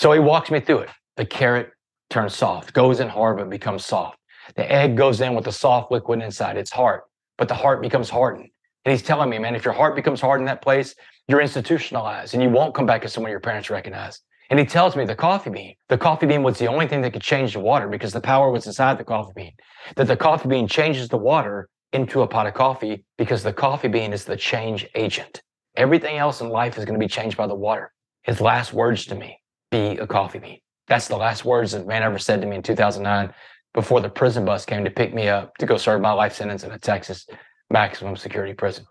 So 0.00 0.12
he 0.12 0.18
walks 0.18 0.50
me 0.50 0.60
through 0.60 0.78
it. 0.78 0.88
The 1.18 1.26
carrot 1.26 1.72
turns 2.08 2.34
soft, 2.34 2.72
goes 2.72 3.00
in 3.00 3.08
hard, 3.10 3.36
but 3.36 3.50
becomes 3.50 3.84
soft. 3.84 4.16
The 4.56 4.72
egg 4.72 4.96
goes 4.96 5.20
in 5.20 5.34
with 5.34 5.44
the 5.44 5.52
soft 5.52 5.92
liquid 5.92 6.22
inside. 6.22 6.56
It's 6.56 6.70
hard, 6.70 7.02
but 7.36 7.48
the 7.48 7.54
heart 7.54 7.82
becomes 7.82 8.08
hardened. 8.08 8.48
And 8.86 8.92
he's 8.92 9.02
telling 9.02 9.28
me, 9.28 9.38
man, 9.38 9.54
if 9.54 9.62
your 9.62 9.74
heart 9.74 9.94
becomes 9.94 10.22
hard 10.22 10.40
in 10.40 10.46
that 10.46 10.62
place, 10.62 10.94
you're 11.28 11.42
institutionalized 11.42 12.32
and 12.32 12.42
you 12.42 12.48
won't 12.48 12.74
come 12.74 12.86
back 12.86 13.04
as 13.04 13.12
someone 13.12 13.30
your 13.30 13.40
parents 13.40 13.68
recognize. 13.68 14.22
And 14.48 14.58
he 14.58 14.64
tells 14.64 14.96
me 14.96 15.04
the 15.04 15.14
coffee 15.14 15.50
bean, 15.50 15.74
the 15.90 15.98
coffee 15.98 16.24
bean 16.24 16.42
was 16.42 16.58
the 16.58 16.68
only 16.68 16.88
thing 16.88 17.02
that 17.02 17.12
could 17.12 17.20
change 17.20 17.52
the 17.52 17.60
water 17.60 17.86
because 17.86 18.14
the 18.14 18.22
power 18.22 18.50
was 18.50 18.66
inside 18.66 18.96
the 18.96 19.04
coffee 19.04 19.34
bean. 19.36 19.52
That 19.96 20.06
the 20.06 20.16
coffee 20.16 20.48
bean 20.48 20.66
changes 20.66 21.10
the 21.10 21.18
water 21.18 21.68
into 21.92 22.22
a 22.22 22.26
pot 22.26 22.46
of 22.46 22.54
coffee 22.54 23.04
because 23.18 23.42
the 23.42 23.52
coffee 23.52 23.88
bean 23.88 24.14
is 24.14 24.24
the 24.24 24.38
change 24.38 24.88
agent. 24.94 25.42
Everything 25.76 26.16
else 26.16 26.40
in 26.40 26.48
life 26.48 26.78
is 26.78 26.86
going 26.86 26.98
to 26.98 27.04
be 27.04 27.06
changed 27.06 27.36
by 27.36 27.46
the 27.46 27.54
water. 27.54 27.92
His 28.22 28.40
last 28.40 28.72
words 28.72 29.04
to 29.06 29.14
me, 29.14 29.39
be 29.70 29.98
a 29.98 30.06
coffee 30.06 30.38
bean. 30.38 30.58
That's 30.88 31.08
the 31.08 31.16
last 31.16 31.44
words 31.44 31.72
that 31.72 31.86
man 31.86 32.02
ever 32.02 32.18
said 32.18 32.40
to 32.40 32.46
me 32.46 32.56
in 32.56 32.62
2009 32.62 33.32
before 33.72 34.00
the 34.00 34.08
prison 34.08 34.44
bus 34.44 34.66
came 34.66 34.84
to 34.84 34.90
pick 34.90 35.14
me 35.14 35.28
up 35.28 35.56
to 35.58 35.66
go 35.66 35.76
serve 35.76 36.00
my 36.00 36.12
life 36.12 36.34
sentence 36.34 36.64
in 36.64 36.72
a 36.72 36.78
Texas 36.78 37.26
maximum 37.70 38.16
security 38.16 38.52
prison. 38.52 38.84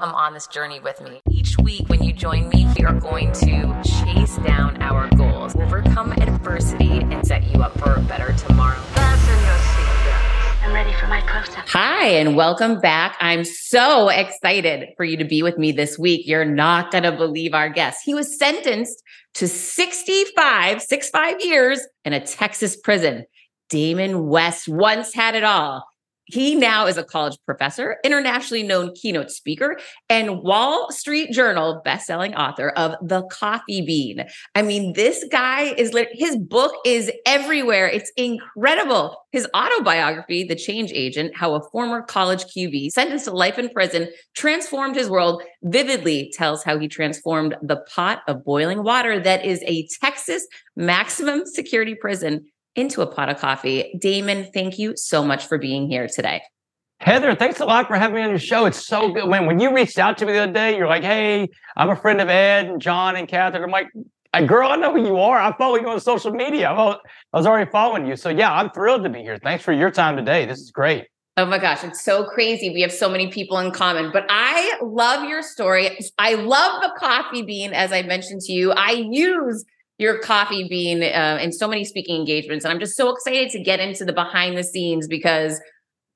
Come 0.00 0.14
on 0.14 0.34
this 0.34 0.46
journey 0.46 0.80
with 0.80 1.00
me. 1.00 1.20
Each 1.30 1.56
week, 1.58 1.88
when 1.88 2.02
you 2.02 2.12
join 2.12 2.48
me, 2.48 2.66
we 2.76 2.84
are 2.84 2.98
going 2.98 3.32
to 3.32 3.82
chase 3.82 4.36
down 4.38 4.80
our 4.82 5.08
goals, 5.16 5.54
overcome 5.56 6.12
adversity, 6.12 6.98
and 6.98 7.26
set 7.26 7.44
you 7.44 7.62
up 7.62 7.78
for 7.78 7.94
a 7.94 8.00
better 8.00 8.32
tomorrow. 8.32 8.80
Ready 10.74 10.92
for 10.94 11.06
my 11.06 11.20
close 11.20 11.56
up. 11.56 11.68
Hi, 11.68 12.06
and 12.08 12.34
welcome 12.34 12.80
back. 12.80 13.16
I'm 13.20 13.44
so 13.44 14.08
excited 14.08 14.88
for 14.96 15.04
you 15.04 15.16
to 15.18 15.24
be 15.24 15.40
with 15.40 15.56
me 15.56 15.70
this 15.70 15.96
week. 15.96 16.26
You're 16.26 16.44
not 16.44 16.90
going 16.90 17.04
to 17.04 17.12
believe 17.12 17.54
our 17.54 17.68
guest. 17.68 18.00
He 18.04 18.12
was 18.12 18.36
sentenced 18.36 19.00
to 19.34 19.46
65, 19.46 20.82
65 20.82 21.40
years 21.44 21.80
in 22.04 22.12
a 22.12 22.18
Texas 22.26 22.76
prison. 22.76 23.24
Damon 23.70 24.26
West 24.26 24.68
once 24.68 25.14
had 25.14 25.36
it 25.36 25.44
all. 25.44 25.86
He 26.26 26.54
now 26.54 26.86
is 26.86 26.96
a 26.96 27.04
college 27.04 27.36
professor, 27.44 27.98
internationally 28.02 28.62
known 28.62 28.94
keynote 28.94 29.30
speaker, 29.30 29.78
and 30.08 30.42
Wall 30.42 30.90
Street 30.90 31.30
Journal 31.32 31.82
bestselling 31.84 32.34
author 32.34 32.70
of 32.70 32.94
The 33.06 33.24
Coffee 33.24 33.82
Bean. 33.82 34.24
I 34.54 34.62
mean, 34.62 34.94
this 34.94 35.24
guy 35.30 35.74
is 35.74 35.94
his 36.12 36.36
book 36.36 36.74
is 36.86 37.12
everywhere. 37.26 37.88
It's 37.88 38.10
incredible. 38.16 39.18
His 39.32 39.46
autobiography, 39.54 40.44
The 40.44 40.54
Change 40.54 40.92
Agent: 40.92 41.36
How 41.36 41.54
a 41.54 41.68
Former 41.70 42.00
College 42.02 42.44
QB 42.44 42.92
sentenced 42.92 43.26
to 43.26 43.32
life 43.32 43.58
in 43.58 43.68
prison 43.68 44.08
transformed 44.34 44.96
his 44.96 45.10
world, 45.10 45.42
vividly 45.62 46.32
tells 46.32 46.64
how 46.64 46.78
he 46.78 46.88
transformed 46.88 47.54
the 47.62 47.84
pot 47.94 48.22
of 48.28 48.44
boiling 48.44 48.82
water 48.82 49.20
that 49.20 49.44
is 49.44 49.62
a 49.66 49.86
Texas 50.00 50.46
maximum 50.76 51.44
security 51.44 51.94
prison 51.94 52.46
into 52.76 53.02
a 53.02 53.06
pot 53.06 53.28
of 53.28 53.38
coffee. 53.38 53.96
Damon, 54.00 54.50
thank 54.52 54.78
you 54.78 54.94
so 54.96 55.24
much 55.24 55.46
for 55.46 55.58
being 55.58 55.88
here 55.88 56.08
today. 56.08 56.42
Heather, 57.00 57.34
thanks 57.34 57.60
a 57.60 57.64
lot 57.64 57.86
for 57.86 57.96
having 57.96 58.16
me 58.16 58.22
on 58.22 58.30
your 58.30 58.38
show. 58.38 58.66
It's 58.66 58.86
so 58.86 59.12
good. 59.12 59.28
When, 59.28 59.46
when 59.46 59.60
you 59.60 59.74
reached 59.74 59.98
out 59.98 60.16
to 60.18 60.26
me 60.26 60.32
the 60.32 60.38
other 60.40 60.52
day, 60.52 60.76
you're 60.76 60.86
like, 60.86 61.02
hey, 61.02 61.48
I'm 61.76 61.90
a 61.90 61.96
friend 61.96 62.20
of 62.20 62.28
Ed 62.28 62.66
and 62.66 62.80
John 62.80 63.16
and 63.16 63.28
Catherine. 63.28 63.64
I'm 63.64 63.70
like, 63.70 63.88
girl, 64.46 64.70
I 64.70 64.76
know 64.76 64.92
who 64.92 65.04
you 65.04 65.18
are. 65.18 65.38
I 65.38 65.56
follow 65.56 65.76
you 65.76 65.88
on 65.88 66.00
social 66.00 66.32
media. 66.32 66.70
I 66.70 66.96
was 67.32 67.46
already 67.46 67.70
following 67.70 68.06
you. 68.06 68.16
So, 68.16 68.30
yeah, 68.30 68.52
I'm 68.52 68.70
thrilled 68.70 69.04
to 69.04 69.10
be 69.10 69.20
here. 69.20 69.38
Thanks 69.38 69.62
for 69.62 69.72
your 69.72 69.90
time 69.90 70.16
today. 70.16 70.46
This 70.46 70.60
is 70.60 70.70
great. 70.70 71.06
Oh 71.36 71.44
my 71.44 71.58
gosh, 71.58 71.82
it's 71.82 72.04
so 72.04 72.24
crazy. 72.24 72.70
We 72.70 72.80
have 72.82 72.92
so 72.92 73.08
many 73.08 73.28
people 73.28 73.58
in 73.58 73.72
common, 73.72 74.12
but 74.12 74.24
I 74.28 74.78
love 74.80 75.28
your 75.28 75.42
story. 75.42 75.98
I 76.16 76.34
love 76.34 76.80
the 76.80 76.92
coffee 76.96 77.42
bean, 77.42 77.72
as 77.72 77.92
I 77.92 78.02
mentioned 78.02 78.42
to 78.42 78.52
you. 78.52 78.70
I 78.70 78.92
use 78.92 79.64
your 79.98 80.18
coffee 80.18 80.66
bean 80.68 81.02
uh, 81.02 81.38
in 81.40 81.52
so 81.52 81.68
many 81.68 81.84
speaking 81.84 82.16
engagements. 82.16 82.64
And 82.64 82.72
I'm 82.72 82.80
just 82.80 82.96
so 82.96 83.10
excited 83.10 83.50
to 83.50 83.62
get 83.62 83.80
into 83.80 84.04
the 84.04 84.12
behind 84.12 84.56
the 84.58 84.64
scenes 84.64 85.06
because, 85.06 85.60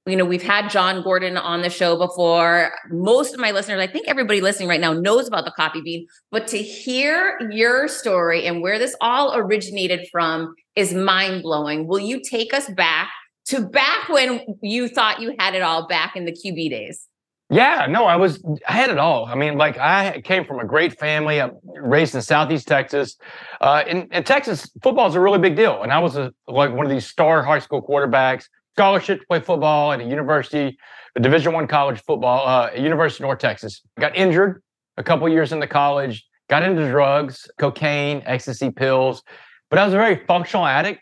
you 0.07 0.17
know, 0.17 0.25
we've 0.25 0.43
had 0.43 0.69
Jon 0.69 1.03
Gordon 1.03 1.37
on 1.37 1.62
the 1.62 1.71
show 1.71 1.97
before. 1.97 2.72
Most 2.91 3.34
of 3.34 3.41
my 3.41 3.53
listeners, 3.53 3.81
I 3.81 3.87
think 3.87 4.09
everybody 4.09 4.41
listening 4.41 4.69
right 4.69 4.81
now 4.81 4.93
knows 4.93 5.28
about 5.28 5.44
the 5.44 5.53
coffee 5.53 5.81
bean, 5.81 6.06
but 6.31 6.49
to 6.49 6.59
hear 6.59 7.39
your 7.50 7.87
story 7.87 8.47
and 8.47 8.62
where 8.62 8.78
this 8.78 8.97
all 9.00 9.37
originated 9.37 10.09
from 10.10 10.55
is 10.75 10.93
mind 10.93 11.43
blowing. 11.43 11.87
Will 11.87 12.00
you 12.00 12.21
take 12.21 12.53
us 12.53 12.69
back 12.71 13.10
to 13.47 13.66
back 13.66 14.09
when 14.09 14.41
you 14.60 14.89
thought 14.89 15.21
you 15.21 15.34
had 15.39 15.55
it 15.55 15.62
all 15.62 15.87
back 15.87 16.16
in 16.16 16.25
the 16.25 16.33
QB 16.33 16.71
days? 16.71 17.06
Yeah, 17.50 17.86
no, 17.88 18.04
I 18.04 18.16
was, 18.16 18.44
I 18.69 18.72
had 18.72 18.91
it 18.91 18.98
all. 18.98 19.25
I 19.25 19.34
mean, 19.34 19.56
like 19.56 19.78
I 19.78 20.20
came 20.22 20.44
from 20.44 20.60
a 20.60 20.66
great 20.66 20.98
family. 20.98 21.41
I'm 21.41 21.53
raised 21.64 22.14
in 22.14 22.20
Southeast 22.20 22.69
Texas. 22.69 23.16
Uh, 23.60 23.82
in, 23.86 24.06
in 24.12 24.22
Texas, 24.25 24.70
football 24.82 25.09
is 25.09 25.14
a 25.14 25.20
really 25.20 25.38
big 25.38 25.56
deal. 25.56 25.82
And 25.82 25.91
I 25.91 25.98
was 25.98 26.16
a, 26.16 26.32
like 26.47 26.72
one 26.72 26.84
of 26.84 26.91
these 26.91 27.06
star 27.06 27.42
high 27.42 27.59
school 27.59 27.81
quarterbacks, 27.81 28.44
scholarship 28.76 29.20
to 29.20 29.26
play 29.26 29.41
football 29.41 29.92
at 29.92 30.00
a 30.00 30.04
university, 30.04 30.76
a 31.16 31.20
division 31.20 31.54
one 31.54 31.66
college 31.66 32.03
football, 32.03 32.47
uh, 32.47 32.70
University 32.76 33.22
of 33.22 33.28
North 33.28 33.38
Texas. 33.38 33.80
Got 33.98 34.15
injured 34.15 34.62
a 34.98 35.03
couple 35.03 35.26
years 35.30 35.50
into 35.50 35.66
college, 35.66 36.26
got 36.50 36.62
into 36.62 36.86
drugs, 36.91 37.50
cocaine, 37.59 38.22
ecstasy 38.26 38.70
pills, 38.70 39.22
but 39.70 39.78
I 39.78 39.86
was 39.86 39.94
a 39.94 39.97
very 39.97 40.22
functional 40.26 40.66
addict. 40.66 41.00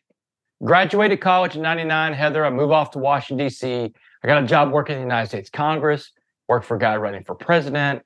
Graduated 0.62 1.20
college 1.20 1.56
in 1.56 1.62
99, 1.62 2.12
Heather. 2.14 2.44
I 2.44 2.50
moved 2.50 2.72
off 2.72 2.92
to 2.92 2.98
Washington, 2.98 3.46
D.C. 3.46 3.92
I 4.22 4.26
got 4.26 4.42
a 4.42 4.46
job 4.46 4.70
working 4.70 4.94
in 4.94 5.00
the 5.00 5.06
United 5.06 5.28
States 5.28 5.50
Congress 5.50 6.12
worked 6.48 6.66
for 6.66 6.76
a 6.76 6.78
guy 6.78 6.96
running 6.96 7.24
for 7.24 7.34
president. 7.34 8.02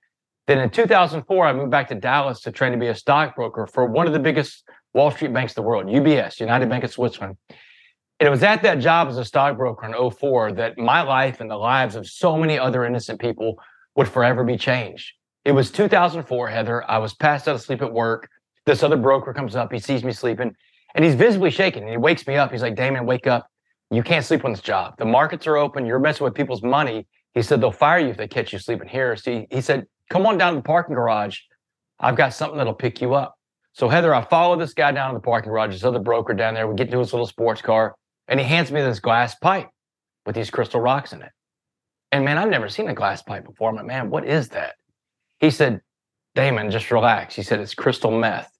Then 0.47 0.59
in 0.59 0.71
2004, 0.71 1.47
I 1.47 1.53
moved 1.53 1.71
back 1.71 1.89
to 1.89 1.95
Dallas 1.95 2.41
to 2.41 2.53
train 2.53 2.73
to 2.73 2.79
be 2.79 2.89
a 2.89 2.95
stockbroker 2.95 3.67
for 3.67 3.87
one 3.87 4.07
of 4.07 4.13
the 4.13 4.19
biggest 4.19 4.65
Wall 4.95 5.11
Street 5.11 5.33
banks 5.33 5.53
in 5.53 5.63
the 5.63 5.69
world, 5.69 5.87
UBS, 5.87 6.41
United 6.41 6.69
Bank 6.69 6.83
of 6.85 6.91
Switzerland. 6.91 7.37
And 8.19 8.27
it 8.27 8.31
was 8.31 8.43
at 8.43 8.63
that 8.63 8.81
job 8.81 9.09
as 9.09 9.17
a 9.17 9.25
stockbroker 9.25 9.87
in 9.87 10.11
04 10.11 10.53
that 10.53 10.77
my 10.77 11.03
life 11.03 11.41
and 11.41 11.51
the 11.51 11.57
lives 11.57 11.97
of 11.97 12.07
so 12.07 12.37
many 12.37 12.59
other 12.59 12.85
innocent 12.85 13.21
people 13.21 13.59
would 13.97 14.09
forever 14.09 14.45
be 14.45 14.57
changed. 14.57 15.13
It 15.45 15.53
was 15.53 15.71
2004, 15.71 16.49
Heather. 16.49 16.91
I 16.91 16.99
was 16.99 17.15
passed 17.15 17.49
out 17.49 17.57
asleep 17.57 17.81
at 17.81 17.93
work. 17.93 18.29
This 18.67 18.83
other 18.83 18.97
broker 18.97 19.33
comes 19.33 19.57
up. 19.57 19.73
He 19.73 19.79
sees 19.79 20.05
me 20.05 20.13
sleeping 20.13 20.55
and 20.95 21.05
he's 21.05 21.15
visibly 21.15 21.51
shaking. 21.51 21.83
And 21.83 21.91
he 21.91 21.97
wakes 21.97 22.27
me 22.27 22.37
up. 22.37 22.53
He's 22.53 22.63
like, 22.63 22.77
Damon, 22.77 23.07
wake 23.07 23.27
up. 23.27 23.47
You 23.91 24.03
can't 24.03 24.25
sleep 24.25 24.45
on 24.45 24.53
this 24.53 24.61
job. 24.61 24.95
The 24.99 25.07
markets 25.07 25.47
are 25.47 25.57
open. 25.57 25.87
You're 25.87 25.99
messing 25.99 26.25
with 26.25 26.35
people's 26.35 26.63
money. 26.63 27.07
He 27.35 27.43
said, 27.43 27.61
they'll 27.61 27.73
fire 27.73 28.01
you 28.01 28.09
if 28.09 28.17
they 28.17 28.29
catch 28.29 28.53
you 28.53 28.59
sleeping 28.59 28.89
here. 28.89 29.17
So 29.17 29.47
he, 29.51 29.61
said, 29.61 29.87
come 30.09 30.27
on 30.27 30.39
down 30.39 30.55
to 30.55 30.57
the 30.59 30.63
parking 30.63 30.95
garage. 30.95 31.39
I've 31.99 32.17
got 32.17 32.35
something 32.35 32.59
that'll 32.59 32.75
pick 32.75 33.01
you 33.01 33.15
up. 33.15 33.37
So 33.73 33.89
Heather, 33.89 34.15
I 34.15 34.25
follow 34.25 34.59
this 34.59 34.75
guy 34.75 34.91
down 34.93 35.13
to 35.13 35.19
the 35.19 35.23
parking 35.23 35.51
garage, 35.51 35.73
this 35.73 35.85
other 35.85 36.01
broker 36.01 36.35
down 36.35 36.55
there. 36.55 36.67
We 36.67 36.75
get 36.75 36.89
into 36.89 36.99
his 36.99 37.13
little 37.13 37.27
sports 37.27 37.63
car 37.63 37.95
and 38.27 38.41
he 38.41 38.47
hands 38.47 38.73
me 38.73 38.81
this 38.81 39.01
glass 39.01 39.35
pipe 39.37 39.69
with 40.27 40.35
these 40.35 40.51
crystal 40.51 40.81
rocks 40.81 41.13
in 41.13 41.23
it. 41.23 41.31
And 42.13 42.25
man, 42.25 42.39
I've 42.39 42.49
never 42.49 42.69
seen 42.69 42.89
a 42.89 42.95
glass 42.95 43.23
pipe 43.23 43.45
before. 43.45 43.71
I'm 43.71 43.77
like, 43.77 43.87
man, 43.87 44.11
what 44.11 44.27
is 44.27 44.49
that? 44.49 44.75
He 45.39 45.51
said, 45.51 45.81
Damon, 46.35 46.71
just 46.71 46.91
relax. 46.91 47.35
He 47.35 47.43
said, 47.43 47.61
it's 47.61 47.75
crystal 47.75 48.11
meth. 48.11 48.51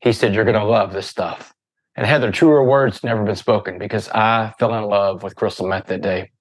He 0.00 0.12
said, 0.12 0.34
you're 0.34 0.44
going 0.44 0.58
to 0.58 0.64
love 0.64 0.92
this 0.92 1.06
stuff. 1.06 1.54
And 1.94 2.06
Heather, 2.06 2.32
truer 2.32 2.64
words 2.64 3.04
never 3.04 3.22
been 3.24 3.36
spoken 3.36 3.78
because 3.78 4.08
I 4.08 4.52
fell 4.58 4.74
in 4.74 4.84
love 4.84 5.22
with 5.22 5.36
crystal 5.36 5.68
meth 5.68 5.86
that 5.86 6.00
day. 6.00 6.31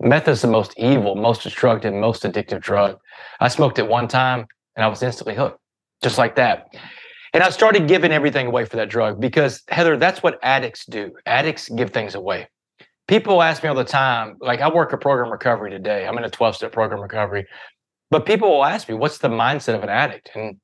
Meth 0.00 0.28
is 0.28 0.40
the 0.40 0.48
most 0.48 0.72
evil, 0.78 1.14
most 1.14 1.42
destructive, 1.42 1.92
most 1.92 2.22
addictive 2.22 2.60
drug. 2.60 2.98
I 3.38 3.48
smoked 3.48 3.78
it 3.78 3.86
one 3.86 4.08
time 4.08 4.46
and 4.74 4.84
I 4.84 4.88
was 4.88 5.02
instantly 5.02 5.34
hooked, 5.34 5.60
just 6.02 6.16
like 6.16 6.36
that. 6.36 6.68
And 7.32 7.42
I 7.42 7.50
started 7.50 7.86
giving 7.86 8.10
everything 8.10 8.46
away 8.46 8.64
for 8.64 8.76
that 8.76 8.88
drug 8.88 9.20
because, 9.20 9.62
Heather, 9.68 9.96
that's 9.96 10.22
what 10.22 10.38
addicts 10.42 10.86
do. 10.86 11.12
Addicts 11.26 11.68
give 11.68 11.90
things 11.90 12.14
away. 12.14 12.48
People 13.08 13.42
ask 13.42 13.62
me 13.62 13.68
all 13.68 13.74
the 13.74 13.84
time, 13.84 14.36
like, 14.40 14.60
I 14.60 14.68
work 14.72 14.92
a 14.92 14.98
program 14.98 15.30
recovery 15.30 15.70
today. 15.70 16.06
I'm 16.06 16.16
in 16.16 16.24
a 16.24 16.30
12 16.30 16.56
step 16.56 16.72
program 16.72 17.00
recovery. 17.00 17.46
But 18.10 18.26
people 18.26 18.48
will 18.48 18.64
ask 18.64 18.88
me, 18.88 18.94
what's 18.94 19.18
the 19.18 19.28
mindset 19.28 19.74
of 19.74 19.82
an 19.82 19.88
addict? 19.88 20.30
And 20.34 20.56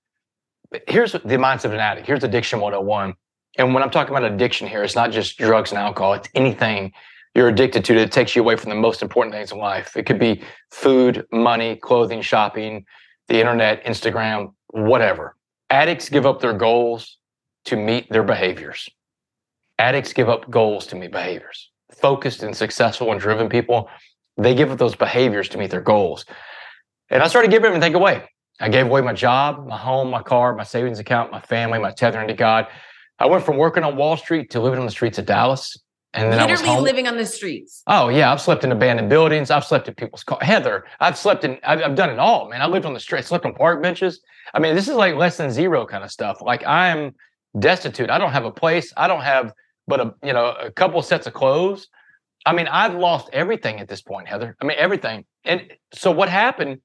here's 0.89 1.13
the 1.13 1.19
mindset 1.19 1.67
of 1.67 1.75
an 1.75 1.81
addict. 1.81 2.07
Here's 2.07 2.25
addiction 2.25 2.61
101. 2.61 3.15
And 3.59 3.75
when 3.75 3.83
I'm 3.83 3.91
talking 3.91 4.15
about 4.15 4.31
addiction 4.31 4.66
here, 4.66 4.83
it's 4.83 4.97
not 4.97 5.13
just 5.13 5.39
drugs 5.39 5.71
and 5.71 5.78
alcohol, 5.78 6.15
it's 6.15 6.28
anything 6.34 6.93
you're 7.36 7.48
addicted 7.48 7.84
to 7.84 7.94
that 7.97 8.10
takes 8.10 8.34
you 8.34 8.41
away 8.41 8.56
from 8.56 8.71
the 8.71 8.77
most 8.77 9.03
important 9.03 9.34
things 9.34 9.53
in 9.53 9.59
life. 9.59 9.94
It 9.94 10.06
could 10.06 10.18
be 10.18 10.42
food, 10.71 11.27
money, 11.30 11.77
clothing, 11.77 12.22
shopping, 12.22 12.86
the 13.28 13.38
internet, 13.38 13.84
Instagram, 13.84 14.54
whatever. 14.68 15.36
Addicts 15.68 16.09
give 16.09 16.24
up 16.24 16.41
their 16.41 16.54
goals 16.54 17.18
to 17.66 17.77
meet 17.77 18.09
their 18.09 18.22
behaviors. 18.22 18.88
Addicts 19.78 20.15
give 20.15 20.30
up 20.30 20.48
goals 20.50 20.86
to 20.86 20.97
meet 20.97 21.12
behaviors. 21.12 21.71
Focused 21.92 22.42
and 22.42 22.56
successful 22.56 23.12
and 23.12 23.21
driven 23.21 23.50
people, 23.50 23.91
they 24.38 24.54
give 24.54 24.71
up 24.71 24.78
those 24.78 24.94
behaviors 24.94 25.50
to 25.50 25.59
meet 25.59 25.71
their 25.71 25.83
goals. 25.83 26.24
And 27.10 27.22
I 27.22 27.28
started 27.28 27.50
giving 27.50 27.66
everything 27.66 27.94
away. 27.94 28.22
I 28.60 28.71
gave 28.71 28.86
away 28.86 29.03
my 29.03 29.12
job, 29.12 29.66
my 29.66 29.77
home, 29.77 30.09
my 30.09 30.22
car, 30.22 30.54
my 30.54 30.65
savings 30.65 31.00
account, 31.00 31.33
my 31.33 31.41
family, 31.42 31.78
my 31.78 31.91
tethering 31.91 32.28
to 32.28 32.34
God. 32.34 32.68
I 33.18 33.27
went 33.27 33.44
from 33.44 33.59
working 33.59 33.83
on 33.83 33.97
Wall 33.97 34.16
Street 34.16 34.50
to 34.53 34.60
living 34.60 34.78
on 34.78 34.86
the 34.86 34.91
streets 34.91 35.18
of 35.18 35.27
Dallas. 35.27 35.77
And 36.16 36.33
then 36.33 36.41
literally 36.41 36.71
I 36.71 36.74
was 36.74 36.83
living 36.83 37.07
on 37.07 37.16
the 37.16 37.27
streets. 37.27 37.83
Oh 37.86 38.09
yeah, 38.09 38.33
I've 38.33 38.41
slept 38.41 38.65
in 38.65 38.72
abandoned 38.72 39.09
buildings. 39.10 39.51
I've 39.51 39.65
slept 39.65 39.89
in 39.89 39.95
people's 39.95 40.24
cars. 40.24 40.42
Heather, 40.42 40.84
I've 41.01 41.18
slept 41.18 41.45
in. 41.45 41.59
I've, 41.65 41.83
I've 41.83 41.95
done 41.95 42.10
it 42.10 42.18
all, 42.18 42.48
man. 42.48 42.63
I 42.63 42.66
lived 42.66 42.86
on 42.86 42.95
the 42.95 43.01
street. 43.01 43.18
I 43.18 43.22
slept 43.22 43.45
on 43.45 43.54
park 43.54 43.83
benches. 43.83 44.21
I 44.54 44.59
mean, 44.59 44.74
this 44.74 44.89
is 44.89 44.95
like 44.95 45.15
less 45.15 45.36
than 45.36 45.51
zero 45.51 45.86
kind 45.86 46.03
of 46.04 46.10
stuff. 46.10 46.41
Like 46.41 46.66
I'm 46.66 47.15
destitute. 47.59 48.10
I 48.10 48.18
don't 48.18 48.33
have 48.33 48.45
a 48.45 48.51
place. 48.51 48.92
I 48.97 49.09
don't 49.09 49.22
have 49.22 49.53
but 49.86 50.01
a 50.01 50.15
you 50.22 50.33
know 50.33 50.54
a 50.60 50.71
couple 50.71 51.01
sets 51.03 51.27
of 51.27 51.34
clothes. 51.34 51.89
I 52.45 52.53
mean, 52.53 52.69
I've 52.69 52.95
lost 52.95 53.28
everything 53.33 53.80
at 53.80 53.89
this 53.89 54.03
point, 54.03 54.28
Heather. 54.28 54.57
I 54.60 54.65
mean, 54.65 54.77
everything. 54.78 55.24
And 55.45 55.72
so 55.92 56.12
what 56.12 56.28
happened 56.28 56.80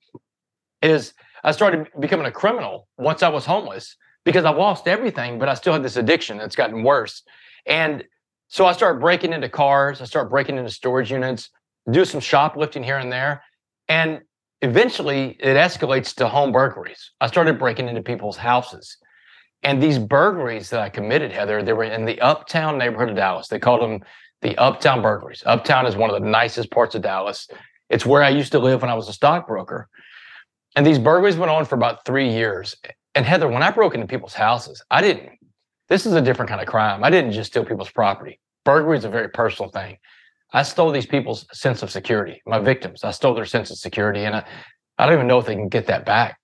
is 0.81 1.13
I 1.43 1.51
started 1.51 1.87
becoming 1.99 2.25
a 2.25 2.31
criminal 2.31 2.87
once 2.97 3.21
I 3.21 3.29
was 3.29 3.45
homeless 3.45 3.95
because 4.23 4.43
I 4.43 4.49
lost 4.49 4.87
everything, 4.87 5.37
but 5.37 5.49
I 5.49 5.53
still 5.53 5.73
had 5.73 5.83
this 5.83 5.97
addiction 5.97 6.37
that's 6.37 6.55
gotten 6.55 6.83
worse. 6.83 7.23
And 7.65 8.03
so 8.51 8.65
I 8.65 8.73
started 8.73 8.99
breaking 8.99 9.31
into 9.31 9.47
cars, 9.47 10.01
I 10.01 10.05
started 10.05 10.29
breaking 10.29 10.57
into 10.57 10.69
storage 10.69 11.09
units, 11.09 11.49
do 11.89 12.03
some 12.03 12.19
shoplifting 12.19 12.83
here 12.83 12.97
and 12.97 13.09
there. 13.09 13.43
And 13.87 14.19
eventually 14.61 15.37
it 15.39 15.55
escalates 15.55 16.13
to 16.15 16.27
home 16.27 16.51
burglaries. 16.51 17.11
I 17.21 17.27
started 17.27 17.57
breaking 17.57 17.87
into 17.87 18.01
people's 18.01 18.35
houses. 18.35 18.97
And 19.63 19.81
these 19.81 19.97
burglaries 19.97 20.69
that 20.71 20.81
I 20.81 20.89
committed, 20.89 21.31
Heather, 21.31 21.63
they 21.63 21.71
were 21.71 21.85
in 21.85 22.03
the 22.03 22.19
uptown 22.19 22.77
neighborhood 22.77 23.11
of 23.11 23.15
Dallas. 23.15 23.47
They 23.47 23.57
called 23.57 23.83
them 23.83 24.01
the 24.41 24.57
uptown 24.57 25.01
burglaries. 25.01 25.43
Uptown 25.45 25.85
is 25.85 25.95
one 25.95 26.09
of 26.09 26.21
the 26.21 26.29
nicest 26.29 26.71
parts 26.71 26.93
of 26.93 27.03
Dallas. 27.03 27.47
It's 27.89 28.05
where 28.05 28.21
I 28.21 28.29
used 28.31 28.51
to 28.51 28.59
live 28.59 28.81
when 28.81 28.91
I 28.91 28.95
was 28.95 29.07
a 29.07 29.13
stockbroker. 29.13 29.87
And 30.75 30.85
these 30.85 30.99
burglaries 30.99 31.37
went 31.37 31.51
on 31.51 31.63
for 31.63 31.75
about 31.75 32.03
three 32.03 32.29
years. 32.29 32.75
And 33.15 33.25
Heather, 33.25 33.47
when 33.47 33.63
I 33.63 33.71
broke 33.71 33.95
into 33.95 34.07
people's 34.07 34.33
houses, 34.33 34.83
I 34.91 34.99
didn't, 34.99 35.29
this 35.91 36.05
is 36.05 36.13
a 36.13 36.21
different 36.21 36.47
kind 36.47 36.61
of 36.61 36.67
crime. 36.67 37.03
I 37.03 37.09
didn't 37.09 37.33
just 37.33 37.51
steal 37.51 37.65
people's 37.65 37.91
property. 37.91 38.39
Burglary 38.63 38.97
is 38.97 39.03
a 39.03 39.09
very 39.09 39.27
personal 39.27 39.69
thing. 39.69 39.97
I 40.53 40.63
stole 40.63 40.89
these 40.89 41.05
people's 41.05 41.45
sense 41.51 41.83
of 41.83 41.91
security, 41.91 42.41
my 42.45 42.59
victims. 42.59 43.03
I 43.03 43.11
stole 43.11 43.33
their 43.33 43.45
sense 43.45 43.71
of 43.71 43.77
security. 43.77 44.23
And 44.23 44.37
I, 44.37 44.45
I 44.97 45.05
don't 45.05 45.15
even 45.15 45.27
know 45.27 45.39
if 45.39 45.45
they 45.45 45.53
can 45.53 45.67
get 45.67 45.87
that 45.87 46.05
back. 46.05 46.39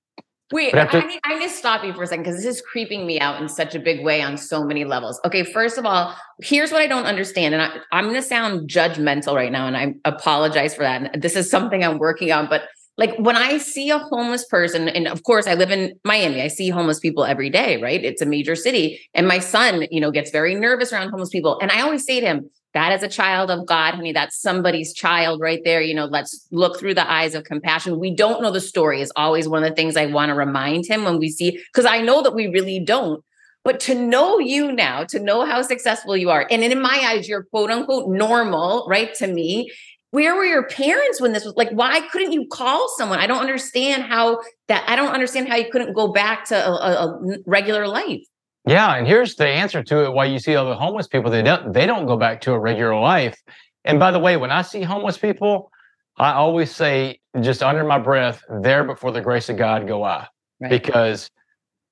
Wait, 0.52 0.74
after- 0.74 1.02
I, 1.02 1.06
need, 1.06 1.20
I 1.24 1.40
need 1.40 1.48
to 1.48 1.54
stop 1.54 1.86
you 1.86 1.94
for 1.94 2.04
a 2.04 2.08
second 2.08 2.24
because 2.24 2.36
this 2.36 2.58
is 2.58 2.62
creeping 2.62 3.08
me 3.08 3.22
out 3.22 3.42
in 3.42 3.48
such 3.48 3.74
a 3.74 3.80
big 3.80 4.04
way 4.04 4.22
on 4.22 4.38
so 4.38 4.66
many 4.66 4.84
levels. 4.84 5.20
Okay, 5.26 5.44
first 5.44 5.78
of 5.78 5.86
all, 5.86 6.14
here's 6.42 6.72
what 6.74 6.82
I 6.82 6.88
don't 6.88 7.06
understand. 7.06 7.54
And 7.54 7.64
I, 7.64 7.70
I'm 7.94 8.06
going 8.06 8.16
to 8.16 8.22
sound 8.22 8.70
judgmental 8.70 9.34
right 9.34 9.52
now, 9.52 9.68
and 9.68 9.78
I 9.78 9.96
apologize 10.04 10.76
for 10.76 10.84
that. 10.84 11.14
And 11.14 11.22
this 11.22 11.38
is 11.38 11.50
something 11.50 11.86
I'm 11.86 12.00
working 12.00 12.34
on. 12.34 12.48
But 12.50 12.64
like 12.98 13.16
when 13.18 13.36
I 13.36 13.60
see 13.60 13.90
a 13.92 14.00
homeless 14.00 14.46
person, 14.46 14.90
and 14.90 15.08
of 15.08 15.24
course 15.24 15.46
I 15.46 15.54
live 15.54 15.72
in 15.72 16.00
Miami, 16.04 16.42
I 16.42 16.48
see 16.48 16.70
homeless 16.70 17.00
people 17.00 17.24
every 17.24 17.50
day, 17.50 17.80
right? 17.82 18.04
It's 18.04 18.22
a 18.22 18.26
major 18.26 18.56
city. 18.56 19.00
And 19.14 19.28
my 19.28 19.40
son, 19.40 19.86
you 19.92 20.02
know, 20.02 20.12
gets 20.12 20.32
very 20.32 20.56
nervous 20.56 20.92
around 20.92 21.12
homeless 21.12 21.30
people. 21.30 21.60
And 21.62 21.72
I 21.72 21.82
always 21.82 22.06
say 22.06 22.20
to 22.20 22.26
him, 22.26 22.50
that 22.74 22.92
is 22.92 23.04
a 23.04 23.08
child 23.08 23.50
of 23.50 23.66
God, 23.66 23.96
honey. 23.96 24.14
That's 24.14 24.40
somebody's 24.40 24.94
child 24.94 25.40
right 25.42 25.62
there. 25.64 25.82
You 25.82 25.96
know, 25.96 26.06
let's 26.06 26.48
look 26.52 26.80
through 26.80 26.96
the 26.96 27.10
eyes 27.10 27.34
of 27.34 27.44
compassion. 27.44 28.00
We 28.00 28.14
don't 28.14 28.42
know 28.42 28.52
the 28.52 28.62
story, 28.62 29.02
is 29.02 29.12
always 29.16 29.48
one 29.48 29.64
of 29.64 29.70
the 29.70 29.76
things 29.76 29.96
I 29.96 30.08
want 30.08 30.30
to 30.30 30.36
remind 30.36 30.86
him 30.86 31.04
when 31.04 31.18
we 31.18 31.30
see, 31.30 31.60
because 31.74 31.86
I 31.86 32.02
know 32.02 32.22
that 32.24 32.36
we 32.36 32.48
really 32.48 32.80
don't. 32.80 33.24
But 33.64 33.80
to 33.82 33.96
know 33.96 34.40
you 34.40 34.72
now, 34.72 35.04
to 35.06 35.20
know 35.20 35.46
how 35.46 35.62
successful 35.62 36.16
you 36.16 36.30
are, 36.30 36.48
and 36.50 36.64
in 36.64 36.82
my 36.82 37.04
eyes, 37.06 37.28
you're 37.28 37.44
quote 37.44 37.70
unquote 37.70 38.10
normal, 38.10 38.86
right? 38.88 39.14
To 39.16 39.28
me, 39.28 39.72
where 40.18 40.36
were 40.36 40.46
your 40.46 40.64
parents 40.64 41.22
when 41.22 41.32
this 41.32 41.46
was 41.46 41.54
like 41.56 41.70
why 41.70 42.02
couldn't 42.12 42.32
you 42.32 42.48
call 42.48 42.92
someone? 42.98 43.20
I 43.20 43.28
don't 43.28 43.40
understand 43.40 44.02
how 44.02 44.42
that 44.68 44.84
i 44.88 44.96
don't 44.96 45.14
understand 45.14 45.48
how 45.48 45.56
you 45.58 45.70
couldn't 45.72 45.94
go 45.94 46.12
back 46.12 46.46
to 46.46 46.56
a, 46.56 46.72
a, 46.72 47.38
regular 47.46 47.88
life. 47.88 48.24
Yeah 48.66 48.96
and 48.96 49.06
here's 49.06 49.36
the 49.36 49.48
answer 49.48 49.84
to 49.84 50.06
it 50.06 50.14
why 50.14 50.26
you 50.26 50.40
see 50.40 50.56
all 50.56 50.68
the 50.68 50.76
homeless 50.76 51.06
people 51.06 51.30
they 51.30 51.44
don't 51.44 51.72
they 51.72 51.86
don't 51.86 52.08
go 52.08 52.18
back 52.18 52.42
to 52.42 52.54
a 52.54 52.60
regular 52.60 53.00
life. 53.00 53.38
And 53.86 54.00
by 54.00 54.10
the 54.10 54.18
way 54.18 54.38
when 54.38 54.50
i 54.50 54.64
see 54.64 54.82
homeless 54.82 55.20
people 55.20 55.70
i 56.18 56.32
always 56.34 56.76
say 56.76 57.20
just 57.40 57.62
under 57.62 57.84
my 57.84 58.00
breath 58.00 58.42
there 58.64 58.84
before 58.84 59.12
the 59.12 59.22
grace 59.22 59.50
of 59.50 59.58
god 59.58 59.88
go 59.88 60.02
i. 60.02 60.26
Right. 60.60 60.72
because 60.72 61.30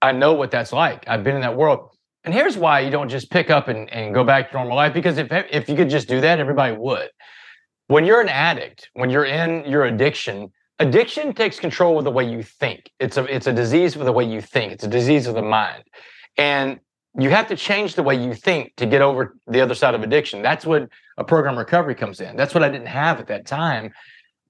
i 0.01 0.11
know 0.11 0.33
what 0.33 0.49
that's 0.49 0.73
like. 0.73 1.07
I've 1.07 1.23
been 1.23 1.35
in 1.35 1.41
that 1.41 1.55
world. 1.55 1.91
And 2.23 2.33
here's 2.33 2.57
why 2.57 2.79
you 2.79 2.89
don't 2.89 3.09
just 3.09 3.29
pick 3.29 3.51
up 3.51 3.67
and, 3.67 3.87
and 3.91 4.11
go 4.11 4.23
back 4.23 4.49
to 4.49 4.57
normal 4.57 4.75
life 4.75 4.95
because 4.95 5.19
if, 5.19 5.27
if 5.31 5.69
you 5.69 5.75
could 5.75 5.91
just 5.91 6.07
do 6.07 6.19
that 6.21 6.39
everybody 6.39 6.75
would 6.75 7.09
when 7.87 8.05
you're 8.05 8.21
an 8.21 8.29
addict, 8.29 8.89
when 8.93 9.09
you're 9.09 9.25
in 9.25 9.63
your 9.65 9.85
addiction, 9.85 10.51
addiction 10.79 11.33
takes 11.33 11.59
control 11.59 11.97
of 11.97 12.03
the 12.03 12.11
way 12.11 12.29
you 12.29 12.41
think. 12.41 12.89
It's 12.99 13.17
a 13.17 13.23
it's 13.25 13.47
a 13.47 13.53
disease 13.53 13.95
with 13.95 14.05
the 14.05 14.11
way 14.11 14.23
you 14.23 14.41
think. 14.41 14.71
It's 14.73 14.83
a 14.83 14.89
disease 14.89 15.27
of 15.27 15.35
the 15.35 15.41
mind. 15.41 15.83
And 16.37 16.79
you 17.17 17.29
have 17.29 17.47
to 17.47 17.55
change 17.55 17.95
the 17.95 18.03
way 18.03 18.15
you 18.15 18.33
think 18.33 18.75
to 18.75 18.85
get 18.85 19.01
over 19.01 19.37
the 19.47 19.61
other 19.61 19.75
side 19.75 19.95
of 19.95 20.03
addiction. 20.03 20.41
That's 20.41 20.65
what 20.65 20.89
a 21.17 21.23
program 21.23 21.57
recovery 21.57 21.95
comes 21.95 22.19
in. 22.19 22.35
That's 22.35 22.53
what 22.53 22.63
I 22.63 22.69
didn't 22.69 22.87
have 22.87 23.19
at 23.19 23.27
that 23.27 23.45
time. 23.45 23.93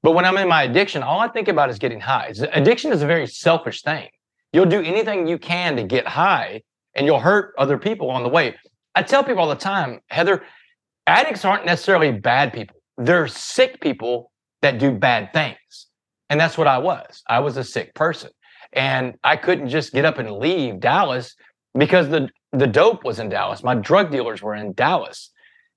But 0.02 0.12
when 0.12 0.26
I'm 0.26 0.38
in 0.38 0.48
my 0.48 0.64
addiction, 0.64 1.04
all 1.04 1.20
I 1.20 1.28
think 1.28 1.48
about 1.48 1.70
is 1.70 1.78
getting 1.78 2.00
high. 2.00 2.34
Addiction 2.54 2.92
is 2.92 3.02
a 3.02 3.08
very 3.08 3.28
selfish 3.28 3.84
thing. 3.84 4.08
You'll 4.52 4.66
do 4.66 4.82
anything 4.82 5.28
you 5.28 5.38
can 5.38 5.76
to 5.76 5.84
get 5.84 6.08
high 6.08 6.62
and 6.96 7.06
you'll 7.06 7.20
hurt 7.20 7.54
other 7.58 7.78
people 7.78 8.10
on 8.10 8.24
the 8.24 8.30
way. 8.30 8.56
I 8.96 9.04
tell 9.04 9.24
people 9.24 9.42
all 9.42 9.50
the 9.50 9.56
time, 9.56 10.00
Heather, 10.10 10.44
addicts 11.06 11.44
aren't 11.44 11.66
necessarily 11.66 12.12
bad 12.12 12.54
people 12.54 12.78
they're 12.98 13.28
sick 13.28 13.82
people 13.82 14.32
that 14.62 14.80
do 14.80 14.92
bad 14.92 15.34
things. 15.34 15.88
And 16.30 16.40
that's 16.40 16.58
what 16.58 16.68
I 16.68 16.78
was. 16.78 17.24
I 17.28 17.40
was 17.40 17.58
a 17.58 17.64
sick 17.64 17.94
person. 17.94 18.32
And 18.74 19.16
I 19.24 19.38
couldn't 19.38 19.70
just 19.70 19.94
get 19.94 20.06
up 20.06 20.18
and 20.18 20.32
leave 20.32 20.80
Dallas 20.80 21.36
because 21.78 22.10
the, 22.10 22.30
the 22.52 22.68
dope 22.68 23.04
was 23.04 23.20
in 23.20 23.30
Dallas. 23.30 23.64
My 23.64 23.76
drug 23.76 24.12
dealers 24.12 24.42
were 24.42 24.56
in 24.56 24.74
Dallas. 24.74 25.32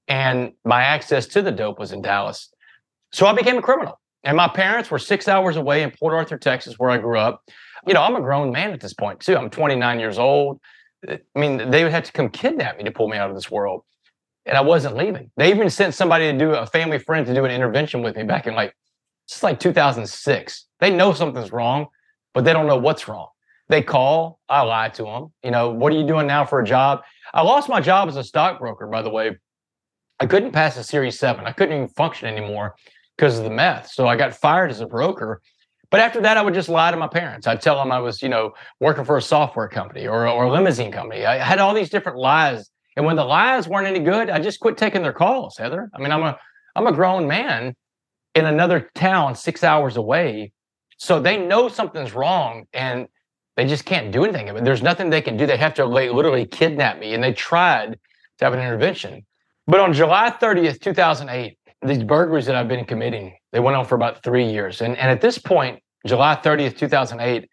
And 0.07 0.53
my 0.65 0.83
access 0.83 1.27
to 1.29 1.43
the 1.43 1.53
dope 1.53 1.79
was 1.79 1.93
in 1.93 2.01
Dallas. 2.01 2.51
So 3.13 3.27
I 3.27 3.35
became 3.35 3.59
a 3.59 3.63
criminal. 3.63 4.01
And 4.25 4.37
my 4.37 4.49
parents 4.49 4.91
were 4.91 4.99
six 4.99 5.29
hours 5.29 5.57
away 5.57 5.83
in 5.83 5.91
Port 5.91 6.15
Arthur, 6.15 6.39
Texas, 6.39 6.75
where 6.79 6.91
I 6.91 6.99
grew 6.99 7.19
up. 7.19 7.43
You 7.87 7.95
know, 7.95 8.03
I'm 8.03 8.17
a 8.17 8.21
grown 8.21 8.51
man 8.51 8.73
at 8.73 8.81
this 8.81 8.93
point, 8.95 9.21
too. 9.21 9.37
I'm 9.37 9.51
29 9.51 10.01
years 10.01 10.19
old. 10.19 10.61
I 11.09 11.19
mean, 11.37 11.71
they 11.71 11.85
would 11.85 11.93
have 11.93 12.05
to 12.05 12.13
come 12.13 12.29
kidnap 12.29 12.79
me 12.79 12.85
to 12.85 12.91
pull 12.91 13.09
me 13.09 13.17
out 13.17 13.31
of 13.31 13.37
this 13.37 13.51
world 13.51 13.85
and 14.49 14.57
I 14.57 14.63
wasn't 14.63 14.97
leaving. 14.97 15.31
They 15.37 15.51
even 15.51 15.69
sent 15.71 15.95
somebody 15.95 16.33
to 16.33 16.39
do 16.39 16.55
a 16.55 16.67
family 16.67 16.99
friend 16.99 17.27
to 17.27 17.35
do 17.35 17.45
an 17.45 17.51
intervention 17.51 18.03
with 18.03 18.17
me 18.17 18.25
back 18.25 18.47
in 18.47 18.55
like 18.55 18.75
it's 19.27 19.43
like 19.43 19.61
2006. 19.61 20.67
They 20.81 20.91
know 20.91 21.13
something's 21.13 21.53
wrong, 21.53 21.89
but 22.33 22.45
they 22.45 22.55
don't 22.55 22.67
know 22.67 22.79
what's 22.79 23.07
wrong. 23.09 23.29
They 23.69 23.83
call, 23.83 24.41
I 24.49 24.63
lie 24.63 24.89
to 24.89 25.03
them. 25.03 25.33
You 25.45 25.51
know, 25.51 25.69
what 25.71 25.93
are 25.93 25.97
you 25.97 26.07
doing 26.07 26.27
now 26.27 26.47
for 26.47 26.61
a 26.61 26.65
job? 26.65 27.03
I 27.35 27.43
lost 27.43 27.69
my 27.69 27.83
job 27.83 28.09
as 28.09 28.17
a 28.17 28.25
stockbroker, 28.25 28.87
by 28.87 29.03
the 29.03 29.11
way. 29.11 29.37
I 30.19 30.27
couldn't 30.27 30.53
pass 30.53 30.79
a 30.79 30.83
Series 30.83 31.19
7. 31.19 31.45
I 31.45 31.53
couldn't 31.53 31.77
even 31.77 31.89
function 31.89 32.27
anymore 32.27 32.75
because 33.17 33.37
of 33.37 33.45
the 33.45 33.51
meth. 33.51 33.91
So 33.91 34.09
I 34.09 34.17
got 34.17 34.33
fired 34.33 34.71
as 34.71 34.81
a 34.81 34.87
broker. 34.87 35.43
But 35.91 36.01
after 36.01 36.23
that, 36.23 36.39
I 36.39 36.43
would 36.43 36.55
just 36.55 36.71
lie 36.71 36.91
to 36.91 36.97
my 36.97 37.07
parents. 37.07 37.47
I'd 37.47 37.61
tell 37.61 37.77
them 37.77 37.93
I 37.93 37.99
was, 37.99 38.23
you 38.23 38.31
know, 38.31 38.55
working 38.81 39.05
for 39.05 39.19
a 39.19 39.23
software 39.23 39.69
company 39.69 40.07
or, 40.07 40.27
or 40.27 40.45
a 40.45 40.51
limousine 40.51 40.91
company. 40.91 41.27
I 41.27 41.37
had 41.37 41.59
all 41.59 41.75
these 41.75 41.91
different 41.91 42.19
lies 42.19 42.71
and 42.99 43.07
when 43.07 43.15
the 43.15 43.25
lies 43.25 43.69
weren't 43.69 43.87
any 43.87 44.01
good, 44.01 44.29
I 44.29 44.41
just 44.41 44.59
quit 44.59 44.77
taking 44.77 45.03
their 45.03 45.13
calls, 45.13 45.57
Heather. 45.57 45.89
I 45.95 46.01
mean, 46.01 46.11
I'm 46.11 46.25
a 46.25 46.37
I'm 46.75 46.89
a 46.89 46.93
grown 46.93 47.29
man 47.29 47.77
in 48.35 48.45
another 48.45 48.91
town 48.97 49.37
six 49.37 49.63
hours 49.63 49.97
away. 49.97 50.51
So 50.97 51.21
they 51.21 51.37
know 51.37 51.69
something's 51.69 52.13
wrong 52.13 52.65
and 52.73 53.07
they 53.57 53.69
just 53.69 53.85
can't 53.85 54.11
do 54.11 54.25
anything. 54.25 54.53
There's 54.65 54.83
nothing 54.83 55.11
they 55.11 55.23
can 55.23 55.37
do. 55.37 55.47
They 55.47 55.57
have 55.57 55.75
to 55.75 55.85
like, 55.85 56.11
literally 56.11 56.45
kidnap 56.45 56.99
me. 56.99 57.15
And 57.15 57.23
they 57.23 57.33
tried 57.33 57.97
to 58.39 58.45
have 58.45 58.53
an 58.53 58.59
intervention. 58.59 59.25
But 59.69 59.79
on 59.79 59.93
July 59.93 60.31
30th, 60.31 60.81
2008, 60.81 61.57
these 61.83 62.03
burglaries 62.03 62.47
that 62.47 62.57
I've 62.57 62.67
been 62.67 62.85
committing, 62.85 63.33
they 63.53 63.61
went 63.61 63.77
on 63.77 63.85
for 63.85 63.95
about 63.95 64.25
three 64.25 64.51
years. 64.51 64.81
And, 64.81 64.97
and 64.97 65.09
at 65.09 65.21
this 65.21 65.39
point, 65.39 65.81
July 66.05 66.35
30th, 66.43 66.77
2008, 66.77 67.49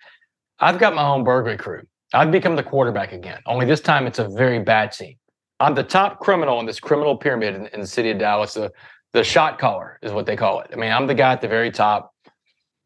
I've 0.60 0.80
got 0.80 0.96
my 0.96 1.04
own 1.04 1.24
burglary 1.24 1.58
crew. 1.58 1.84
I've 2.16 2.32
become 2.32 2.56
the 2.56 2.64
quarterback 2.64 3.12
again, 3.12 3.42
only 3.46 3.68
this 3.68 3.82
time 3.82 4.08
it's 4.08 4.18
a 4.18 4.28
very 4.28 4.58
bad 4.58 4.92
scene. 4.92 5.18
I'm 5.60 5.76
the 5.76 5.84
top 5.84 6.20
criminal 6.20 6.60
in 6.60 6.66
this 6.66 6.80
criminal 6.80 7.16
pyramid 7.16 7.56
in, 7.56 7.68
in 7.68 7.82
the 7.82 7.88
city 7.88 8.12
of 8.12 8.20
Dallas. 8.20 8.54
The, 8.54 8.72
the 9.14 9.24
shot 9.24 9.58
caller 9.58 10.00
is 10.02 10.12
what 10.12 10.26
they 10.26 10.36
call 10.36 10.60
it. 10.60 10.70
I 10.74 10.76
mean, 10.76 10.92
I'm 10.92 11.08
the 11.08 11.16
guy 11.16 11.32
at 11.32 11.42
the 11.42 11.48
very 11.48 11.72
top. 11.72 12.12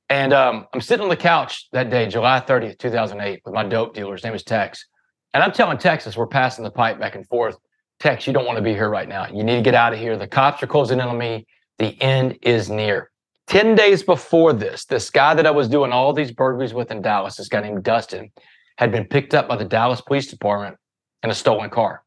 And 0.09 0.33
um, 0.33 0.67
I'm 0.73 0.81
sitting 0.81 1.03
on 1.03 1.09
the 1.09 1.17
couch 1.17 1.67
that 1.71 1.89
day, 1.89 2.07
July 2.07 2.39
30th, 2.39 2.79
2008, 2.79 3.41
with 3.45 3.53
my 3.53 3.63
dope 3.63 3.93
dealer. 3.93 4.13
His 4.13 4.23
name 4.23 4.33
is 4.33 4.43
Tex. 4.43 4.85
And 5.33 5.43
I'm 5.43 5.51
telling 5.51 5.77
Texas, 5.77 6.17
we're 6.17 6.27
passing 6.27 6.63
the 6.63 6.71
pipe 6.71 6.99
back 6.99 7.15
and 7.15 7.27
forth. 7.27 7.57
Tex, 7.99 8.25
you 8.25 8.33
don't 8.33 8.45
want 8.45 8.57
to 8.57 8.63
be 8.63 8.73
here 8.73 8.89
right 8.89 9.07
now. 9.07 9.27
You 9.27 9.43
need 9.43 9.57
to 9.57 9.61
get 9.61 9.75
out 9.75 9.93
of 9.93 9.99
here. 9.99 10.17
The 10.17 10.27
cops 10.27 10.63
are 10.63 10.67
closing 10.67 10.99
in 10.99 11.05
on 11.05 11.17
me. 11.17 11.45
The 11.77 11.99
end 12.01 12.39
is 12.41 12.69
near. 12.69 13.11
10 13.47 13.75
days 13.75 14.03
before 14.03 14.53
this, 14.53 14.85
this 14.85 15.09
guy 15.09 15.33
that 15.33 15.47
I 15.47 15.51
was 15.51 15.67
doing 15.67 15.91
all 15.91 16.13
these 16.13 16.31
burglaries 16.31 16.73
with 16.73 16.91
in 16.91 17.01
Dallas, 17.01 17.35
this 17.35 17.49
guy 17.49 17.61
named 17.61 17.83
Dustin, 17.83 18.31
had 18.77 18.91
been 18.91 19.05
picked 19.05 19.33
up 19.33 19.47
by 19.47 19.55
the 19.55 19.65
Dallas 19.65 20.01
Police 20.01 20.27
Department 20.27 20.77
in 21.23 21.29
a 21.29 21.33
stolen 21.33 21.69
car. 21.69 22.03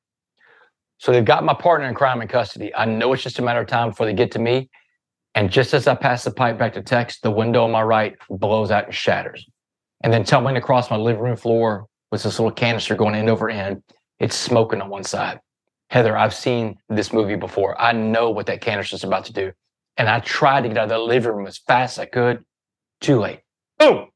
So 1.02 1.10
they've 1.10 1.24
got 1.24 1.42
my 1.42 1.52
partner 1.52 1.88
in 1.88 1.96
crime 1.96 2.22
in 2.22 2.28
custody. 2.28 2.72
I 2.76 2.84
know 2.84 3.12
it's 3.12 3.24
just 3.24 3.40
a 3.40 3.42
matter 3.42 3.60
of 3.60 3.66
time 3.66 3.88
before 3.88 4.06
they 4.06 4.12
get 4.12 4.30
to 4.32 4.38
me. 4.38 4.70
And 5.34 5.50
just 5.50 5.74
as 5.74 5.88
I 5.88 5.96
pass 5.96 6.22
the 6.22 6.30
pipe 6.30 6.58
back 6.58 6.74
to 6.74 6.80
Tex, 6.80 7.18
the 7.18 7.30
window 7.32 7.64
on 7.64 7.72
my 7.72 7.82
right 7.82 8.14
blows 8.30 8.70
out 8.70 8.84
and 8.84 8.94
shatters. 8.94 9.44
And 10.04 10.12
then 10.12 10.22
tumbling 10.22 10.56
across 10.56 10.92
my 10.92 10.96
living 10.96 11.20
room 11.20 11.36
floor 11.36 11.86
was 12.12 12.22
this 12.22 12.38
little 12.38 12.52
canister 12.52 12.94
going 12.94 13.16
end 13.16 13.28
over 13.28 13.50
end. 13.50 13.82
It's 14.20 14.36
smoking 14.36 14.80
on 14.80 14.90
one 14.90 15.02
side. 15.02 15.40
Heather, 15.90 16.16
I've 16.16 16.34
seen 16.34 16.78
this 16.88 17.12
movie 17.12 17.34
before. 17.34 17.80
I 17.80 17.90
know 17.90 18.30
what 18.30 18.46
that 18.46 18.60
canister 18.60 18.94
is 18.94 19.02
about 19.02 19.24
to 19.24 19.32
do. 19.32 19.50
And 19.96 20.08
I 20.08 20.20
tried 20.20 20.60
to 20.60 20.68
get 20.68 20.78
out 20.78 20.84
of 20.84 20.90
the 20.90 20.98
living 20.98 21.32
room 21.32 21.48
as 21.48 21.58
fast 21.58 21.98
as 21.98 22.02
I 22.02 22.06
could. 22.06 22.44
Too 23.00 23.18
late. 23.18 23.40
Boom! 23.76 24.06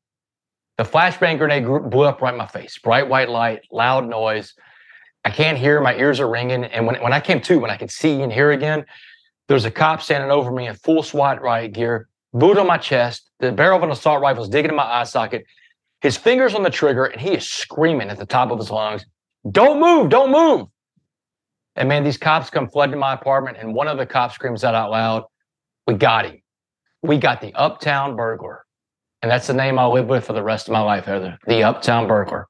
The 0.78 0.84
flashbang 0.84 1.38
grenade 1.38 1.64
blew 1.64 2.04
up 2.04 2.22
right 2.22 2.32
in 2.32 2.38
my 2.38 2.46
face. 2.46 2.78
Bright 2.78 3.08
white 3.08 3.28
light, 3.28 3.62
loud 3.72 4.08
noise. 4.08 4.54
I 5.26 5.30
can't 5.30 5.58
hear. 5.58 5.80
My 5.80 5.96
ears 5.96 6.20
are 6.20 6.30
ringing. 6.30 6.62
And 6.62 6.86
when, 6.86 7.02
when 7.02 7.12
I 7.12 7.18
came 7.18 7.40
to, 7.40 7.58
when 7.58 7.68
I 7.68 7.76
could 7.76 7.90
see 7.90 8.22
and 8.22 8.32
hear 8.32 8.52
again, 8.52 8.86
there's 9.48 9.64
a 9.64 9.72
cop 9.72 10.00
standing 10.00 10.30
over 10.30 10.52
me 10.52 10.68
in 10.68 10.76
full 10.76 11.02
SWAT 11.02 11.42
riot 11.42 11.72
gear, 11.72 12.08
boot 12.32 12.56
on 12.56 12.68
my 12.68 12.78
chest, 12.78 13.28
the 13.40 13.50
barrel 13.50 13.76
of 13.76 13.82
an 13.82 13.90
assault 13.90 14.22
rifle 14.22 14.44
is 14.44 14.48
digging 14.48 14.70
in 14.70 14.76
my 14.76 14.84
eye 14.84 15.02
socket, 15.02 15.44
his 16.00 16.16
fingers 16.16 16.54
on 16.54 16.62
the 16.62 16.70
trigger, 16.70 17.06
and 17.06 17.20
he 17.20 17.30
is 17.30 17.44
screaming 17.44 18.08
at 18.08 18.18
the 18.18 18.26
top 18.26 18.52
of 18.52 18.58
his 18.58 18.70
lungs, 18.70 19.04
Don't 19.50 19.80
move, 19.80 20.10
don't 20.10 20.30
move. 20.30 20.68
And 21.74 21.88
man, 21.88 22.04
these 22.04 22.18
cops 22.18 22.48
come 22.48 22.68
flooding 22.68 23.00
my 23.00 23.12
apartment, 23.12 23.56
and 23.60 23.74
one 23.74 23.88
of 23.88 23.98
the 23.98 24.06
cops 24.06 24.36
screams 24.36 24.62
out 24.62 24.76
out 24.76 24.92
loud, 24.92 25.24
We 25.88 25.94
got 25.94 26.26
him. 26.26 26.40
We 27.02 27.18
got 27.18 27.40
the 27.40 27.52
uptown 27.54 28.14
burglar. 28.14 28.64
And 29.26 29.32
that's 29.32 29.48
the 29.48 29.54
name 29.54 29.76
I'll 29.76 29.92
live 29.92 30.06
with 30.06 30.24
for 30.24 30.34
the 30.34 30.42
rest 30.44 30.68
of 30.68 30.72
my 30.72 30.78
life, 30.78 31.06
Heather. 31.06 31.36
The 31.48 31.64
Uptown 31.64 32.06
Burglar. 32.06 32.46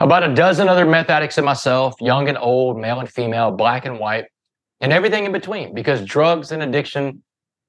About 0.00 0.22
a 0.22 0.34
dozen 0.34 0.68
other 0.68 0.84
meth 0.84 1.08
addicts 1.08 1.38
and 1.38 1.46
myself, 1.46 1.94
young 1.98 2.28
and 2.28 2.36
old, 2.36 2.78
male 2.78 3.00
and 3.00 3.08
female, 3.08 3.50
black 3.50 3.86
and 3.86 3.98
white, 3.98 4.26
and 4.82 4.92
everything 4.92 5.24
in 5.24 5.32
between, 5.32 5.74
because 5.74 6.04
drugs 6.04 6.52
and 6.52 6.62
addiction 6.62 7.22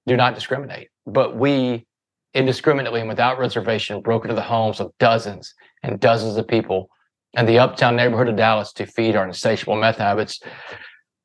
do 0.05 0.17
not 0.17 0.35
discriminate. 0.35 0.89
But 1.07 1.37
we 1.37 1.87
indiscriminately 2.33 2.99
and 2.99 3.07
without 3.07 3.39
reservation 3.39 4.01
broke 4.01 4.25
into 4.25 4.35
the 4.35 4.41
homes 4.41 4.81
of 4.81 4.91
dozens 4.99 5.53
and 5.81 5.97
dozens 5.97 6.35
of 6.35 6.45
people 6.45 6.89
in 7.35 7.45
the 7.45 7.57
uptown 7.57 7.95
neighborhood 7.95 8.27
of 8.27 8.35
Dallas 8.35 8.73
to 8.73 8.85
feed 8.85 9.15
our 9.15 9.25
insatiable 9.25 9.77
meth 9.77 9.95
habits. 9.95 10.41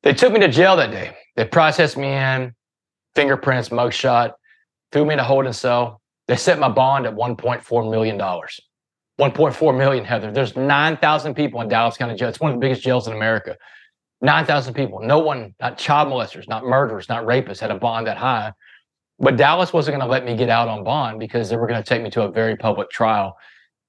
They 0.01 0.13
took 0.13 0.31
me 0.31 0.39
to 0.39 0.47
jail 0.47 0.77
that 0.77 0.91
day. 0.91 1.13
They 1.35 1.43
processed 1.43 1.97
me 1.97 2.07
in, 2.07 2.53
fingerprints, 3.15 3.67
mugshot, 3.67 4.31
threw 4.93 5.03
me 5.03 5.15
in 5.15 5.19
a 5.19 5.25
holding 5.25 5.51
cell. 5.51 5.99
They 6.27 6.35
set 6.35 6.59
my 6.59 6.69
bond 6.69 7.05
at 7.05 7.15
$1.4 7.15 7.91
million. 7.91 8.17
1.4 8.19 9.77
million, 9.77 10.05
Heather. 10.05 10.31
There's 10.31 10.55
9,000 10.55 11.33
people 11.33 11.61
in 11.61 11.67
Dallas 11.67 11.97
County 11.97 12.15
Jail. 12.15 12.29
It's 12.29 12.39
one 12.39 12.51
of 12.51 12.57
the 12.57 12.61
biggest 12.61 12.83
jails 12.83 13.07
in 13.07 13.13
America. 13.13 13.57
9,000 14.21 14.73
people. 14.73 14.99
No 14.99 15.19
one, 15.19 15.55
not 15.59 15.77
child 15.77 16.09
molesters, 16.09 16.47
not 16.47 16.63
murderers, 16.63 17.09
not 17.09 17.25
rapists, 17.25 17.59
had 17.59 17.71
a 17.71 17.75
bond 17.75 18.07
that 18.07 18.17
high. 18.17 18.53
But 19.19 19.37
Dallas 19.37 19.73
wasn't 19.73 19.97
going 19.97 20.05
to 20.05 20.11
let 20.11 20.25
me 20.25 20.35
get 20.35 20.49
out 20.49 20.67
on 20.67 20.83
bond 20.83 21.19
because 21.19 21.49
they 21.49 21.55
were 21.55 21.67
going 21.67 21.81
to 21.81 21.87
take 21.87 22.03
me 22.03 22.09
to 22.11 22.23
a 22.23 22.31
very 22.31 22.55
public 22.55 22.89
trial. 22.89 23.37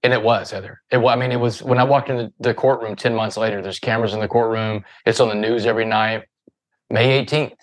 And 0.03 0.13
it 0.13 0.23
was, 0.23 0.51
Heather. 0.51 0.81
It, 0.91 0.99
I 0.99 1.17
mean, 1.17 1.33
it 1.33 1.41
was 1.41 1.63
when 1.63 1.79
I 1.79 1.85
walked 1.85 2.09
in 2.09 2.17
the, 2.17 2.33
the 2.41 2.55
courtroom 2.55 2.97
10 2.97 3.15
months 3.15 3.37
later, 3.37 3.61
there's 3.61 3.81
cameras 3.81 4.15
in 4.15 4.21
the 4.21 4.29
courtroom. 4.29 4.85
It's 5.05 5.21
on 5.21 5.29
the 5.29 5.35
news 5.35 5.67
every 5.67 5.85
night. 5.85 6.23
May 6.91 7.25
18th, 7.25 7.57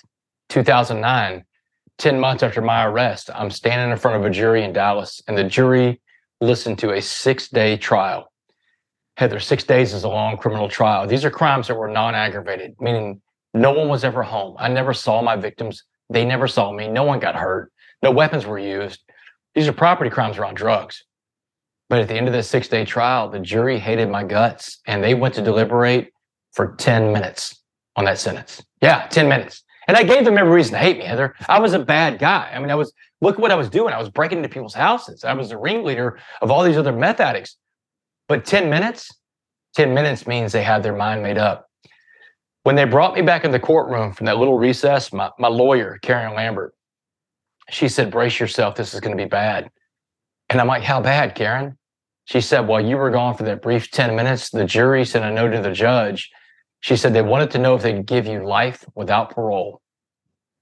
2009, 0.50 1.46
10 1.98 2.20
months 2.20 2.44
after 2.44 2.62
my 2.62 2.86
arrest, 2.86 3.30
I'm 3.34 3.50
standing 3.50 3.92
in 3.92 3.98
front 3.98 4.18
of 4.18 4.25
a 4.25 4.30
jury 4.30 4.64
in 4.64 4.74
Dallas, 4.74 5.22
and 5.28 5.38
the 5.38 5.44
jury 5.44 6.02
listened 6.42 6.80
to 6.80 6.92
a 6.92 7.02
six 7.02 7.50
day 7.50 7.78
trial. 7.78 8.32
Heather, 9.18 9.40
six 9.40 9.64
days 9.64 9.94
is 9.94 10.04
a 10.04 10.10
long 10.10 10.38
criminal 10.38 10.68
trial. 10.68 11.08
These 11.08 11.24
are 11.24 11.32
crimes 11.32 11.68
that 11.68 11.75
were 11.75 11.88
non 11.88 12.16
aggravated, 12.16 12.75
meaning 12.80 13.22
no 13.54 13.72
one 13.72 13.88
was 13.88 14.04
ever 14.04 14.24
home. 14.24 14.56
I 14.60 14.68
never 14.68 14.94
saw 14.94 15.22
my 15.22 15.38
victims 15.38 15.84
they 16.10 16.25
never 16.25 16.48
saw 16.48 16.72
me. 16.72 16.88
No 16.88 17.04
one 17.04 17.20
got 17.20 17.36
hurt. 17.36 17.72
No 18.04 18.12
weapons 18.12 18.46
were 18.46 18.60
used. 18.60 19.02
These 19.54 19.68
are 19.68 19.74
property 19.74 20.10
crimes 20.10 20.38
around 20.38 20.56
drugs. 20.56 21.04
But 21.90 22.00
at 22.00 22.08
the 22.08 22.16
end 22.16 22.28
of 22.28 22.34
this 22.34 22.50
six 22.50 22.68
day 22.68 22.86
trial, 22.86 23.30
the 23.30 23.40
jury 23.40 23.80
hated 23.80 24.10
my 24.10 24.24
guts 24.24 24.80
and 24.86 25.04
they 25.04 25.14
went 25.14 25.36
to 25.36 25.42
deliberate 25.42 26.12
for 26.54 26.75
10 26.75 27.12
minutes 27.12 27.62
on 27.96 28.06
that 28.06 28.18
sentence. 28.18 28.64
Yeah, 28.82 29.08
10 29.08 29.28
minutes. 29.28 29.64
And 29.88 29.96
I 29.96 30.04
gave 30.04 30.25
them 30.25 30.38
every 30.38 30.51
reason 30.51 30.74
to 30.74 30.80
hate 30.80 30.98
me, 30.98 31.06
Heather. 31.06 31.36
I 31.48 31.60
was 31.60 31.74
a 31.74 31.80
bad 31.80 32.18
guy. 32.20 32.51
I 32.54 32.60
mean, 32.60 32.72
I 32.72 32.75
was, 32.75 32.92
look 33.22 33.38
what 33.38 33.51
I 33.51 33.56
was 33.56 33.70
doing. 33.70 33.94
I 33.94 34.00
was 34.00 34.10
breaking 34.10 34.39
into 34.39 34.50
people's 34.50 34.74
houses. 34.74 35.24
I 35.24 35.34
was 35.34 35.50
the 35.50 35.58
ringleader 35.58 36.20
of 36.42 36.50
all 36.50 36.63
these 36.63 36.77
other 36.77 36.92
meth 36.92 37.20
addicts. 37.20 37.58
But 38.27 38.46
10 38.46 38.70
minutes, 38.70 39.12
10 39.75 39.94
minutes 39.94 40.25
means 40.25 40.51
they 40.51 40.63
had 40.63 40.82
their 40.82 40.96
mind 40.96 41.22
made 41.22 41.38
up. 41.38 41.70
When 42.63 42.75
they 42.75 42.86
brought 42.86 43.13
me 43.13 43.22
back 43.22 43.46
in 43.46 43.51
the 43.51 43.60
courtroom 43.60 44.13
from 44.13 44.25
that 44.25 44.38
little 44.38 44.58
recess, 44.58 45.13
my, 45.13 45.30
my 45.38 45.50
lawyer, 45.50 46.00
Karen 46.01 46.34
Lambert, 46.34 46.74
she 47.70 47.88
said, 47.88 48.10
Brace 48.10 48.39
yourself, 48.39 48.75
this 48.75 48.94
is 48.96 49.00
going 49.00 49.15
to 49.15 49.24
be 49.24 49.30
bad. 49.30 49.70
And 50.50 50.60
I'm 50.60 50.68
like, 50.68 50.82
How 50.82 51.00
bad, 51.00 51.36
Karen? 51.36 51.77
She 52.25 52.42
said, 52.42 52.62
While 52.62 52.84
you 52.84 52.98
were 52.98 53.12
gone 53.12 53.36
for 53.36 53.44
that 53.44 53.62
brief 53.62 53.92
10 53.92 54.15
minutes, 54.15 54.50
the 54.50 54.65
jury 54.65 55.06
sent 55.06 55.25
a 55.25 55.32
note 55.32 55.51
to 55.51 55.62
the 55.62 55.72
judge. 55.72 56.32
She 56.86 56.98
said 56.98 57.15
they 57.15 57.24
wanted 57.24 57.50
to 57.50 57.58
know 57.58 57.74
if 57.74 57.82
they 57.82 57.94
could 57.94 58.06
give 58.06 58.27
you 58.27 58.46
life 58.46 58.86
without 58.94 59.32
parole. 59.32 59.82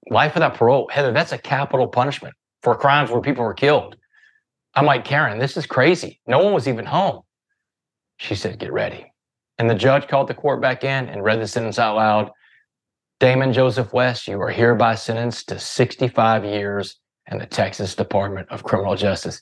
Life 0.10 0.36
without 0.36 0.54
parole, 0.54 0.88
Heather, 0.90 1.12
that's 1.12 1.34
a 1.34 1.38
capital 1.38 1.86
punishment 1.86 2.34
for 2.62 2.76
crimes 2.76 3.12
where 3.12 3.20
people 3.20 3.44
were 3.44 3.54
killed. 3.54 3.98
I'm 4.74 4.86
like, 4.86 5.04
Karen, 5.04 5.38
this 5.38 5.58
is 5.58 5.66
crazy. 5.66 6.22
No 6.26 6.42
one 6.42 6.54
was 6.54 6.66
even 6.66 6.86
home. 6.86 7.24
She 8.20 8.36
said, 8.36 8.58
Get 8.58 8.72
ready. 8.72 9.12
And 9.58 9.70
the 9.70 9.76
judge 9.76 10.08
called 10.08 10.30
the 10.30 10.34
court 10.34 10.62
back 10.62 10.86
in 10.86 11.10
and 11.10 11.26
read 11.26 11.42
the 11.42 11.48
sentence 11.48 11.78
out 11.78 11.98
loud. 11.98 12.32
Damon 13.20 13.52
Joseph 13.52 13.92
West, 13.92 14.26
you 14.26 14.40
are 14.40 14.50
hereby 14.50 14.96
sentenced 14.96 15.50
to 15.50 15.60
65 15.60 16.46
years 16.46 17.02
in 17.30 17.38
the 17.38 17.46
Texas 17.46 17.96
Department 17.96 18.48
of 18.50 18.64
Criminal 18.64 18.96
Justice. 18.96 19.42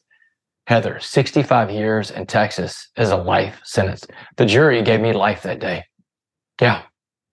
Heather, 0.66 1.00
65 1.00 1.70
years 1.70 2.10
in 2.10 2.26
Texas 2.26 2.90
is 2.98 3.12
a 3.12 3.18
life 3.18 3.62
sentence. 3.64 4.08
The 4.38 4.48
jury 4.48 4.82
gave 4.82 5.00
me 5.00 5.14
life 5.14 5.44
that 5.44 5.60
day. 5.60 5.84
Yeah, 6.62 6.84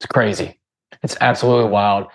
it's 0.01 0.07
crazy. 0.07 0.59
It's 1.03 1.17
absolutely 1.21 1.71
wild. 1.71 2.07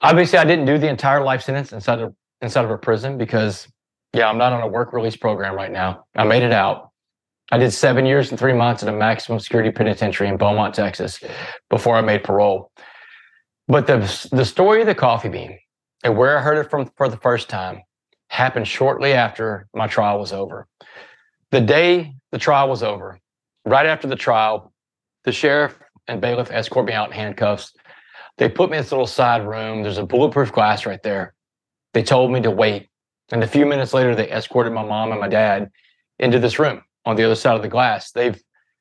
Obviously, 0.00 0.38
I 0.38 0.44
didn't 0.44 0.66
do 0.66 0.78
the 0.78 0.88
entire 0.88 1.22
life 1.22 1.42
sentence 1.42 1.72
inside 1.72 2.00
of 2.00 2.14
inside 2.40 2.64
of 2.64 2.70
a 2.70 2.78
prison 2.78 3.18
because, 3.18 3.66
yeah, 4.14 4.28
I'm 4.28 4.38
not 4.38 4.52
on 4.52 4.62
a 4.62 4.68
work 4.68 4.92
release 4.92 5.16
program 5.16 5.54
right 5.54 5.72
now. 5.72 6.04
I 6.16 6.24
made 6.24 6.44
it 6.44 6.52
out. 6.52 6.90
I 7.50 7.58
did 7.58 7.72
seven 7.72 8.06
years 8.06 8.30
and 8.30 8.38
three 8.38 8.52
months 8.52 8.82
in 8.82 8.88
a 8.88 8.92
maximum 8.92 9.40
security 9.40 9.70
penitentiary 9.72 10.28
in 10.28 10.36
Beaumont, 10.36 10.74
Texas, 10.74 11.20
before 11.68 11.96
I 11.96 12.02
made 12.02 12.22
parole. 12.22 12.70
But 13.66 13.86
the 13.86 14.28
the 14.30 14.44
story 14.44 14.80
of 14.80 14.86
the 14.86 14.94
coffee 14.94 15.28
bean 15.28 15.58
and 16.04 16.16
where 16.16 16.38
I 16.38 16.42
heard 16.42 16.64
it 16.64 16.70
from 16.70 16.90
for 16.96 17.08
the 17.08 17.16
first 17.16 17.48
time 17.48 17.82
happened 18.30 18.68
shortly 18.68 19.14
after 19.14 19.66
my 19.74 19.88
trial 19.88 20.20
was 20.20 20.32
over. 20.32 20.68
The 21.50 21.60
day 21.60 22.14
the 22.30 22.38
trial 22.38 22.68
was 22.68 22.82
over, 22.82 23.18
right 23.64 23.86
after 23.86 24.06
the 24.06 24.16
trial, 24.16 24.72
the 25.24 25.32
sheriff 25.32 25.78
and 26.08 26.20
bailiff 26.20 26.50
escort 26.50 26.86
me 26.86 26.92
out 26.92 27.08
in 27.08 27.12
handcuffs. 27.12 27.72
They 28.38 28.48
put 28.48 28.70
me 28.70 28.76
in 28.76 28.82
this 28.82 28.92
little 28.92 29.06
side 29.06 29.46
room. 29.46 29.82
There's 29.82 29.98
a 29.98 30.06
bulletproof 30.06 30.52
glass 30.52 30.86
right 30.86 31.02
there. 31.02 31.34
They 31.92 32.02
told 32.02 32.32
me 32.32 32.40
to 32.42 32.50
wait. 32.50 32.88
And 33.30 33.42
a 33.42 33.48
few 33.48 33.66
minutes 33.66 33.92
later, 33.92 34.14
they 34.14 34.30
escorted 34.30 34.72
my 34.72 34.84
mom 34.84 35.10
and 35.10 35.20
my 35.20 35.28
dad 35.28 35.70
into 36.18 36.38
this 36.38 36.58
room 36.58 36.82
on 37.04 37.16
the 37.16 37.24
other 37.24 37.34
side 37.34 37.56
of 37.56 37.62
the 37.62 37.68
glass. 37.68 38.10
They've 38.12 38.40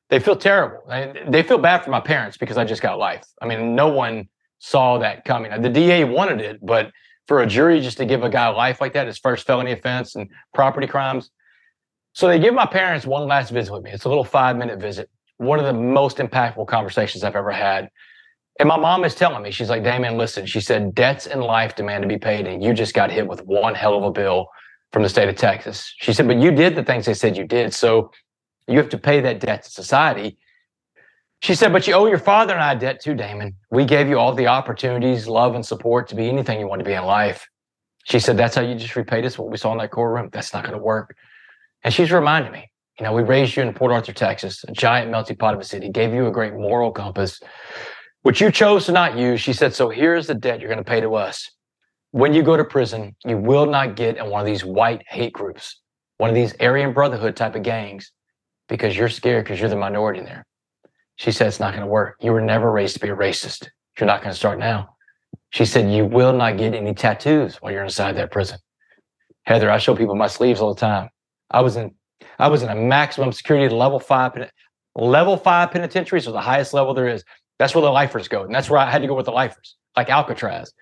they 0.10 0.20
feel 0.20 0.38
terrible. 0.38 0.84
They 1.28 1.44
feel 1.44 1.58
bad 1.58 1.84
for 1.84 1.90
my 1.90 2.00
parents 2.00 2.38
because 2.38 2.58
I 2.58 2.64
just 2.64 2.82
got 2.82 2.98
life. 2.98 3.26
I 3.42 3.46
mean, 3.46 3.76
no 3.76 3.90
one 3.90 4.30
saw 4.60 4.98
that 5.00 5.26
coming. 5.26 5.62
The 5.62 5.70
DA 5.70 6.06
wanted 6.06 6.40
it, 6.40 6.66
but 6.66 6.92
for 7.28 7.42
a 7.42 7.48
jury 7.48 7.82
just 7.82 7.98
to 7.98 8.06
give 8.06 8.24
a 8.24 8.30
guy 8.30 8.48
life 8.48 8.80
like 8.80 8.94
that, 8.94 9.08
his 9.08 9.18
first 9.18 9.46
felony 9.46 9.74
offense 9.74 10.16
and 10.16 10.30
property 10.54 10.88
crimes. 10.88 11.30
So 12.14 12.28
they 12.28 12.40
give 12.40 12.54
my 12.54 12.66
parents 12.66 13.06
one 13.06 13.28
last 13.28 13.52
visit 13.52 13.72
with 13.72 13.84
me. 13.84 13.92
It's 13.92 14.06
a 14.06 14.10
little 14.10 14.24
five 14.24 14.56
minute 14.56 14.80
visit. 14.80 15.10
One 15.38 15.60
of 15.60 15.66
the 15.66 15.74
most 15.74 16.18
impactful 16.18 16.68
conversations 16.68 17.24
I've 17.24 17.36
ever 17.36 17.52
had. 17.52 17.90
And 18.60 18.68
my 18.68 18.78
mom 18.78 19.06
is 19.06 19.14
telling 19.14 19.44
me, 19.44 19.52
she's 19.52 19.70
like, 19.70 19.84
Damon, 19.84 20.18
listen, 20.18 20.46
she 20.46 20.62
said, 20.62 20.96
debts 20.96 21.28
in 21.28 21.42
life 21.42 21.76
demand 21.76 22.02
to 22.02 22.08
be 22.08 22.18
paid. 22.18 22.48
And 22.48 22.64
you 22.64 22.74
just 22.74 22.96
got 22.96 23.12
hit 23.12 23.28
with 23.28 23.44
one 23.46 23.76
hell 23.76 23.96
of 23.96 24.04
a 24.04 24.12
bill 24.12 24.48
from 24.92 25.04
the 25.04 25.10
state 25.10 25.30
of 25.30 25.36
Texas. 25.36 25.94
She 26.00 26.12
said, 26.12 26.28
but 26.28 26.38
you 26.38 26.52
did 26.52 26.76
the 26.76 26.84
things 26.84 27.06
they 27.06 27.14
said 27.14 27.38
you 27.38 27.44
did. 27.44 27.74
So 27.74 28.12
you 28.68 28.78
have 28.78 28.90
to 28.90 28.98
pay 28.98 29.22
that 29.22 29.40
debt 29.40 29.64
to 29.64 29.70
society. 29.70 30.38
She 31.42 31.54
said, 31.54 31.72
but 31.72 31.86
you 31.86 31.94
owe 31.94 32.08
your 32.08 32.18
father 32.18 32.54
and 32.54 32.64
I 32.64 32.74
debt 32.74 33.00
too, 33.00 33.14
Damon. 33.14 33.54
We 33.70 33.86
gave 33.86 34.10
you 34.10 34.18
all 34.18 34.34
the 34.34 34.48
opportunities, 34.48 35.28
love, 35.28 35.54
and 35.54 35.64
support 35.64 36.08
to 36.08 36.16
be 36.16 36.28
anything 36.28 36.60
you 36.60 36.68
want 36.68 36.80
to 36.80 36.86
be 36.86 36.94
in 36.94 37.04
life. 37.04 37.48
She 38.06 38.20
said, 38.20 38.38
that's 38.38 38.56
how 38.56 38.62
you 38.62 38.74
just 38.74 38.96
repaid 38.96 39.24
us 39.26 39.38
what 39.38 39.52
we 39.52 39.58
saw 39.58 39.72
in 39.74 39.78
that 39.78 39.92
courtroom. 39.92 40.30
That's 40.32 40.52
not 40.54 40.64
going 40.64 40.76
to 40.76 40.84
work. 40.84 41.16
And 41.84 41.94
she's 41.94 42.12
reminding 42.12 42.54
me, 42.54 42.72
you 43.00 43.06
know, 43.06 43.14
we 43.14 43.24
raised 43.24 43.56
you 43.56 43.64
in 43.64 43.74
Port 43.74 43.92
Arthur, 43.92 44.14
Texas, 44.14 44.64
a 44.68 44.72
giant 44.72 45.12
melting 45.12 45.38
pot 45.38 45.54
of 45.54 45.60
a 45.60 45.64
city, 45.64 45.90
gave 45.90 46.14
you 46.14 46.28
a 46.28 46.32
great 46.32 46.54
moral 46.54 46.92
compass, 46.92 47.40
which 48.24 48.42
you 48.42 48.52
chose 48.52 48.86
to 48.86 48.92
not 48.92 49.18
use. 49.18 49.40
She 49.40 49.54
said, 49.54 49.74
so 49.74 49.90
here's 49.90 50.28
the 50.28 50.36
debt 50.36 50.60
you're 50.60 50.70
going 50.70 50.84
to 50.84 50.90
pay 50.90 51.02
to 51.02 51.16
us 51.16 51.50
when 52.12 52.34
you 52.34 52.42
go 52.42 52.58
to 52.58 52.64
prison, 52.64 53.16
you 53.26 53.38
will 53.38 53.66
not 53.66 53.96
get 53.96 54.18
in 54.18 54.30
one 54.30 54.42
of 54.42 54.48
these 54.48 54.64
white 54.64 55.04
hate 55.08 55.34
groups, 55.34 55.82
one 56.18 56.30
of 56.30 56.36
these 56.36 56.56
Aryan 56.60 56.94
Brotherhood 56.94 57.36
type 57.36 57.56
of 57.56 57.64
gangs, 57.64 58.12
because 58.70 58.98
you're 58.98 59.10
scared 59.10 59.46
because 59.46 59.60
you're 59.60 59.70
the 59.70 59.76
minority 59.76 60.20
in 60.20 60.26
there. 60.26 60.46
She 61.18 61.32
said, 61.32 61.48
It's 61.48 61.60
not 61.60 61.74
going 61.74 61.86
to 61.86 61.88
work. 61.88 62.16
You 62.20 62.32
were 62.32 62.42
never 62.42 62.72
raised 62.72 62.96
to 62.96 63.00
be 63.00 63.10
a 63.10 63.16
racist. 63.16 63.68
You're 64.00 64.08
not 64.08 64.22
going 64.22 64.32
to 64.32 64.38
start 64.38 64.60
now. 64.60 64.90
She 65.52 65.66
said, 65.66 65.92
You 65.92 66.06
will 66.06 66.34
not 66.34 66.58
get 66.58 66.74
any 66.74 66.94
tattoos 66.94 67.58
while 67.58 67.72
you're 67.72 67.84
inside 67.84 68.14
that 68.18 68.32
prison. 68.32 68.60
Heather, 69.44 69.72
I 69.72 69.78
show 69.78 69.96
people 69.96 70.16
my 70.16 70.28
sleeves 70.28 70.60
all 70.60 70.74
the 70.74 70.80
time. 70.80 71.10
I 71.50 71.62
was 71.62 71.78
in 71.78 71.96
I 72.40 72.48
was 72.48 72.64
in 72.64 72.70
a 72.70 72.76
maximum 72.76 73.32
security 73.32 73.74
level 73.74 74.00
five 74.00 74.50
level 74.96 75.38
five 75.38 75.72
penitentiary, 75.72 76.22
so 76.22 76.32
the 76.32 76.42
highest 76.42 76.74
level 76.74 76.94
there 76.94 77.08
is. 77.08 77.24
That's 77.60 77.74
where 77.74 77.82
the 77.82 77.92
lifers 77.92 78.28
go. 78.28 78.44
And 78.44 78.54
that's 78.54 78.70
where 78.70 78.80
I 78.80 78.90
had 78.90 79.02
to 79.02 79.08
go 79.08 79.16
with 79.16 79.26
the 79.26 79.32
lifers, 79.32 79.76
like 79.96 80.10
Alcatraz. 80.10 80.74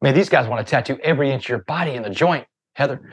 Man, 0.00 0.14
these 0.14 0.28
guys 0.28 0.48
want 0.48 0.64
to 0.64 0.70
tattoo 0.70 0.98
every 1.02 1.30
inch 1.30 1.46
of 1.46 1.48
your 1.48 1.64
body 1.64 1.92
in 1.92 2.02
the 2.02 2.10
joint, 2.10 2.46
Heather. 2.74 3.12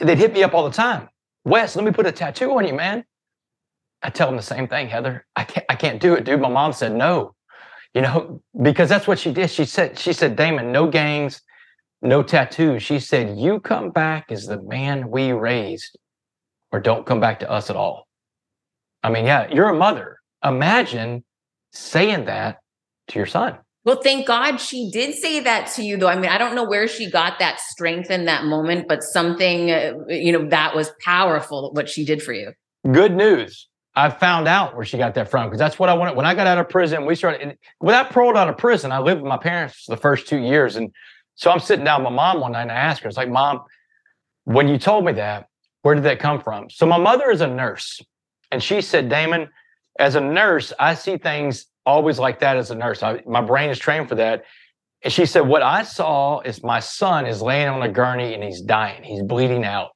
They'd 0.00 0.18
hit 0.18 0.32
me 0.32 0.42
up 0.42 0.54
all 0.54 0.64
the 0.64 0.74
time. 0.74 1.08
Wes, 1.44 1.76
let 1.76 1.84
me 1.84 1.90
put 1.90 2.06
a 2.06 2.12
tattoo 2.12 2.50
on 2.52 2.66
you, 2.66 2.74
man. 2.74 3.04
I 4.02 4.10
tell 4.10 4.28
them 4.28 4.36
the 4.36 4.42
same 4.42 4.68
thing, 4.68 4.88
Heather. 4.88 5.26
I 5.34 5.44
can't, 5.44 5.66
I 5.68 5.74
can't 5.74 6.00
do 6.00 6.14
it, 6.14 6.24
dude. 6.24 6.40
My 6.40 6.48
mom 6.48 6.72
said 6.72 6.94
no. 6.94 7.34
You 7.94 8.02
know, 8.02 8.42
because 8.62 8.88
that's 8.88 9.06
what 9.06 9.18
she 9.18 9.32
did. 9.32 9.50
She 9.50 9.64
said, 9.64 9.98
she 9.98 10.12
said, 10.12 10.36
Damon, 10.36 10.70
no 10.70 10.86
gangs, 10.88 11.40
no 12.02 12.22
tattoos. 12.22 12.82
She 12.82 13.00
said, 13.00 13.38
you 13.38 13.60
come 13.60 13.90
back 13.90 14.30
as 14.30 14.46
the 14.46 14.62
man 14.62 15.10
we 15.10 15.32
raised, 15.32 15.98
or 16.72 16.80
don't 16.80 17.06
come 17.06 17.20
back 17.20 17.40
to 17.40 17.50
us 17.50 17.70
at 17.70 17.76
all. 17.76 18.06
I 19.02 19.10
mean, 19.10 19.26
yeah, 19.26 19.48
you're 19.52 19.68
a 19.68 19.76
mother. 19.76 20.18
Imagine 20.44 21.24
saying 21.72 22.26
that 22.26 22.58
to 23.08 23.18
your 23.18 23.26
son. 23.26 23.58
Well, 23.84 24.00
thank 24.02 24.26
God 24.26 24.58
she 24.58 24.90
did 24.90 25.14
say 25.14 25.40
that 25.40 25.68
to 25.76 25.82
you, 25.82 25.96
though. 25.96 26.08
I 26.08 26.16
mean, 26.16 26.30
I 26.30 26.36
don't 26.36 26.54
know 26.54 26.68
where 26.68 26.86
she 26.88 27.10
got 27.10 27.38
that 27.38 27.58
strength 27.60 28.10
in 28.10 28.26
that 28.26 28.44
moment, 28.44 28.86
but 28.86 29.02
something, 29.02 29.70
uh, 29.70 29.94
you 30.08 30.32
know, 30.32 30.46
that 30.50 30.74
was 30.74 30.90
powerful 31.02 31.72
what 31.72 31.88
she 31.88 32.04
did 32.04 32.22
for 32.22 32.32
you. 32.32 32.52
Good 32.90 33.14
news. 33.14 33.66
I 33.94 34.10
found 34.10 34.46
out 34.46 34.76
where 34.76 34.84
she 34.84 34.96
got 34.98 35.14
that 35.14 35.28
from 35.28 35.46
because 35.46 35.58
that's 35.58 35.78
what 35.78 35.88
I 35.88 35.94
wanted. 35.94 36.16
When 36.16 36.26
I 36.26 36.34
got 36.34 36.46
out 36.46 36.58
of 36.58 36.68
prison, 36.68 37.06
we 37.06 37.14
started, 37.14 37.58
when 37.78 37.94
I 37.94 38.04
paroled 38.04 38.36
out 38.36 38.48
of 38.48 38.56
prison, 38.56 38.92
I 38.92 39.00
lived 39.00 39.22
with 39.22 39.28
my 39.28 39.38
parents 39.38 39.84
for 39.84 39.96
the 39.96 40.00
first 40.00 40.28
two 40.28 40.38
years. 40.38 40.76
And 40.76 40.92
so 41.34 41.50
I'm 41.50 41.58
sitting 41.58 41.84
down 41.84 42.04
with 42.04 42.12
my 42.12 42.16
mom 42.16 42.40
one 42.40 42.52
night 42.52 42.62
and 42.62 42.72
I 42.72 42.76
asked 42.76 43.02
her, 43.02 43.08
it's 43.08 43.16
like, 43.16 43.28
Mom, 43.28 43.62
when 44.44 44.68
you 44.68 44.78
told 44.78 45.04
me 45.04 45.12
that, 45.14 45.47
where 45.82 45.94
did 45.94 46.04
that 46.04 46.18
come 46.18 46.40
from? 46.40 46.70
So 46.70 46.86
my 46.86 46.98
mother 46.98 47.30
is 47.30 47.40
a 47.40 47.46
nurse. 47.46 48.00
And 48.50 48.62
she 48.62 48.80
said, 48.80 49.08
Damon, 49.08 49.48
as 49.98 50.14
a 50.14 50.20
nurse, 50.20 50.72
I 50.78 50.94
see 50.94 51.16
things 51.16 51.66
always 51.84 52.18
like 52.18 52.40
that 52.40 52.56
as 52.56 52.70
a 52.70 52.74
nurse. 52.74 53.02
I, 53.02 53.22
my 53.26 53.40
brain 53.40 53.70
is 53.70 53.78
trained 53.78 54.08
for 54.08 54.14
that. 54.16 54.44
And 55.02 55.12
she 55.12 55.26
said, 55.26 55.40
What 55.40 55.62
I 55.62 55.82
saw 55.82 56.40
is 56.40 56.62
my 56.62 56.80
son 56.80 57.26
is 57.26 57.40
laying 57.40 57.68
on 57.68 57.82
a 57.82 57.88
gurney 57.88 58.34
and 58.34 58.42
he's 58.42 58.60
dying. 58.60 59.02
He's 59.02 59.22
bleeding 59.22 59.64
out. 59.64 59.90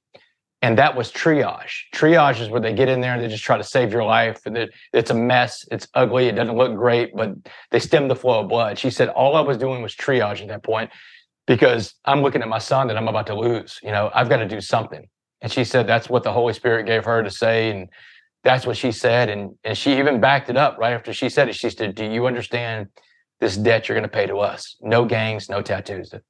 And 0.61 0.79
that 0.79 0.97
was 0.97 1.11
triage. 1.11 1.73
Triage 1.93 2.41
is 2.41 2.49
where 2.49 2.61
they 2.61 2.73
get 2.73 2.89
in 2.89 3.01
there 3.01 3.15
and 3.15 3.23
they 3.23 3.27
just 3.27 3.43
try 3.43 3.59
to 3.59 3.65
save 3.65 3.93
your 3.93 4.05
life. 4.05 4.47
And 4.47 4.57
it, 4.57 4.71
it's 4.93 5.11
a 5.11 5.15
mess. 5.15 5.67
It's 5.73 5.89
ugly. 5.95 6.29
It 6.29 6.37
doesn't 6.37 6.57
look 6.57 6.77
great, 6.77 7.17
but 7.17 7.35
they 7.73 7.81
stem 7.81 8.07
the 8.07 8.15
flow 8.15 8.41
of 8.41 8.49
blood. 8.49 8.79
She 8.79 8.91
said, 8.91 9.09
All 9.09 9.35
I 9.35 9.41
was 9.41 9.59
doing 9.59 9.83
was 9.83 9.95
triage 9.95 10.41
at 10.41 10.49
that 10.49 10.62
point 10.62 10.91
because 11.47 11.95
I'm 12.05 12.23
looking 12.23 12.43
at 12.43 12.49
my 12.49 12.59
son 12.59 12.87
that 12.89 12.97
I'm 12.97 13.09
about 13.09 13.27
to 13.27 13.35
lose. 13.35 13.81
You 13.83 13.91
know, 13.91 14.11
I've 14.15 14.29
got 14.29 14.37
to 14.37 14.49
do 14.49 14.61
something. 14.61 15.09
And 15.43 15.53
she 15.53 15.65
said, 15.65 15.87
That's 15.87 16.09
what 16.09 16.23
the 16.23 16.33
Holy 16.33 16.55
Spirit 16.55 16.87
gave 16.87 17.05
her 17.05 17.23
to 17.23 17.31
say. 17.31 17.71
And 17.71 17.89
that's 18.45 18.67
what 18.67 18.77
she 18.77 18.93
said. 18.93 19.29
And, 19.29 19.57
and 19.65 19.77
she 19.77 19.99
even 19.99 20.21
backed 20.21 20.49
it 20.49 20.57
up 20.57 20.79
right 20.79 20.93
after 20.93 21.13
she 21.13 21.29
said 21.29 21.49
it. 21.49 21.55
She 21.55 21.69
said, 21.69 21.95
Do 21.95 22.05
you 22.05 22.27
understand 22.27 22.89
this 23.41 23.57
debt 23.57 23.89
you're 23.89 23.99
going 23.99 24.09
to 24.09 24.15
pay 24.17 24.27
to 24.27 24.37
us? 24.37 24.77
No 24.81 25.05
gangs, 25.05 25.51
no 25.51 25.61
tattoos. 25.61 26.15
I 26.15 26.21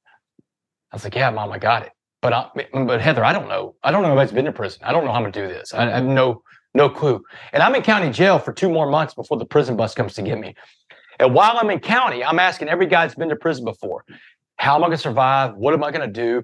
was 0.91 1.03
like, 1.03 1.15
Yeah, 1.15 1.29
mom, 1.29 1.51
I 1.51 1.59
got 1.59 1.83
it. 1.83 1.91
But 2.21 2.33
I, 2.33 2.49
but 2.73 3.01
Heather, 3.01 3.23
I 3.23 3.33
don't 3.33 3.47
know. 3.47 3.75
I 3.83 3.91
don't 3.91 4.01
know 4.01 4.09
anybody's 4.09 4.33
been 4.33 4.45
to 4.45 4.51
prison. 4.51 4.81
I 4.83 4.91
don't 4.91 5.05
know 5.05 5.11
how 5.11 5.17
I'm 5.17 5.23
going 5.23 5.33
to 5.33 5.47
do 5.47 5.53
this. 5.53 5.73
I, 5.73 5.87
I 5.87 5.95
have 5.95 6.05
no 6.05 6.41
no 6.73 6.89
clue. 6.89 7.23
And 7.51 7.61
I'm 7.61 7.75
in 7.75 7.83
county 7.83 8.09
jail 8.09 8.39
for 8.39 8.51
two 8.51 8.69
more 8.69 8.89
months 8.89 9.13
before 9.13 9.37
the 9.37 9.45
prison 9.45 9.77
bus 9.77 9.93
comes 9.93 10.13
to 10.15 10.21
get 10.21 10.39
me. 10.39 10.55
And 11.19 11.33
while 11.33 11.57
I'm 11.57 11.69
in 11.69 11.79
county, 11.79 12.23
I'm 12.23 12.39
asking 12.39 12.69
every 12.69 12.87
guy 12.87 13.05
that's 13.05 13.15
been 13.15 13.29
to 13.29 13.35
prison 13.35 13.63
before, 13.63 14.03
how 14.57 14.75
am 14.75 14.83
I 14.83 14.87
going 14.87 14.97
to 14.97 15.01
survive? 15.01 15.55
What 15.55 15.73
am 15.73 15.83
I 15.83 15.91
going 15.91 16.11
to 16.11 16.13
do? 16.13 16.43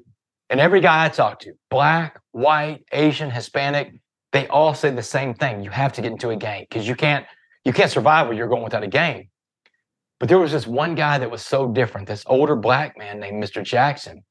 And 0.50 0.60
every 0.60 0.82
guy 0.82 1.06
I 1.06 1.10
talk 1.10 1.39
to, 1.41 1.53
black, 1.70 2.20
white, 2.32 2.84
Asian, 2.91 3.29
Hispanic, 3.29 3.94
they 4.32 4.48
all 4.48 4.74
say 4.74 4.89
the 4.89 5.03
same 5.03 5.34
thing. 5.34 5.63
You 5.63 5.70
have 5.70 5.94
to 5.94 6.01
get 6.01 6.12
into 6.12 6.29
a 6.29 6.36
gang 6.36 6.65
because 6.70 6.88
you 6.88 6.96
can't 6.96 7.25
you 7.65 7.74
can't 7.74 7.91
survive 7.91 8.27
where 8.27 8.36
you're 8.36 8.48
going 8.48 8.63
without 8.63 8.84
a 8.84 8.88
gang. 8.88 9.29
But 10.20 10.29
there 10.29 10.39
was 10.39 10.51
this 10.51 10.68
one 10.68 10.96
guy 10.96 11.18
that 11.18 11.29
was 11.29 11.46
so 11.46 11.68
different, 11.72 12.08
this 12.08 12.24
older 12.25 12.56
black 12.56 12.98
man 12.98 13.20
named 13.20 13.44
Mr. 13.44 13.63
Jackson. 13.63 14.24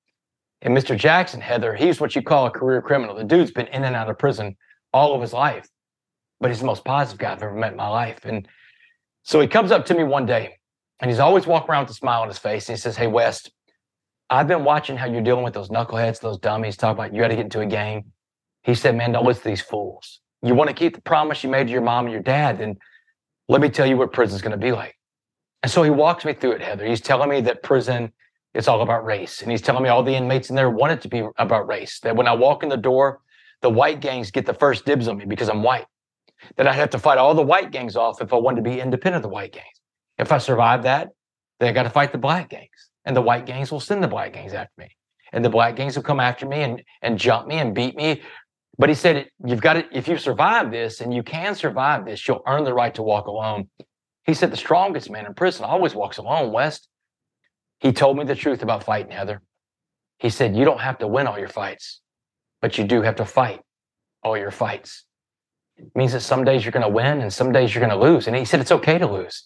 And 0.60 0.76
Mr. 0.76 0.96
Jackson, 0.96 1.40
Heather, 1.40 1.74
he's 1.74 2.00
what 2.00 2.16
you 2.16 2.22
call 2.22 2.46
a 2.46 2.50
career 2.50 2.82
criminal. 2.82 3.14
The 3.14 3.24
dude's 3.24 3.52
been 3.52 3.68
in 3.68 3.84
and 3.84 3.94
out 3.94 4.10
of 4.10 4.18
prison 4.18 4.56
all 4.92 5.14
of 5.14 5.20
his 5.20 5.32
life, 5.32 5.68
but 6.40 6.50
he's 6.50 6.60
the 6.60 6.66
most 6.66 6.84
positive 6.84 7.18
guy 7.18 7.32
I've 7.32 7.42
ever 7.42 7.54
met 7.54 7.72
in 7.72 7.76
my 7.76 7.88
life. 7.88 8.24
And 8.24 8.48
so 9.22 9.40
he 9.40 9.46
comes 9.46 9.70
up 9.70 9.86
to 9.86 9.94
me 9.94 10.04
one 10.04 10.26
day 10.26 10.56
and 11.00 11.10
he's 11.10 11.20
always 11.20 11.46
walking 11.46 11.70
around 11.70 11.84
with 11.84 11.90
a 11.90 11.94
smile 11.94 12.22
on 12.22 12.28
his 12.28 12.38
face. 12.38 12.68
And 12.68 12.76
he 12.76 12.80
says, 12.80 12.96
Hey, 12.96 13.06
West, 13.06 13.52
I've 14.30 14.46
been 14.46 14.64
watching 14.64 14.96
how 14.96 15.06
you're 15.06 15.22
dealing 15.22 15.44
with 15.44 15.54
those 15.54 15.70
knuckleheads, 15.70 16.20
those 16.20 16.38
dummies, 16.38 16.76
talk 16.76 16.94
about 16.94 17.14
you 17.14 17.20
got 17.20 17.28
to 17.28 17.36
get 17.36 17.44
into 17.44 17.60
a 17.60 17.66
gang. 17.66 18.12
He 18.62 18.74
said, 18.74 18.96
Man, 18.96 19.12
don't 19.12 19.24
listen 19.24 19.44
to 19.44 19.48
these 19.48 19.62
fools. 19.62 20.20
You 20.42 20.54
want 20.54 20.68
to 20.68 20.74
keep 20.74 20.94
the 20.94 21.00
promise 21.00 21.42
you 21.42 21.50
made 21.50 21.66
to 21.66 21.72
your 21.72 21.82
mom 21.82 22.04
and 22.04 22.12
your 22.12 22.22
dad, 22.22 22.58
then 22.58 22.76
let 23.48 23.60
me 23.60 23.70
tell 23.70 23.86
you 23.86 23.96
what 23.96 24.12
prison's 24.12 24.42
going 24.42 24.52
to 24.52 24.58
be 24.58 24.72
like. 24.72 24.96
And 25.62 25.72
so 25.72 25.82
he 25.82 25.90
walks 25.90 26.24
me 26.24 26.34
through 26.34 26.52
it, 26.52 26.62
Heather. 26.62 26.86
He's 26.86 27.00
telling 27.00 27.30
me 27.30 27.40
that 27.42 27.62
prison 27.62 28.12
is 28.54 28.68
all 28.68 28.82
about 28.82 29.04
race. 29.04 29.42
And 29.42 29.50
he's 29.50 29.62
telling 29.62 29.82
me 29.82 29.88
all 29.88 30.02
the 30.02 30.14
inmates 30.14 30.50
in 30.50 30.56
there 30.56 30.70
want 30.70 30.92
it 30.92 31.00
to 31.02 31.08
be 31.08 31.26
about 31.38 31.66
race. 31.66 31.98
That 32.00 32.14
when 32.14 32.28
I 32.28 32.34
walk 32.34 32.62
in 32.62 32.68
the 32.68 32.76
door, 32.76 33.20
the 33.62 33.70
white 33.70 34.00
gangs 34.00 34.30
get 34.30 34.46
the 34.46 34.54
first 34.54 34.84
dibs 34.84 35.08
on 35.08 35.16
me 35.16 35.24
because 35.24 35.48
I'm 35.48 35.62
white. 35.62 35.86
That 36.56 36.68
I 36.68 36.72
have 36.72 36.90
to 36.90 36.98
fight 36.98 37.18
all 37.18 37.34
the 37.34 37.42
white 37.42 37.72
gangs 37.72 37.96
off 37.96 38.22
if 38.22 38.32
I 38.32 38.36
want 38.36 38.56
to 38.56 38.62
be 38.62 38.80
independent 38.80 39.16
of 39.16 39.22
the 39.22 39.34
white 39.34 39.52
gangs. 39.52 39.66
If 40.18 40.30
I 40.30 40.38
survive 40.38 40.84
that, 40.84 41.08
then 41.58 41.70
I 41.70 41.72
got 41.72 41.84
to 41.84 41.90
fight 41.90 42.12
the 42.12 42.18
black 42.18 42.50
gangs. 42.50 42.87
And 43.08 43.16
the 43.16 43.22
white 43.22 43.44
gangs 43.44 43.72
will 43.72 43.80
send 43.80 44.04
the 44.04 44.08
black 44.08 44.32
gangs 44.34 44.52
after 44.52 44.72
me. 44.78 44.94
And 45.32 45.44
the 45.44 45.50
black 45.50 45.74
gangs 45.74 45.96
will 45.96 46.04
come 46.04 46.20
after 46.20 46.46
me 46.46 46.62
and, 46.62 46.82
and 47.02 47.18
jump 47.18 47.48
me 47.48 47.56
and 47.56 47.74
beat 47.74 47.96
me 47.96 48.22
but 48.78 48.88
he 48.88 48.94
said, 48.94 49.28
You've 49.44 49.60
got 49.60 49.74
to, 49.74 49.84
if 49.92 50.06
you 50.06 50.16
survive 50.16 50.70
this 50.70 51.00
and 51.00 51.12
you 51.12 51.22
can 51.22 51.54
survive 51.54 52.06
this, 52.06 52.26
you'll 52.26 52.42
earn 52.46 52.64
the 52.64 52.72
right 52.72 52.94
to 52.94 53.02
walk 53.02 53.26
alone. 53.26 53.68
He 54.24 54.34
said, 54.34 54.52
The 54.52 54.56
strongest 54.56 55.10
man 55.10 55.26
in 55.26 55.34
prison 55.34 55.64
always 55.64 55.94
walks 55.94 56.18
alone, 56.18 56.52
West. 56.52 56.88
He 57.80 57.92
told 57.92 58.16
me 58.16 58.24
the 58.24 58.36
truth 58.36 58.62
about 58.62 58.84
fighting, 58.84 59.10
Heather. 59.10 59.42
He 60.18 60.30
said, 60.30 60.56
You 60.56 60.64
don't 60.64 60.80
have 60.80 60.98
to 60.98 61.08
win 61.08 61.26
all 61.26 61.38
your 61.38 61.48
fights, 61.48 62.00
but 62.62 62.78
you 62.78 62.84
do 62.84 63.02
have 63.02 63.16
to 63.16 63.24
fight 63.24 63.60
all 64.22 64.38
your 64.38 64.52
fights. 64.52 65.04
It 65.76 65.90
means 65.94 66.12
that 66.12 66.20
some 66.20 66.44
days 66.44 66.64
you're 66.64 66.72
going 66.72 66.82
to 66.82 66.88
win 66.88 67.20
and 67.20 67.32
some 67.32 67.52
days 67.52 67.74
you're 67.74 67.84
going 67.84 67.98
to 67.98 68.04
lose. 68.04 68.28
And 68.28 68.36
he 68.36 68.44
said, 68.44 68.60
It's 68.60 68.72
okay 68.72 68.98
to 68.98 69.10
lose. 69.10 69.44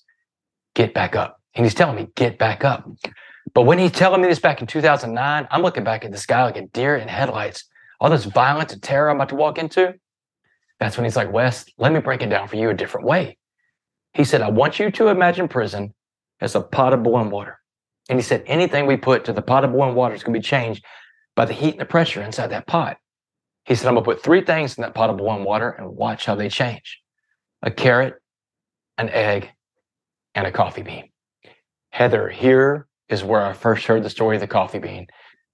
Get 0.74 0.92
back 0.92 1.16
up. 1.16 1.40
And 1.54 1.64
he's 1.64 1.74
telling 1.74 1.96
me, 1.96 2.08
Get 2.16 2.38
back 2.38 2.64
up. 2.64 2.86
But 3.54 3.62
when 3.62 3.78
he's 3.78 3.92
telling 3.92 4.22
me 4.22 4.28
this 4.28 4.38
back 4.38 4.60
in 4.60 4.66
2009, 4.66 5.48
I'm 5.50 5.62
looking 5.62 5.84
back 5.84 6.04
at 6.04 6.12
this 6.12 6.26
guy 6.26 6.44
like 6.44 6.56
a 6.56 6.66
deer 6.68 6.96
in 6.96 7.08
headlights 7.08 7.64
all 8.02 8.10
this 8.10 8.24
violence 8.24 8.72
and 8.72 8.82
terror 8.82 9.08
I'm 9.08 9.16
about 9.16 9.28
to 9.28 9.36
walk 9.36 9.58
into, 9.58 9.94
that's 10.80 10.96
when 10.96 11.04
he's 11.04 11.14
like, 11.14 11.32
Wes, 11.32 11.64
let 11.78 11.92
me 11.92 12.00
break 12.00 12.20
it 12.20 12.30
down 12.30 12.48
for 12.48 12.56
you 12.56 12.68
a 12.68 12.74
different 12.74 13.06
way. 13.06 13.38
He 14.12 14.24
said, 14.24 14.42
I 14.42 14.50
want 14.50 14.80
you 14.80 14.90
to 14.90 15.06
imagine 15.06 15.46
prison 15.46 15.94
as 16.40 16.56
a 16.56 16.60
pot 16.60 16.94
of 16.94 17.04
boiling 17.04 17.30
water. 17.30 17.60
And 18.10 18.18
he 18.18 18.22
said, 18.24 18.42
anything 18.46 18.86
we 18.86 18.96
put 18.96 19.24
to 19.26 19.32
the 19.32 19.40
pot 19.40 19.64
of 19.64 19.70
boiling 19.70 19.94
water 19.94 20.16
is 20.16 20.24
going 20.24 20.34
to 20.34 20.40
be 20.40 20.44
changed 20.44 20.84
by 21.36 21.44
the 21.44 21.52
heat 21.52 21.74
and 21.74 21.80
the 21.80 21.84
pressure 21.84 22.20
inside 22.20 22.48
that 22.48 22.66
pot. 22.66 22.96
He 23.66 23.76
said, 23.76 23.86
I'm 23.86 23.94
going 23.94 24.04
to 24.04 24.10
put 24.10 24.24
three 24.24 24.40
things 24.40 24.76
in 24.76 24.82
that 24.82 24.94
pot 24.94 25.08
of 25.08 25.16
boiling 25.16 25.44
water 25.44 25.70
and 25.70 25.94
watch 25.94 26.26
how 26.26 26.34
they 26.34 26.48
change 26.48 27.00
a 27.62 27.70
carrot, 27.70 28.14
an 28.98 29.10
egg, 29.10 29.48
and 30.34 30.44
a 30.44 30.50
coffee 30.50 30.82
bean. 30.82 31.10
Heather, 31.90 32.28
here 32.28 32.88
is 33.12 33.22
where 33.22 33.44
I 33.44 33.52
first 33.52 33.86
heard 33.86 34.02
the 34.02 34.10
story 34.10 34.36
of 34.36 34.40
the 34.40 34.46
coffee 34.46 34.78
bean 34.78 35.06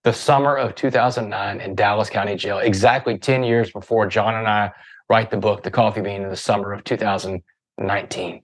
the 0.04 0.12
summer 0.12 0.56
of 0.56 0.74
2009 0.74 1.60
in 1.60 1.74
Dallas 1.74 2.08
County 2.08 2.36
Jail, 2.36 2.58
exactly 2.58 3.18
10 3.18 3.42
years 3.42 3.70
before 3.72 4.06
John 4.06 4.34
and 4.34 4.46
I 4.46 4.70
write 5.10 5.30
the 5.30 5.36
book, 5.36 5.62
The 5.62 5.70
Coffee 5.70 6.00
Bean, 6.00 6.22
in 6.22 6.30
the 6.30 6.36
summer 6.36 6.72
of 6.72 6.84
2019. 6.84 8.42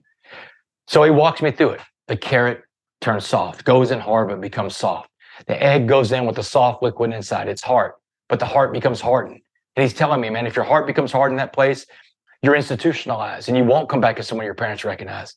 So 0.87 1.03
he 1.03 1.09
walks 1.09 1.41
me 1.41 1.51
through 1.51 1.71
it. 1.71 1.81
The 2.07 2.17
carrot 2.17 2.61
turns 3.01 3.25
soft, 3.25 3.63
goes 3.63 3.91
in 3.91 3.99
hard, 3.99 4.27
but 4.27 4.41
becomes 4.41 4.75
soft. 4.75 5.09
The 5.47 5.61
egg 5.61 5.87
goes 5.87 6.11
in 6.11 6.25
with 6.25 6.35
the 6.35 6.43
soft 6.43 6.83
liquid 6.83 7.13
inside 7.13 7.47
its 7.47 7.63
heart, 7.63 7.95
but 8.29 8.39
the 8.39 8.45
heart 8.45 8.73
becomes 8.73 9.01
hardened. 9.01 9.41
And 9.75 9.83
he's 9.83 9.93
telling 9.93 10.21
me, 10.21 10.29
man, 10.29 10.47
if 10.47 10.55
your 10.55 10.65
heart 10.65 10.87
becomes 10.87 11.11
hard 11.11 11.31
in 11.31 11.37
that 11.37 11.53
place, 11.53 11.85
you're 12.41 12.55
institutionalized 12.55 13.49
and 13.49 13.57
you 13.57 13.63
won't 13.63 13.89
come 13.89 14.01
back 14.01 14.19
as 14.19 14.27
someone 14.27 14.45
your 14.45 14.53
parents 14.53 14.85
recognize. 14.85 15.35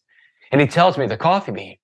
And 0.53 0.61
he 0.61 0.67
tells 0.67 0.99
me 0.99 1.07
the 1.07 1.17
coffee 1.17 1.53
bean 1.53 1.77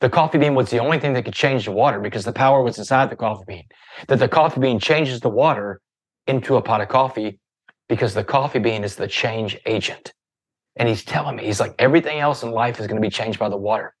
the 0.00 0.08
coffee 0.08 0.38
bean 0.38 0.54
was 0.54 0.70
the 0.70 0.78
only 0.78 0.98
thing 0.98 1.12
that 1.12 1.24
could 1.24 1.34
change 1.34 1.66
the 1.66 1.72
water 1.72 2.00
because 2.00 2.24
the 2.24 2.32
power 2.32 2.62
was 2.62 2.78
inside 2.78 3.10
the 3.10 3.16
coffee 3.16 3.44
bean. 3.46 3.64
That 4.08 4.18
the 4.18 4.28
coffee 4.28 4.60
bean 4.60 4.78
changes 4.78 5.20
the 5.20 5.28
water 5.28 5.80
into 6.26 6.56
a 6.56 6.62
pot 6.62 6.80
of 6.80 6.88
coffee 6.88 7.38
because 7.88 8.14
the 8.14 8.24
coffee 8.24 8.60
bean 8.60 8.82
is 8.82 8.96
the 8.96 9.08
change 9.08 9.58
agent. 9.66 10.12
And 10.76 10.88
he's 10.88 11.04
telling 11.04 11.36
me, 11.36 11.44
he's 11.44 11.60
like, 11.60 11.74
everything 11.78 12.18
else 12.18 12.42
in 12.42 12.50
life 12.50 12.80
is 12.80 12.86
going 12.86 13.00
to 13.00 13.06
be 13.06 13.10
changed 13.10 13.38
by 13.38 13.48
the 13.48 13.56
water. 13.56 13.94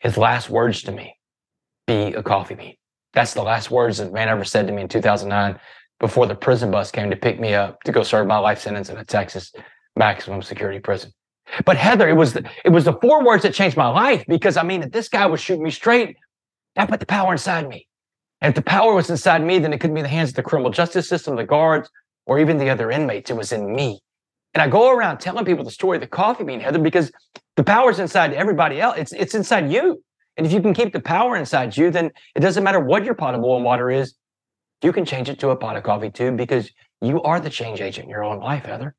His 0.00 0.16
last 0.16 0.48
words 0.48 0.82
to 0.82 0.92
me, 0.92 1.16
be 1.86 2.14
a 2.14 2.22
coffee 2.22 2.54
bean. 2.54 2.74
That's 3.12 3.34
the 3.34 3.42
last 3.42 3.70
words 3.70 3.98
that 3.98 4.12
man 4.12 4.28
ever 4.28 4.44
said 4.44 4.66
to 4.66 4.72
me 4.72 4.82
in 4.82 4.88
2009 4.88 5.60
before 6.00 6.26
the 6.26 6.34
prison 6.34 6.70
bus 6.70 6.90
came 6.90 7.10
to 7.10 7.16
pick 7.16 7.38
me 7.38 7.54
up 7.54 7.82
to 7.82 7.92
go 7.92 8.02
serve 8.02 8.26
my 8.26 8.38
life 8.38 8.60
sentence 8.60 8.88
in 8.88 8.96
a 8.96 9.04
Texas 9.04 9.52
maximum 9.96 10.40
security 10.40 10.80
prison. 10.80 11.12
But 11.64 11.76
Heather, 11.76 12.08
it 12.08 12.14
was 12.14 12.32
the, 12.32 12.48
it 12.64 12.70
was 12.70 12.84
the 12.84 12.94
four 12.94 13.24
words 13.24 13.42
that 13.42 13.54
changed 13.54 13.76
my 13.76 13.88
life 13.88 14.24
because 14.26 14.56
I 14.56 14.62
mean, 14.62 14.82
if 14.82 14.92
this 14.92 15.08
guy 15.08 15.26
was 15.26 15.40
shooting 15.40 15.62
me 15.62 15.70
straight, 15.70 16.16
that 16.76 16.88
put 16.88 17.00
the 17.00 17.06
power 17.06 17.32
inside 17.32 17.68
me. 17.68 17.86
And 18.40 18.50
if 18.50 18.54
the 18.54 18.62
power 18.62 18.94
was 18.94 19.10
inside 19.10 19.44
me, 19.44 19.58
then 19.58 19.72
it 19.72 19.78
couldn't 19.78 19.94
be 19.94 20.00
in 20.00 20.04
the 20.04 20.08
hands 20.08 20.30
of 20.30 20.36
the 20.36 20.42
criminal 20.42 20.70
justice 20.70 21.08
system, 21.08 21.36
the 21.36 21.44
guards, 21.44 21.88
or 22.26 22.40
even 22.40 22.58
the 22.58 22.70
other 22.70 22.90
inmates. 22.90 23.30
It 23.30 23.36
was 23.36 23.52
in 23.52 23.72
me. 23.74 24.00
And 24.54 24.62
I 24.62 24.68
go 24.68 24.90
around 24.90 25.18
telling 25.18 25.44
people 25.44 25.64
the 25.64 25.70
story 25.70 25.96
of 25.96 26.00
the 26.00 26.06
coffee 26.06 26.44
bean, 26.44 26.60
Heather, 26.60 26.78
because 26.78 27.12
the 27.56 27.64
power's 27.64 27.98
inside 27.98 28.32
everybody 28.32 28.80
else. 28.80 28.96
It's 28.98 29.12
it's 29.12 29.34
inside 29.34 29.70
you. 29.70 30.02
And 30.36 30.46
if 30.46 30.52
you 30.52 30.60
can 30.60 30.74
keep 30.74 30.92
the 30.92 31.00
power 31.00 31.36
inside 31.36 31.76
you, 31.76 31.90
then 31.90 32.10
it 32.34 32.40
doesn't 32.40 32.64
matter 32.64 32.80
what 32.80 33.04
your 33.04 33.14
pot 33.14 33.34
of 33.34 33.42
boiling 33.42 33.64
water 33.64 33.90
is. 33.90 34.14
You 34.82 34.92
can 34.92 35.04
change 35.04 35.28
it 35.28 35.38
to 35.40 35.50
a 35.50 35.56
pot 35.56 35.76
of 35.76 35.84
coffee 35.84 36.10
too, 36.10 36.32
because 36.32 36.70
you 37.00 37.22
are 37.22 37.38
the 37.38 37.50
change 37.50 37.80
agent 37.80 38.04
in 38.04 38.10
your 38.10 38.24
own 38.24 38.40
life, 38.40 38.64
Heather. 38.64 38.94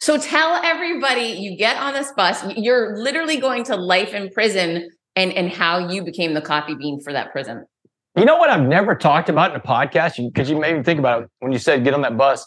So 0.00 0.18
tell 0.18 0.60
everybody 0.64 1.22
you 1.38 1.56
get 1.56 1.76
on 1.76 1.92
this 1.92 2.12
bus, 2.12 2.44
you're 2.56 2.96
literally 2.96 3.38
going 3.38 3.64
to 3.64 3.76
life 3.76 4.14
in 4.14 4.30
prison 4.30 4.90
and 5.16 5.32
and 5.32 5.50
how 5.50 5.88
you 5.88 6.04
became 6.04 6.34
the 6.34 6.40
coffee 6.40 6.74
bean 6.74 7.00
for 7.00 7.12
that 7.12 7.32
prison. 7.32 7.66
You 8.16 8.24
know 8.24 8.36
what 8.36 8.50
I've 8.50 8.66
never 8.66 8.94
talked 8.94 9.28
about 9.28 9.50
in 9.50 9.56
a 9.56 9.60
podcast 9.60 10.16
because 10.32 10.50
you 10.50 10.58
made 10.58 10.76
me 10.76 10.82
think 10.82 10.98
about 10.98 11.24
it 11.24 11.30
when 11.40 11.52
you 11.52 11.58
said 11.58 11.82
get 11.84 11.94
on 11.94 12.02
that 12.02 12.16
bus, 12.16 12.46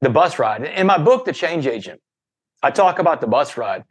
the 0.00 0.10
bus 0.10 0.38
ride. 0.38 0.64
In 0.64 0.86
my 0.86 0.98
book, 0.98 1.24
The 1.24 1.32
Change 1.32 1.66
Agent, 1.66 2.00
I 2.62 2.70
talk 2.70 2.98
about 2.98 3.20
the 3.20 3.26
bus 3.26 3.56
ride. 3.56 3.84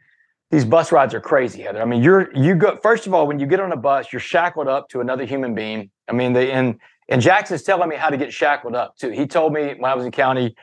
These 0.50 0.64
bus 0.64 0.92
rides 0.92 1.14
are 1.14 1.20
crazy, 1.20 1.62
Heather. 1.62 1.82
I 1.82 1.86
mean, 1.86 2.02
you're 2.02 2.32
you 2.34 2.54
go 2.54 2.78
first 2.82 3.06
of 3.06 3.14
all 3.14 3.26
when 3.26 3.38
you 3.38 3.46
get 3.46 3.60
on 3.60 3.72
a 3.72 3.76
bus, 3.76 4.12
you're 4.12 4.20
shackled 4.20 4.68
up 4.68 4.88
to 4.90 5.00
another 5.00 5.24
human 5.24 5.54
being. 5.54 5.90
I 6.08 6.12
mean, 6.12 6.32
they 6.34 6.52
and 6.52 6.78
and 7.08 7.20
Jackson's 7.20 7.62
telling 7.62 7.88
me 7.88 7.96
how 7.96 8.10
to 8.10 8.16
get 8.16 8.32
shackled 8.32 8.74
up 8.74 8.96
too. 8.96 9.10
He 9.10 9.26
told 9.26 9.52
me 9.52 9.74
when 9.78 9.90
I 9.90 9.94
was 9.94 10.04
in 10.04 10.12
county, 10.12 10.54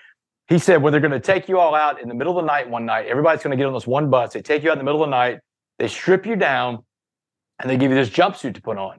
he 0.53 0.59
said, 0.59 0.83
well, 0.83 0.91
they're 0.91 1.01
going 1.01 1.11
to 1.11 1.19
take 1.19 1.49
you 1.49 1.57
all 1.57 1.73
out 1.73 1.99
in 1.99 2.07
the 2.07 2.13
middle 2.13 2.37
of 2.37 2.43
the 2.43 2.47
night 2.47 2.69
one 2.69 2.85
night. 2.85 3.07
Everybody's 3.07 3.41
going 3.41 3.49
to 3.49 3.57
get 3.57 3.65
on 3.65 3.73
this 3.73 3.87
one 3.87 4.11
bus. 4.11 4.33
They 4.33 4.41
take 4.43 4.61
you 4.61 4.69
out 4.69 4.73
in 4.73 4.77
the 4.77 4.83
middle 4.83 5.03
of 5.03 5.07
the 5.07 5.15
night. 5.15 5.39
They 5.79 5.87
strip 5.87 6.27
you 6.27 6.35
down 6.35 6.85
and 7.59 7.67
they 7.67 7.75
give 7.75 7.89
you 7.89 7.97
this 7.97 8.11
jumpsuit 8.11 8.53
to 8.53 8.61
put 8.61 8.77
on. 8.77 8.91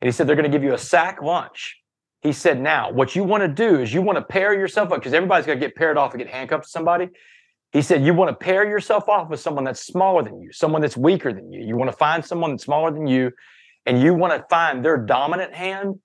And 0.00 0.06
he 0.06 0.12
said, 0.12 0.28
they're 0.28 0.36
going 0.36 0.48
to 0.48 0.56
give 0.56 0.62
you 0.62 0.72
a 0.72 0.78
sack 0.78 1.20
lunch. 1.20 1.80
He 2.22 2.32
said, 2.32 2.60
now, 2.60 2.92
what 2.92 3.16
you 3.16 3.24
want 3.24 3.42
to 3.42 3.48
do 3.48 3.80
is 3.80 3.92
you 3.92 4.02
want 4.02 4.18
to 4.18 4.24
pair 4.24 4.54
yourself 4.54 4.92
up 4.92 5.00
because 5.00 5.12
everybody's 5.12 5.46
going 5.46 5.58
to 5.58 5.66
get 5.66 5.74
paired 5.74 5.98
off 5.98 6.14
and 6.14 6.22
get 6.22 6.32
handcuffed 6.32 6.62
to 6.62 6.70
somebody. 6.70 7.08
He 7.72 7.82
said, 7.82 8.04
you 8.04 8.14
want 8.14 8.30
to 8.30 8.36
pair 8.36 8.64
yourself 8.64 9.08
off 9.08 9.28
with 9.28 9.40
someone 9.40 9.64
that's 9.64 9.84
smaller 9.84 10.22
than 10.22 10.40
you, 10.40 10.52
someone 10.52 10.80
that's 10.80 10.96
weaker 10.96 11.32
than 11.32 11.52
you. 11.52 11.60
You 11.60 11.76
want 11.76 11.90
to 11.90 11.96
find 11.96 12.24
someone 12.24 12.52
that's 12.52 12.62
smaller 12.62 12.92
than 12.92 13.08
you, 13.08 13.32
and 13.84 14.00
you 14.00 14.14
want 14.14 14.32
to 14.32 14.46
find 14.48 14.84
their 14.84 14.96
dominant 14.96 15.54
hand, 15.54 15.98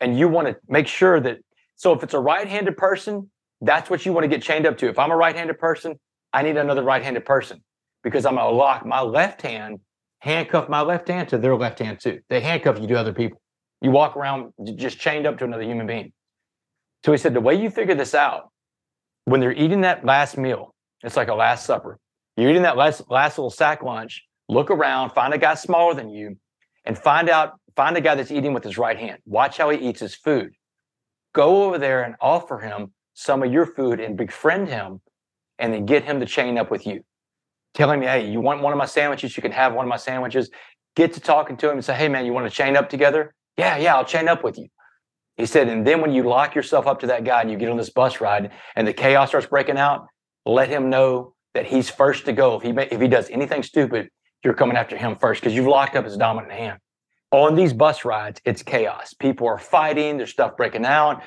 and 0.00 0.18
you 0.18 0.26
want 0.26 0.48
to 0.48 0.56
make 0.68 0.88
sure 0.88 1.20
that. 1.20 1.38
So 1.76 1.92
if 1.92 2.02
it's 2.02 2.14
a 2.14 2.20
right 2.20 2.48
handed 2.48 2.76
person, 2.76 3.30
that's 3.62 3.88
what 3.88 4.04
you 4.04 4.12
want 4.12 4.24
to 4.24 4.28
get 4.28 4.42
chained 4.42 4.66
up 4.66 4.76
to. 4.78 4.88
If 4.88 4.98
I'm 4.98 5.10
a 5.10 5.16
right-handed 5.16 5.58
person, 5.58 5.98
I 6.32 6.42
need 6.42 6.56
another 6.56 6.82
right-handed 6.82 7.24
person 7.24 7.62
because 8.02 8.26
I'm 8.26 8.34
gonna 8.34 8.50
lock 8.50 8.84
my 8.84 9.00
left 9.00 9.40
hand, 9.42 9.78
handcuff 10.18 10.68
my 10.68 10.80
left 10.80 11.08
hand 11.08 11.28
to 11.28 11.38
their 11.38 11.56
left 11.56 11.78
hand 11.78 12.00
too. 12.00 12.20
They 12.28 12.40
handcuff 12.40 12.80
you 12.80 12.88
to 12.88 12.94
other 12.94 13.12
people. 13.12 13.40
You 13.80 13.90
walk 13.90 14.16
around 14.16 14.52
just 14.76 14.98
chained 14.98 15.26
up 15.26 15.38
to 15.38 15.44
another 15.44 15.62
human 15.62 15.86
being. 15.86 16.12
So 17.04 17.12
he 17.12 17.18
said, 17.18 17.34
the 17.34 17.40
way 17.40 17.54
you 17.54 17.70
figure 17.70 17.94
this 17.94 18.14
out, 18.14 18.50
when 19.24 19.40
they're 19.40 19.52
eating 19.52 19.82
that 19.82 20.04
last 20.04 20.36
meal, 20.36 20.74
it's 21.02 21.16
like 21.16 21.28
a 21.28 21.34
last 21.34 21.64
supper. 21.64 21.98
You're 22.36 22.50
eating 22.50 22.62
that 22.62 22.76
last 22.76 23.02
last 23.08 23.38
little 23.38 23.50
sack 23.50 23.82
lunch. 23.82 24.24
Look 24.48 24.70
around, 24.70 25.10
find 25.10 25.32
a 25.32 25.38
guy 25.38 25.54
smaller 25.54 25.94
than 25.94 26.10
you, 26.10 26.36
and 26.84 26.98
find 26.98 27.28
out 27.28 27.60
find 27.76 27.96
a 27.96 28.00
guy 28.00 28.16
that's 28.16 28.32
eating 28.32 28.54
with 28.54 28.64
his 28.64 28.76
right 28.76 28.98
hand. 28.98 29.18
Watch 29.24 29.58
how 29.58 29.70
he 29.70 29.78
eats 29.78 30.00
his 30.00 30.14
food. 30.14 30.52
Go 31.32 31.64
over 31.64 31.78
there 31.78 32.02
and 32.02 32.16
offer 32.20 32.58
him 32.58 32.92
some 33.14 33.42
of 33.42 33.52
your 33.52 33.66
food 33.66 34.00
and 34.00 34.16
befriend 34.16 34.68
him 34.68 35.00
and 35.58 35.72
then 35.72 35.86
get 35.86 36.04
him 36.04 36.20
to 36.20 36.26
chain 36.26 36.58
up 36.58 36.70
with 36.70 36.86
you. 36.86 37.02
Telling 37.74 38.00
me, 38.00 38.06
hey, 38.06 38.30
you 38.30 38.40
want 38.40 38.62
one 38.62 38.72
of 38.72 38.78
my 38.78 38.86
sandwiches? 38.86 39.36
You 39.36 39.42
can 39.42 39.52
have 39.52 39.72
one 39.72 39.84
of 39.84 39.88
my 39.88 39.96
sandwiches. 39.96 40.50
Get 40.94 41.14
to 41.14 41.20
talking 41.20 41.56
to 41.58 41.68
him 41.68 41.76
and 41.76 41.84
say, 41.84 41.94
hey, 41.94 42.08
man, 42.08 42.26
you 42.26 42.32
want 42.32 42.46
to 42.46 42.54
chain 42.54 42.76
up 42.76 42.90
together? 42.90 43.34
Yeah, 43.56 43.76
yeah, 43.78 43.96
I'll 43.96 44.04
chain 44.04 44.28
up 44.28 44.44
with 44.44 44.58
you. 44.58 44.68
He 45.36 45.46
said, 45.46 45.68
and 45.68 45.86
then 45.86 46.00
when 46.00 46.12
you 46.12 46.24
lock 46.24 46.54
yourself 46.54 46.86
up 46.86 47.00
to 47.00 47.06
that 47.06 47.24
guy 47.24 47.40
and 47.40 47.50
you 47.50 47.56
get 47.56 47.70
on 47.70 47.78
this 47.78 47.90
bus 47.90 48.20
ride 48.20 48.52
and 48.76 48.86
the 48.86 48.92
chaos 48.92 49.30
starts 49.30 49.46
breaking 49.46 49.78
out, 49.78 50.06
let 50.44 50.68
him 50.68 50.90
know 50.90 51.34
that 51.54 51.66
he's 51.66 51.88
first 51.88 52.26
to 52.26 52.32
go. 52.32 52.56
If 52.56 52.62
he 52.62 52.70
if 52.70 53.00
he 53.00 53.08
does 53.08 53.30
anything 53.30 53.62
stupid, 53.62 54.08
you're 54.44 54.54
coming 54.54 54.76
after 54.76 54.96
him 54.96 55.16
first 55.16 55.40
because 55.40 55.54
you've 55.54 55.66
locked 55.66 55.96
up 55.96 56.04
his 56.04 56.16
dominant 56.16 56.52
hand. 56.52 56.78
On 57.30 57.54
these 57.54 57.72
bus 57.72 58.04
rides, 58.04 58.40
it's 58.44 58.62
chaos. 58.62 59.14
People 59.14 59.46
are 59.46 59.58
fighting, 59.58 60.18
there's 60.18 60.30
stuff 60.30 60.56
breaking 60.56 60.84
out. 60.84 61.22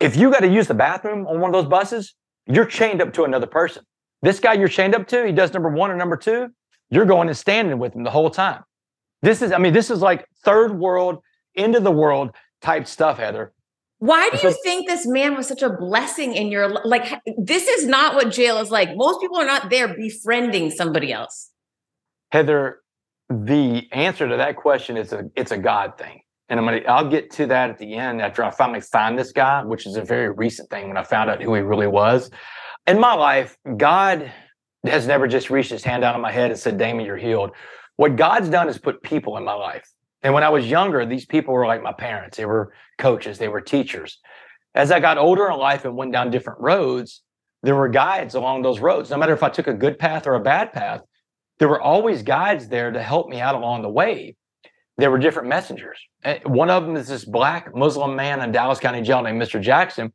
If 0.00 0.16
you 0.16 0.30
got 0.30 0.40
to 0.40 0.48
use 0.48 0.66
the 0.66 0.74
bathroom 0.74 1.26
on 1.26 1.40
one 1.40 1.54
of 1.54 1.62
those 1.62 1.70
buses, 1.70 2.14
you're 2.46 2.64
chained 2.64 3.02
up 3.02 3.12
to 3.14 3.24
another 3.24 3.46
person. 3.46 3.84
This 4.22 4.40
guy 4.40 4.54
you're 4.54 4.68
chained 4.68 4.94
up 4.94 5.06
to, 5.08 5.26
he 5.26 5.32
does 5.32 5.52
number 5.52 5.68
one 5.68 5.90
or 5.90 5.96
number 5.96 6.16
two, 6.16 6.48
you're 6.88 7.04
going 7.04 7.28
and 7.28 7.36
standing 7.36 7.78
with 7.78 7.94
him 7.94 8.04
the 8.04 8.10
whole 8.10 8.30
time. 8.30 8.62
This 9.22 9.42
is, 9.42 9.52
I 9.52 9.58
mean, 9.58 9.72
this 9.72 9.90
is 9.90 10.00
like 10.00 10.26
third 10.44 10.78
world, 10.78 11.18
end 11.56 11.76
of 11.76 11.84
the 11.84 11.92
world 11.92 12.34
type 12.60 12.86
stuff, 12.86 13.18
Heather. 13.18 13.52
Why 13.98 14.30
do 14.30 14.38
you 14.48 14.54
think 14.62 14.88
this 14.88 15.06
man 15.06 15.36
was 15.36 15.46
such 15.46 15.60
a 15.60 15.68
blessing 15.68 16.34
in 16.34 16.50
your 16.50 16.70
like 16.86 17.20
this 17.36 17.68
is 17.68 17.86
not 17.86 18.14
what 18.14 18.30
jail 18.30 18.56
is 18.56 18.70
like. 18.70 18.96
Most 18.96 19.20
people 19.20 19.36
are 19.36 19.44
not 19.44 19.68
there 19.68 19.94
befriending 19.94 20.70
somebody 20.70 21.12
else. 21.12 21.50
Heather, 22.32 22.80
the 23.28 23.86
answer 23.92 24.26
to 24.26 24.38
that 24.38 24.56
question 24.56 24.96
is 24.96 25.12
a 25.12 25.24
it's 25.36 25.50
a 25.50 25.58
God 25.58 25.98
thing 25.98 26.19
and 26.50 26.58
I'm 26.58 26.66
gonna 26.66 26.82
I'll 26.88 27.08
get 27.08 27.30
to 27.32 27.46
that 27.46 27.70
at 27.70 27.78
the 27.78 27.94
end 27.94 28.20
after 28.20 28.44
I 28.44 28.50
finally 28.50 28.80
find 28.80 29.16
this 29.16 29.32
guy, 29.32 29.62
which 29.62 29.86
is 29.86 29.96
a 29.96 30.02
very 30.02 30.30
recent 30.30 30.68
thing 30.68 30.88
when 30.88 30.96
I 30.96 31.04
found 31.04 31.30
out 31.30 31.40
who 31.40 31.54
he 31.54 31.60
really 31.60 31.86
was. 31.86 32.28
In 32.86 32.98
my 32.98 33.14
life, 33.14 33.56
God 33.76 34.30
has 34.84 35.06
never 35.06 35.28
just 35.28 35.48
reached 35.48 35.70
his 35.70 35.84
hand 35.84 36.02
out 36.02 36.16
on 36.16 36.20
my 36.20 36.32
head 36.32 36.50
and 36.50 36.58
said, 36.58 36.76
Damon, 36.76 37.06
you're 37.06 37.16
healed. 37.16 37.52
What 37.96 38.16
God's 38.16 38.48
done 38.48 38.68
is 38.68 38.78
put 38.78 39.02
people 39.02 39.36
in 39.36 39.44
my 39.44 39.52
life. 39.52 39.88
And 40.22 40.34
when 40.34 40.42
I 40.42 40.48
was 40.48 40.68
younger, 40.68 41.06
these 41.06 41.24
people 41.24 41.54
were 41.54 41.66
like 41.66 41.82
my 41.82 41.92
parents. 41.92 42.36
They 42.36 42.46
were 42.46 42.72
coaches, 42.98 43.38
they 43.38 43.48
were 43.48 43.60
teachers. 43.60 44.18
As 44.74 44.90
I 44.90 44.98
got 44.98 45.18
older 45.18 45.48
in 45.50 45.56
life 45.56 45.84
and 45.84 45.96
went 45.96 46.12
down 46.12 46.30
different 46.30 46.60
roads, 46.60 47.22
there 47.62 47.76
were 47.76 47.88
guides 47.88 48.34
along 48.34 48.62
those 48.62 48.80
roads. 48.80 49.10
No 49.10 49.18
matter 49.18 49.34
if 49.34 49.42
I 49.42 49.50
took 49.50 49.68
a 49.68 49.74
good 49.74 49.98
path 49.98 50.26
or 50.26 50.34
a 50.34 50.40
bad 50.40 50.72
path, 50.72 51.02
there 51.58 51.68
were 51.68 51.80
always 51.80 52.22
guides 52.22 52.68
there 52.68 52.90
to 52.90 53.02
help 53.02 53.28
me 53.28 53.40
out 53.40 53.54
along 53.54 53.82
the 53.82 53.88
way 53.88 54.36
there 54.98 55.10
were 55.10 55.18
different 55.18 55.48
messengers. 55.48 55.98
Eh, 56.24 56.40
one 56.44 56.70
of 56.70 56.84
them 56.84 56.96
is 56.96 57.08
this 57.08 57.24
black 57.24 57.74
Muslim 57.74 58.16
man 58.16 58.40
in 58.42 58.52
Dallas 58.52 58.80
County 58.80 59.02
Jail 59.02 59.22
named 59.22 59.40
Mr. 59.40 59.60
Jackson. 59.60 60.12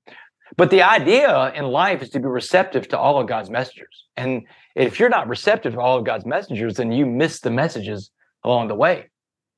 But 0.57 0.69
the 0.69 0.83
idea 0.83 1.51
in 1.53 1.65
life 1.65 2.01
is 2.01 2.09
to 2.11 2.19
be 2.19 2.27
receptive 2.27 2.87
to 2.89 2.99
all 2.99 3.19
of 3.19 3.27
God's 3.27 3.49
messengers. 3.49 4.05
And 4.15 4.43
if 4.75 4.99
you're 4.99 5.09
not 5.09 5.27
receptive 5.27 5.73
to 5.73 5.79
all 5.79 5.97
of 5.97 6.05
God's 6.05 6.25
messengers, 6.25 6.75
then 6.75 6.91
you 6.91 7.05
miss 7.05 7.39
the 7.39 7.49
messages 7.49 8.11
along 8.43 8.67
the 8.67 8.75
way. 8.75 9.09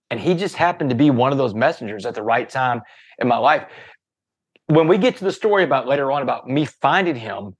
And 0.09 0.19
he 0.19 0.33
just 0.33 0.55
happened 0.55 0.89
to 0.91 0.95
be 0.95 1.09
one 1.09 1.31
of 1.31 1.37
those 1.37 1.53
messengers 1.53 2.05
at 2.05 2.15
the 2.15 2.23
right 2.23 2.47
time 2.47 2.81
in 3.19 3.27
my 3.27 3.37
life. 3.37 3.65
When 4.67 4.87
we 4.87 4.97
get 4.97 5.17
to 5.17 5.25
the 5.25 5.31
story 5.31 5.63
about 5.63 5.87
later 5.87 6.11
on 6.11 6.21
about 6.21 6.47
me 6.47 6.65
finding 6.65 7.15
him, 7.15 7.55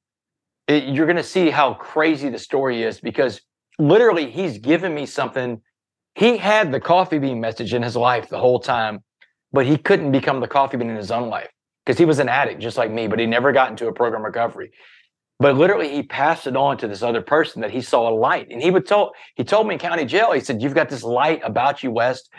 it, 0.68 0.84
you're 0.84 1.06
going 1.06 1.18
to 1.18 1.24
see 1.24 1.50
how 1.50 1.74
crazy 1.74 2.30
the 2.30 2.40
story 2.40 2.84
is 2.84 3.00
because 3.00 3.42
literally 3.80 4.30
he's 4.30 4.58
given 4.58 4.94
me 4.94 5.06
something 5.06 5.62
he 6.18 6.38
had 6.38 6.72
the 6.72 6.80
coffee 6.80 7.20
bean 7.20 7.40
message 7.40 7.76
in 7.76 7.84
his 7.84 7.96
life 7.96 8.28
the 8.28 8.40
whole 8.40 8.60
time, 8.60 9.04
but 9.52 9.68
he 9.68 9.78
couldn't 9.78 10.12
become 10.12 10.40
the 10.40 10.48
coffee 10.48 10.76
bean 10.76 10.90
in 10.90 10.96
his 10.96 11.12
own 11.12 11.30
life 11.30 11.50
because 11.86 12.00
he 12.00 12.06
was 12.06 12.18
an 12.18 12.28
addict 12.28 12.60
just 12.60 12.76
like 12.76 12.92
me, 12.92 13.08
but 13.08 13.20
he 13.20 13.28
never 13.28 13.52
got 13.52 13.70
into 13.70 13.88
a 13.88 13.94
program 13.94 14.24
recovery. 14.24 14.72
But 15.40 15.56
literally, 15.56 15.90
he 15.94 16.02
passed 16.02 16.48
it 16.48 16.58
on 16.58 16.80
to 16.80 16.88
this 16.88 17.04
other 17.04 17.22
person 17.22 17.62
that 17.62 17.70
he 17.70 17.82
saw 17.82 18.10
a 18.10 18.16
light. 18.16 18.48
And 18.50 18.60
he 18.60 18.72
would 18.72 18.88
tell, 18.88 19.12
he 19.36 19.44
told 19.44 19.68
me 19.68 19.76
in 19.76 19.80
county 19.80 20.06
jail, 20.06 20.32
he 20.32 20.40
said, 20.40 20.60
You've 20.60 20.74
got 20.74 20.90
this 20.90 21.04
light 21.04 21.42
about 21.44 21.84
you, 21.84 21.92
West, 21.92 22.32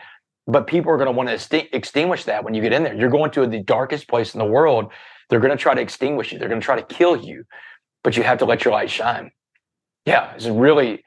but 0.48 0.66
people 0.66 0.90
are 0.90 0.96
going 0.96 1.06
to 1.06 1.12
want 1.12 1.28
to 1.28 1.76
extinguish 1.76 2.24
that 2.24 2.42
when 2.42 2.54
you 2.54 2.62
get 2.62 2.72
in 2.72 2.82
there. 2.82 2.94
You're 2.94 3.10
going 3.10 3.30
to 3.32 3.46
the 3.46 3.62
darkest 3.62 4.08
place 4.08 4.34
in 4.34 4.40
the 4.40 4.44
world. 4.44 4.90
They're 5.30 5.38
going 5.38 5.56
to 5.56 5.62
try 5.62 5.74
to 5.74 5.80
extinguish 5.80 6.32
you, 6.32 6.40
they're 6.40 6.48
going 6.48 6.60
to 6.60 6.64
try 6.64 6.80
to 6.80 6.94
kill 6.94 7.16
you, 7.16 7.44
but 8.02 8.16
you 8.16 8.24
have 8.24 8.38
to 8.38 8.44
let 8.44 8.64
your 8.64 8.72
light 8.72 8.90
shine. 8.90 9.30
Yeah, 10.04 10.32
it's 10.34 10.46
really, 10.46 11.04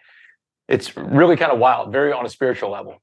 it's 0.72 0.96
really 0.96 1.36
kind 1.36 1.52
of 1.52 1.60
wild, 1.60 1.92
very 1.92 2.12
on 2.12 2.26
a 2.26 2.30
spiritual 2.30 2.72
level. 2.72 3.02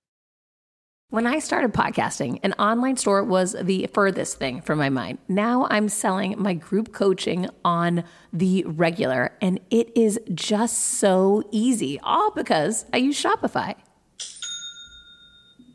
When 1.11 1.27
I 1.27 1.39
started 1.39 1.73
podcasting, 1.73 2.39
an 2.43 2.53
online 2.55 2.99
store 2.99 3.25
was 3.25 3.57
the 3.59 3.87
furthest 3.95 4.39
thing 4.39 4.61
from 4.61 4.79
my 4.79 4.91
mind. 4.91 5.19
Now 5.27 5.67
I'm 5.71 5.89
selling 5.89 6.35
my 6.39 6.53
group 6.53 6.93
coaching 6.93 7.49
on 7.65 8.05
the 8.31 8.63
regular, 8.65 9.33
and 9.41 9.59
it 9.71 9.91
is 9.97 10.21
just 10.35 10.77
so 10.77 11.45
easy, 11.51 11.99
all 12.01 12.31
because 12.33 12.85
I 12.93 12.99
use 12.99 13.23
Shopify. 13.23 13.75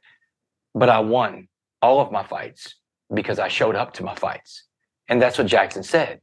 but 0.74 0.88
I 0.88 0.98
won 1.00 1.48
all 1.80 2.00
of 2.00 2.10
my 2.10 2.24
fights 2.24 2.74
because 3.12 3.38
I 3.38 3.48
showed 3.48 3.76
up 3.76 3.94
to 3.94 4.04
my 4.04 4.14
fights. 4.14 4.64
And 5.08 5.22
that's 5.22 5.38
what 5.38 5.46
Jackson 5.46 5.82
said. 5.82 6.20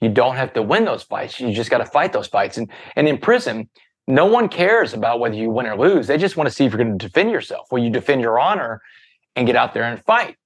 You 0.00 0.08
don't 0.08 0.36
have 0.36 0.52
to 0.52 0.62
win 0.62 0.84
those 0.84 1.02
fights. 1.02 1.40
You 1.40 1.52
just 1.52 1.70
got 1.70 1.78
to 1.78 1.86
fight 1.86 2.12
those 2.12 2.28
fights. 2.28 2.56
And, 2.56 2.70
and 2.94 3.08
in 3.08 3.18
prison, 3.18 3.68
no 4.08 4.24
one 4.24 4.48
cares 4.48 4.94
about 4.94 5.20
whether 5.20 5.34
you 5.34 5.50
win 5.50 5.66
or 5.66 5.76
lose. 5.76 6.06
They 6.06 6.16
just 6.16 6.34
want 6.36 6.48
to 6.48 6.54
see 6.54 6.64
if 6.64 6.72
you're 6.72 6.82
going 6.82 6.98
to 6.98 7.06
defend 7.06 7.30
yourself. 7.30 7.66
Will 7.70 7.84
you 7.84 7.90
defend 7.90 8.22
your 8.22 8.40
honor 8.40 8.80
and 9.36 9.46
get 9.46 9.54
out 9.54 9.74
there 9.74 9.84
and 9.84 10.02
fight? 10.02 10.36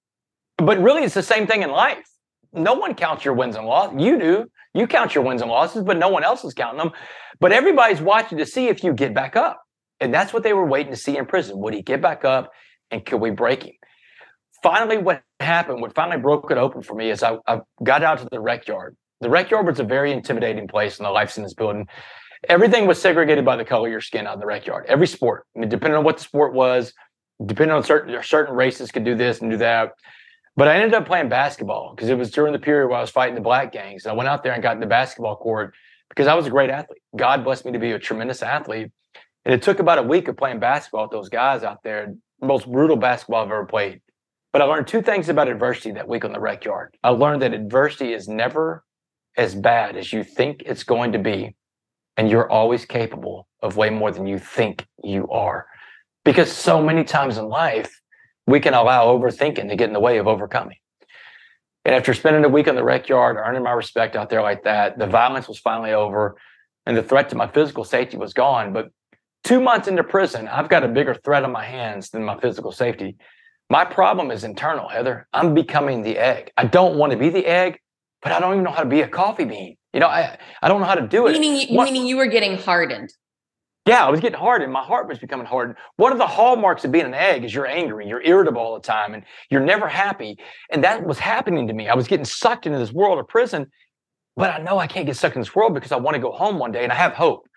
But 0.59 0.83
really, 0.83 1.05
it's 1.05 1.14
the 1.14 1.22
same 1.22 1.46
thing 1.46 1.62
in 1.62 1.70
life. 1.70 2.05
No 2.53 2.75
one 2.75 2.96
counts 2.96 3.25
your 3.25 3.35
wins 3.35 3.55
and 3.55 3.64
losses. 3.64 4.03
You 4.03 4.18
do. 4.18 4.46
You 4.75 4.88
count 4.88 5.14
your 5.14 5.22
wins 5.22 5.42
and 5.42 5.51
losses, 5.51 5.85
but 5.85 5.96
no 5.96 6.09
one 6.09 6.25
else 6.25 6.44
is 6.44 6.55
counting 6.55 6.79
them. 6.79 6.90
But 7.38 7.53
everybody's 7.53 8.01
watching 8.01 8.37
to 8.38 8.46
see 8.46 8.66
if 8.66 8.83
you 8.83 8.92
get 8.92 9.14
back 9.14 9.37
up. 9.37 9.62
And 10.01 10.12
that's 10.12 10.33
what 10.33 10.42
they 10.42 10.53
were 10.53 10.66
waiting 10.66 10.92
to 10.92 10.98
see 10.98 11.16
in 11.16 11.25
prison. 11.25 11.57
Would 11.59 11.72
he 11.72 11.83
get 11.83 12.03
back 12.03 12.25
up 12.25 12.51
and 12.90 13.07
could 13.07 13.20
we 13.20 13.31
break 13.31 13.62
him? 13.62 13.75
Finally, 14.61 14.98
what 14.98 15.22
happened, 15.38 15.81
what 15.81 15.94
finally 15.94 16.20
broke 16.20 16.51
it 16.51 16.59
open 16.59 16.83
for 16.83 16.94
me 16.94 17.11
is 17.11 17.22
I, 17.22 17.37
I 17.46 17.61
got 17.85 18.03
out 18.03 18.18
to 18.18 18.29
the 18.29 18.40
rec 18.40 18.66
yard. 18.66 18.96
The 19.20 19.31
rec 19.31 19.51
yard 19.51 19.66
was 19.66 19.79
a 19.79 19.85
very 19.85 20.11
intimidating 20.11 20.66
place 20.66 20.98
in 20.98 21.05
the 21.05 21.11
life 21.11 21.31
sentence 21.31 21.55
building 21.55 21.87
everything 22.49 22.87
was 22.87 23.01
segregated 23.01 23.45
by 23.45 23.57
the 23.57 23.65
color 23.65 23.89
of 23.89 23.93
your 23.93 24.01
skin 24.01 24.27
out 24.27 24.41
the 24.41 24.47
rec 24.47 24.67
yard. 24.67 24.87
Every 24.89 25.07
sport, 25.07 25.47
I 25.57 25.61
mean, 25.61 25.69
depending 25.69 25.97
on 25.97 26.05
what 26.05 26.19
the 26.19 26.25
sport 26.25 26.55
was, 26.55 26.93
depending 27.45 27.75
on 27.75 27.83
certain 27.83 28.23
certain 28.23 28.55
races 28.55 28.91
could 28.91 29.05
do 29.05 29.15
this 29.15 29.41
and 29.41 29.51
do 29.51 29.57
that. 29.59 29.93
But 30.55 30.69
I 30.69 30.77
ended 30.77 30.95
up 30.95 31.07
playing 31.07 31.29
basketball 31.29 31.95
because 31.95 32.11
it 32.11 32.19
was 32.19 32.31
during 32.31 32.53
the 32.53 32.59
period 32.59 32.89
where 32.89 32.99
I 32.99 33.01
was 33.01 33.11
fighting 33.11 33.35
the 33.35 33.41
black 33.41 33.73
gangs. 33.73 34.05
And 34.05 34.13
I 34.13 34.15
went 34.15 34.29
out 34.29 34.43
there 34.43 34.53
and 34.53 34.63
got 34.63 34.75
in 34.75 34.81
the 34.81 34.87
basketball 34.87 35.37
court 35.37 35.75
because 36.11 36.27
I 36.27 36.35
was 36.35 36.47
a 36.47 36.51
great 36.51 36.69
athlete. 36.69 37.01
God 37.17 37.43
blessed 37.43 37.65
me 37.65 37.73
to 37.73 37.79
be 37.79 37.93
a 37.93 37.99
tremendous 37.99 38.43
athlete. 38.43 38.91
And 39.45 39.55
it 39.55 39.63
took 39.63 39.79
about 39.79 39.99
a 39.99 40.03
week 40.03 40.29
of 40.29 40.37
playing 40.37 40.61
basketball 40.61 41.05
with 41.05 41.11
those 41.11 41.31
guys 41.31 41.63
out 41.63 41.83
there, 41.83 42.15
most 42.41 42.71
brutal 42.71 42.97
basketball 42.97 43.43
I've 43.43 43.51
ever 43.51 43.65
played. 43.65 44.03
But 44.53 44.61
I 44.61 44.67
learned 44.67 44.87
two 44.87 45.01
things 45.01 45.31
about 45.31 45.49
adversity 45.49 45.93
that 45.93 46.07
week 46.07 46.25
on 46.25 46.33
the 46.33 46.41
rec 46.41 46.65
yard. 46.65 46.95
I 47.03 47.09
learned 47.09 47.41
that 47.43 47.55
adversity 47.55 48.13
is 48.13 48.29
never 48.29 48.85
as 49.39 49.55
bad 49.55 49.97
as 49.97 50.13
you 50.13 50.23
think 50.23 50.63
it's 50.67 50.85
going 50.85 51.13
to 51.13 51.19
be 51.19 51.57
and 52.16 52.31
you're 52.31 52.51
always 52.51 52.85
capable 52.85 53.48
of 53.62 53.77
way 53.77 53.90
more 53.90 54.11
than 54.11 54.27
you 54.27 54.38
think 54.38 54.87
you 55.03 55.29
are. 55.31 55.66
Because 56.25 56.53
so 56.53 56.83
many 56.83 57.05
times 57.05 57.38
in 57.38 57.48
life, 57.48 58.01
we 58.46 58.61
can 58.61 58.75
allow 58.75 59.07
overthinking 59.07 59.68
to 59.68 59.77
get 59.77 59.88
in 59.88 59.92
the 59.92 60.01
way 60.01 60.18
of 60.18 60.27
overcoming. 60.27 60.77
And 61.85 61.94
after 61.94 62.14
spending 62.14 62.44
a 62.44 62.48
week 62.48 62.68
in 62.68 62.77
the 62.77 62.85
rec 62.85 63.09
yard, 63.09 63.37
earning 63.37 63.62
my 63.62 63.72
respect 63.72 64.14
out 64.14 64.31
there 64.31 64.42
like 64.42 64.64
that, 64.64 64.98
the 64.98 65.07
violence 65.07 65.48
was 65.48 65.59
finally 65.59 65.92
over 65.92 66.37
and 66.87 66.96
the 66.96 67.03
threat 67.03 67.29
to 67.31 67.37
my 67.37 67.48
physical 67.48 67.85
safety 67.85 68.16
was 68.16 68.33
gone. 68.33 68.72
But 68.72 68.90
two 69.42 69.61
months 69.61 69.88
into 69.88 70.05
prison, 70.05 70.48
I've 70.48 70.68
got 70.68 70.85
a 70.85 70.88
bigger 70.88 71.14
threat 71.14 71.44
on 71.44 71.53
my 71.53 71.64
hands 71.64 72.11
than 72.11 72.25
my 72.25 72.38
physical 72.38 72.72
safety. 72.72 73.16
My 73.68 73.85
problem 73.85 74.31
is 74.31 74.44
internal, 74.44 74.88
Heather. 74.88 75.27
I'm 75.33 75.55
becoming 75.55 76.03
the 76.03 76.18
egg. 76.18 76.53
I 76.57 76.66
don't 76.66 76.96
want 76.96 77.12
to 77.12 77.18
be 77.18 77.31
the 77.31 77.46
egg, 77.46 77.79
but 78.20 78.33
I 78.33 78.38
don't 78.38 78.53
even 78.53 78.64
know 78.64 78.70
how 78.70 78.83
to 78.83 78.88
be 78.88 79.01
a 79.01 79.09
coffee 79.09 79.44
bean. 79.44 79.77
You 79.93 80.01
know, 80.01 80.09
I, 80.09 80.39
I 80.63 80.69
don't 80.69 80.81
know 80.81 80.87
how 80.87 80.95
to 80.95 81.07
do 81.07 81.27
it. 81.27 81.33
Meaning, 81.33 81.75
what, 81.77 81.85
meaning 81.85 82.07
you 82.07 82.17
were 82.17 82.27
getting 82.27 82.57
hardened. 82.57 83.13
Yeah, 83.87 84.07
I 84.07 84.11
was 84.11 84.21
getting 84.21 84.39
hardened. 84.39 84.73
My 84.73 84.83
heart 84.83 85.09
was 85.09 85.19
becoming 85.19 85.47
hardened. 85.47 85.77
One 85.97 86.13
of 86.13 86.19
the 86.19 86.27
hallmarks 86.27 86.85
of 86.85 86.93
being 86.93 87.05
an 87.05 87.15
egg 87.15 87.45
is 87.45 87.53
you're 87.53 87.67
angry, 87.67 88.07
you're 88.07 88.23
irritable 88.23 88.63
all 88.63 88.75
the 88.75 88.81
time, 88.81 89.13
and 89.13 89.25
you're 89.51 89.61
never 89.61 89.89
happy. 89.89 90.39
And 90.71 90.85
that 90.85 91.05
was 91.05 91.19
happening 91.19 91.67
to 91.67 91.75
me. 91.75 91.89
I 91.89 91.95
was 91.95 92.07
getting 92.07 92.25
sucked 92.25 92.67
into 92.67 92.79
this 92.79 92.93
world 92.93 93.19
of 93.19 93.27
prison, 93.27 93.67
but 94.37 94.51
I 94.51 94.59
know 94.59 94.79
I 94.79 94.87
can't 94.87 95.05
get 95.05 95.17
sucked 95.17 95.35
in 95.35 95.43
this 95.43 95.55
world 95.55 95.75
because 95.75 95.91
I 95.91 95.97
want 95.97 96.15
to 96.15 96.21
go 96.21 96.31
home 96.31 96.59
one 96.59 96.71
day 96.71 96.85
and 96.85 96.93
I 96.93 96.97
have 96.97 97.13
hope. 97.13 97.49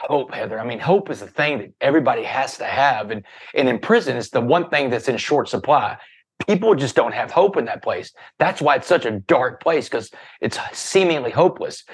Hope, 0.00 0.32
Heather. 0.32 0.60
I 0.60 0.66
mean, 0.66 0.80
hope 0.80 1.10
is 1.10 1.20
the 1.20 1.26
thing 1.26 1.58
that 1.58 1.72
everybody 1.80 2.24
has 2.24 2.58
to 2.58 2.64
have. 2.64 3.10
And, 3.10 3.24
and 3.54 3.68
in 3.68 3.78
prison, 3.78 4.16
it's 4.16 4.30
the 4.30 4.40
one 4.40 4.68
thing 4.70 4.90
that's 4.90 5.08
in 5.08 5.16
short 5.16 5.48
supply 5.48 5.98
people 6.46 6.74
just 6.74 6.96
don't 6.96 7.14
have 7.14 7.30
hope 7.30 7.56
in 7.56 7.66
that 7.66 7.82
place. 7.82 8.12
That's 8.38 8.60
why 8.60 8.76
it's 8.76 8.86
such 8.86 9.04
a 9.04 9.12
dark 9.20 9.62
place 9.62 9.88
because 9.88 10.10
it's 10.40 10.58
seemingly 10.72 11.30
hopeless. 11.30 11.84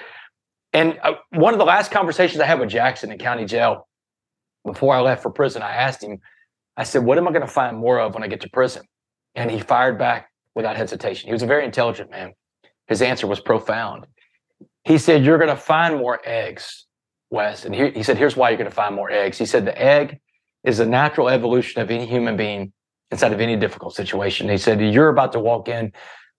And 0.72 0.98
uh, 1.02 1.14
one 1.30 1.54
of 1.54 1.58
the 1.58 1.64
last 1.64 1.90
conversations 1.90 2.40
I 2.40 2.46
had 2.46 2.60
with 2.60 2.68
Jackson 2.68 3.10
in 3.10 3.18
county 3.18 3.44
jail, 3.44 3.88
before 4.64 4.94
I 4.94 5.00
left 5.00 5.22
for 5.22 5.30
prison, 5.30 5.62
I 5.62 5.70
asked 5.72 6.02
him, 6.02 6.18
I 6.76 6.84
said, 6.84 7.04
What 7.04 7.18
am 7.18 7.26
I 7.26 7.30
going 7.30 7.42
to 7.42 7.48
find 7.48 7.78
more 7.78 8.00
of 8.00 8.14
when 8.14 8.22
I 8.22 8.28
get 8.28 8.40
to 8.42 8.50
prison? 8.50 8.84
And 9.34 9.50
he 9.50 9.60
fired 9.60 9.98
back 9.98 10.28
without 10.54 10.76
hesitation. 10.76 11.28
He 11.28 11.32
was 11.32 11.42
a 11.42 11.46
very 11.46 11.64
intelligent 11.64 12.10
man. 12.10 12.32
His 12.88 13.02
answer 13.02 13.26
was 13.26 13.40
profound. 13.40 14.06
He 14.84 14.98
said, 14.98 15.24
You're 15.24 15.38
going 15.38 15.50
to 15.50 15.56
find 15.56 15.96
more 15.96 16.20
eggs, 16.24 16.86
Wes. 17.30 17.64
And 17.64 17.74
he, 17.74 17.90
he 17.90 18.02
said, 18.02 18.18
Here's 18.18 18.36
why 18.36 18.50
you're 18.50 18.58
going 18.58 18.70
to 18.70 18.74
find 18.74 18.94
more 18.94 19.10
eggs. 19.10 19.38
He 19.38 19.46
said, 19.46 19.64
The 19.64 19.80
egg 19.80 20.18
is 20.64 20.80
a 20.80 20.86
natural 20.86 21.28
evolution 21.28 21.80
of 21.80 21.90
any 21.90 22.06
human 22.06 22.36
being 22.36 22.72
inside 23.10 23.32
of 23.32 23.40
any 23.40 23.56
difficult 23.56 23.94
situation. 23.94 24.48
He 24.48 24.58
said, 24.58 24.80
You're 24.80 25.08
about 25.08 25.32
to 25.32 25.40
walk 25.40 25.68
in 25.68 25.92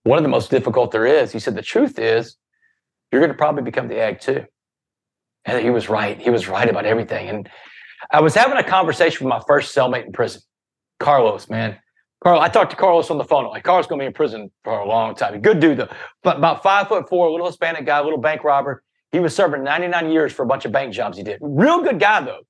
one 0.04 0.18
of 0.18 0.22
the 0.22 0.28
most 0.28 0.50
difficult 0.50 0.90
there 0.90 1.06
is. 1.06 1.32
He 1.32 1.38
said, 1.38 1.54
The 1.54 1.62
truth 1.62 1.98
is, 1.98 2.36
you're 3.10 3.20
going 3.20 3.32
to 3.32 3.38
probably 3.38 3.62
become 3.62 3.88
the 3.88 4.00
egg 4.00 4.20
too. 4.20 4.44
And 5.44 5.62
he 5.62 5.70
was 5.70 5.88
right. 5.88 6.20
He 6.20 6.30
was 6.30 6.48
right 6.48 6.68
about 6.68 6.84
everything. 6.84 7.28
And 7.28 7.48
I 8.10 8.20
was 8.20 8.34
having 8.34 8.58
a 8.58 8.64
conversation 8.64 9.26
with 9.26 9.30
my 9.30 9.42
first 9.46 9.74
cellmate 9.74 10.06
in 10.06 10.12
prison, 10.12 10.42
Carlos, 11.00 11.48
man. 11.48 11.78
Carl, 12.22 12.40
I 12.40 12.48
talked 12.48 12.70
to 12.70 12.76
Carlos 12.76 13.10
on 13.10 13.18
the 13.18 13.24
phone. 13.24 13.44
Like 13.46 13.62
Carlos 13.62 13.86
going 13.86 14.00
to 14.00 14.02
be 14.02 14.06
in 14.06 14.12
prison 14.12 14.50
for 14.64 14.78
a 14.78 14.86
long 14.86 15.14
time. 15.14 15.40
Good 15.40 15.60
dude 15.60 15.78
though, 15.78 15.88
but 16.22 16.36
about 16.36 16.62
five 16.62 16.88
foot 16.88 17.08
four, 17.08 17.30
little 17.30 17.46
Hispanic 17.46 17.86
guy, 17.86 18.00
little 18.00 18.18
bank 18.18 18.44
robber. 18.44 18.82
He 19.12 19.20
was 19.20 19.34
serving 19.34 19.62
99 19.62 20.10
years 20.10 20.32
for 20.32 20.42
a 20.42 20.46
bunch 20.46 20.64
of 20.64 20.72
bank 20.72 20.92
jobs 20.92 21.16
he 21.16 21.22
did. 21.22 21.38
Real 21.40 21.82
good 21.82 21.98
guy 21.98 22.20
though. 22.20 22.40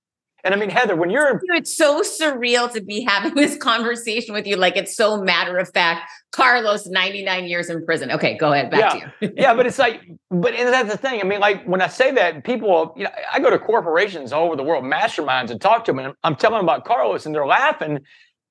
And 0.44 0.54
I 0.54 0.56
mean, 0.56 0.70
Heather, 0.70 0.94
when 0.94 1.10
you're 1.10 1.40
it's 1.54 1.76
so 1.76 2.00
surreal 2.02 2.72
to 2.72 2.80
be 2.80 3.02
having 3.02 3.34
this 3.34 3.56
conversation 3.56 4.34
with 4.34 4.46
you. 4.46 4.56
Like 4.56 4.76
it's 4.76 4.94
so 4.96 5.20
matter 5.22 5.56
of 5.58 5.68
fact. 5.70 6.10
Carlos, 6.30 6.86
99 6.86 7.46
years 7.46 7.70
in 7.70 7.84
prison. 7.84 8.12
Okay, 8.12 8.36
go 8.36 8.52
ahead. 8.52 8.70
Back 8.70 8.94
yeah. 8.94 9.00
to 9.00 9.12
you. 9.20 9.32
yeah, 9.36 9.54
but 9.54 9.66
it's 9.66 9.78
like, 9.78 10.02
but 10.30 10.54
and 10.54 10.68
that's 10.68 10.90
the 10.90 10.98
thing. 10.98 11.20
I 11.20 11.24
mean, 11.24 11.40
like 11.40 11.64
when 11.64 11.80
I 11.80 11.88
say 11.88 12.12
that, 12.12 12.44
people, 12.44 12.94
you 12.96 13.04
know, 13.04 13.10
I 13.32 13.40
go 13.40 13.50
to 13.50 13.58
corporations 13.58 14.32
all 14.32 14.46
over 14.46 14.56
the 14.56 14.62
world, 14.62 14.84
masterminds, 14.84 15.50
and 15.50 15.60
talk 15.60 15.84
to 15.86 15.92
them, 15.92 15.98
and 15.98 16.14
I'm 16.22 16.36
telling 16.36 16.58
them 16.58 16.66
about 16.66 16.84
Carlos, 16.84 17.26
and 17.26 17.34
they're 17.34 17.46
laughing 17.46 18.00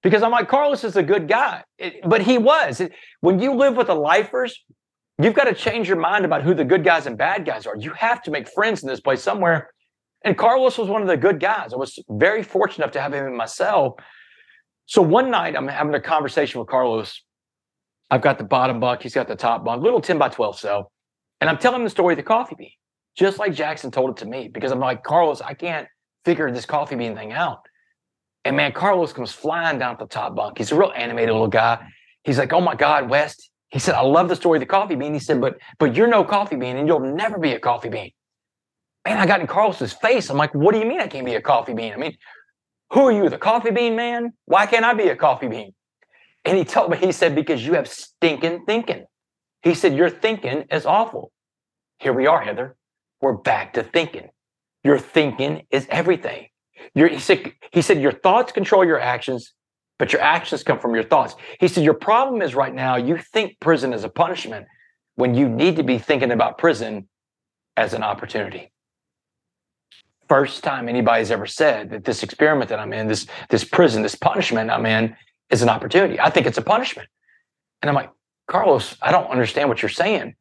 because 0.01 0.23
I'm 0.23 0.31
like, 0.31 0.49
Carlos 0.49 0.83
is 0.83 0.95
a 0.95 1.03
good 1.03 1.27
guy. 1.27 1.63
It, 1.77 2.01
but 2.07 2.21
he 2.21 2.37
was. 2.37 2.81
It, 2.81 2.93
when 3.21 3.39
you 3.39 3.53
live 3.53 3.75
with 3.77 3.87
the 3.87 3.95
lifers, 3.95 4.63
you've 5.21 5.33
got 5.33 5.45
to 5.45 5.53
change 5.53 5.87
your 5.87 5.97
mind 5.97 6.25
about 6.25 6.43
who 6.43 6.53
the 6.53 6.65
good 6.65 6.83
guys 6.83 7.05
and 7.05 7.17
bad 7.17 7.45
guys 7.45 7.65
are. 7.65 7.75
You 7.77 7.91
have 7.91 8.21
to 8.23 8.31
make 8.31 8.49
friends 8.49 8.83
in 8.83 8.89
this 8.89 8.99
place 8.99 9.21
somewhere. 9.21 9.69
And 10.27 10.37
Carlos 10.37 10.77
was 10.77 10.89
one 10.89 11.01
of 11.01 11.07
the 11.07 11.15
good 11.15 11.39
guys. 11.39 11.71
I 11.71 11.77
was 11.77 11.97
very 12.09 12.43
fortunate 12.43 12.83
enough 12.83 12.91
to 12.95 13.01
have 13.01 13.13
him 13.13 13.27
in 13.27 13.37
my 13.37 13.45
cell. 13.45 13.97
So 14.85 15.01
one 15.01 15.31
night 15.31 15.55
I'm 15.55 15.69
having 15.69 15.95
a 15.95 16.01
conversation 16.01 16.59
with 16.59 16.67
Carlos. 16.67 17.23
I've 18.11 18.21
got 18.21 18.37
the 18.37 18.43
bottom 18.43 18.81
bunk, 18.81 19.03
he's 19.03 19.13
got 19.13 19.29
the 19.29 19.37
top 19.37 19.63
bunk, 19.63 19.81
little 19.81 20.01
10 20.01 20.17
by 20.17 20.27
12 20.27 20.59
cell. 20.59 20.91
And 21.39 21.49
I'm 21.49 21.57
telling 21.57 21.79
him 21.79 21.85
the 21.85 21.89
story 21.89 22.13
of 22.13 22.17
the 22.17 22.23
coffee 22.23 22.55
bean, 22.57 22.71
just 23.15 23.39
like 23.39 23.53
Jackson 23.53 23.89
told 23.89 24.09
it 24.09 24.17
to 24.17 24.25
me, 24.25 24.49
because 24.49 24.73
I'm 24.73 24.81
like, 24.81 25.01
Carlos, 25.01 25.39
I 25.39 25.53
can't 25.53 25.87
figure 26.25 26.51
this 26.51 26.65
coffee 26.65 26.97
bean 26.97 27.15
thing 27.15 27.31
out. 27.31 27.59
And 28.43 28.57
man, 28.57 28.73
Carlos 28.73 29.13
comes 29.13 29.31
flying 29.31 29.79
down 29.79 29.95
the 29.97 30.07
top 30.07 30.35
bunk. 30.35 30.57
He's 30.57 30.73
a 30.73 30.75
real 30.75 30.91
animated 30.93 31.31
little 31.31 31.47
guy. 31.47 31.87
He's 32.25 32.37
like, 32.37 32.51
"Oh 32.51 32.59
my 32.59 32.75
God, 32.75 33.09
West." 33.09 33.49
He 33.69 33.79
said, 33.79 33.95
"I 33.95 34.01
love 34.01 34.27
the 34.27 34.35
story 34.35 34.57
of 34.57 34.61
the 34.61 34.65
coffee 34.65 34.95
bean." 34.95 35.13
He 35.13 35.19
said, 35.19 35.39
"But 35.39 35.57
but 35.79 35.95
you're 35.95 36.07
no 36.07 36.25
coffee 36.25 36.57
bean, 36.57 36.75
and 36.75 36.85
you'll 36.85 36.99
never 36.99 37.37
be 37.37 37.53
a 37.53 37.59
coffee 37.59 37.89
bean." 37.89 38.11
Man, 39.07 39.19
I 39.19 39.25
got 39.25 39.39
in 39.39 39.47
Carlos's 39.47 39.93
face. 39.93 40.29
I'm 40.29 40.37
like, 40.37 40.53
"What 40.53 40.73
do 40.73 40.79
you 40.79 40.85
mean 40.85 40.99
I 40.99 41.07
can't 41.07 41.25
be 41.25 41.35
a 41.35 41.41
coffee 41.41 41.73
bean? 41.73 41.93
I 41.93 41.95
mean, 41.95 42.17
who 42.91 43.07
are 43.07 43.11
you, 43.11 43.29
the 43.29 43.37
coffee 43.37 43.71
bean 43.71 43.95
man? 43.95 44.33
Why 44.45 44.65
can't 44.65 44.83
I 44.83 44.93
be 44.93 45.07
a 45.07 45.15
coffee 45.15 45.47
bean?" 45.47 45.73
And 46.43 46.57
he 46.57 46.65
told 46.65 46.91
me, 46.91 46.97
he 46.97 47.13
said, 47.13 47.33
"Because 47.33 47.65
you 47.65 47.73
have 47.73 47.87
stinking 47.87 48.65
thinking." 48.65 49.05
He 49.61 49.75
said, 49.75 49.95
"Your 49.95 50.09
thinking 50.09 50.65
is 50.71 50.85
awful." 50.85 51.31
Here 51.99 52.11
we 52.11 52.27
are, 52.27 52.41
Heather. 52.41 52.75
We're 53.21 53.37
back 53.37 53.73
to 53.73 53.83
thinking. 53.83 54.29
Your 54.83 54.99
thinking 54.99 55.65
is 55.71 55.87
everything. 55.89 56.47
Your, 56.93 57.07
he, 57.07 57.19
said, 57.19 57.53
he 57.71 57.81
said, 57.81 58.01
Your 58.01 58.11
thoughts 58.11 58.51
control 58.51 58.85
your 58.85 58.99
actions, 58.99 59.53
but 59.97 60.13
your 60.13 60.21
actions 60.21 60.63
come 60.63 60.79
from 60.79 60.93
your 60.93 61.03
thoughts. 61.03 61.35
He 61.59 61.67
said, 61.67 61.83
Your 61.83 61.93
problem 61.93 62.41
is 62.41 62.55
right 62.55 62.73
now, 62.73 62.97
you 62.97 63.17
think 63.17 63.59
prison 63.59 63.93
is 63.93 64.03
a 64.03 64.09
punishment 64.09 64.67
when 65.15 65.33
you 65.33 65.49
need 65.49 65.77
to 65.77 65.83
be 65.83 65.97
thinking 65.97 66.31
about 66.31 66.57
prison 66.57 67.07
as 67.75 67.93
an 67.93 68.03
opportunity. 68.03 68.71
First 70.27 70.63
time 70.63 70.89
anybody's 70.89 71.31
ever 71.31 71.45
said 71.45 71.89
that 71.91 72.03
this 72.03 72.23
experiment 72.23 72.69
that 72.69 72.79
I'm 72.79 72.93
in, 72.93 73.07
this, 73.07 73.27
this 73.49 73.63
prison, 73.63 74.01
this 74.01 74.15
punishment 74.15 74.69
I'm 74.69 74.85
in, 74.85 75.15
is 75.49 75.61
an 75.61 75.69
opportunity. 75.69 76.19
I 76.19 76.29
think 76.29 76.45
it's 76.45 76.57
a 76.57 76.61
punishment. 76.61 77.07
And 77.81 77.89
I'm 77.89 77.95
like, 77.95 78.09
Carlos, 78.47 78.95
I 79.01 79.11
don't 79.11 79.29
understand 79.29 79.69
what 79.69 79.81
you're 79.81 79.89
saying. 79.89 80.35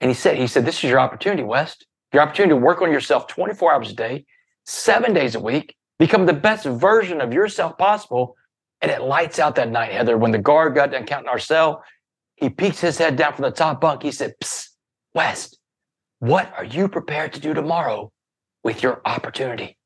And 0.00 0.10
he 0.10 0.14
said, 0.14 0.38
he 0.38 0.46
said, 0.46 0.64
this 0.64 0.82
is 0.82 0.90
your 0.90 1.00
opportunity, 1.00 1.42
West. 1.42 1.86
Your 2.12 2.22
opportunity 2.22 2.50
to 2.50 2.56
work 2.56 2.80
on 2.82 2.90
yourself 2.90 3.26
24 3.26 3.72
hours 3.72 3.90
a 3.90 3.94
day, 3.94 4.24
seven 4.64 5.12
days 5.12 5.34
a 5.34 5.40
week, 5.40 5.76
become 5.98 6.26
the 6.26 6.32
best 6.32 6.64
version 6.64 7.20
of 7.20 7.32
yourself 7.32 7.76
possible. 7.76 8.36
And 8.80 8.90
it 8.90 9.02
lights 9.02 9.38
out 9.38 9.56
that 9.56 9.70
night, 9.70 9.92
Heather. 9.92 10.16
When 10.16 10.30
the 10.30 10.38
guard 10.38 10.74
got 10.74 10.92
done 10.92 11.04
counting 11.04 11.28
our 11.28 11.38
cell, 11.38 11.84
he 12.36 12.48
peeks 12.48 12.80
his 12.80 12.96
head 12.96 13.16
down 13.16 13.34
from 13.34 13.42
the 13.42 13.50
top 13.50 13.80
bunk. 13.80 14.02
He 14.02 14.10
said, 14.10 14.34
Psst, 14.42 14.68
West, 15.14 15.58
what 16.20 16.52
are 16.56 16.64
you 16.64 16.88
prepared 16.88 17.34
to 17.34 17.40
do 17.40 17.52
tomorrow 17.52 18.10
with 18.62 18.82
your 18.82 19.00
opportunity? 19.04 19.76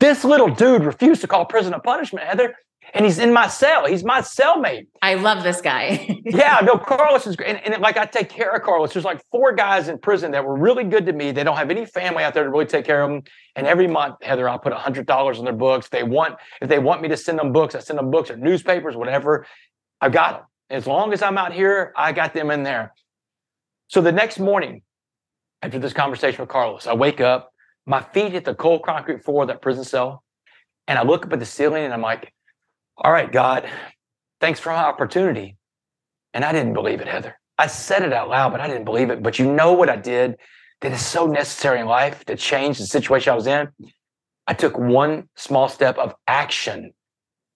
This 0.00 0.24
little 0.24 0.48
dude 0.48 0.84
refused 0.84 1.20
to 1.20 1.26
call 1.26 1.44
prison 1.44 1.74
a 1.74 1.78
punishment, 1.78 2.26
Heather 2.26 2.54
and 2.94 3.04
he's 3.04 3.18
in 3.18 3.32
my 3.32 3.48
cell. 3.48 3.86
He's 3.86 4.04
my 4.04 4.20
cellmate. 4.20 4.86
I 5.00 5.14
love 5.14 5.42
this 5.42 5.60
guy. 5.60 6.20
yeah, 6.24 6.60
no, 6.62 6.76
Carlos 6.76 7.26
is 7.26 7.36
great. 7.36 7.50
And, 7.50 7.74
and, 7.74 7.82
like 7.82 7.96
I 7.96 8.06
take 8.06 8.28
care 8.28 8.50
of 8.50 8.62
Carlos. 8.62 8.92
There's 8.92 9.04
like 9.04 9.22
four 9.30 9.52
guys 9.52 9.88
in 9.88 9.98
prison 9.98 10.32
that 10.32 10.44
were 10.44 10.56
really 10.56 10.84
good 10.84 11.06
to 11.06 11.12
me. 11.12 11.32
They 11.32 11.44
don't 11.44 11.56
have 11.56 11.70
any 11.70 11.86
family 11.86 12.22
out 12.24 12.34
there 12.34 12.44
to 12.44 12.50
really 12.50 12.66
take 12.66 12.84
care 12.84 13.02
of 13.02 13.10
them. 13.10 13.22
And 13.56 13.66
every 13.66 13.86
month, 13.86 14.16
Heather, 14.22 14.48
I'll 14.48 14.58
put 14.58 14.72
hundred 14.72 15.06
dollars 15.06 15.38
on 15.38 15.44
their 15.44 15.54
books. 15.54 15.88
They 15.88 16.02
want 16.02 16.36
if 16.60 16.68
they 16.68 16.78
want 16.78 17.02
me 17.02 17.08
to 17.08 17.16
send 17.16 17.38
them 17.38 17.52
books, 17.52 17.74
I 17.74 17.80
send 17.80 17.98
them 17.98 18.10
books 18.10 18.30
or 18.30 18.36
newspapers, 18.36 18.96
whatever. 18.96 19.46
I've 20.00 20.12
got 20.12 20.32
them. 20.32 20.46
As 20.70 20.86
long 20.86 21.12
as 21.12 21.22
I'm 21.22 21.38
out 21.38 21.52
here, 21.52 21.92
I 21.96 22.12
got 22.12 22.34
them 22.34 22.50
in 22.50 22.62
there. 22.62 22.94
So 23.88 24.00
the 24.00 24.12
next 24.12 24.38
morning, 24.38 24.82
after 25.60 25.78
this 25.78 25.92
conversation 25.92 26.40
with 26.40 26.48
Carlos, 26.48 26.86
I 26.86 26.94
wake 26.94 27.20
up, 27.20 27.51
my 27.86 28.00
feet 28.00 28.32
hit 28.32 28.44
the 28.44 28.54
cold 28.54 28.82
concrete 28.82 29.24
floor 29.24 29.42
of 29.42 29.48
that 29.48 29.62
prison 29.62 29.84
cell, 29.84 30.22
and 30.86 30.98
I 30.98 31.02
look 31.02 31.26
up 31.26 31.32
at 31.32 31.38
the 31.38 31.46
ceiling 31.46 31.84
and 31.84 31.92
I'm 31.92 32.02
like, 32.02 32.32
all 32.96 33.12
right, 33.12 33.30
God, 33.30 33.68
thanks 34.40 34.60
for 34.60 34.70
my 34.70 34.76
opportunity. 34.76 35.56
And 36.34 36.44
I 36.44 36.52
didn't 36.52 36.74
believe 36.74 37.00
it, 37.00 37.08
Heather. 37.08 37.38
I 37.58 37.66
said 37.66 38.02
it 38.02 38.12
out 38.12 38.28
loud, 38.28 38.52
but 38.52 38.60
I 38.60 38.66
didn't 38.66 38.84
believe 38.84 39.10
it. 39.10 39.22
But 39.22 39.38
you 39.38 39.52
know 39.52 39.72
what 39.72 39.90
I 39.90 39.96
did 39.96 40.36
that 40.80 40.92
is 40.92 41.04
so 41.04 41.26
necessary 41.26 41.80
in 41.80 41.86
life 41.86 42.24
to 42.26 42.36
change 42.36 42.78
the 42.78 42.86
situation 42.86 43.32
I 43.32 43.36
was 43.36 43.46
in? 43.46 43.68
I 44.46 44.54
took 44.54 44.78
one 44.78 45.28
small 45.36 45.68
step 45.68 45.98
of 45.98 46.14
action 46.26 46.92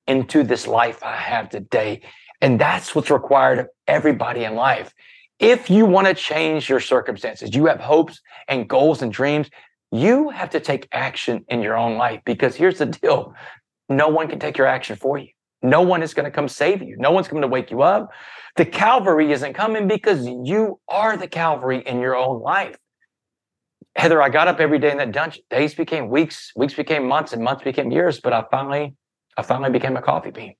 into 0.06 0.42
this 0.42 0.66
life 0.66 1.02
I 1.02 1.16
have 1.16 1.48
today. 1.48 2.02
And 2.40 2.60
that's 2.60 2.94
what's 2.94 3.10
required 3.10 3.58
of 3.58 3.68
everybody 3.86 4.44
in 4.44 4.54
life. 4.54 4.92
If 5.38 5.68
you 5.68 5.84
want 5.84 6.06
to 6.06 6.14
change 6.14 6.68
your 6.68 6.80
circumstances, 6.80 7.54
you 7.54 7.66
have 7.66 7.80
hopes 7.80 8.20
and 8.48 8.68
goals 8.68 9.02
and 9.02 9.12
dreams, 9.12 9.50
you 9.92 10.30
have 10.30 10.50
to 10.50 10.60
take 10.60 10.88
action 10.92 11.44
in 11.48 11.62
your 11.62 11.76
own 11.76 11.96
life 11.96 12.20
because 12.24 12.54
here's 12.54 12.78
the 12.78 12.86
deal 12.86 13.34
no 13.88 14.08
one 14.08 14.28
can 14.28 14.38
take 14.38 14.58
your 14.58 14.66
action 14.66 14.96
for 14.96 15.16
you. 15.16 15.28
No 15.62 15.82
one 15.82 16.02
is 16.02 16.12
going 16.12 16.24
to 16.24 16.30
come 16.30 16.48
save 16.48 16.82
you. 16.82 16.96
No 16.98 17.12
one's 17.12 17.28
going 17.28 17.42
to 17.42 17.48
wake 17.48 17.70
you 17.70 17.82
up. 17.82 18.10
The 18.56 18.64
Calvary 18.66 19.32
isn't 19.32 19.54
coming 19.54 19.88
because 19.88 20.26
you 20.26 20.80
are 20.88 21.16
the 21.16 21.28
Calvary 21.28 21.82
in 21.86 22.00
your 22.00 22.16
own 22.16 22.40
life. 22.40 22.76
Heather, 23.96 24.20
I 24.20 24.28
got 24.28 24.48
up 24.48 24.60
every 24.60 24.78
day 24.78 24.90
in 24.90 24.98
that 24.98 25.12
dungeon. 25.12 25.42
Days 25.50 25.74
became 25.74 26.08
weeks, 26.08 26.52
weeks 26.56 26.74
became 26.74 27.06
months, 27.06 27.32
and 27.32 27.42
months 27.42 27.64
became 27.64 27.90
years. 27.90 28.20
But 28.20 28.32
I 28.32 28.44
finally, 28.50 28.94
I 29.36 29.42
finally 29.42 29.70
became 29.70 29.96
a 29.96 30.02
coffee 30.02 30.30
bean. 30.30 30.54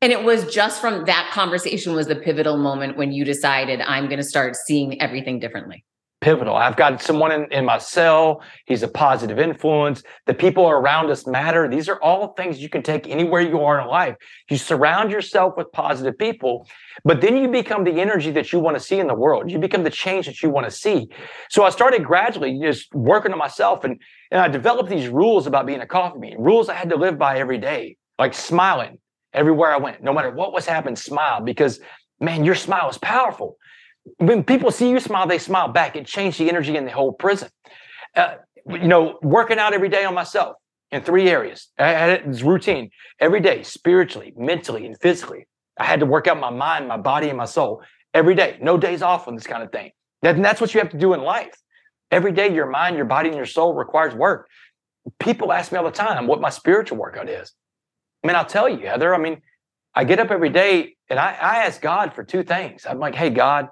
And 0.00 0.12
it 0.12 0.22
was 0.22 0.52
just 0.52 0.80
from 0.80 1.04
that 1.06 1.30
conversation 1.32 1.94
was 1.94 2.06
the 2.06 2.16
pivotal 2.16 2.56
moment 2.56 2.96
when 2.96 3.12
you 3.12 3.24
decided 3.24 3.80
I'm 3.80 4.06
going 4.06 4.18
to 4.18 4.24
start 4.24 4.56
seeing 4.56 5.00
everything 5.00 5.40
differently 5.40 5.84
pivotal. 6.20 6.54
I've 6.54 6.76
got 6.76 7.02
someone 7.02 7.32
in, 7.32 7.50
in 7.50 7.64
my 7.64 7.78
cell. 7.78 8.42
He's 8.66 8.82
a 8.82 8.88
positive 8.88 9.38
influence. 9.38 10.02
The 10.26 10.34
people 10.34 10.68
around 10.68 11.10
us 11.10 11.26
matter. 11.26 11.68
These 11.68 11.88
are 11.88 12.00
all 12.02 12.34
things 12.34 12.60
you 12.60 12.68
can 12.68 12.82
take 12.82 13.08
anywhere 13.08 13.40
you 13.40 13.60
are 13.60 13.80
in 13.80 13.86
life. 13.86 14.16
You 14.50 14.58
surround 14.58 15.10
yourself 15.10 15.54
with 15.56 15.72
positive 15.72 16.18
people, 16.18 16.68
but 17.04 17.20
then 17.20 17.36
you 17.36 17.48
become 17.48 17.84
the 17.84 18.00
energy 18.00 18.30
that 18.32 18.52
you 18.52 18.60
want 18.60 18.76
to 18.76 18.82
see 18.82 18.98
in 18.98 19.06
the 19.06 19.14
world. 19.14 19.50
You 19.50 19.58
become 19.58 19.82
the 19.82 19.90
change 19.90 20.26
that 20.26 20.42
you 20.42 20.50
want 20.50 20.66
to 20.66 20.70
see. 20.70 21.08
So 21.48 21.64
I 21.64 21.70
started 21.70 22.04
gradually 22.04 22.58
just 22.60 22.94
working 22.94 23.32
on 23.32 23.38
myself 23.38 23.84
and, 23.84 24.00
and 24.30 24.40
I 24.40 24.48
developed 24.48 24.90
these 24.90 25.08
rules 25.08 25.46
about 25.46 25.66
being 25.66 25.80
a 25.80 25.86
coffee 25.86 26.18
bean, 26.20 26.36
rules 26.38 26.68
I 26.68 26.74
had 26.74 26.90
to 26.90 26.96
live 26.96 27.18
by 27.18 27.38
every 27.38 27.58
day, 27.58 27.96
like 28.18 28.34
smiling 28.34 28.98
everywhere 29.32 29.72
I 29.72 29.78
went, 29.78 30.02
no 30.02 30.12
matter 30.12 30.30
what 30.30 30.52
was 30.52 30.66
happening, 30.66 30.96
smile 30.96 31.40
because 31.40 31.80
man, 32.20 32.44
your 32.44 32.54
smile 32.54 32.90
is 32.90 32.98
powerful 32.98 33.56
when 34.16 34.44
people 34.44 34.70
see 34.70 34.88
you 34.88 35.00
smile, 35.00 35.26
they 35.26 35.38
smile 35.38 35.68
back. 35.68 35.96
It 35.96 36.06
changed 36.06 36.38
the 36.38 36.48
energy 36.48 36.76
in 36.76 36.84
the 36.84 36.90
whole 36.90 37.12
prison. 37.12 37.48
Uh, 38.16 38.36
you 38.68 38.88
know, 38.88 39.18
working 39.22 39.58
out 39.58 39.72
every 39.72 39.88
day 39.88 40.04
on 40.04 40.14
myself 40.14 40.56
in 40.90 41.02
three 41.02 41.28
areas. 41.28 41.68
I 41.78 41.88
had 41.88 42.10
it 42.10 42.26
as 42.26 42.42
routine 42.42 42.90
every 43.18 43.40
day, 43.40 43.62
spiritually, 43.62 44.32
mentally, 44.36 44.86
and 44.86 44.98
physically. 45.00 45.46
I 45.78 45.84
had 45.84 46.00
to 46.00 46.06
work 46.06 46.26
out 46.26 46.38
my 46.38 46.50
mind, 46.50 46.88
my 46.88 46.96
body, 46.96 47.28
and 47.28 47.38
my 47.38 47.44
soul 47.44 47.82
every 48.12 48.34
day. 48.34 48.58
No 48.60 48.76
days 48.76 49.02
off 49.02 49.28
on 49.28 49.34
this 49.34 49.46
kind 49.46 49.62
of 49.62 49.72
thing. 49.72 49.92
And 50.22 50.44
that's 50.44 50.60
what 50.60 50.74
you 50.74 50.80
have 50.80 50.90
to 50.90 50.98
do 50.98 51.14
in 51.14 51.22
life. 51.22 51.54
Every 52.10 52.32
day, 52.32 52.52
your 52.52 52.66
mind, 52.66 52.96
your 52.96 53.04
body, 53.04 53.28
and 53.28 53.36
your 53.36 53.46
soul 53.46 53.74
requires 53.74 54.14
work. 54.14 54.48
people 55.18 55.52
ask 55.52 55.72
me 55.72 55.78
all 55.78 55.84
the 55.84 55.90
time 55.90 56.26
what 56.26 56.40
my 56.40 56.50
spiritual 56.50 56.98
workout 56.98 57.28
is. 57.28 57.52
I 58.22 58.26
mean, 58.26 58.36
I'll 58.36 58.44
tell 58.44 58.68
you, 58.68 58.86
Heather. 58.86 59.14
I 59.14 59.18
mean, 59.18 59.40
I 59.94 60.04
get 60.04 60.18
up 60.18 60.30
every 60.30 60.50
day 60.50 60.96
and 61.08 61.18
I, 61.18 61.32
I 61.40 61.56
ask 61.64 61.80
God 61.80 62.14
for 62.14 62.22
two 62.22 62.42
things. 62.42 62.84
I'm 62.88 62.98
like, 62.98 63.14
hey, 63.14 63.30
God, 63.30 63.68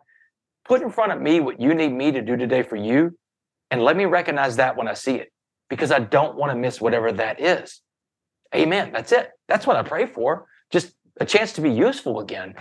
put 0.68 0.82
in 0.82 0.90
front 0.90 1.12
of 1.12 1.20
me 1.20 1.40
what 1.40 1.60
you 1.60 1.74
need 1.74 1.92
me 1.92 2.12
to 2.12 2.22
do 2.22 2.36
today 2.36 2.62
for 2.62 2.76
you. 2.76 3.18
And 3.70 3.82
let 3.82 3.96
me 3.96 4.04
recognize 4.04 4.56
that 4.56 4.76
when 4.76 4.86
I 4.86 4.94
see 4.94 5.16
it 5.16 5.32
because 5.68 5.90
I 5.90 5.98
don't 5.98 6.36
want 6.36 6.52
to 6.52 6.56
miss 6.56 6.80
whatever 6.80 7.10
that 7.12 7.40
is. 7.40 7.80
Amen. 8.54 8.92
That's 8.92 9.12
it. 9.12 9.30
That's 9.48 9.66
what 9.66 9.76
I 9.76 9.82
pray 9.82 10.06
for. 10.06 10.46
Just 10.70 10.92
a 11.20 11.24
chance 11.24 11.52
to 11.54 11.60
be 11.60 11.70
useful 11.70 12.20
again. 12.20 12.54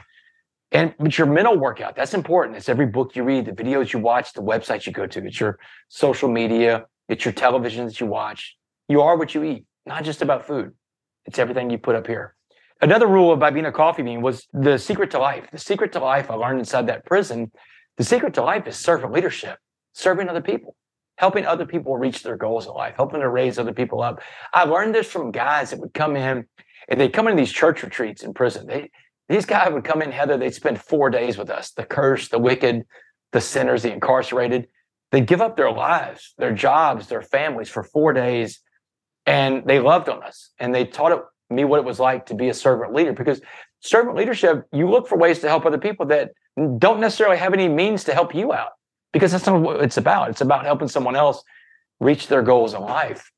And 0.71 0.93
but 0.99 1.17
your 1.17 1.27
mental 1.27 1.57
workout, 1.57 1.95
that's 1.95 2.13
important. 2.13 2.57
It's 2.57 2.67
every 2.67 2.87
book 2.87 3.15
you 3.15 3.23
read, 3.23 3.45
the 3.45 3.51
videos 3.53 3.93
you 3.93 3.99
watch, 3.99 4.33
the 4.33 4.41
websites 4.41 4.85
you 4.85 4.91
go 4.91 5.07
to, 5.07 5.25
it's 5.25 5.39
your 5.39 5.59
social 5.87 6.27
media, 6.27 6.85
it's 7.07 7.23
your 7.23 7.31
television 7.31 7.85
that 7.85 8.01
you 8.01 8.07
watch. 8.07 8.57
You 8.89 9.01
are 9.01 9.17
what 9.17 9.33
you 9.33 9.43
eat, 9.43 9.65
not 9.85 10.03
just 10.03 10.21
about 10.21 10.45
food. 10.45 10.73
It's 11.25 11.39
everything 11.39 11.69
you 11.69 11.77
put 11.77 11.95
up 11.95 12.05
here. 12.05 12.35
Another 12.81 13.07
rule 13.07 13.31
about 13.31 13.53
being 13.53 13.65
a 13.65 13.71
coffee 13.71 14.03
bean 14.03 14.21
was 14.21 14.45
the 14.51 14.77
secret 14.77 15.11
to 15.11 15.19
life. 15.19 15.45
The 15.51 15.57
secret 15.57 15.93
to 15.93 15.99
life 15.99 16.29
I 16.29 16.35
learned 16.35 16.59
inside 16.59 16.87
that 16.87 17.05
prison, 17.05 17.51
the 17.97 18.03
secret 18.03 18.33
to 18.35 18.43
life 18.43 18.67
is 18.67 18.77
servant 18.77 19.13
leadership, 19.13 19.57
serving 19.93 20.29
other 20.29 20.41
people 20.41 20.75
helping 21.17 21.45
other 21.45 21.65
people 21.65 21.97
reach 21.97 22.23
their 22.23 22.37
goals 22.37 22.67
in 22.67 22.73
life, 22.73 22.95
helping 22.95 23.21
to 23.21 23.29
raise 23.29 23.59
other 23.59 23.73
people 23.73 24.01
up. 24.01 24.21
I 24.53 24.63
learned 24.63 24.95
this 24.95 25.07
from 25.07 25.31
guys 25.31 25.71
that 25.71 25.79
would 25.79 25.93
come 25.93 26.15
in 26.15 26.45
and 26.87 27.01
they'd 27.01 27.13
come 27.13 27.27
into 27.27 27.41
these 27.41 27.51
church 27.51 27.83
retreats 27.83 28.23
in 28.23 28.33
prison. 28.33 28.67
They, 28.67 28.91
these 29.27 29.45
guys 29.45 29.73
would 29.73 29.83
come 29.83 30.01
in, 30.01 30.11
Heather, 30.11 30.37
they'd 30.37 30.53
spend 30.53 30.81
four 30.81 31.09
days 31.09 31.37
with 31.37 31.49
us 31.49 31.71
the 31.71 31.83
cursed, 31.83 32.31
the 32.31 32.39
wicked, 32.39 32.85
the 33.33 33.41
sinners, 33.41 33.83
the 33.83 33.91
incarcerated. 33.91 34.67
They'd 35.11 35.27
give 35.27 35.41
up 35.41 35.57
their 35.57 35.71
lives, 35.71 36.33
their 36.37 36.53
jobs, 36.53 37.07
their 37.07 37.21
families 37.21 37.69
for 37.69 37.83
four 37.83 38.13
days. 38.13 38.61
And 39.25 39.65
they 39.65 39.79
loved 39.79 40.07
on 40.07 40.23
us. 40.23 40.51
And 40.59 40.73
they 40.73 40.85
taught 40.85 41.25
me 41.49 41.65
what 41.65 41.79
it 41.79 41.85
was 41.85 41.99
like 41.99 42.27
to 42.27 42.35
be 42.35 42.49
a 42.49 42.53
servant 42.53 42.93
leader 42.93 43.13
because 43.13 43.41
servant 43.79 44.15
leadership, 44.15 44.65
you 44.71 44.89
look 44.89 45.07
for 45.07 45.17
ways 45.17 45.39
to 45.39 45.47
help 45.47 45.65
other 45.65 45.77
people 45.77 46.05
that 46.07 46.31
don't 46.57 46.99
necessarily 46.99 47.37
have 47.37 47.53
any 47.53 47.69
means 47.69 48.03
to 48.05 48.13
help 48.13 48.33
you 48.33 48.51
out 48.51 48.71
because 49.13 49.31
that's 49.31 49.45
not 49.45 49.61
what 49.61 49.83
it's 49.83 49.97
about. 49.97 50.29
It's 50.29 50.41
about 50.41 50.65
helping 50.65 50.87
someone 50.87 51.15
else 51.15 51.43
reach 51.99 52.27
their 52.27 52.41
goals 52.41 52.73
in 52.73 52.81
life. 52.81 53.31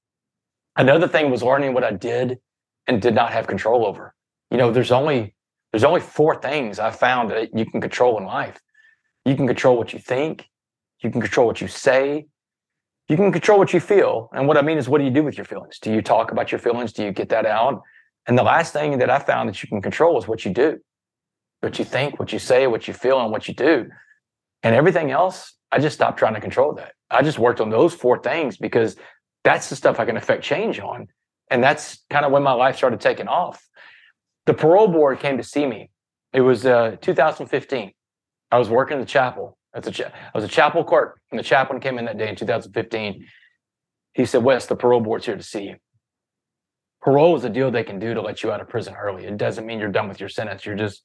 Another 0.75 1.07
thing 1.07 1.29
was 1.29 1.43
learning 1.43 1.73
what 1.73 1.83
I 1.83 1.91
did 1.91 2.39
and 2.87 3.01
did 3.01 3.13
not 3.13 3.33
have 3.33 3.47
control 3.47 3.85
over. 3.85 4.15
You 4.51 4.57
know, 4.57 4.71
there's 4.71 4.91
only 4.91 5.35
there's 5.71 5.83
only 5.83 6.01
four 6.01 6.35
things 6.35 6.79
I 6.79 6.91
found 6.91 7.29
that 7.29 7.55
you 7.55 7.65
can 7.65 7.79
control 7.79 8.17
in 8.17 8.25
life. 8.25 8.59
You 9.25 9.35
can 9.35 9.45
control 9.45 9.77
what 9.77 9.93
you 9.93 9.99
think, 9.99 10.47
you 11.03 11.11
can 11.11 11.21
control 11.21 11.45
what 11.45 11.61
you 11.61 11.67
say, 11.67 12.25
you 13.07 13.15
can 13.15 13.31
control 13.31 13.59
what 13.59 13.73
you 13.73 13.79
feel. 13.79 14.29
And 14.33 14.47
what 14.47 14.57
I 14.57 14.61
mean 14.61 14.77
is 14.77 14.89
what 14.89 14.99
do 14.99 15.03
you 15.03 15.11
do 15.11 15.23
with 15.23 15.37
your 15.37 15.45
feelings? 15.45 15.77
Do 15.79 15.93
you 15.93 16.01
talk 16.01 16.31
about 16.31 16.51
your 16.51 16.59
feelings? 16.59 16.93
Do 16.93 17.03
you 17.03 17.11
get 17.11 17.29
that 17.29 17.45
out? 17.45 17.81
And 18.27 18.37
the 18.37 18.43
last 18.43 18.73
thing 18.73 18.97
that 18.99 19.09
I 19.09 19.19
found 19.19 19.49
that 19.49 19.61
you 19.61 19.69
can 19.69 19.81
control 19.81 20.17
is 20.17 20.27
what 20.27 20.45
you 20.45 20.53
do. 20.53 20.79
What 21.61 21.79
you 21.79 21.85
think, 21.85 22.19
what 22.19 22.31
you 22.31 22.39
say, 22.39 22.67
what 22.67 22.87
you 22.87 22.93
feel, 22.93 23.19
and 23.19 23.31
what 23.31 23.47
you 23.47 23.53
do. 23.53 23.89
And 24.63 24.75
everything 24.75 25.11
else 25.11 25.53
I 25.71 25.79
just 25.79 25.95
stopped 25.95 26.17
trying 26.17 26.33
to 26.33 26.41
control 26.41 26.73
that. 26.75 26.93
I 27.11 27.21
just 27.21 27.39
worked 27.39 27.61
on 27.61 27.69
those 27.69 27.93
four 27.93 28.21
things 28.21 28.57
because 28.57 28.95
that's 29.43 29.69
the 29.69 29.75
stuff 29.75 29.99
I 29.99 30.05
can 30.05 30.17
affect 30.17 30.43
change 30.43 30.79
on. 30.79 31.07
And 31.51 31.63
that's 31.63 32.03
kind 32.09 32.25
of 32.25 32.31
when 32.31 32.43
my 32.43 32.51
life 32.51 32.77
started 32.77 32.99
taking 32.99 33.27
off. 33.27 33.63
The 34.45 34.53
parole 34.53 34.87
board 34.87 35.19
came 35.19 35.37
to 35.37 35.43
see 35.43 35.65
me. 35.65 35.91
It 36.33 36.41
was 36.41 36.65
uh, 36.65 36.97
2015. 37.01 37.91
I 38.51 38.57
was 38.57 38.69
working 38.69 38.95
in 38.95 39.01
the 39.01 39.05
chapel. 39.05 39.57
That's 39.73 39.87
a 39.87 39.91
cha- 39.91 40.05
I 40.05 40.31
was 40.33 40.43
a 40.43 40.47
chapel 40.47 40.83
clerk, 40.83 41.19
and 41.31 41.39
the 41.39 41.43
chaplain 41.43 41.79
came 41.79 41.99
in 41.99 42.05
that 42.05 42.17
day 42.17 42.29
in 42.29 42.35
2015. 42.35 43.25
He 44.13 44.25
said, 44.25 44.43
Wes, 44.43 44.65
the 44.65 44.75
parole 44.75 45.01
board's 45.01 45.25
here 45.25 45.35
to 45.35 45.43
see 45.43 45.63
you. 45.65 45.75
Parole 47.01 47.35
is 47.35 47.45
a 47.45 47.49
deal 47.49 47.71
they 47.71 47.83
can 47.83 47.99
do 47.99 48.13
to 48.13 48.21
let 48.21 48.43
you 48.43 48.51
out 48.51 48.59
of 48.59 48.67
prison 48.67 48.93
early. 48.95 49.25
It 49.25 49.37
doesn't 49.37 49.65
mean 49.65 49.79
you're 49.79 49.89
done 49.89 50.09
with 50.09 50.19
your 50.19 50.29
sentence. 50.29 50.65
You're 50.65 50.75
just 50.75 51.03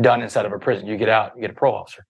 done 0.00 0.22
inside 0.22 0.46
of 0.46 0.52
a 0.52 0.58
prison. 0.58 0.86
You 0.86 0.96
get 0.96 1.08
out, 1.08 1.32
you 1.34 1.42
get 1.42 1.50
a 1.50 1.54
parole 1.54 1.74
officer. 1.74 2.06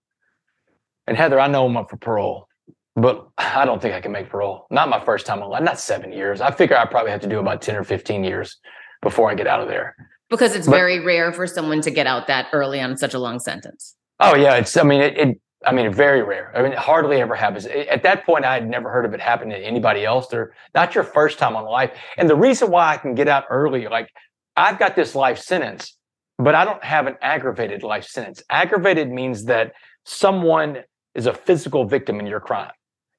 And 1.06 1.16
Heather, 1.16 1.40
I 1.40 1.48
know 1.48 1.66
I'm 1.66 1.76
up 1.76 1.90
for 1.90 1.96
parole, 1.96 2.46
but 2.94 3.26
I 3.38 3.64
don't 3.64 3.80
think 3.80 3.94
I 3.94 4.00
can 4.00 4.12
make 4.12 4.28
parole. 4.28 4.66
Not 4.70 4.88
my 4.88 5.02
first 5.04 5.26
time 5.26 5.42
alive, 5.42 5.62
not 5.62 5.80
seven 5.80 6.12
years. 6.12 6.40
I 6.40 6.50
figure 6.50 6.76
I 6.76 6.84
probably 6.84 7.10
have 7.10 7.22
to 7.22 7.28
do 7.28 7.38
about 7.38 7.62
10 7.62 7.74
or 7.74 7.84
15 7.84 8.22
years 8.22 8.58
before 9.00 9.30
I 9.30 9.34
get 9.34 9.46
out 9.46 9.60
of 9.60 9.68
there. 9.68 9.96
Because 10.28 10.54
it's 10.54 10.66
but, 10.66 10.76
very 10.76 11.00
rare 11.00 11.32
for 11.32 11.46
someone 11.46 11.80
to 11.82 11.90
get 11.90 12.06
out 12.06 12.26
that 12.26 12.48
early 12.52 12.80
on 12.80 12.96
such 12.96 13.14
a 13.14 13.18
long 13.18 13.38
sentence. 13.38 13.96
Oh 14.20 14.36
yeah. 14.36 14.56
It's, 14.56 14.76
I 14.76 14.82
mean, 14.82 15.00
it, 15.00 15.18
it 15.18 15.40
I 15.64 15.72
mean, 15.72 15.92
very 15.92 16.22
rare. 16.22 16.52
I 16.56 16.62
mean, 16.62 16.72
it 16.72 16.78
hardly 16.78 17.20
ever 17.20 17.34
happens. 17.34 17.66
At 17.66 18.02
that 18.02 18.26
point, 18.26 18.44
I 18.44 18.54
had 18.54 18.68
never 18.68 18.90
heard 18.90 19.04
of 19.04 19.14
it 19.14 19.20
happening 19.20 19.58
to 19.58 19.64
anybody 19.64 20.04
else. 20.04 20.28
They're 20.28 20.52
not 20.74 20.94
your 20.94 21.04
first 21.04 21.38
time 21.38 21.56
on 21.56 21.64
life. 21.64 21.92
And 22.16 22.28
the 22.28 22.36
reason 22.36 22.70
why 22.70 22.92
I 22.92 22.96
can 22.96 23.14
get 23.14 23.28
out 23.28 23.44
early, 23.50 23.86
like 23.86 24.08
I've 24.56 24.78
got 24.78 24.96
this 24.96 25.14
life 25.14 25.38
sentence, 25.38 25.96
but 26.38 26.54
I 26.54 26.64
don't 26.64 26.82
have 26.82 27.06
an 27.06 27.16
aggravated 27.22 27.82
life 27.82 28.04
sentence. 28.04 28.42
Aggravated 28.50 29.10
means 29.10 29.44
that 29.44 29.72
someone 30.04 30.78
is 31.14 31.26
a 31.26 31.34
physical 31.34 31.86
victim 31.86 32.18
in 32.18 32.26
your 32.26 32.40
crime. 32.40 32.72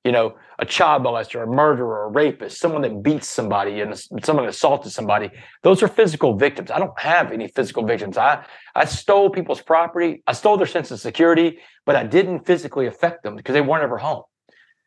You 0.04 0.12
know, 0.12 0.36
a 0.60 0.66
child 0.66 1.04
molester, 1.04 1.43
a 1.43 1.47
murderer, 1.47 2.04
a 2.04 2.10
rapist, 2.10 2.60
someone 2.60 2.82
that 2.82 3.01
beats 3.01 3.28
somebody 3.28 3.80
and 3.80 3.97
someone 4.22 4.45
assaulted 4.45 4.91
somebody. 4.91 5.30
Those 5.62 5.82
are 5.82 5.88
physical 5.88 6.36
victims. 6.36 6.72
I 6.72 6.80
don't 6.80 6.99
have 6.99 7.32
any 7.32 7.47
physical 7.47 7.86
victims. 7.86 8.18
I 8.18 8.45
I 8.76 8.86
stole 8.86 9.30
people's 9.30 9.62
property. 9.62 10.22
I 10.28 10.34
stole 10.34 10.58
their 10.58 10.68
sense 10.68 10.91
of 10.91 10.99
security, 10.99 11.60
but 11.86 11.95
I 11.95 12.04
didn't 12.04 12.45
physically 12.45 12.88
affect 12.88 13.24
them 13.24 13.36
because 13.36 13.54
they 13.54 13.62
weren't 13.62 13.84
ever 13.84 13.97
home. 13.97 14.24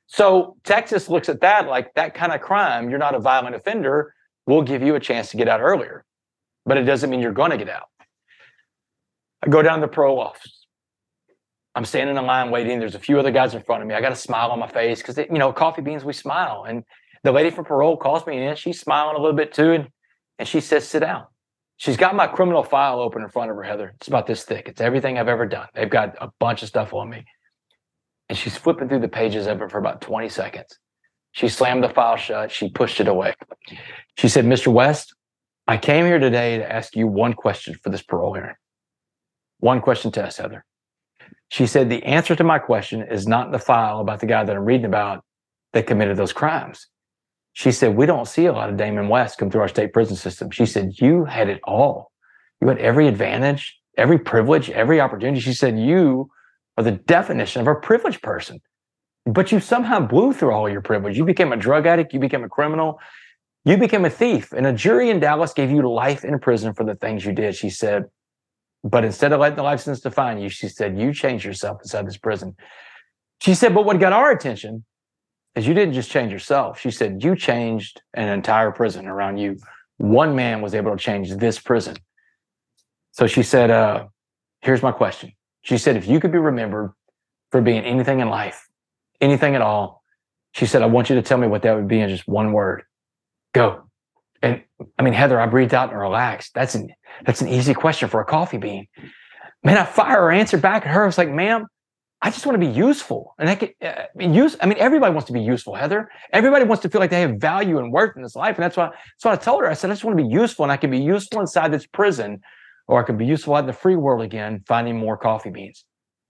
So 0.06 0.56
Texas 0.64 1.08
looks 1.08 1.28
at 1.28 1.40
that 1.40 1.66
like 1.66 1.94
that 1.94 2.14
kind 2.14 2.32
of 2.32 2.40
crime. 2.40 2.90
You're 2.90 2.98
not 2.98 3.14
a 3.14 3.20
violent 3.20 3.56
offender. 3.56 4.14
We'll 4.46 4.62
give 4.62 4.82
you 4.82 4.94
a 4.94 5.00
chance 5.00 5.30
to 5.30 5.36
get 5.36 5.48
out 5.48 5.60
earlier, 5.60 6.04
but 6.64 6.76
it 6.76 6.84
doesn't 6.84 7.10
mean 7.10 7.20
you're 7.20 7.32
going 7.32 7.50
to 7.50 7.56
get 7.56 7.68
out. 7.68 7.88
I 9.42 9.48
go 9.48 9.62
down 9.62 9.80
the 9.80 9.88
parole 9.88 10.20
office. 10.20 10.55
I'm 11.76 11.84
standing 11.84 12.16
in 12.16 12.24
line 12.24 12.50
waiting. 12.50 12.80
There's 12.80 12.94
a 12.94 12.98
few 12.98 13.18
other 13.18 13.30
guys 13.30 13.54
in 13.54 13.62
front 13.62 13.82
of 13.82 13.88
me. 13.88 13.94
I 13.94 14.00
got 14.00 14.10
a 14.10 14.16
smile 14.16 14.50
on 14.50 14.58
my 14.58 14.66
face 14.66 15.02
because, 15.02 15.18
you 15.18 15.38
know, 15.38 15.52
coffee 15.52 15.82
beans, 15.82 16.04
we 16.04 16.14
smile. 16.14 16.64
And 16.66 16.82
the 17.22 17.32
lady 17.32 17.50
from 17.50 17.66
parole 17.66 17.98
calls 17.98 18.26
me 18.26 18.42
in. 18.42 18.56
She's 18.56 18.80
smiling 18.80 19.14
a 19.14 19.18
little 19.18 19.36
bit 19.36 19.52
too. 19.52 19.72
And, 19.72 19.88
and 20.38 20.48
she 20.48 20.60
says, 20.60 20.88
sit 20.88 21.00
down. 21.00 21.26
She's 21.76 21.98
got 21.98 22.14
my 22.14 22.28
criminal 22.28 22.62
file 22.62 22.98
open 22.98 23.22
in 23.22 23.28
front 23.28 23.50
of 23.50 23.56
her, 23.56 23.62
Heather. 23.62 23.92
It's 23.96 24.08
about 24.08 24.26
this 24.26 24.44
thick. 24.44 24.68
It's 24.68 24.80
everything 24.80 25.18
I've 25.18 25.28
ever 25.28 25.44
done. 25.44 25.68
They've 25.74 25.90
got 25.90 26.16
a 26.18 26.30
bunch 26.40 26.62
of 26.62 26.68
stuff 26.68 26.94
on 26.94 27.10
me. 27.10 27.26
And 28.30 28.38
she's 28.38 28.56
flipping 28.56 28.88
through 28.88 29.00
the 29.00 29.08
pages 29.08 29.46
of 29.46 29.60
it 29.60 29.70
for 29.70 29.76
about 29.76 30.00
20 30.00 30.30
seconds. 30.30 30.78
She 31.32 31.48
slammed 31.48 31.84
the 31.84 31.90
file 31.90 32.16
shut. 32.16 32.50
She 32.50 32.70
pushed 32.70 33.00
it 33.00 33.08
away. 33.08 33.34
She 34.16 34.30
said, 34.30 34.46
Mr. 34.46 34.68
West, 34.68 35.14
I 35.66 35.76
came 35.76 36.06
here 36.06 36.18
today 36.18 36.56
to 36.56 36.72
ask 36.72 36.96
you 36.96 37.06
one 37.06 37.34
question 37.34 37.74
for 37.82 37.90
this 37.90 38.00
parole 38.00 38.32
hearing. 38.32 38.56
One 39.58 39.82
question 39.82 40.10
to 40.10 40.22
test, 40.22 40.38
Heather. 40.38 40.64
She 41.48 41.66
said, 41.66 41.88
The 41.88 42.02
answer 42.02 42.34
to 42.36 42.44
my 42.44 42.58
question 42.58 43.02
is 43.02 43.26
not 43.26 43.46
in 43.46 43.52
the 43.52 43.58
file 43.58 44.00
about 44.00 44.20
the 44.20 44.26
guy 44.26 44.44
that 44.44 44.56
I'm 44.56 44.64
reading 44.64 44.86
about 44.86 45.24
that 45.72 45.86
committed 45.86 46.16
those 46.16 46.32
crimes. 46.32 46.88
She 47.52 47.72
said, 47.72 47.96
We 47.96 48.06
don't 48.06 48.28
see 48.28 48.46
a 48.46 48.52
lot 48.52 48.68
of 48.68 48.76
Damon 48.76 49.08
West 49.08 49.38
come 49.38 49.50
through 49.50 49.62
our 49.62 49.68
state 49.68 49.92
prison 49.92 50.16
system. 50.16 50.50
She 50.50 50.66
said, 50.66 50.92
You 51.00 51.24
had 51.24 51.48
it 51.48 51.60
all. 51.64 52.12
You 52.60 52.68
had 52.68 52.78
every 52.78 53.08
advantage, 53.08 53.78
every 53.96 54.18
privilege, 54.18 54.70
every 54.70 55.00
opportunity. 55.00 55.40
She 55.40 55.54
said, 55.54 55.78
You 55.78 56.30
are 56.76 56.84
the 56.84 56.92
definition 56.92 57.60
of 57.60 57.68
a 57.68 57.74
privileged 57.74 58.22
person. 58.22 58.60
But 59.24 59.50
you 59.50 59.60
somehow 59.60 60.00
blew 60.00 60.32
through 60.32 60.52
all 60.52 60.68
your 60.68 60.82
privilege. 60.82 61.16
You 61.16 61.24
became 61.24 61.52
a 61.52 61.56
drug 61.56 61.86
addict, 61.86 62.12
you 62.12 62.20
became 62.20 62.44
a 62.44 62.48
criminal, 62.48 63.00
you 63.64 63.76
became 63.76 64.04
a 64.04 64.10
thief. 64.10 64.52
And 64.52 64.66
a 64.66 64.72
jury 64.72 65.10
in 65.10 65.18
Dallas 65.18 65.52
gave 65.52 65.70
you 65.70 65.82
life 65.90 66.24
in 66.24 66.38
prison 66.38 66.74
for 66.74 66.84
the 66.84 66.94
things 66.94 67.24
you 67.24 67.32
did. 67.32 67.56
She 67.56 67.70
said, 67.70 68.04
but 68.84 69.04
instead 69.04 69.32
of 69.32 69.40
letting 69.40 69.56
the 69.56 69.62
life 69.62 69.80
sentence 69.80 70.02
define 70.02 70.38
you, 70.38 70.48
she 70.48 70.68
said, 70.68 70.98
You 70.98 71.12
change 71.12 71.44
yourself 71.44 71.80
inside 71.82 72.06
this 72.06 72.18
prison. 72.18 72.56
She 73.40 73.54
said, 73.54 73.74
But 73.74 73.84
what 73.84 73.98
got 73.98 74.12
our 74.12 74.30
attention 74.30 74.84
is 75.54 75.66
you 75.66 75.74
didn't 75.74 75.94
just 75.94 76.10
change 76.10 76.32
yourself. 76.32 76.80
She 76.80 76.90
said, 76.90 77.22
You 77.22 77.36
changed 77.36 78.02
an 78.14 78.28
entire 78.28 78.70
prison 78.70 79.06
around 79.06 79.38
you. 79.38 79.56
One 79.98 80.36
man 80.36 80.60
was 80.60 80.74
able 80.74 80.92
to 80.92 81.02
change 81.02 81.34
this 81.34 81.58
prison. 81.58 81.96
So 83.12 83.26
she 83.26 83.42
said, 83.42 83.70
uh, 83.70 84.06
Here's 84.60 84.82
my 84.82 84.92
question. 84.92 85.32
She 85.62 85.78
said, 85.78 85.96
If 85.96 86.06
you 86.06 86.20
could 86.20 86.32
be 86.32 86.38
remembered 86.38 86.92
for 87.50 87.60
being 87.60 87.82
anything 87.84 88.20
in 88.20 88.28
life, 88.28 88.66
anything 89.20 89.54
at 89.54 89.62
all, 89.62 90.02
she 90.52 90.66
said, 90.66 90.82
I 90.82 90.86
want 90.86 91.10
you 91.10 91.16
to 91.16 91.22
tell 91.22 91.38
me 91.38 91.46
what 91.46 91.62
that 91.62 91.74
would 91.74 91.88
be 91.88 92.00
in 92.00 92.08
just 92.08 92.26
one 92.26 92.52
word. 92.52 92.82
Go. 93.52 93.85
And 94.42 94.62
I 94.98 95.02
mean, 95.02 95.14
Heather, 95.14 95.40
I 95.40 95.46
breathed 95.46 95.74
out 95.74 95.90
and 95.90 95.98
relaxed. 95.98 96.52
That's 96.54 96.74
an 96.74 96.92
that's 97.24 97.40
an 97.40 97.48
easy 97.48 97.74
question 97.74 98.08
for 98.08 98.20
a 98.20 98.24
coffee 98.24 98.58
bean. 98.58 98.86
Man, 99.64 99.78
I 99.78 99.84
fire 99.84 100.22
her 100.22 100.32
answer 100.32 100.58
back 100.58 100.86
at 100.86 100.92
her. 100.92 101.02
I 101.02 101.06
was 101.06 101.18
like, 101.18 101.30
ma'am, 101.30 101.66
I 102.22 102.30
just 102.30 102.46
want 102.46 102.60
to 102.60 102.66
be 102.66 102.72
useful. 102.72 103.34
And 103.38 103.48
I 103.48 103.54
can 103.56 103.70
uh, 103.82 104.04
use, 104.18 104.56
I 104.60 104.66
mean, 104.66 104.78
everybody 104.78 105.12
wants 105.12 105.26
to 105.26 105.32
be 105.32 105.40
useful, 105.40 105.74
Heather. 105.74 106.08
Everybody 106.32 106.64
wants 106.64 106.82
to 106.82 106.88
feel 106.88 107.00
like 107.00 107.10
they 107.10 107.20
have 107.22 107.36
value 107.36 107.78
and 107.78 107.92
worth 107.92 108.16
in 108.16 108.22
this 108.22 108.36
life. 108.36 108.56
And 108.56 108.62
that's 108.62 108.76
why, 108.76 108.86
that's 108.86 109.24
what 109.24 109.32
I 109.32 109.36
told 109.36 109.62
her. 109.62 109.70
I 109.70 109.74
said, 109.74 109.90
I 109.90 109.94
just 109.94 110.04
want 110.04 110.16
to 110.16 110.22
be 110.22 110.28
useful 110.28 110.64
and 110.64 110.70
I 110.70 110.76
can 110.76 110.90
be 110.90 111.00
useful 111.00 111.40
inside 111.40 111.72
this 111.72 111.86
prison 111.86 112.40
or 112.86 113.02
I 113.02 113.04
can 113.04 113.18
be 113.18 113.26
useful 113.26 113.54
out 113.54 113.60
in 113.60 113.66
the 113.66 113.72
free 113.72 113.96
world 113.96 114.22
again, 114.22 114.62
finding 114.68 114.96
more 114.96 115.16
coffee 115.16 115.50
beans. 115.50 115.84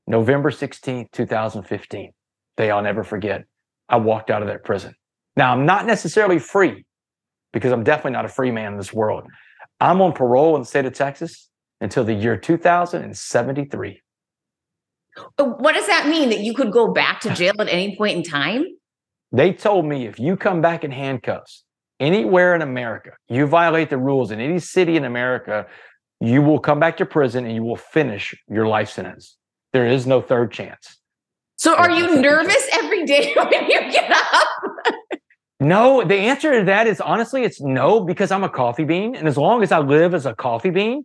November 0.07 0.51
16th, 0.51 1.11
2015. 1.13 2.13
Day 2.57 2.71
I'll 2.71 2.83
never 2.83 3.05
forget. 3.05 3.45
I 3.89 3.97
walked 3.97 4.31
out 4.31 4.41
of 4.41 4.49
that 4.49 4.65
prison. 4.65 4.95
Now, 5.37 5.53
I'm 5.53 5.67
not 5.67 5.85
necessarily 5.85 6.39
free. 6.39 6.86
Because 7.57 7.73
I'm 7.73 7.85
definitely 7.85 8.11
not 8.11 8.27
a 8.27 8.29
free 8.29 8.51
man 8.51 8.73
in 8.73 8.77
this 8.77 8.93
world. 8.93 9.25
I'm 9.81 10.03
on 10.03 10.13
parole 10.13 10.57
in 10.57 10.61
the 10.61 10.67
state 10.67 10.85
of 10.85 10.93
Texas 10.93 11.49
until 11.81 12.05
the 12.05 12.13
year 12.13 12.37
2073. 12.37 14.03
What 15.39 15.73
does 15.73 15.87
that 15.87 16.07
mean? 16.07 16.29
That 16.29 16.41
you 16.41 16.53
could 16.53 16.71
go 16.71 16.93
back 16.93 17.21
to 17.21 17.33
jail 17.33 17.55
at 17.59 17.69
any 17.71 17.97
point 17.97 18.19
in 18.19 18.23
time? 18.23 18.67
They 19.33 19.55
told 19.55 19.87
me 19.87 20.07
if 20.07 20.21
you 20.21 20.37
come 20.37 20.61
back 20.61 20.85
in 20.85 20.91
handcuffs 20.91 21.65
anywhere 21.99 22.55
in 22.55 22.61
America, 22.61 23.13
you 23.27 23.47
violate 23.47 23.89
the 23.89 23.97
rules 23.97 24.31
in 24.31 24.39
any 24.39 24.59
city 24.59 24.99
in 24.99 25.07
America, 25.07 25.67
you 26.21 26.43
will 26.43 26.59
come 26.59 26.79
back 26.79 26.99
to 26.99 27.07
prison 27.07 27.47
and 27.47 27.55
you 27.55 27.63
will 27.63 27.77
finish 27.77 28.35
your 28.51 28.67
life 28.67 28.91
sentence. 28.91 29.39
There 29.73 29.87
is 29.87 30.07
no 30.07 30.21
third 30.21 30.53
chance. 30.53 30.99
So, 31.57 31.75
are 31.75 31.91
you 31.91 32.21
nervous 32.21 32.69
every 32.75 33.07
day 33.07 33.33
when 33.51 33.65
you 33.65 33.81
get 33.91 34.11
up? 34.11 34.49
No, 35.59 36.05
the 36.05 36.15
answer 36.15 36.59
to 36.59 36.65
that 36.67 36.87
is 36.87 37.01
honestly, 37.01 37.43
it's 37.43 37.61
no, 37.61 38.01
because 38.01 38.31
I'm 38.31 38.45
a 38.45 38.49
coffee 38.49 38.85
bean. 38.85 39.17
And 39.17 39.27
as 39.27 39.39
long 39.39 39.63
as 39.63 39.73
I 39.73 39.79
live 39.79 40.15
as 40.15 40.27
a 40.27 40.35
coffee 40.35 40.71
bean, 40.71 41.05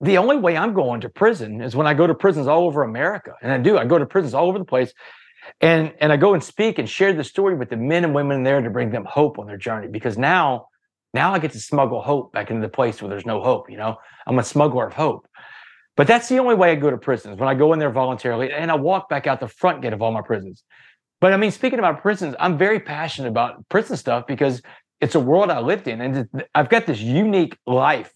the 0.00 0.18
only 0.18 0.36
way 0.36 0.56
I'm 0.56 0.74
going 0.74 1.00
to 1.02 1.08
prison 1.08 1.62
is 1.62 1.76
when 1.76 1.86
I 1.86 1.94
go 1.94 2.06
to 2.06 2.14
prisons 2.14 2.48
all 2.48 2.66
over 2.66 2.82
America. 2.82 3.34
And 3.40 3.52
I 3.52 3.58
do, 3.58 3.78
I 3.78 3.84
go 3.84 3.98
to 3.98 4.06
prisons 4.06 4.34
all 4.34 4.48
over 4.48 4.58
the 4.58 4.64
place. 4.64 4.92
And, 5.60 5.92
and 6.00 6.12
I 6.12 6.16
go 6.16 6.34
and 6.34 6.42
speak 6.42 6.78
and 6.78 6.88
share 6.88 7.12
the 7.12 7.22
story 7.22 7.54
with 7.54 7.70
the 7.70 7.76
men 7.76 8.02
and 8.02 8.14
women 8.14 8.42
there 8.42 8.60
to 8.60 8.70
bring 8.70 8.90
them 8.90 9.04
hope 9.04 9.38
on 9.38 9.46
their 9.46 9.58
journey. 9.58 9.88
Because 9.88 10.18
now, 10.18 10.66
now 11.12 11.32
I 11.32 11.38
get 11.38 11.52
to 11.52 11.60
smuggle 11.60 12.02
hope 12.02 12.32
back 12.32 12.50
into 12.50 12.62
the 12.62 12.68
place 12.68 13.00
where 13.00 13.08
there's 13.08 13.26
no 13.26 13.42
hope. 13.42 13.70
You 13.70 13.76
know, 13.76 13.96
I'm 14.26 14.38
a 14.38 14.44
smuggler 14.44 14.88
of 14.88 14.94
hope. 14.94 15.28
But 15.96 16.08
that's 16.08 16.28
the 16.28 16.38
only 16.38 16.56
way 16.56 16.72
I 16.72 16.74
go 16.74 16.90
to 16.90 16.98
prisons 16.98 17.38
when 17.38 17.48
I 17.48 17.54
go 17.54 17.72
in 17.72 17.78
there 17.78 17.90
voluntarily 17.90 18.52
and 18.52 18.70
I 18.70 18.74
walk 18.74 19.08
back 19.08 19.28
out 19.28 19.38
the 19.38 19.46
front 19.46 19.82
gate 19.82 19.92
of 19.92 20.02
all 20.02 20.10
my 20.10 20.22
prisons. 20.22 20.64
But 21.20 21.32
I 21.32 21.36
mean, 21.36 21.50
speaking 21.50 21.78
about 21.78 22.02
prisons, 22.02 22.34
I'm 22.38 22.58
very 22.58 22.80
passionate 22.80 23.28
about 23.28 23.68
prison 23.68 23.96
stuff 23.96 24.26
because 24.26 24.60
it's 25.00 25.14
a 25.14 25.20
world 25.20 25.50
I 25.50 25.60
lived 25.60 25.88
in 25.88 26.00
and 26.00 26.28
I've 26.54 26.68
got 26.68 26.86
this 26.86 27.00
unique 27.00 27.56
life 27.66 28.12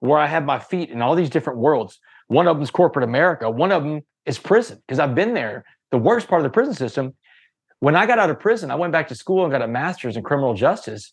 where 0.00 0.18
I 0.18 0.26
have 0.26 0.44
my 0.44 0.58
feet 0.58 0.90
in 0.90 1.02
all 1.02 1.14
these 1.14 1.30
different 1.30 1.58
worlds. 1.58 1.98
One 2.28 2.48
of 2.48 2.56
them 2.56 2.62
is 2.62 2.70
corporate 2.70 3.04
America. 3.04 3.50
One 3.50 3.72
of 3.72 3.84
them 3.84 4.02
is 4.26 4.38
prison 4.38 4.82
because 4.86 4.98
I've 4.98 5.14
been 5.14 5.34
there. 5.34 5.64
The 5.90 5.98
worst 5.98 6.28
part 6.28 6.40
of 6.40 6.44
the 6.44 6.50
prison 6.50 6.74
system. 6.74 7.14
When 7.80 7.96
I 7.96 8.06
got 8.06 8.18
out 8.18 8.30
of 8.30 8.40
prison, 8.40 8.70
I 8.70 8.76
went 8.76 8.92
back 8.92 9.08
to 9.08 9.14
school 9.14 9.44
and 9.44 9.52
got 9.52 9.62
a 9.62 9.68
master's 9.68 10.16
in 10.16 10.22
criminal 10.22 10.54
justice. 10.54 11.12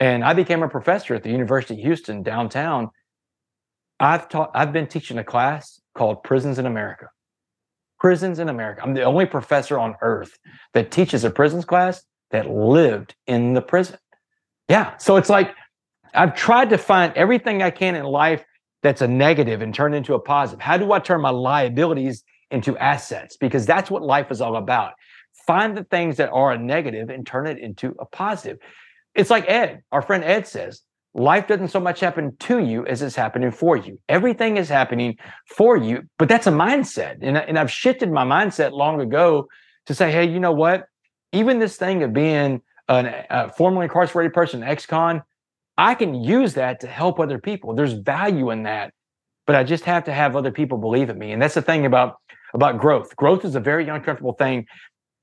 And 0.00 0.24
I 0.24 0.32
became 0.32 0.62
a 0.62 0.68
professor 0.68 1.14
at 1.14 1.22
the 1.22 1.30
University 1.30 1.74
of 1.74 1.80
Houston 1.80 2.22
downtown. 2.22 2.90
I've 4.00 4.28
taught, 4.28 4.50
I've 4.54 4.72
been 4.72 4.86
teaching 4.86 5.18
a 5.18 5.24
class 5.24 5.80
called 5.94 6.22
Prisons 6.22 6.58
in 6.58 6.66
America. 6.66 7.08
Prisons 8.00 8.38
in 8.38 8.48
America. 8.48 8.82
I'm 8.82 8.94
the 8.94 9.02
only 9.02 9.26
professor 9.26 9.78
on 9.78 9.96
earth 10.02 10.38
that 10.74 10.90
teaches 10.90 11.24
a 11.24 11.30
prisons 11.30 11.64
class 11.64 12.02
that 12.30 12.48
lived 12.48 13.14
in 13.26 13.54
the 13.54 13.62
prison. 13.62 13.98
Yeah. 14.68 14.96
So 14.98 15.16
it's 15.16 15.30
like 15.30 15.54
I've 16.14 16.34
tried 16.34 16.70
to 16.70 16.78
find 16.78 17.12
everything 17.14 17.62
I 17.62 17.70
can 17.70 17.94
in 17.94 18.04
life 18.04 18.44
that's 18.82 19.02
a 19.02 19.08
negative 19.08 19.62
and 19.62 19.74
turn 19.74 19.94
into 19.94 20.14
a 20.14 20.20
positive. 20.20 20.60
How 20.60 20.76
do 20.76 20.92
I 20.92 21.00
turn 21.00 21.20
my 21.20 21.30
liabilities 21.30 22.22
into 22.50 22.76
assets? 22.78 23.36
Because 23.36 23.66
that's 23.66 23.90
what 23.90 24.02
life 24.02 24.30
is 24.30 24.40
all 24.40 24.56
about. 24.56 24.92
Find 25.46 25.76
the 25.76 25.84
things 25.84 26.16
that 26.18 26.30
are 26.30 26.52
a 26.52 26.58
negative 26.58 27.08
and 27.10 27.26
turn 27.26 27.46
it 27.46 27.58
into 27.58 27.94
a 27.98 28.04
positive. 28.04 28.58
It's 29.14 29.30
like 29.30 29.48
Ed, 29.48 29.82
our 29.90 30.02
friend 30.02 30.22
Ed 30.22 30.46
says, 30.46 30.82
life 31.18 31.46
doesn't 31.46 31.68
so 31.68 31.80
much 31.80 32.00
happen 32.00 32.36
to 32.38 32.58
you 32.60 32.86
as 32.86 33.02
it's 33.02 33.16
happening 33.16 33.50
for 33.50 33.76
you. 33.76 33.98
Everything 34.08 34.56
is 34.56 34.68
happening 34.68 35.16
for 35.46 35.76
you, 35.76 36.02
but 36.18 36.28
that's 36.28 36.46
a 36.46 36.52
mindset. 36.52 37.18
And, 37.20 37.36
and 37.36 37.58
I've 37.58 37.70
shifted 37.70 38.10
my 38.10 38.24
mindset 38.24 38.72
long 38.72 39.00
ago 39.00 39.48
to 39.86 39.94
say, 39.94 40.10
hey, 40.12 40.28
you 40.28 40.40
know 40.40 40.52
what? 40.52 40.86
Even 41.32 41.58
this 41.58 41.76
thing 41.76 42.02
of 42.02 42.12
being 42.12 42.62
an, 42.88 43.14
a 43.30 43.50
formerly 43.52 43.84
incarcerated 43.84 44.32
person, 44.32 44.62
ex 44.62 44.86
con, 44.86 45.22
I 45.76 45.94
can 45.94 46.14
use 46.14 46.54
that 46.54 46.80
to 46.80 46.86
help 46.86 47.20
other 47.20 47.38
people. 47.38 47.74
There's 47.74 47.92
value 47.92 48.50
in 48.50 48.62
that, 48.64 48.92
but 49.46 49.56
I 49.56 49.64
just 49.64 49.84
have 49.84 50.04
to 50.04 50.12
have 50.12 50.36
other 50.36 50.50
people 50.50 50.78
believe 50.78 51.10
in 51.10 51.18
me. 51.18 51.32
And 51.32 51.42
that's 51.42 51.54
the 51.54 51.62
thing 51.62 51.86
about, 51.86 52.16
about 52.54 52.78
growth. 52.78 53.14
Growth 53.16 53.44
is 53.44 53.54
a 53.54 53.60
very 53.60 53.88
uncomfortable 53.88 54.32
thing. 54.34 54.66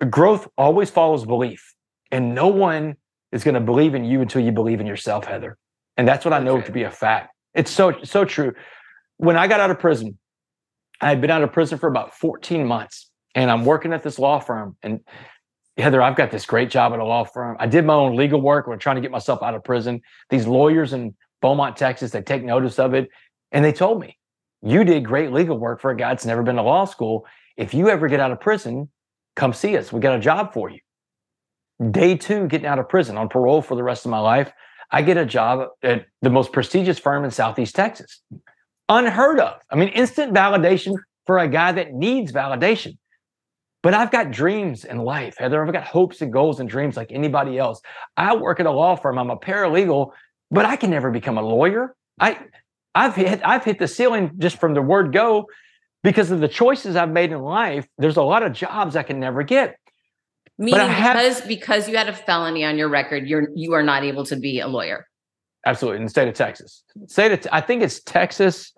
Growth 0.10 0.48
always 0.58 0.90
follows 0.90 1.26
belief, 1.26 1.74
and 2.12 2.36
no 2.36 2.48
one 2.48 2.96
is 3.32 3.44
going 3.44 3.56
to 3.56 3.62
believe 3.62 3.96
in 3.96 4.04
you 4.06 4.22
until 4.22 4.42
you 4.42 4.52
believe 4.52 4.80
in 4.80 4.88
yourself, 4.88 5.26
Heather. 5.26 5.58
And 5.98 6.08
that's 6.08 6.26
what 6.26 6.34
I 6.34 6.40
know 6.40 6.62
to 6.62 6.72
be 6.72 6.84
a 6.84 6.92
fact. 6.92 7.34
It's 7.54 7.72
so, 7.72 7.94
so 8.04 8.26
true. 8.26 8.54
When 9.18 9.38
I 9.38 9.48
got 9.48 9.60
out 9.60 9.72
of 9.72 9.80
prison, 9.80 10.18
I 11.02 11.10
had 11.10 11.22
been 11.22 11.32
out 11.32 11.42
of 11.42 11.52
prison 11.52 11.78
for 11.78 11.88
about 11.88 12.14
14 12.16 12.66
months 12.66 13.10
and 13.34 13.52
I'm 13.52 13.66
working 13.66 13.94
at 13.94 14.04
this 14.04 14.20
law 14.20 14.40
firm. 14.40 14.76
And 14.82 15.02
Heather, 15.78 16.02
I've 16.02 16.16
got 16.16 16.32
this 16.32 16.46
great 16.46 16.70
job 16.70 16.94
at 16.94 17.00
a 17.00 17.06
law 17.06 17.26
firm. 17.26 17.58
I 17.60 17.68
did 17.68 17.86
my 17.86 17.94
own 17.94 18.16
legal 18.16 18.42
work. 18.42 18.66
I'm 18.68 18.80
trying 18.80 18.96
to 18.96 19.02
get 19.02 19.12
myself 19.12 19.44
out 19.44 19.56
of 19.56 19.64
prison. 19.64 20.02
These 20.30 20.48
lawyers 20.48 20.94
in 20.94 21.16
Beaumont, 21.42 21.76
Texas, 21.76 22.12
they 22.12 22.22
take 22.22 22.44
notice 22.44 22.80
of 22.80 22.94
it. 22.94 23.10
And 23.52 23.64
they 23.64 23.74
told 23.74 24.00
me, 24.00 24.18
you 24.62 24.84
did 24.84 25.06
great 25.06 25.32
legal 25.32 25.58
work 25.58 25.82
for 25.82 25.92
a 25.92 25.98
guy 25.98 26.10
that's 26.10 26.26
never 26.26 26.44
been 26.44 26.56
to 26.56 26.62
law 26.62 26.86
school. 26.86 27.26
If 27.58 27.74
you 27.74 27.90
ever 27.90 28.08
get 28.08 28.20
out 28.20 28.32
of 28.32 28.40
prison, 28.40 28.90
come 29.36 29.54
see 29.54 29.78
us. 29.78 29.92
We 29.92 30.00
got 30.00 30.16
a 30.16 30.20
job 30.20 30.54
for 30.54 30.70
you. 30.70 30.80
Day 31.92 32.16
two, 32.16 32.48
getting 32.48 32.68
out 32.68 32.80
of 32.80 32.88
prison 32.88 33.18
on 33.18 33.28
parole 33.28 33.62
for 33.62 33.76
the 33.76 33.84
rest 33.84 34.06
of 34.06 34.12
my 34.12 34.20
life. 34.20 34.52
I 34.92 35.02
get 35.02 35.18
a 35.18 35.26
job 35.26 35.70
at 35.84 36.06
the 36.22 36.30
most 36.30 36.52
prestigious 36.52 37.00
firm 37.00 37.24
in 37.26 37.32
Southeast 37.32 37.76
Texas. 37.76 38.22
Unheard 38.90 39.40
of. 39.40 39.60
I 39.72 39.76
mean, 39.76 39.90
instant 39.90 40.34
validation 40.34 40.96
for 41.26 41.40
a 41.40 41.48
guy 41.48 41.72
that 41.72 41.94
needs 41.94 42.32
validation. 42.32 42.98
But 43.82 43.94
I've 43.94 44.12
got 44.12 44.32
dreams 44.32 44.84
in 44.84 44.98
life, 44.98 45.36
Heather. 45.38 45.64
I've 45.64 45.72
got 45.72 45.84
hopes 45.84 46.22
and 46.22 46.34
goals 46.34 46.60
and 46.60 46.68
dreams 46.68 46.98
like 46.98 47.12
anybody 47.12 47.58
else. 47.60 47.82
I 48.18 48.36
work 48.36 48.60
at 48.60 48.66
a 48.66 48.72
law 48.72 48.96
firm. 48.96 49.20
I'm 49.20 49.30
a 49.30 49.38
paralegal, 49.38 50.12
but 50.50 50.66
I 50.66 50.76
can 50.76 50.90
never 50.90 51.12
become 51.12 51.38
a 51.38 51.44
lawyer. 51.44 51.96
I, 52.20 52.40
I've 52.96 53.16
hit, 53.16 53.42
I've 53.46 53.64
hit 53.64 53.78
the 53.78 53.88
ceiling 53.88 54.32
just 54.38 54.60
from 54.60 54.74
the 54.74 54.82
word 54.82 55.14
go 55.14 55.48
because 56.04 56.32
of 56.32 56.40
the 56.40 56.48
choices 56.48 56.96
I've 56.96 57.12
made 57.12 57.32
in 57.32 57.42
life. 57.42 57.88
There's 57.98 58.18
a 58.18 58.24
lot 58.24 58.42
of 58.42 58.54
jobs 58.54 58.96
I 58.96 59.04
can 59.04 59.20
never 59.20 59.44
get. 59.44 59.78
Meaning 60.58 60.88
have, 60.88 61.16
because 61.16 61.42
because 61.42 61.90
you 61.90 61.98
had 61.98 62.08
a 62.08 62.14
felony 62.14 62.64
on 62.64 62.78
your 62.78 62.88
record, 62.88 63.28
you're 63.28 63.50
you 63.56 63.74
are 63.74 63.84
not 63.84 64.04
able 64.04 64.26
to 64.26 64.38
be 64.38 64.62
a 64.62 64.68
lawyer. 64.68 65.06
Absolutely, 65.66 65.98
in 65.98 66.04
the 66.04 66.10
state 66.10 66.28
of 66.28 66.34
Texas. 66.34 66.84
State 67.08 67.32
of, 67.32 67.48
I 67.52 67.60
think 67.60 67.84
it's 67.84 68.02
Texas. 68.02 68.74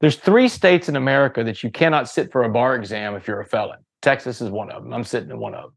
There's 0.00 0.16
three 0.16 0.48
states 0.48 0.88
in 0.88 0.96
America 0.96 1.44
that 1.44 1.62
you 1.62 1.70
cannot 1.70 2.08
sit 2.08 2.32
for 2.32 2.44
a 2.44 2.48
bar 2.48 2.74
exam 2.74 3.14
if 3.16 3.26
you're 3.28 3.40
a 3.40 3.46
felon. 3.46 3.78
Texas 4.00 4.40
is 4.40 4.48
one 4.48 4.70
of 4.70 4.82
them. 4.82 4.94
I'm 4.94 5.04
sitting 5.04 5.30
in 5.30 5.38
one 5.38 5.54
of 5.54 5.64
them. 5.64 5.72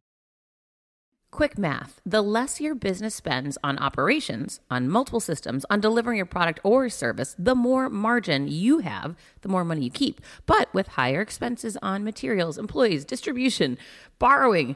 Quick 1.30 1.58
math 1.58 2.00
the 2.06 2.22
less 2.22 2.62
your 2.62 2.76
business 2.76 3.16
spends 3.16 3.58
on 3.64 3.80
operations, 3.80 4.60
on 4.70 4.88
multiple 4.88 5.20
systems, 5.20 5.66
on 5.70 5.82
delivering 5.82 6.16
your 6.16 6.28
product 6.28 6.60
or 6.64 6.88
service, 6.90 7.36
the 7.40 7.56
more 7.56 7.90
margin 7.90 8.48
you 8.48 8.80
have, 8.80 9.16
the 9.42 9.50
more 9.50 9.66
money 9.66 9.86
you 9.86 9.90
keep. 9.90 10.22
But 10.46 10.72
with 10.76 10.90
higher 10.90 11.22
expenses 11.22 11.76
on 11.82 12.04
materials, 12.04 12.60
employees, 12.60 13.04
distribution, 13.04 13.80
borrowing, 14.20 14.76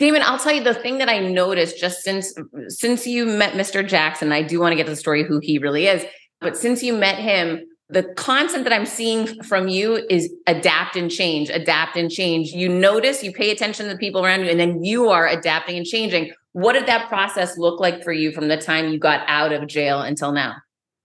Damon, 0.00 0.22
I'll 0.24 0.38
tell 0.38 0.54
you 0.54 0.64
the 0.64 0.72
thing 0.72 0.96
that 0.98 1.10
I 1.10 1.18
noticed 1.18 1.78
just 1.78 2.00
since 2.00 2.32
since 2.68 3.06
you 3.06 3.26
met 3.26 3.52
Mr. 3.52 3.86
Jackson, 3.86 4.32
I 4.32 4.42
do 4.42 4.58
want 4.58 4.72
to 4.72 4.76
get 4.76 4.84
to 4.84 4.90
the 4.90 4.96
story 4.96 5.22
who 5.22 5.40
he 5.40 5.58
really 5.58 5.86
is, 5.86 6.04
but 6.40 6.56
since 6.56 6.82
you 6.82 6.94
met 6.94 7.16
him, 7.16 7.66
the 7.90 8.04
content 8.14 8.64
that 8.64 8.72
I'm 8.72 8.86
seeing 8.86 9.26
from 9.42 9.68
you 9.68 10.06
is 10.08 10.32
adapt 10.46 10.96
and 10.96 11.10
change, 11.10 11.50
adapt 11.50 11.98
and 11.98 12.10
change. 12.10 12.48
You 12.48 12.70
notice, 12.70 13.22
you 13.22 13.30
pay 13.30 13.50
attention 13.50 13.86
to 13.86 13.92
the 13.92 13.98
people 13.98 14.24
around 14.24 14.40
you, 14.40 14.50
and 14.50 14.58
then 14.58 14.82
you 14.82 15.10
are 15.10 15.28
adapting 15.28 15.76
and 15.76 15.84
changing. 15.84 16.32
What 16.52 16.72
did 16.72 16.86
that 16.86 17.10
process 17.10 17.58
look 17.58 17.78
like 17.78 18.02
for 18.02 18.12
you 18.12 18.32
from 18.32 18.48
the 18.48 18.56
time 18.56 18.88
you 18.88 18.98
got 18.98 19.22
out 19.26 19.52
of 19.52 19.66
jail 19.66 20.00
until 20.00 20.32
now? 20.32 20.54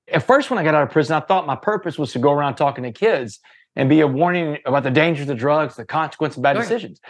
At 0.07 0.25
first, 0.25 0.49
when 0.49 0.57
I 0.57 0.63
got 0.63 0.73
out 0.73 0.83
of 0.83 0.91
prison, 0.91 1.17
I 1.17 1.19
thought 1.19 1.45
my 1.45 1.57
purpose 1.57 1.97
was 1.97 2.13
to 2.13 2.19
go 2.19 2.31
around 2.31 2.55
talking 2.55 2.85
to 2.85 2.93
kids 2.93 3.41
and 3.75 3.89
be 3.89 3.99
a 3.99 4.07
warning 4.07 4.59
about 4.65 4.83
the 4.83 4.91
dangers 4.91 5.27
of 5.27 5.37
drugs, 5.37 5.75
the 5.75 5.83
consequence 5.83 6.37
of 6.37 6.43
bad 6.43 6.55
sure. 6.55 6.61
decisions. 6.61 7.01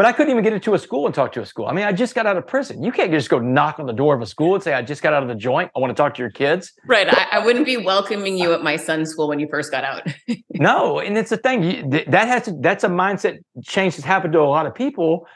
But 0.00 0.06
I 0.06 0.12
couldn't 0.12 0.30
even 0.30 0.42
get 0.42 0.54
into 0.54 0.72
a 0.72 0.78
school 0.78 1.04
and 1.04 1.14
talk 1.14 1.30
to 1.32 1.42
a 1.42 1.44
school. 1.44 1.66
I 1.66 1.74
mean, 1.74 1.84
I 1.84 1.92
just 1.92 2.14
got 2.14 2.24
out 2.24 2.38
of 2.38 2.46
prison. 2.46 2.82
You 2.82 2.90
can't 2.90 3.10
just 3.10 3.28
go 3.28 3.38
knock 3.38 3.78
on 3.78 3.84
the 3.84 3.92
door 3.92 4.14
of 4.14 4.22
a 4.22 4.26
school 4.26 4.54
and 4.54 4.64
say, 4.64 4.72
I 4.72 4.80
just 4.80 5.02
got 5.02 5.12
out 5.12 5.22
of 5.22 5.28
the 5.28 5.34
joint. 5.34 5.70
I 5.76 5.78
want 5.78 5.94
to 5.94 5.94
talk 5.94 6.14
to 6.14 6.22
your 6.22 6.30
kids. 6.30 6.72
Right. 6.86 7.06
I, 7.06 7.26
I 7.32 7.44
wouldn't 7.44 7.66
be 7.66 7.76
welcoming 7.76 8.38
you 8.38 8.54
at 8.54 8.62
my 8.62 8.76
son's 8.76 9.10
school 9.10 9.28
when 9.28 9.38
you 9.40 9.46
first 9.50 9.70
got 9.70 9.84
out. 9.84 10.06
no. 10.54 11.00
And 11.00 11.18
it's 11.18 11.28
the 11.28 11.36
thing 11.36 11.62
you, 11.62 12.02
that 12.06 12.28
has 12.28 12.44
to, 12.44 12.56
that's 12.62 12.82
a 12.82 12.88
mindset 12.88 13.40
change 13.62 13.96
that's 13.96 14.06
happened 14.06 14.32
to 14.32 14.40
a 14.40 14.48
lot 14.48 14.64
of 14.64 14.74
people 14.74 15.26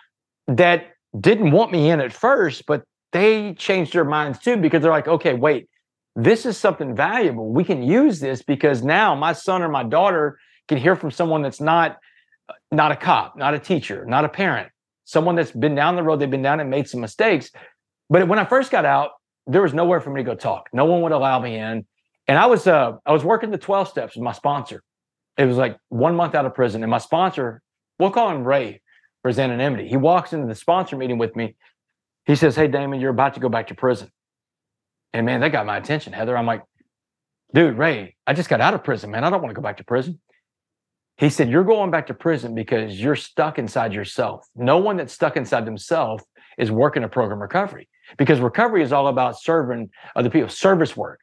that 0.46 0.86
didn't 1.20 1.50
want 1.50 1.70
me 1.70 1.90
in 1.90 2.00
at 2.00 2.14
first, 2.14 2.64
but 2.64 2.84
they 3.12 3.52
changed 3.58 3.92
their 3.92 4.06
minds 4.06 4.38
too 4.38 4.56
because 4.56 4.80
they're 4.80 4.90
like, 4.90 5.08
okay, 5.08 5.34
wait, 5.34 5.68
this 6.16 6.46
is 6.46 6.56
something 6.56 6.96
valuable. 6.96 7.52
We 7.52 7.64
can 7.64 7.82
use 7.82 8.18
this 8.18 8.40
because 8.40 8.82
now 8.82 9.14
my 9.14 9.34
son 9.34 9.60
or 9.60 9.68
my 9.68 9.84
daughter 9.84 10.38
can 10.68 10.78
hear 10.78 10.96
from 10.96 11.10
someone 11.10 11.42
that's 11.42 11.60
not 11.60 11.98
not 12.70 12.92
a 12.92 12.96
cop, 12.96 13.36
not 13.36 13.54
a 13.54 13.58
teacher, 13.58 14.04
not 14.06 14.24
a 14.24 14.28
parent, 14.28 14.70
someone 15.04 15.34
that's 15.36 15.52
been 15.52 15.74
down 15.74 15.96
the 15.96 16.02
road, 16.02 16.20
they've 16.20 16.30
been 16.30 16.42
down 16.42 16.60
and 16.60 16.70
made 16.70 16.88
some 16.88 17.00
mistakes. 17.00 17.50
But 18.10 18.28
when 18.28 18.38
I 18.38 18.44
first 18.44 18.70
got 18.70 18.84
out, 18.84 19.12
there 19.46 19.62
was 19.62 19.74
nowhere 19.74 20.00
for 20.00 20.10
me 20.10 20.20
to 20.22 20.24
go 20.24 20.34
talk. 20.34 20.68
No 20.72 20.84
one 20.86 21.02
would 21.02 21.12
allow 21.12 21.38
me 21.38 21.56
in. 21.56 21.86
And 22.26 22.38
I 22.38 22.46
was 22.46 22.66
uh 22.66 22.92
I 23.04 23.12
was 23.12 23.22
working 23.22 23.50
the 23.50 23.58
12 23.58 23.88
steps 23.88 24.16
with 24.16 24.24
my 24.24 24.32
sponsor. 24.32 24.82
It 25.36 25.44
was 25.44 25.56
like 25.56 25.76
one 25.88 26.16
month 26.16 26.34
out 26.34 26.46
of 26.46 26.54
prison. 26.54 26.82
And 26.82 26.90
my 26.90 26.98
sponsor, 26.98 27.60
we'll 27.98 28.10
call 28.10 28.30
him 28.30 28.44
Ray 28.44 28.80
for 29.22 29.28
his 29.28 29.38
anonymity. 29.38 29.88
He 29.88 29.96
walks 29.96 30.32
into 30.32 30.46
the 30.46 30.54
sponsor 30.54 30.96
meeting 30.96 31.18
with 31.18 31.36
me. 31.36 31.56
He 32.24 32.36
says, 32.36 32.56
Hey 32.56 32.68
Damon, 32.68 33.00
you're 33.00 33.10
about 33.10 33.34
to 33.34 33.40
go 33.40 33.50
back 33.50 33.66
to 33.66 33.74
prison. 33.74 34.10
And 35.12 35.26
man, 35.26 35.40
that 35.40 35.52
got 35.52 35.66
my 35.66 35.76
attention, 35.76 36.12
Heather. 36.12 36.36
I'm 36.36 36.46
like, 36.46 36.62
dude, 37.52 37.76
Ray, 37.76 38.16
I 38.26 38.32
just 38.32 38.48
got 38.48 38.60
out 38.60 38.74
of 38.74 38.82
prison, 38.82 39.10
man. 39.10 39.24
I 39.24 39.30
don't 39.30 39.42
want 39.42 39.50
to 39.50 39.54
go 39.54 39.62
back 39.62 39.76
to 39.76 39.84
prison. 39.84 40.20
He 41.16 41.30
said, 41.30 41.48
You're 41.48 41.64
going 41.64 41.90
back 41.90 42.06
to 42.08 42.14
prison 42.14 42.54
because 42.54 43.00
you're 43.00 43.16
stuck 43.16 43.58
inside 43.58 43.92
yourself. 43.92 44.46
No 44.56 44.78
one 44.78 44.96
that's 44.96 45.12
stuck 45.12 45.36
inside 45.36 45.64
themselves 45.64 46.24
is 46.58 46.70
working 46.70 47.04
a 47.04 47.08
program 47.08 47.40
recovery 47.40 47.88
because 48.18 48.40
recovery 48.40 48.82
is 48.82 48.92
all 48.92 49.08
about 49.08 49.40
serving 49.40 49.90
other 50.16 50.30
people, 50.30 50.48
service 50.48 50.96
work. 50.96 51.20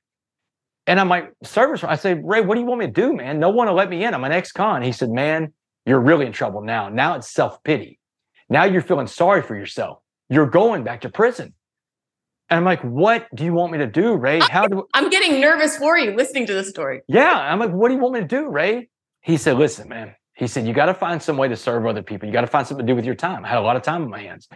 And 0.88 1.00
I'm 1.00 1.10
like, 1.10 1.32
service. 1.44 1.84
I 1.84 1.96
say, 1.96 2.16
Ray, 2.16 2.42
what 2.42 2.56
do 2.56 2.62
you 2.62 2.66
want 2.66 2.80
me 2.80 2.88
to 2.88 2.92
do, 2.92 3.14
man? 3.14 3.40
No 3.40 3.50
one 3.50 3.68
will 3.68 3.76
let 3.76 3.90
me 3.90 4.04
in. 4.04 4.14
I'm 4.14 4.24
an 4.24 4.32
ex-con. 4.32 4.82
He 4.82 4.92
said, 4.92 5.10
Man, 5.10 5.54
you're 5.86 6.00
really 6.00 6.26
in 6.26 6.32
trouble 6.32 6.62
now. 6.62 6.90
Now 6.90 7.16
it's 7.16 7.30
self-pity. 7.30 8.00
Now 8.50 8.64
you're 8.66 8.82
feeling 8.82 9.08
sorry 9.08 9.42
for 9.42 9.56
yourself. 9.56 10.00
You're 10.30 10.50
going 10.50 10.84
back 10.84 11.02
to 11.02 11.10
prison. 11.10 11.54
And 12.50 12.58
I'm 12.58 12.66
like, 12.66 12.82
what 12.82 13.34
do 13.34 13.46
you 13.46 13.54
want 13.54 13.72
me 13.72 13.78
to 13.78 13.88
do, 13.88 14.16
Ray? 14.16 14.42
How 14.42 14.68
do 14.68 14.86
I'm 14.94 15.10
getting 15.10 15.40
nervous 15.40 15.78
for 15.78 15.98
you 15.98 16.12
listening 16.12 16.48
to 16.48 16.54
this 16.54 16.68
story. 16.68 17.02
Yeah. 17.08 17.32
I'm 17.32 17.60
like, 17.60 17.72
what 17.72 17.88
do 17.88 17.94
you 17.94 18.02
want 18.02 18.16
me 18.16 18.20
to 18.20 18.28
do, 18.28 18.50
Ray? 18.50 18.90
He 19.22 19.38
said, 19.38 19.58
listen, 19.58 19.88
man, 19.88 20.16
he 20.36 20.48
said, 20.48 20.66
you 20.66 20.74
got 20.74 20.88
to 20.88 20.94
find 20.94 21.22
some 21.22 21.38
way 21.38 21.48
to 21.48 21.56
serve 21.56 21.86
other 21.86 22.02
people. 22.02 22.28
You 22.28 22.34
got 22.34 22.42
to 22.42 22.48
find 22.48 22.66
something 22.66 22.86
to 22.86 22.92
do 22.92 22.96
with 22.96 23.06
your 23.06 23.16
time. 23.16 23.46
I 23.46 23.50
had 23.50 23.60
a 23.60 23.62
lot 23.62 23.76
of 23.76 23.84
time 23.84 24.04
in 24.04 24.10
my 24.10 24.22
hands. 24.22 24.48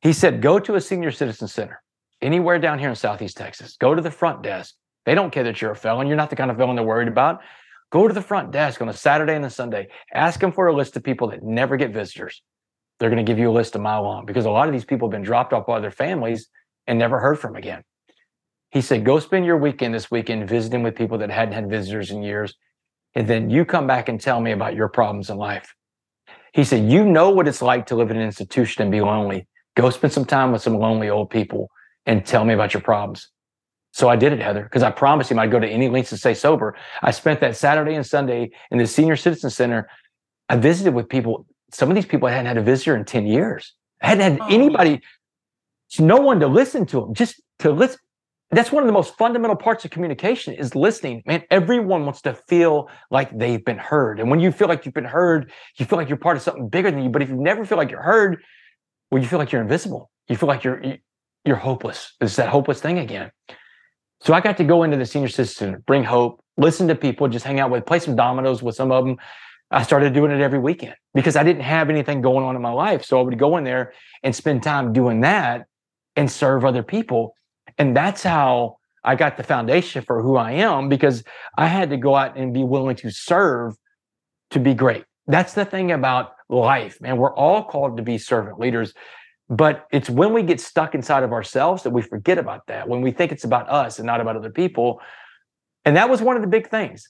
He 0.00 0.12
said, 0.12 0.42
go 0.42 0.58
to 0.58 0.74
a 0.74 0.80
senior 0.80 1.10
citizen 1.10 1.48
center 1.48 1.82
anywhere 2.20 2.58
down 2.58 2.78
here 2.78 2.88
in 2.88 2.96
Southeast 2.96 3.36
Texas. 3.36 3.76
Go 3.76 3.94
to 3.94 4.02
the 4.02 4.10
front 4.10 4.42
desk. 4.42 4.74
They 5.04 5.14
don't 5.14 5.30
care 5.30 5.44
that 5.44 5.60
you're 5.62 5.70
a 5.70 5.76
felon. 5.76 6.08
You're 6.08 6.16
not 6.16 6.30
the 6.30 6.36
kind 6.36 6.50
of 6.50 6.56
felon 6.56 6.76
they're 6.76 6.84
worried 6.84 7.08
about. 7.08 7.40
Go 7.92 8.08
to 8.08 8.14
the 8.14 8.22
front 8.22 8.50
desk 8.50 8.82
on 8.82 8.88
a 8.88 8.92
Saturday 8.92 9.36
and 9.36 9.44
a 9.44 9.50
Sunday. 9.50 9.88
Ask 10.12 10.40
them 10.40 10.50
for 10.50 10.66
a 10.66 10.74
list 10.74 10.96
of 10.96 11.04
people 11.04 11.28
that 11.30 11.44
never 11.44 11.76
get 11.76 11.92
visitors. 11.92 12.42
They're 12.98 13.10
going 13.10 13.24
to 13.24 13.30
give 13.30 13.38
you 13.38 13.50
a 13.50 13.52
list 13.52 13.76
a 13.76 13.78
mile 13.78 14.02
long 14.02 14.26
because 14.26 14.44
a 14.44 14.50
lot 14.50 14.66
of 14.66 14.72
these 14.72 14.84
people 14.84 15.06
have 15.08 15.12
been 15.12 15.22
dropped 15.22 15.52
off 15.52 15.66
by 15.66 15.78
their 15.78 15.90
families 15.92 16.48
and 16.88 16.98
never 16.98 17.20
heard 17.20 17.38
from 17.38 17.54
again. 17.54 17.82
He 18.70 18.80
said, 18.80 19.04
go 19.04 19.20
spend 19.20 19.46
your 19.46 19.56
weekend 19.56 19.94
this 19.94 20.10
weekend 20.10 20.48
visiting 20.48 20.82
with 20.82 20.96
people 20.96 21.18
that 21.18 21.30
hadn't 21.30 21.54
had 21.54 21.70
visitors 21.70 22.10
in 22.10 22.22
years 22.22 22.54
and 23.16 23.26
then 23.26 23.48
you 23.48 23.64
come 23.64 23.86
back 23.86 24.08
and 24.10 24.20
tell 24.20 24.40
me 24.40 24.52
about 24.52 24.76
your 24.76 24.88
problems 24.88 25.30
in 25.30 25.38
life. 25.38 25.74
He 26.52 26.64
said, 26.64 26.88
You 26.88 27.04
know 27.04 27.30
what 27.30 27.48
it's 27.48 27.62
like 27.62 27.86
to 27.86 27.96
live 27.96 28.10
in 28.10 28.18
an 28.18 28.22
institution 28.22 28.82
and 28.82 28.92
be 28.92 29.00
lonely. 29.00 29.48
Go 29.74 29.88
spend 29.90 30.12
some 30.12 30.26
time 30.26 30.52
with 30.52 30.62
some 30.62 30.78
lonely 30.78 31.08
old 31.08 31.30
people 31.30 31.70
and 32.04 32.24
tell 32.24 32.44
me 32.44 32.52
about 32.52 32.74
your 32.74 32.82
problems. 32.82 33.28
So 33.92 34.10
I 34.10 34.16
did 34.16 34.34
it, 34.34 34.40
Heather, 34.40 34.62
because 34.62 34.82
I 34.82 34.90
promised 34.90 35.30
him 35.30 35.38
I'd 35.38 35.50
go 35.50 35.58
to 35.58 35.66
any 35.66 35.88
lengths 35.88 36.10
to 36.10 36.18
stay 36.18 36.34
sober. 36.34 36.76
I 37.02 37.10
spent 37.10 37.40
that 37.40 37.56
Saturday 37.56 37.94
and 37.94 38.04
Sunday 38.04 38.50
in 38.70 38.76
the 38.76 38.86
Senior 38.86 39.16
Citizen 39.16 39.48
Center. 39.48 39.88
I 40.50 40.56
visited 40.56 40.92
with 40.92 41.08
people. 41.08 41.46
Some 41.72 41.88
of 41.88 41.94
these 41.94 42.06
people 42.06 42.28
I 42.28 42.32
hadn't 42.32 42.46
had 42.46 42.58
a 42.58 42.62
visitor 42.62 42.94
in 42.94 43.06
10 43.06 43.26
years. 43.26 43.72
I 44.02 44.08
hadn't 44.08 44.32
had 44.32 44.40
oh. 44.42 44.54
anybody, 44.54 45.00
no 45.98 46.16
one 46.16 46.40
to 46.40 46.46
listen 46.46 46.84
to 46.86 47.00
them, 47.00 47.14
just 47.14 47.40
to 47.60 47.72
listen 47.72 47.98
that's 48.50 48.70
one 48.70 48.82
of 48.82 48.86
the 48.86 48.92
most 48.92 49.16
fundamental 49.16 49.56
parts 49.56 49.84
of 49.84 49.90
communication 49.90 50.54
is 50.54 50.74
listening. 50.74 51.22
Man 51.26 51.42
everyone 51.50 52.04
wants 52.04 52.22
to 52.22 52.34
feel 52.34 52.88
like 53.10 53.36
they've 53.36 53.64
been 53.64 53.78
heard. 53.78 54.20
And 54.20 54.30
when 54.30 54.40
you 54.40 54.52
feel 54.52 54.68
like 54.68 54.84
you've 54.84 54.94
been 54.94 55.04
heard 55.04 55.50
you 55.76 55.86
feel 55.86 55.98
like 55.98 56.08
you're 56.08 56.18
part 56.18 56.36
of 56.36 56.42
something 56.42 56.68
bigger 56.68 56.90
than 56.90 57.02
you. 57.02 57.10
But 57.10 57.22
if 57.22 57.28
you 57.28 57.36
never 57.36 57.64
feel 57.64 57.78
like 57.78 57.90
you're 57.90 58.02
heard 58.02 58.42
well 59.10 59.20
you 59.20 59.28
feel 59.28 59.38
like 59.38 59.52
you're 59.52 59.62
invisible. 59.62 60.10
You 60.28 60.36
feel 60.36 60.48
like 60.48 60.64
you're 60.64 60.80
you're 61.44 61.56
hopeless. 61.56 62.14
It's 62.20 62.36
that 62.36 62.48
hopeless 62.48 62.80
thing 62.80 62.98
again. 62.98 63.30
So 64.20 64.32
i 64.32 64.40
got 64.40 64.56
to 64.58 64.64
go 64.64 64.82
into 64.84 64.96
the 64.96 65.06
senior 65.06 65.28
citizen 65.28 65.82
bring 65.86 66.04
hope 66.04 66.40
listen 66.56 66.88
to 66.88 66.94
people 66.94 67.28
just 67.28 67.44
hang 67.44 67.60
out 67.60 67.70
with 67.70 67.84
play 67.84 67.98
some 67.98 68.16
dominoes 68.16 68.62
with 68.62 68.74
some 68.74 68.90
of 68.90 69.04
them 69.04 69.18
i 69.70 69.82
started 69.82 70.14
doing 70.14 70.30
it 70.30 70.40
every 70.40 70.58
weekend 70.58 70.94
because 71.12 71.36
i 71.36 71.42
didn't 71.42 71.62
have 71.62 71.90
anything 71.90 72.22
going 72.22 72.44
on 72.44 72.56
in 72.56 72.62
my 72.62 72.72
life. 72.72 73.04
So 73.04 73.18
i 73.18 73.22
would 73.22 73.38
go 73.38 73.56
in 73.56 73.64
there 73.64 73.92
and 74.22 74.34
spend 74.34 74.62
time 74.62 74.92
doing 74.92 75.20
that 75.20 75.66
and 76.14 76.30
serve 76.30 76.64
other 76.64 76.82
people 76.82 77.34
and 77.78 77.96
that's 77.96 78.22
how 78.22 78.78
I 79.04 79.14
got 79.14 79.36
the 79.36 79.42
foundation 79.44 80.02
for 80.02 80.20
who 80.20 80.36
I 80.36 80.52
am 80.52 80.88
because 80.88 81.22
I 81.56 81.66
had 81.66 81.90
to 81.90 81.96
go 81.96 82.16
out 82.16 82.36
and 82.36 82.52
be 82.52 82.64
willing 82.64 82.96
to 82.96 83.10
serve 83.10 83.74
to 84.50 84.58
be 84.58 84.74
great. 84.74 85.04
That's 85.26 85.54
the 85.54 85.64
thing 85.64 85.92
about 85.92 86.32
life, 86.48 87.00
man. 87.00 87.16
We're 87.16 87.34
all 87.34 87.64
called 87.64 87.96
to 87.96 88.02
be 88.02 88.18
servant 88.18 88.58
leaders, 88.58 88.94
but 89.48 89.86
it's 89.92 90.10
when 90.10 90.32
we 90.32 90.42
get 90.42 90.60
stuck 90.60 90.94
inside 90.94 91.22
of 91.22 91.32
ourselves 91.32 91.82
that 91.84 91.90
we 91.90 92.02
forget 92.02 92.38
about 92.38 92.66
that, 92.66 92.88
when 92.88 93.00
we 93.00 93.12
think 93.12 93.32
it's 93.32 93.44
about 93.44 93.68
us 93.68 93.98
and 93.98 94.06
not 94.06 94.20
about 94.20 94.36
other 94.36 94.50
people. 94.50 95.00
And 95.84 95.96
that 95.96 96.10
was 96.10 96.20
one 96.20 96.36
of 96.36 96.42
the 96.42 96.48
big 96.48 96.68
things. 96.68 97.08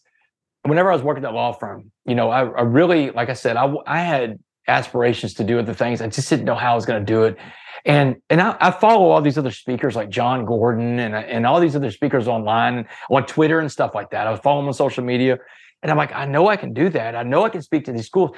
Whenever 0.65 0.91
I 0.91 0.95
was 0.95 1.03
working 1.03 1.25
at 1.25 1.33
law 1.33 1.53
firm, 1.53 1.93
you 2.05 2.15
know, 2.15 2.31
I, 2.31 2.41
I 2.41 2.63
really, 2.63 3.11
like 3.11 3.31
I 3.31 3.35
said, 3.35 3.57
I, 3.57 3.73
I 3.87 4.01
had 4.01 4.39
aspirations 4.69 5.35
to 5.35 5.45
do 5.45 5.59
other 5.59 5.75
things. 5.75 6.01
I 6.01 6.09
just 6.09 6.29
didn't 6.29 6.45
know 6.45 6.57
how 6.57 6.73
I 6.73 6.75
was 6.75 6.85
going 6.85 7.05
to 7.05 7.13
do 7.13 7.25
it. 7.25 7.39
And 7.87 8.17
and 8.29 8.43
I, 8.43 8.57
I, 8.61 8.71
follow 8.73 9.11
all 9.11 9.23
these 9.23 9.39
other 9.39 9.53
speakers 9.53 9.95
like 9.95 10.11
Jon 10.11 10.45
Gordon 10.45 10.99
and 10.99 11.15
and 11.15 11.47
all 11.47 11.61
these 11.61 11.77
other 11.77 11.93
speakers 11.93 12.27
online 12.27 12.89
on 13.09 13.25
Twitter 13.27 13.61
and 13.61 13.71
stuff 13.71 13.95
like 13.95 14.11
that. 14.11 14.27
I 14.27 14.37
follow 14.37 14.61
them 14.61 14.67
on 14.67 14.75
social 14.75 15.05
media, 15.05 15.39
and 15.83 15.91
I'm 15.93 15.97
like, 15.97 16.13
I 16.13 16.27
know 16.27 16.49
I 16.49 16.57
can 16.57 16.73
do 16.73 16.89
that. 16.91 17.15
I 17.15 17.23
know 17.23 17.45
I 17.45 17.49
can 17.49 17.63
speak 17.63 17.85
to 17.85 17.93
these 17.93 18.07
schools. 18.07 18.37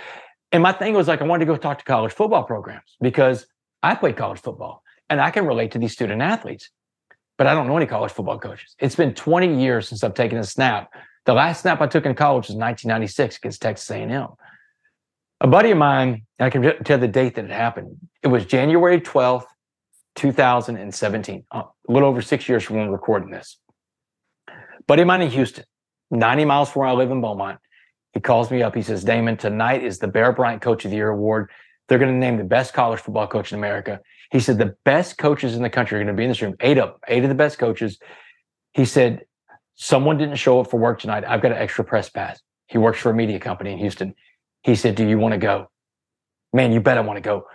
And 0.53 0.63
my 0.63 0.73
thing 0.73 0.95
was 0.95 1.09
like, 1.09 1.23
I 1.23 1.25
wanted 1.25 1.47
to 1.47 1.53
go 1.53 1.57
talk 1.57 1.79
to 1.79 1.85
college 1.85 2.13
football 2.13 2.45
programs 2.45 2.97
because 3.01 3.47
I 3.83 3.95
played 3.95 4.17
college 4.17 4.41
football 4.41 4.83
and 5.11 5.21
I 5.21 5.31
can 5.31 5.47
relate 5.47 5.73
to 5.73 5.79
these 5.79 5.93
student 5.93 6.23
athletes. 6.23 6.71
but 7.37 7.47
I 7.47 7.55
don't 7.55 7.69
know 7.69 7.77
any 7.77 7.87
college 7.87 8.11
football 8.11 8.39
coaches. 8.39 8.75
It's 8.81 8.97
been 8.97 9.15
20 9.15 9.63
years 9.63 9.89
since 9.89 10.03
I've 10.03 10.15
taken 10.15 10.39
a 10.39 10.45
snap. 10.45 10.93
The 11.25 11.35
last 11.35 11.63
snap 11.63 11.81
I 11.81 11.87
took 11.87 12.05
in 12.05 12.15
college 12.15 12.49
was 12.49 12.57
1996 12.57 13.37
against 13.37 13.63
Texas 13.63 13.91
A&M. 13.91 14.29
A 15.41 15.47
buddy 15.47 15.71
of 15.71 15.79
mine, 15.79 16.23
I 16.41 16.51
can 16.51 16.63
tell 16.85 16.99
the 16.99 17.09
date 17.09 17.37
that 17.37 17.45
it 17.45 17.51
happened. 17.51 17.97
It 18.23 18.29
was 18.29 18.45
January 18.45 19.01
12th, 19.01 19.47
2017, 20.17 21.45
uh, 21.53 21.63
a 21.89 21.93
little 21.93 22.09
over 22.09 22.21
six 22.21 22.49
years 22.49 22.65
from 22.65 22.77
when 22.77 22.91
recording 22.91 23.31
this. 23.31 23.59
Buddy 24.89 25.03
of 25.03 25.09
mine 25.09 25.23
in 25.23 25.31
Houston, 25.31 25.65
90 26.11 26.45
miles 26.45 26.71
from 26.71 26.81
where 26.81 26.89
I 26.89 26.93
live 26.93 27.13
in 27.13 27.21
Beaumont. 27.21 27.59
He 28.15 28.21
calls 28.21 28.51
me 28.51 28.63
up. 28.63 28.75
He 28.75 28.83
says, 28.83 29.05
Damon, 29.05 29.37
tonight 29.37 29.85
is 29.85 29.99
the 29.99 30.09
Bear 30.09 30.33
Bryant 30.33 30.61
Coach 30.61 30.85
of 30.85 30.91
the 30.91 30.97
Year 30.97 31.11
award. 31.11 31.51
They're 31.87 31.99
going 31.99 32.13
to 32.13 32.19
name 32.19 32.37
the 32.37 32.45
best 32.45 32.75
college 32.75 33.01
football 33.01 33.29
coach 33.29 33.53
in 33.53 33.59
America. 33.59 34.01
He 34.33 34.41
said 34.41 34.59
the 34.59 34.75
best 34.85 35.19
coaches 35.19 35.55
in 35.55 35.63
the 35.63 35.71
country 35.71 36.01
are 36.01 36.05
going 36.05 36.15
to 36.15 36.19
be 36.19 36.25
in 36.25 36.31
this 36.31 36.43
room. 36.43 36.57
Eight 36.61 36.79
of 36.79 36.89
them, 36.89 36.99
eight 37.07 37.23
of 37.23 37.29
the 37.29 37.35
best 37.37 37.59
coaches. 37.59 37.99
He 38.73 38.85
said 38.85 39.25
someone 39.77 40.19
didn't 40.19 40.37
show 40.37 40.61
up 40.61 40.71
for 40.71 40.81
work 40.81 41.01
tonight. 41.01 41.25
I've 41.25 41.43
got 41.43 41.53
an 41.53 41.59
extra 41.59 41.85
press 41.85 42.09
pass. 42.09 42.41
He 42.67 42.77
works 42.77 42.99
for 42.99 43.11
a 43.11 43.15
media 43.15 43.39
company 43.39 43.73
in 43.73 43.79
Houston. 43.79 44.15
He 44.63 44.75
said, 44.75 44.95
"Do 44.95 45.07
you 45.07 45.19
want 45.19 45.33
to 45.33 45.39
go?" 45.39 45.69
Man, 46.53 46.73
you 46.73 46.81
bet 46.81 46.99
I 46.99 47.01
want 47.03 47.17
to 47.17 47.21
go. 47.21 47.47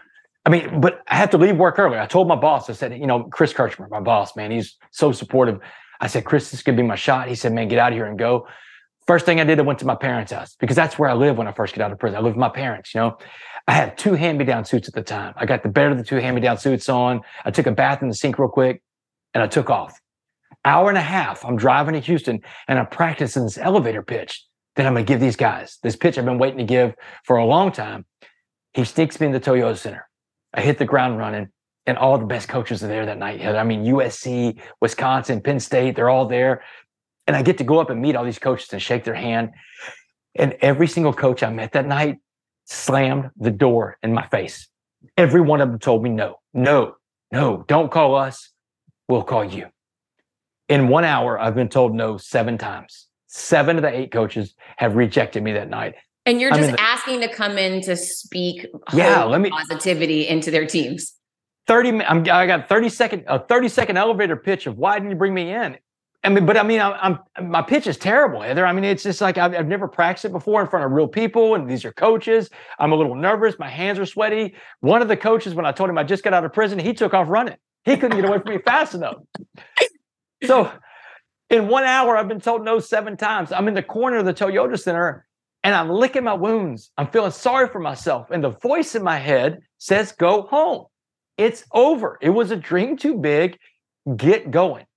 I 0.46 0.50
mean, 0.50 0.82
but 0.82 1.02
I 1.08 1.16
had 1.16 1.32
to 1.32 1.38
leave 1.38 1.58
work 1.58 1.80
early. 1.80 1.98
I 1.98 2.06
told 2.06 2.28
my 2.28 2.36
boss. 2.36 2.70
I 2.70 2.74
said, 2.74 2.98
you 2.98 3.08
know, 3.08 3.24
Chris 3.24 3.54
Kirchner, 3.54 3.88
my 3.90 4.02
boss, 4.02 4.36
man, 4.36 4.52
he's 4.52 4.76
so 4.92 5.12
supportive. 5.12 5.60
I 6.02 6.08
said, 6.08 6.26
Chris, 6.26 6.52
this 6.52 6.62
could 6.62 6.76
be 6.76 6.84
my 6.84 6.96
shot. 6.96 7.30
He 7.30 7.36
said, 7.36 7.54
man, 7.54 7.70
get 7.70 7.80
out 7.80 7.94
of 7.94 7.98
here 7.98 8.06
and 8.06 8.20
go. 8.20 8.48
First 9.08 9.26
thing 9.26 9.40
I 9.40 9.46
did, 9.46 9.60
I 9.60 9.64
went 9.64 9.80
to 9.80 9.86
my 9.86 9.96
parents' 9.96 10.32
house 10.32 10.56
because 10.60 10.76
that's 10.76 11.00
where 11.00 11.10
I 11.10 11.14
live 11.14 11.38
when 11.38 11.48
I 11.48 11.54
first 11.54 11.74
get 11.74 11.84
out 11.84 11.92
of 11.92 12.00
prison. 12.00 12.18
I 12.18 12.22
live 12.22 12.34
with 12.34 12.40
my 12.40 12.50
parents, 12.50 12.94
you 12.94 13.02
know. 13.02 13.18
I 13.68 13.72
had 13.74 13.98
two 13.98 14.14
hand-me-down 14.14 14.66
suits 14.66 14.90
at 14.90 14.94
the 14.94 15.02
time. 15.02 15.34
I 15.38 15.46
got 15.46 15.64
the 15.64 15.70
better 15.70 15.90
of 15.90 15.98
the 15.98 16.04
two 16.04 16.18
hand-me-down 16.18 16.58
suits 16.58 16.90
on. 16.90 17.22
I 17.46 17.52
took 17.52 17.66
a 17.66 17.72
bath 17.72 18.02
in 18.02 18.10
the 18.10 18.14
sink 18.14 18.38
real 18.38 18.50
quick 18.50 18.82
and 19.34 19.42
I 19.42 19.48
took 19.48 19.70
off. 19.70 19.98
Hour 20.66 20.90
and 20.90 20.98
a 20.98 21.02
half, 21.02 21.44
I'm 21.46 21.56
driving 21.56 21.94
to 21.94 22.00
Houston 22.02 22.42
and 22.68 22.80
I'm 22.80 22.88
practicing 22.88 23.44
this 23.44 23.58
elevator 23.58 24.04
pitch 24.04 24.46
that 24.76 24.86
I'm 24.86 24.94
going 24.94 25.06
to 25.06 25.12
give 25.12 25.20
these 25.20 25.36
guys. 25.36 25.78
This 25.84 25.96
pitch 25.96 26.18
I've 26.18 26.26
been 26.26 26.40
waiting 26.40 26.58
to 26.58 26.64
give 26.64 26.96
for 27.24 27.38
a 27.38 27.46
long 27.46 27.72
time. 27.72 28.06
He 28.74 28.84
sneaks 28.86 29.20
me 29.20 29.28
in 29.28 29.34
the 29.34 29.40
Toyota 29.40 29.78
Center. 29.78 30.08
I 30.54 30.62
hit 30.62 30.78
the 30.78 30.86
ground 30.86 31.18
running 31.18 31.50
and 31.86 31.98
all 31.98 32.18
the 32.18 32.26
best 32.26 32.48
coaches 32.48 32.84
are 32.84 32.88
there 32.88 33.06
that 33.06 33.18
night. 33.18 33.46
I 33.46 33.64
mean, 33.64 33.84
USC, 33.84 34.60
Wisconsin, 34.82 35.42
Penn 35.42 35.60
State, 35.60 35.96
they're 35.96 36.10
all 36.10 36.28
there. 36.28 36.64
And 37.28 37.36
I 37.36 37.42
get 37.42 37.58
to 37.60 37.64
go 37.64 37.80
up 37.80 37.90
and 37.90 38.02
meet 38.02 38.16
all 38.16 38.24
these 38.24 38.40
coaches 38.40 38.72
and 38.72 38.82
shake 38.82 39.04
their 39.04 39.14
hand. 39.14 39.52
And 40.36 40.56
every 40.62 40.88
single 40.88 41.14
coach 41.14 41.44
I 41.44 41.52
met 41.52 41.74
that 41.74 41.88
night 41.88 42.18
slammed 42.66 43.32
the 43.38 43.52
door 43.52 43.98
in 44.02 44.14
my 44.14 44.26
face. 44.28 44.68
Every 45.18 45.42
one 45.42 45.62
of 45.62 45.70
them 45.70 45.80
told 45.80 46.04
me, 46.04 46.10
no, 46.10 46.40
no, 46.54 46.96
no, 47.32 47.66
don't 47.68 47.92
call 47.92 48.16
us. 48.16 48.52
We'll 49.08 49.24
call 49.24 49.44
you. 49.44 49.68
In 50.70 50.88
one 50.88 51.04
hour, 51.04 51.40
I've 51.40 51.56
been 51.56 51.70
told 51.70 51.94
no 51.94 52.18
seven 52.18 52.58
times. 52.58 53.08
Seven 53.36 53.78
of 53.78 53.82
the 53.82 53.90
eight 53.90 54.12
coaches 54.12 54.54
have 54.78 54.96
rejected 54.96 55.42
me 55.42 55.54
that 55.54 55.68
night. 55.68 55.96
And 56.28 56.40
you're 56.40 56.52
just 56.52 56.72
the, 56.72 56.80
asking 56.80 57.22
to 57.22 57.28
come 57.28 57.58
in 57.58 57.82
to 57.82 57.96
speak 57.96 58.68
yeah, 58.94 59.24
let 59.24 59.42
me, 59.42 59.50
positivity 59.50 60.28
into 60.28 60.52
their 60.52 60.68
teams. 60.68 61.16
30 61.66 62.04
I'm, 62.04 62.20
I 62.30 62.46
got 62.46 62.70
30 62.70 62.90
second 62.90 63.24
a 63.26 63.40
30 63.40 63.70
second 63.70 63.98
elevator 63.98 64.36
pitch 64.36 64.68
of 64.68 64.78
why 64.78 64.94
didn't 65.00 65.10
you 65.10 65.16
bring 65.16 65.34
me 65.34 65.52
in? 65.52 65.78
I 66.24 66.30
mean, 66.30 66.46
but 66.46 66.58
I 66.58 66.64
mean, 66.64 66.80
I'm, 66.80 67.18
I'm 67.36 67.50
my 67.50 67.64
pitch 67.64 67.88
is 67.88 67.98
terrible, 67.98 68.42
Heather. 68.42 68.68
I 68.68 68.72
mean, 68.72 68.84
it's 68.84 69.02
just 69.02 69.20
like 69.20 69.40
I've, 69.40 69.56
I've 69.56 69.68
never 69.68 69.88
practiced 69.88 70.26
it 70.26 70.32
before 70.32 70.62
in 70.62 70.68
front 70.68 70.86
of 70.86 70.92
real 70.92 71.08
people, 71.08 71.56
and 71.56 71.68
these 71.68 71.84
are 71.86 71.92
coaches. 71.92 72.52
I'm 72.78 72.92
a 72.92 72.96
little 72.96 73.16
nervous. 73.16 73.58
My 73.58 73.68
hands 73.68 73.98
are 73.98 74.06
sweaty. 74.06 74.54
One 74.82 75.02
of 75.02 75.08
the 75.08 75.18
coaches, 75.18 75.56
when 75.56 75.66
I 75.66 75.72
told 75.72 75.90
him 75.90 75.98
I 75.98 76.04
just 76.04 76.24
got 76.24 76.36
out 76.36 76.46
of 76.46 76.54
prison, 76.54 76.78
he 76.78 76.94
took 76.94 77.16
off 77.16 77.28
running. 77.30 77.58
He 77.84 77.98
couldn't 77.98 78.16
get 78.16 78.30
away 78.30 78.38
from 78.40 78.54
me 78.54 78.62
fast 78.62 78.94
enough. 78.94 79.16
So, 80.46 80.72
in 81.54 81.68
one 81.68 81.84
hour, 81.84 82.18
I've 82.18 82.28
been 82.28 82.42
told 82.42 82.66
no 82.66 82.80
seven 82.80 83.16
times. 83.16 83.52
I'm 83.52 83.68
in 83.68 83.76
the 83.76 83.84
corner 83.84 84.18
of 84.18 84.26
the 84.26 84.34
Toyota 84.34 84.78
Center, 84.78 85.28
and 85.64 85.76
I'm 85.76 85.88
licking 85.88 86.24
my 86.24 86.34
wounds. 86.34 86.90
I'm 86.98 87.06
feeling 87.06 87.30
sorry 87.30 87.68
for 87.68 87.80
myself, 87.80 88.32
and 88.32 88.44
the 88.44 88.50
voice 88.50 88.96
in 88.96 89.04
my 89.04 89.18
head 89.18 89.60
says, 89.78 90.14
"Go 90.14 90.42
home. 90.42 90.88
It's 91.38 91.64
over. 91.72 92.18
It 92.22 92.32
was 92.32 92.50
a 92.50 92.56
dream 92.56 92.98
too 92.98 93.20
big. 93.20 93.60
Get 94.18 94.50
going." 94.50 94.88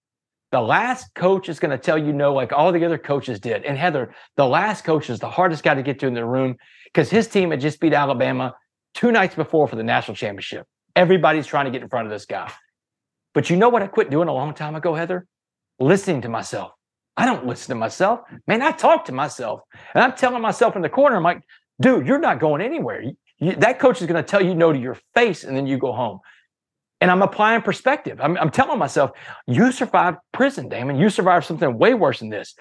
The 0.50 0.62
last 0.62 1.14
coach 1.14 1.50
is 1.50 1.61
going 1.61 1.72
to 1.72 1.78
tell 1.78 1.98
you 1.98 2.14
no, 2.14 2.32
like 2.32 2.54
all 2.54 2.72
the 2.72 2.86
other 2.86 2.96
coaches 2.96 3.38
did. 3.38 3.64
And 3.64 3.76
Heather, 3.76 4.14
the 4.36 4.46
last 4.46 4.82
coach 4.82 5.11
is 5.11 5.18
the 5.18 5.28
hardest 5.28 5.62
guy 5.62 5.74
to 5.74 5.82
get 5.82 5.98
to 5.98 6.07
in 6.07 6.14
the 6.14 6.24
room 6.24 6.57
because 6.86 7.11
his 7.11 7.28
team 7.28 7.50
had 7.50 7.61
just 7.61 7.80
beat 7.80 7.92
Alabama 7.92 8.54
two 8.94 9.12
nights 9.12 9.34
before 9.34 9.68
for 9.68 9.76
the 9.76 9.84
national 9.84 10.14
championship. 10.14 10.66
Everybody's 10.94 11.46
trying 11.46 11.66
to 11.66 11.70
get 11.70 11.82
in 11.82 11.90
front 11.90 12.07
of 12.07 12.11
this 12.11 12.24
guy. 12.24 12.50
But 13.34 13.50
you 13.50 13.57
know 13.57 13.68
what 13.68 13.82
I 13.82 13.88
quit 13.88 14.09
doing 14.09 14.28
a 14.28 14.32
long 14.32 14.54
time 14.54 14.74
ago, 14.74 14.94
Heather? 14.94 15.26
Listening 15.79 16.22
to 16.22 16.29
myself. 16.29 16.72
I 17.16 17.24
don't 17.27 17.47
listen 17.47 17.68
to 17.68 17.74
myself. 17.74 18.20
Man, 18.47 18.62
I 18.62 18.72
talk 18.72 19.07
to 19.07 19.12
myself. 19.12 19.61
And 19.95 20.05
I'm 20.05 20.12
telling 20.12 20.43
myself 20.43 20.77
in 20.77 20.83
the 20.83 20.89
corner, 20.89 21.16
I'm 21.16 21.22
like, 21.22 21.43
dude, 21.81 22.07
you're 22.07 22.18
not 22.18 22.41
going 22.41 22.61
anywhere. 22.61 23.05
You, 23.39 23.57
that 23.57 23.79
coach 23.79 24.01
is 24.01 24.07
going 24.07 24.22
to 24.22 24.29
tell 24.29 24.43
you 24.43 24.55
no 24.55 24.72
to 24.72 24.79
your 24.79 24.99
face 25.14 25.45
and 25.45 25.57
then 25.57 25.66
you 25.66 25.79
go 25.79 25.93
home. 25.93 26.20
And 27.01 27.11
I'm 27.11 27.22
applying 27.22 27.62
perspective. 27.62 28.20
I'm, 28.22 28.37
I'm 28.39 28.51
telling 28.51 28.79
myself, 28.79 29.11
you 29.47 29.70
survived 29.70 30.18
prison, 30.33 30.68
Damon. 30.68 30.97
You 30.97 31.11
survived 31.11 31.45
something 31.45 31.79
way 31.79 31.95
worse 31.95 32.20
than 32.20 32.31
this. 32.31 32.55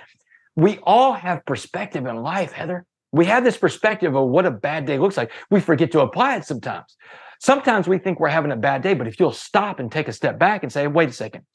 We 0.56 0.80
all 0.84 1.14
have 1.14 1.46
perspective 1.46 2.06
in 2.06 2.18
life, 2.18 2.52
Heather. 2.52 2.86
We 3.12 3.26
have 3.26 3.46
this 3.46 3.58
perspective 3.58 4.16
of 4.16 4.28
what 4.28 4.46
a 4.46 4.52
bad 4.52 4.86
day 4.86 5.00
looks 5.00 5.16
like. 5.16 5.32
We 5.50 5.62
forget 5.62 5.92
to 5.94 6.02
apply 6.02 6.38
it 6.38 6.46
sometimes. 6.46 6.96
Sometimes 7.40 7.88
we 7.88 7.98
think 7.98 8.20
we're 8.20 8.28
having 8.28 8.52
a 8.52 8.58
bad 8.58 8.82
day, 8.82 8.94
but 8.94 9.08
if 9.08 9.20
you'll 9.20 9.32
stop 9.32 9.80
and 9.80 9.92
take 9.92 10.08
a 10.08 10.14
step 10.14 10.38
back 10.38 10.64
and 10.64 10.72
say, 10.72 10.88
wait 10.88 11.10
a 11.10 11.14
second, 11.14 11.46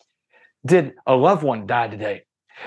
did 0.65 0.93
a 1.07 1.15
loved 1.15 1.43
one 1.43 1.67
die 1.67 1.89
today? 1.89 2.23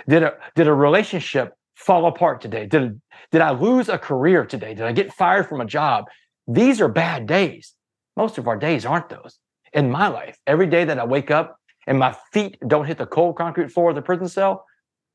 Did 0.07 0.23
a, 0.23 0.33
did 0.55 0.67
a 0.67 0.73
relationship 0.73 1.53
fall 1.75 2.07
apart 2.07 2.41
today? 2.41 2.65
Did, 2.65 3.01
did 3.31 3.41
I 3.41 3.51
lose 3.51 3.89
a 3.89 3.97
career 3.97 4.45
today? 4.45 4.73
Did 4.73 4.85
I 4.85 4.91
get 4.91 5.13
fired 5.13 5.47
from 5.47 5.61
a 5.61 5.65
job? 5.65 6.05
These 6.47 6.81
are 6.81 6.87
bad 6.87 7.27
days. 7.27 7.73
Most 8.15 8.37
of 8.37 8.47
our 8.47 8.57
days 8.57 8.85
aren't 8.85 9.09
those 9.09 9.39
in 9.73 9.89
my 9.89 10.07
life. 10.07 10.37
Every 10.45 10.67
day 10.67 10.85
that 10.85 10.99
I 10.99 11.05
wake 11.05 11.31
up 11.31 11.57
and 11.87 11.97
my 11.97 12.15
feet 12.31 12.57
don't 12.67 12.85
hit 12.85 12.97
the 12.97 13.05
cold 13.05 13.35
concrete 13.37 13.71
floor 13.71 13.89
of 13.89 13.95
the 13.95 14.01
prison 14.01 14.27
cell, 14.27 14.65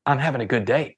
I'm 0.05 0.19
having 0.19 0.41
a 0.41 0.45
good 0.45 0.65
day. 0.65 0.97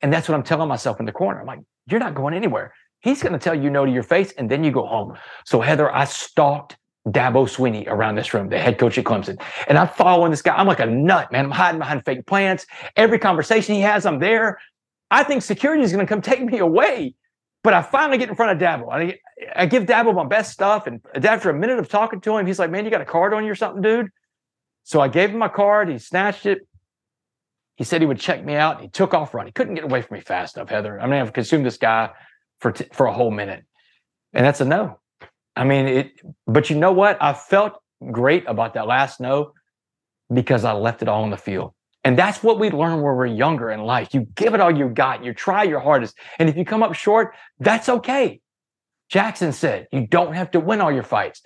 And 0.00 0.12
that's 0.12 0.28
what 0.28 0.34
I'm 0.34 0.42
telling 0.42 0.68
myself 0.68 1.00
in 1.00 1.06
the 1.06 1.12
corner. 1.12 1.40
I'm 1.40 1.46
like, 1.46 1.60
you're 1.86 2.00
not 2.00 2.14
going 2.14 2.34
anywhere. 2.34 2.74
He's 3.00 3.22
going 3.22 3.32
to 3.32 3.38
tell 3.38 3.54
you 3.54 3.70
no 3.70 3.84
to 3.84 3.90
your 3.90 4.04
face, 4.04 4.32
and 4.38 4.48
then 4.48 4.62
you 4.62 4.70
go 4.70 4.86
home. 4.86 5.14
So, 5.44 5.60
Heather, 5.60 5.92
I 5.92 6.04
stalked 6.04 6.76
Dabo 7.08 7.48
Swinney 7.48 7.86
around 7.88 8.14
this 8.14 8.32
room, 8.32 8.48
the 8.48 8.58
head 8.58 8.78
coach 8.78 8.96
at 8.96 9.04
Clemson. 9.04 9.40
And 9.66 9.76
I'm 9.76 9.88
following 9.88 10.30
this 10.30 10.42
guy. 10.42 10.54
I'm 10.54 10.66
like 10.66 10.80
a 10.80 10.86
nut, 10.86 11.32
man. 11.32 11.46
I'm 11.46 11.50
hiding 11.50 11.80
behind 11.80 12.04
fake 12.04 12.26
plants. 12.26 12.66
Every 12.96 13.18
conversation 13.18 13.74
he 13.74 13.80
has, 13.80 14.06
I'm 14.06 14.20
there. 14.20 14.60
I 15.10 15.24
think 15.24 15.42
security 15.42 15.82
is 15.82 15.92
going 15.92 16.06
to 16.06 16.08
come 16.08 16.22
take 16.22 16.42
me 16.42 16.58
away. 16.58 17.14
But 17.64 17.74
I 17.74 17.82
finally 17.82 18.18
get 18.18 18.28
in 18.28 18.34
front 18.34 18.60
of 18.60 18.68
Dabo. 18.68 18.92
I, 18.92 19.18
I 19.54 19.66
give 19.66 19.84
Dabo 19.84 20.14
my 20.14 20.24
best 20.24 20.52
stuff. 20.52 20.86
And 20.86 21.00
after 21.24 21.50
a 21.50 21.54
minute 21.54 21.78
of 21.78 21.88
talking 21.88 22.20
to 22.22 22.36
him, 22.36 22.46
he's 22.46 22.58
like, 22.58 22.70
Man, 22.70 22.84
you 22.84 22.90
got 22.90 23.00
a 23.00 23.04
card 23.04 23.34
on 23.34 23.44
you 23.44 23.52
or 23.52 23.54
something, 23.54 23.82
dude? 23.82 24.08
So 24.84 25.00
I 25.00 25.08
gave 25.08 25.30
him 25.30 25.38
my 25.38 25.48
card. 25.48 25.88
He 25.88 25.98
snatched 25.98 26.46
it. 26.46 26.66
He 27.76 27.84
said 27.84 28.00
he 28.00 28.06
would 28.06 28.18
check 28.18 28.44
me 28.44 28.54
out. 28.54 28.80
He 28.80 28.88
took 28.88 29.14
off 29.14 29.32
running. 29.32 29.48
He 29.48 29.52
couldn't 29.52 29.74
get 29.74 29.84
away 29.84 30.02
from 30.02 30.16
me 30.16 30.20
fast 30.20 30.56
enough, 30.56 30.70
Heather. 30.70 31.00
I 31.00 31.06
mean, 31.06 31.20
I've 31.20 31.32
consumed 31.32 31.64
this 31.64 31.78
guy 31.78 32.10
for, 32.60 32.72
t- 32.72 32.86
for 32.92 33.06
a 33.06 33.12
whole 33.12 33.30
minute. 33.30 33.64
And 34.32 34.44
that's 34.44 34.60
a 34.60 34.64
no. 34.64 34.98
I 35.56 35.64
mean, 35.64 35.86
it, 35.86 36.20
but 36.46 36.70
you 36.70 36.76
know 36.76 36.92
what? 36.92 37.18
I 37.20 37.34
felt 37.34 37.80
great 38.10 38.44
about 38.46 38.74
that 38.74 38.86
last 38.86 39.20
no 39.20 39.52
because 40.32 40.64
I 40.64 40.72
left 40.72 41.02
it 41.02 41.08
all 41.08 41.22
on 41.22 41.30
the 41.30 41.36
field. 41.36 41.74
And 42.04 42.18
that's 42.18 42.42
what 42.42 42.58
we 42.58 42.70
learn 42.70 42.94
when 42.94 43.02
we're 43.02 43.26
younger 43.26 43.70
in 43.70 43.80
life. 43.80 44.12
You 44.12 44.26
give 44.34 44.54
it 44.54 44.60
all 44.60 44.76
you 44.76 44.88
got, 44.88 45.24
you 45.24 45.32
try 45.32 45.62
your 45.62 45.78
hardest. 45.78 46.16
And 46.38 46.48
if 46.48 46.56
you 46.56 46.64
come 46.64 46.82
up 46.82 46.94
short, 46.94 47.34
that's 47.60 47.88
okay. 47.88 48.40
Jackson 49.08 49.52
said, 49.52 49.86
you 49.92 50.06
don't 50.06 50.34
have 50.34 50.50
to 50.52 50.60
win 50.60 50.80
all 50.80 50.90
your 50.90 51.02
fights, 51.02 51.42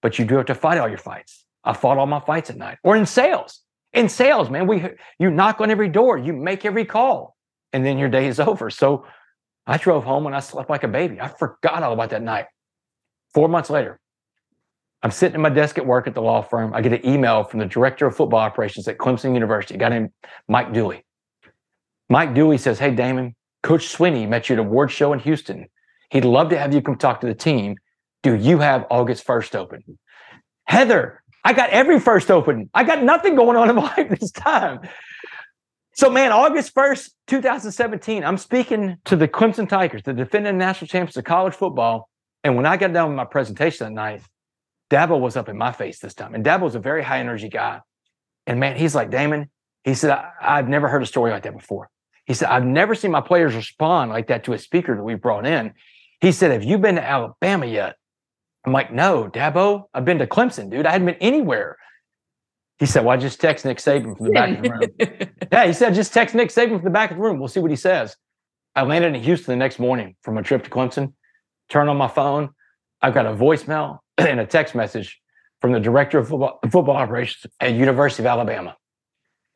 but 0.00 0.18
you 0.18 0.24
do 0.24 0.36
have 0.36 0.46
to 0.46 0.54
fight 0.54 0.78
all 0.78 0.88
your 0.88 0.98
fights. 0.98 1.44
I 1.62 1.74
fought 1.74 1.98
all 1.98 2.06
my 2.06 2.20
fights 2.20 2.50
at 2.50 2.56
night 2.56 2.78
or 2.82 2.96
in 2.96 3.06
sales. 3.06 3.60
In 3.92 4.08
sales, 4.08 4.48
man, 4.48 4.66
we 4.66 4.82
you 5.18 5.30
knock 5.30 5.60
on 5.60 5.70
every 5.70 5.88
door, 5.88 6.16
you 6.16 6.32
make 6.32 6.64
every 6.64 6.86
call, 6.86 7.36
and 7.72 7.84
then 7.84 7.98
your 7.98 8.08
day 8.08 8.26
is 8.26 8.40
over. 8.48 8.70
So 8.70 9.06
I 9.66 9.76
drove 9.76 10.04
home 10.04 10.26
and 10.26 10.34
I 10.34 10.40
slept 10.40 10.70
like 10.70 10.82
a 10.82 10.88
baby. 10.88 11.20
I 11.20 11.28
forgot 11.28 11.82
all 11.82 11.92
about 11.92 12.10
that 12.10 12.22
night. 12.22 12.46
Four 13.34 13.48
months 13.48 13.70
later, 13.70 13.98
I'm 15.02 15.10
sitting 15.10 15.34
at 15.34 15.40
my 15.40 15.48
desk 15.48 15.78
at 15.78 15.86
work 15.86 16.06
at 16.06 16.14
the 16.14 16.22
law 16.22 16.42
firm. 16.42 16.72
I 16.74 16.80
get 16.80 16.92
an 16.92 17.06
email 17.06 17.44
from 17.44 17.60
the 17.60 17.66
director 17.66 18.06
of 18.06 18.16
football 18.16 18.40
operations 18.40 18.86
at 18.86 18.98
Clemson 18.98 19.34
University, 19.34 19.74
a 19.74 19.78
guy 19.78 19.88
named 19.88 20.10
Mike 20.48 20.72
Dewey. 20.72 21.04
Mike 22.08 22.34
Dewey 22.34 22.58
says, 22.58 22.78
Hey, 22.78 22.94
Damon, 22.94 23.34
Coach 23.62 23.96
Swinney 23.96 24.28
met 24.28 24.48
you 24.48 24.54
at 24.54 24.58
a 24.58 24.62
award 24.62 24.90
show 24.90 25.12
in 25.12 25.18
Houston. 25.20 25.66
He'd 26.10 26.24
love 26.24 26.50
to 26.50 26.58
have 26.58 26.74
you 26.74 26.82
come 26.82 26.96
talk 26.96 27.20
to 27.22 27.26
the 27.26 27.34
team. 27.34 27.76
Do 28.22 28.34
you 28.34 28.58
have 28.58 28.86
August 28.90 29.26
1st 29.26 29.54
open? 29.54 29.98
Heather, 30.66 31.22
I 31.44 31.52
got 31.52 31.70
every 31.70 31.98
first 31.98 32.30
open. 32.30 32.70
I 32.74 32.84
got 32.84 33.02
nothing 33.02 33.34
going 33.34 33.56
on 33.56 33.70
in 33.70 33.76
my 33.76 33.82
life 33.96 34.08
this 34.20 34.30
time. 34.30 34.80
So, 35.94 36.08
man, 36.08 36.32
August 36.32 36.74
1st, 36.74 37.10
2017, 37.26 38.24
I'm 38.24 38.38
speaking 38.38 38.96
to 39.06 39.16
the 39.16 39.28
Clemson 39.28 39.68
Tigers, 39.68 40.02
the 40.04 40.12
defending 40.12 40.56
national 40.56 40.88
champions 40.88 41.16
of 41.16 41.24
college 41.24 41.54
football. 41.54 42.08
And 42.44 42.56
when 42.56 42.66
I 42.66 42.76
got 42.76 42.92
done 42.92 43.08
with 43.08 43.16
my 43.16 43.24
presentation 43.24 43.86
that 43.86 43.92
night, 43.92 44.22
Dabo 44.90 45.18
was 45.18 45.36
up 45.36 45.48
in 45.48 45.56
my 45.56 45.72
face 45.72 46.00
this 46.00 46.14
time. 46.14 46.34
And 46.34 46.44
Dabo 46.44 46.62
was 46.62 46.74
a 46.74 46.80
very 46.80 47.02
high 47.02 47.20
energy 47.20 47.48
guy. 47.48 47.80
And 48.46 48.60
man, 48.60 48.76
he's 48.76 48.94
like, 48.94 49.10
Damon, 49.10 49.50
he 49.84 49.94
said, 49.94 50.22
I've 50.40 50.68
never 50.68 50.88
heard 50.88 51.02
a 51.02 51.06
story 51.06 51.30
like 51.30 51.44
that 51.44 51.56
before. 51.56 51.88
He 52.26 52.34
said, 52.34 52.48
I've 52.48 52.64
never 52.64 52.94
seen 52.94 53.10
my 53.10 53.20
players 53.20 53.54
respond 53.54 54.10
like 54.10 54.28
that 54.28 54.44
to 54.44 54.52
a 54.52 54.58
speaker 54.58 54.96
that 54.96 55.02
we 55.02 55.14
brought 55.14 55.46
in. 55.46 55.72
He 56.20 56.30
said, 56.30 56.52
Have 56.52 56.62
you 56.62 56.78
been 56.78 56.94
to 56.96 57.04
Alabama 57.04 57.66
yet? 57.66 57.96
I'm 58.64 58.72
like, 58.72 58.92
No, 58.92 59.28
Dabo, 59.32 59.84
I've 59.92 60.04
been 60.04 60.18
to 60.18 60.26
Clemson, 60.26 60.70
dude. 60.70 60.86
I 60.86 60.92
hadn't 60.92 61.06
been 61.06 61.16
anywhere. 61.16 61.78
He 62.78 62.86
said, 62.86 63.04
Well, 63.04 63.16
I 63.16 63.20
just 63.20 63.40
text 63.40 63.64
Nick 63.64 63.78
Saban 63.78 64.16
from 64.16 64.26
the 64.26 64.32
back 64.32 64.56
of 64.56 64.62
the 64.62 64.70
room. 64.70 65.30
yeah, 65.52 65.66
he 65.66 65.72
said, 65.72 65.94
Just 65.94 66.12
text 66.12 66.34
Nick 66.34 66.50
Saban 66.50 66.76
from 66.76 66.84
the 66.84 66.90
back 66.90 67.10
of 67.10 67.16
the 67.16 67.22
room. 67.22 67.38
We'll 67.38 67.48
see 67.48 67.60
what 67.60 67.70
he 67.70 67.76
says. 67.76 68.16
I 68.74 68.82
landed 68.82 69.14
in 69.14 69.22
Houston 69.22 69.52
the 69.52 69.56
next 69.56 69.78
morning 69.78 70.16
from 70.22 70.38
a 70.38 70.42
trip 70.42 70.64
to 70.64 70.70
Clemson, 70.70 71.12
turn 71.72 71.88
on 71.88 71.96
my 71.96 72.08
phone. 72.08 72.50
I've 73.00 73.14
got 73.14 73.26
a 73.26 73.32
voicemail 73.32 74.00
and 74.18 74.38
a 74.38 74.46
text 74.46 74.74
message 74.74 75.20
from 75.60 75.72
the 75.72 75.80
director 75.80 76.18
of 76.18 76.28
football, 76.28 76.58
football 76.70 76.96
operations 76.96 77.52
at 77.60 77.72
University 77.72 78.22
of 78.22 78.26
Alabama. 78.26 78.76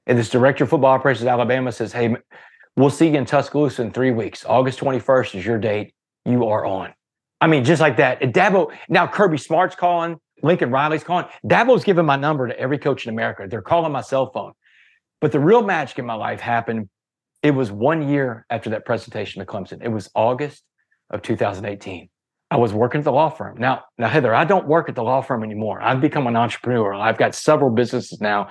And 0.07 0.19
this 0.19 0.31
director 0.31 0.65
of 0.65 0.71
football 0.71 0.93
operations 0.93 1.27
at 1.27 1.33
Alabama 1.33 1.71
says, 1.73 1.93
Hey, 1.93 2.17
we'll 2.77 2.91
see 2.91 3.09
you 3.09 3.17
in 3.17 3.27
Tuscaloosa 3.27 3.83
in 3.83 3.93
three 3.93 4.13
weeks. 4.13 4.45
August 4.47 4.81
21st 4.81 5.35
is 5.35 5.47
your 5.47 5.59
date. 5.59 5.95
You 6.25 6.47
are 6.47 6.65
on. 6.65 6.95
I 7.41 7.49
mean, 7.49 7.65
just 7.65 7.83
like 7.83 7.99
that. 7.99 8.23
And 8.23 8.33
Dabo, 8.33 8.73
now 8.89 9.07
Kirby 9.07 9.37
Smart's 9.37 9.77
calling, 9.77 10.19
Lincoln 10.43 10.71
Riley's 10.71 11.05
calling. 11.05 11.27
Dabo's 11.45 11.85
giving 11.85 12.07
my 12.07 12.17
number 12.17 12.49
to 12.49 12.59
every 12.59 12.79
coach 12.79 13.07
in 13.07 13.13
America. 13.13 13.47
They're 13.49 13.63
calling 13.63 13.93
my 13.93 14.01
cell 14.01 14.31
phone. 14.33 14.53
But 15.21 15.33
the 15.33 15.41
real 15.41 15.63
magic 15.63 15.99
in 15.99 16.07
my 16.07 16.15
life 16.15 16.41
happened 16.41 16.89
it 17.43 17.51
was 17.51 17.71
one 17.71 18.09
year 18.09 18.47
after 18.49 18.71
that 18.71 18.85
presentation 18.85 19.41
to 19.41 19.47
Clemson. 19.47 19.83
It 19.83 19.89
was 19.89 20.11
August 20.15 20.65
of 21.11 21.23
2018. 21.23 22.09
I 22.51 22.57
was 22.57 22.73
working 22.73 23.01
at 23.01 23.05
the 23.05 23.13
law 23.13 23.29
firm. 23.29 23.59
Now, 23.59 23.85
now 23.99 24.09
Heather, 24.09 24.35
I 24.35 24.45
don't 24.45 24.69
work 24.69 24.89
at 24.89 24.95
the 24.95 25.03
law 25.03 25.21
firm 25.21 25.43
anymore. 25.43 25.83
I've 25.83 26.01
become 26.01 26.27
an 26.27 26.37
entrepreneur. 26.37 26.95
I've 26.95 27.19
got 27.19 27.35
several 27.35 27.71
businesses 27.71 28.21
now. 28.21 28.49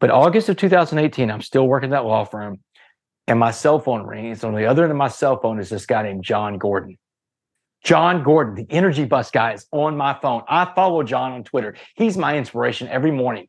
But 0.00 0.10
August 0.10 0.48
of 0.48 0.56
2018, 0.56 1.30
I'm 1.30 1.40
still 1.40 1.66
working 1.66 1.90
at 1.90 1.96
that 1.96 2.04
law 2.04 2.24
firm, 2.24 2.60
and 3.26 3.38
my 3.38 3.50
cell 3.50 3.78
phone 3.78 4.04
rings. 4.04 4.44
On 4.44 4.54
the 4.54 4.66
other 4.66 4.82
end 4.82 4.90
of 4.90 4.98
my 4.98 5.08
cell 5.08 5.40
phone 5.40 5.58
is 5.58 5.70
this 5.70 5.86
guy 5.86 6.02
named 6.02 6.24
Jon 6.24 6.58
Gordon. 6.58 6.98
Jon 7.84 8.24
Gordon, 8.24 8.54
the 8.54 8.66
energy 8.68 9.04
bus 9.04 9.30
guy, 9.30 9.52
is 9.52 9.66
on 9.70 9.96
my 9.96 10.18
phone. 10.20 10.42
I 10.48 10.64
follow 10.74 11.02
Jon 11.02 11.32
on 11.32 11.44
Twitter. 11.44 11.76
He's 11.94 12.16
my 12.16 12.36
inspiration 12.36 12.88
every 12.88 13.12
morning. 13.12 13.46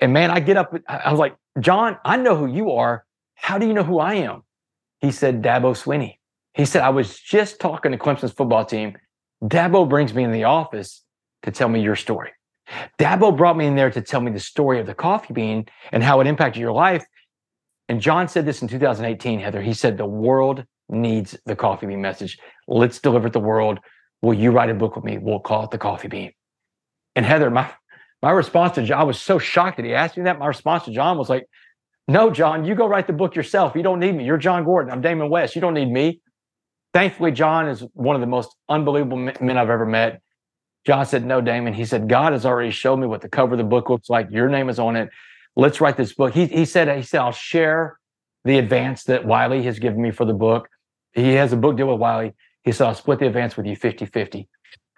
And 0.00 0.12
man, 0.12 0.30
I 0.30 0.40
get 0.40 0.56
up, 0.56 0.74
I 0.88 1.10
was 1.10 1.18
like, 1.18 1.34
Jon, 1.60 1.98
I 2.04 2.16
know 2.16 2.36
who 2.36 2.46
you 2.46 2.72
are. 2.72 3.04
How 3.34 3.58
do 3.58 3.66
you 3.66 3.72
know 3.72 3.82
who 3.82 3.98
I 3.98 4.14
am? 4.14 4.42
He 5.00 5.10
said, 5.10 5.42
Dabo 5.42 5.74
Swinney. 5.74 6.18
He 6.54 6.64
said, 6.64 6.82
I 6.82 6.90
was 6.90 7.18
just 7.18 7.60
talking 7.60 7.92
to 7.92 7.98
Clemson's 7.98 8.32
football 8.32 8.64
team. 8.64 8.96
Dabo 9.42 9.88
brings 9.88 10.14
me 10.14 10.22
in 10.22 10.30
the 10.30 10.44
office 10.44 11.02
to 11.42 11.50
tell 11.50 11.68
me 11.68 11.82
your 11.82 11.96
story. 11.96 12.30
Dabo 12.98 13.36
brought 13.36 13.56
me 13.56 13.66
in 13.66 13.74
there 13.74 13.90
to 13.90 14.00
tell 14.00 14.20
me 14.20 14.30
the 14.30 14.40
story 14.40 14.80
of 14.80 14.86
the 14.86 14.94
coffee 14.94 15.34
bean 15.34 15.66
and 15.92 16.02
how 16.02 16.20
it 16.20 16.26
impacted 16.26 16.60
your 16.60 16.72
life. 16.72 17.04
And 17.88 18.00
Jon 18.00 18.28
said 18.28 18.46
this 18.46 18.62
in 18.62 18.68
2018, 18.68 19.40
Heather. 19.40 19.60
He 19.60 19.74
said, 19.74 19.98
The 19.98 20.06
world 20.06 20.64
needs 20.88 21.36
the 21.44 21.56
coffee 21.56 21.86
bean 21.86 22.00
message. 22.00 22.38
Let's 22.66 23.00
deliver 23.00 23.26
it 23.26 23.30
to 23.30 23.38
the 23.40 23.44
world. 23.44 23.80
Will 24.22 24.34
you 24.34 24.52
write 24.52 24.70
a 24.70 24.74
book 24.74 24.96
with 24.96 25.04
me? 25.04 25.18
We'll 25.18 25.40
call 25.40 25.64
it 25.64 25.70
the 25.70 25.78
coffee 25.78 26.08
bean. 26.08 26.32
And 27.14 27.26
Heather, 27.26 27.50
my 27.50 27.70
my 28.22 28.30
response 28.30 28.76
to 28.76 28.82
Jon, 28.82 28.98
I 28.98 29.04
was 29.04 29.20
so 29.20 29.38
shocked 29.38 29.76
that 29.76 29.84
he 29.84 29.92
asked 29.92 30.16
me 30.16 30.22
that. 30.24 30.38
My 30.38 30.46
response 30.46 30.84
to 30.84 30.92
Jon 30.92 31.18
was 31.18 31.28
like, 31.28 31.44
no, 32.08 32.30
Jon, 32.30 32.64
you 32.64 32.74
go 32.74 32.86
write 32.86 33.06
the 33.06 33.12
book 33.12 33.34
yourself. 33.34 33.74
You 33.74 33.82
don't 33.82 34.00
need 34.00 34.14
me. 34.14 34.24
You're 34.24 34.38
Jon 34.38 34.64
Gordon. 34.64 34.90
I'm 34.90 35.02
Damon 35.02 35.28
West. 35.28 35.54
You 35.54 35.60
don't 35.60 35.74
need 35.74 35.90
me. 35.90 36.20
Thankfully, 36.94 37.32
Jon 37.32 37.68
is 37.68 37.84
one 37.92 38.14
of 38.14 38.20
the 38.20 38.26
most 38.28 38.54
unbelievable 38.68 39.16
men 39.16 39.58
I've 39.58 39.68
ever 39.68 39.84
met. 39.84 40.22
Jon 40.86 41.04
said, 41.04 41.26
No, 41.26 41.40
Damon. 41.40 41.74
He 41.74 41.84
said, 41.84 42.08
God 42.08 42.32
has 42.32 42.46
already 42.46 42.70
showed 42.70 42.98
me 42.98 43.06
what 43.08 43.20
the 43.20 43.28
cover 43.28 43.54
of 43.54 43.58
the 43.58 43.64
book 43.64 43.90
looks 43.90 44.08
like. 44.08 44.28
Your 44.30 44.48
name 44.48 44.68
is 44.68 44.78
on 44.78 44.94
it. 44.94 45.10
Let's 45.56 45.80
write 45.80 45.96
this 45.96 46.14
book. 46.14 46.32
He, 46.32 46.46
he 46.46 46.64
said, 46.64 46.94
he 46.96 47.02
said, 47.02 47.20
I'll 47.20 47.32
share 47.32 47.98
the 48.44 48.58
advance 48.58 49.04
that 49.04 49.24
Wiley 49.24 49.62
has 49.64 49.80
given 49.80 50.00
me 50.00 50.12
for 50.12 50.24
the 50.24 50.34
book. 50.34 50.68
He 51.12 51.32
has 51.34 51.52
a 51.52 51.56
book 51.56 51.76
deal 51.76 51.88
with 51.88 51.98
Wiley. 51.98 52.32
He 52.62 52.70
said, 52.70 52.86
I'll 52.86 52.94
split 52.94 53.18
the 53.18 53.26
advance 53.26 53.56
with 53.56 53.66
you 53.66 53.74
50 53.74 54.06
50. 54.06 54.48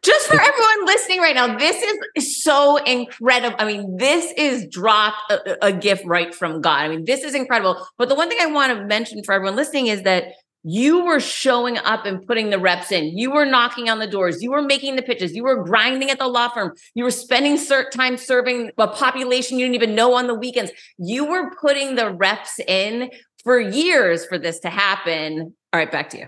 Just 0.03 0.27
for 0.27 0.41
everyone 0.41 0.87
listening 0.87 1.21
right 1.21 1.35
now, 1.35 1.57
this 1.57 1.83
is 2.15 2.43
so 2.45 2.77
incredible. 2.77 3.57
I 3.59 3.65
mean, 3.65 3.97
this 3.97 4.33
is 4.37 4.67
dropped 4.71 5.31
a, 5.31 5.67
a 5.67 5.73
gift 5.73 6.05
right 6.05 6.35
from 6.35 6.61
God. 6.61 6.81
I 6.81 6.89
mean, 6.89 7.07
this 7.07 7.25
is 7.25 7.35
incredible. 7.35 7.87
But 7.97 8.09
the 8.11 8.15
one 8.15 8.29
thing 8.29 8.39
I 8.41 8.47
want 8.47 8.77
to 8.77 8.85
mention 8.85 9.23
for 9.25 9.33
everyone 9.33 9.57
listening 9.57 9.87
is 9.87 10.03
that 10.03 10.27
you 10.69 11.05
were 11.05 11.21
showing 11.21 11.79
up 11.79 12.07
and 12.07 12.27
putting 12.27 12.51
the 12.51 12.59
reps 12.59 12.91
in. 12.91 13.17
You 13.17 13.31
were 13.31 13.47
knocking 13.47 13.89
on 13.89 14.01
the 14.01 14.07
doors. 14.09 14.43
You 14.43 14.51
were 14.51 14.63
making 14.63 14.97
the 14.97 15.03
pitches. 15.03 15.33
You 15.33 15.45
were 15.45 15.63
grinding 15.63 16.11
at 16.11 16.19
the 16.19 16.27
law 16.27 16.49
firm. 16.49 16.73
You 16.95 17.05
were 17.05 17.13
spending 17.13 17.57
certain 17.57 17.93
time 17.93 18.17
serving 18.17 18.73
a 18.77 18.89
population 18.89 19.61
you 19.61 19.67
didn't 19.67 19.77
even 19.77 19.95
know 19.95 20.15
on 20.15 20.27
the 20.27 20.35
weekends. 20.35 20.73
You 20.99 21.25
were 21.25 21.53
putting 21.61 21.95
the 21.95 22.11
reps 22.11 22.59
in 22.67 23.11
for 23.45 23.61
years 23.61 24.27
for 24.27 24.39
this 24.39 24.59
to 24.61 24.69
happen. 24.69 25.55
All 25.73 25.79
right, 25.79 25.93
back 25.93 26.11
to 26.11 26.19
you. 26.19 26.27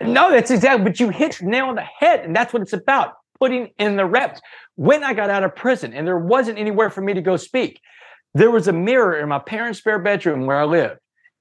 No, 0.00 0.32
that's 0.32 0.50
exactly, 0.50 0.82
but 0.82 0.98
you 0.98 1.10
hit 1.10 1.40
nail 1.40 1.66
on 1.66 1.76
the 1.76 1.82
head. 1.82 2.24
And 2.24 2.34
that's 2.34 2.52
what 2.52 2.62
it's 2.62 2.72
about 2.72 3.12
putting 3.38 3.70
in 3.78 3.94
the 3.94 4.04
reps. 4.04 4.40
When 4.74 5.04
I 5.04 5.14
got 5.14 5.30
out 5.30 5.44
of 5.44 5.54
prison 5.54 5.94
and 5.94 6.04
there 6.04 6.18
wasn't 6.18 6.58
anywhere 6.58 6.90
for 6.90 7.02
me 7.02 7.14
to 7.14 7.22
go 7.22 7.36
speak, 7.36 7.80
there 8.34 8.50
was 8.50 8.66
a 8.66 8.72
mirror 8.72 9.16
in 9.16 9.28
my 9.28 9.38
parents' 9.38 9.78
spare 9.78 10.00
bedroom 10.00 10.44
where 10.46 10.58
I 10.58 10.64
lived. 10.64 10.98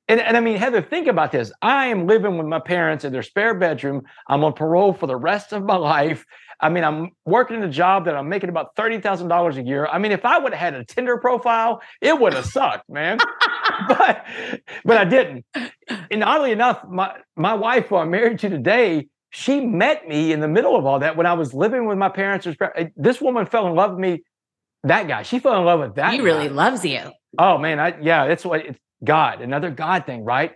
And, 0.07 0.19
and 0.19 0.37
I 0.37 0.39
mean, 0.39 0.57
Heather, 0.57 0.81
think 0.81 1.07
about 1.07 1.31
this. 1.31 1.51
I 1.61 1.87
am 1.87 2.05
living 2.05 2.37
with 2.37 2.45
my 2.45 2.59
parents 2.59 3.03
in 3.05 3.11
their 3.11 3.23
spare 3.23 3.55
bedroom. 3.55 4.03
I'm 4.27 4.43
on 4.43 4.53
parole 4.53 4.93
for 4.93 5.07
the 5.07 5.15
rest 5.15 5.51
of 5.51 5.63
my 5.63 5.75
life. 5.77 6.25
I 6.59 6.69
mean, 6.69 6.83
I'm 6.83 7.09
working 7.25 7.61
a 7.63 7.69
job 7.69 8.05
that 8.05 8.15
I'm 8.15 8.29
making 8.29 8.49
about 8.49 8.75
$30,000 8.75 9.57
a 9.57 9.61
year. 9.63 9.87
I 9.87 9.97
mean, 9.97 10.11
if 10.11 10.23
I 10.23 10.37
would 10.37 10.53
have 10.53 10.73
had 10.73 10.73
a 10.73 10.85
Tinder 10.85 11.17
profile, 11.17 11.81
it 12.01 12.17
would 12.17 12.33
have 12.33 12.45
sucked, 12.45 12.89
man. 12.89 13.17
but 13.89 14.25
but 14.85 14.97
I 14.97 15.03
didn't. 15.03 15.45
And 16.09 16.23
oddly 16.23 16.51
enough, 16.51 16.85
my 16.87 17.13
my 17.35 17.53
wife 17.53 17.87
who 17.87 17.97
I'm 17.97 18.09
married 18.09 18.39
to 18.39 18.49
today, 18.49 19.07
she 19.31 19.59
met 19.59 20.07
me 20.07 20.31
in 20.31 20.39
the 20.39 20.47
middle 20.47 20.77
of 20.77 20.85
all 20.85 20.99
that 20.99 21.17
when 21.17 21.25
I 21.25 21.33
was 21.33 21.53
living 21.53 21.87
with 21.87 21.97
my 21.97 22.09
parents. 22.09 22.47
This 22.95 23.19
woman 23.19 23.47
fell 23.47 23.67
in 23.67 23.75
love 23.75 23.91
with 23.91 23.99
me. 23.99 24.23
That 24.83 25.09
guy, 25.09 25.23
she 25.23 25.39
fell 25.39 25.57
in 25.57 25.65
love 25.65 25.81
with 25.81 25.95
that. 25.95 26.13
He 26.13 26.21
really 26.21 26.47
loves 26.47 26.85
you. 26.85 27.11
Oh 27.37 27.57
man, 27.57 27.79
I 27.79 27.99
yeah, 27.99 28.27
that's 28.27 28.45
what 28.45 28.65
it's 28.65 28.79
God, 29.05 29.41
another 29.41 29.71
God 29.71 30.05
thing, 30.05 30.23
right? 30.23 30.55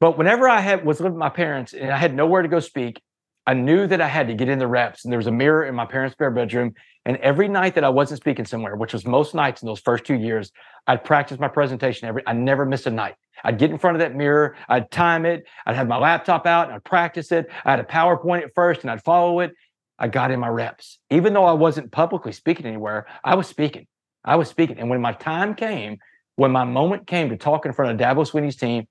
But 0.00 0.18
whenever 0.18 0.48
I 0.48 0.60
had 0.60 0.84
was 0.84 1.00
living 1.00 1.14
with 1.14 1.20
my 1.20 1.30
parents 1.30 1.72
and 1.72 1.90
I 1.90 1.96
had 1.96 2.14
nowhere 2.14 2.42
to 2.42 2.48
go 2.48 2.60
speak, 2.60 3.00
I 3.46 3.54
knew 3.54 3.86
that 3.86 4.00
I 4.00 4.08
had 4.08 4.28
to 4.28 4.34
get 4.34 4.48
in 4.48 4.58
the 4.58 4.66
reps. 4.66 5.04
And 5.04 5.12
there 5.12 5.18
was 5.18 5.26
a 5.26 5.32
mirror 5.32 5.64
in 5.64 5.74
my 5.74 5.84
parents' 5.84 6.14
spare 6.14 6.30
bedroom. 6.30 6.74
And 7.04 7.16
every 7.18 7.48
night 7.48 7.74
that 7.74 7.84
I 7.84 7.90
wasn't 7.90 8.20
speaking 8.20 8.46
somewhere, 8.46 8.76
which 8.76 8.94
was 8.94 9.06
most 9.06 9.34
nights 9.34 9.62
in 9.62 9.66
those 9.66 9.80
first 9.80 10.04
two 10.04 10.14
years, 10.14 10.50
I'd 10.86 11.04
practice 11.04 11.38
my 11.38 11.48
presentation 11.48 12.08
every 12.08 12.22
I 12.26 12.32
never 12.32 12.64
missed 12.64 12.86
a 12.86 12.90
night. 12.90 13.14
I'd 13.42 13.58
get 13.58 13.70
in 13.70 13.78
front 13.78 13.96
of 13.96 14.00
that 14.00 14.14
mirror, 14.14 14.56
I'd 14.68 14.90
time 14.90 15.26
it, 15.26 15.44
I'd 15.66 15.76
have 15.76 15.88
my 15.88 15.98
laptop 15.98 16.46
out, 16.46 16.66
and 16.66 16.74
I'd 16.74 16.84
practice 16.84 17.30
it. 17.32 17.50
I 17.64 17.72
had 17.72 17.80
a 17.80 17.84
PowerPoint 17.84 18.42
at 18.42 18.54
first 18.54 18.82
and 18.82 18.90
I'd 18.90 19.04
follow 19.04 19.40
it. 19.40 19.52
I 19.98 20.08
got 20.08 20.30
in 20.30 20.40
my 20.40 20.48
reps. 20.48 20.98
Even 21.10 21.34
though 21.34 21.44
I 21.44 21.52
wasn't 21.52 21.92
publicly 21.92 22.32
speaking 22.32 22.66
anywhere, 22.66 23.06
I 23.22 23.34
was 23.34 23.46
speaking. 23.46 23.86
I 24.24 24.36
was 24.36 24.48
speaking. 24.48 24.78
And 24.78 24.88
when 24.88 25.00
my 25.00 25.12
time 25.12 25.54
came, 25.54 25.98
when 26.36 26.50
my 26.50 26.64
moment 26.64 27.06
came 27.06 27.30
to 27.30 27.36
talk 27.36 27.66
in 27.66 27.72
front 27.72 27.92
of 27.92 28.06
Dabo 28.06 28.28
Swinney's 28.28 28.56
team, 28.56 28.86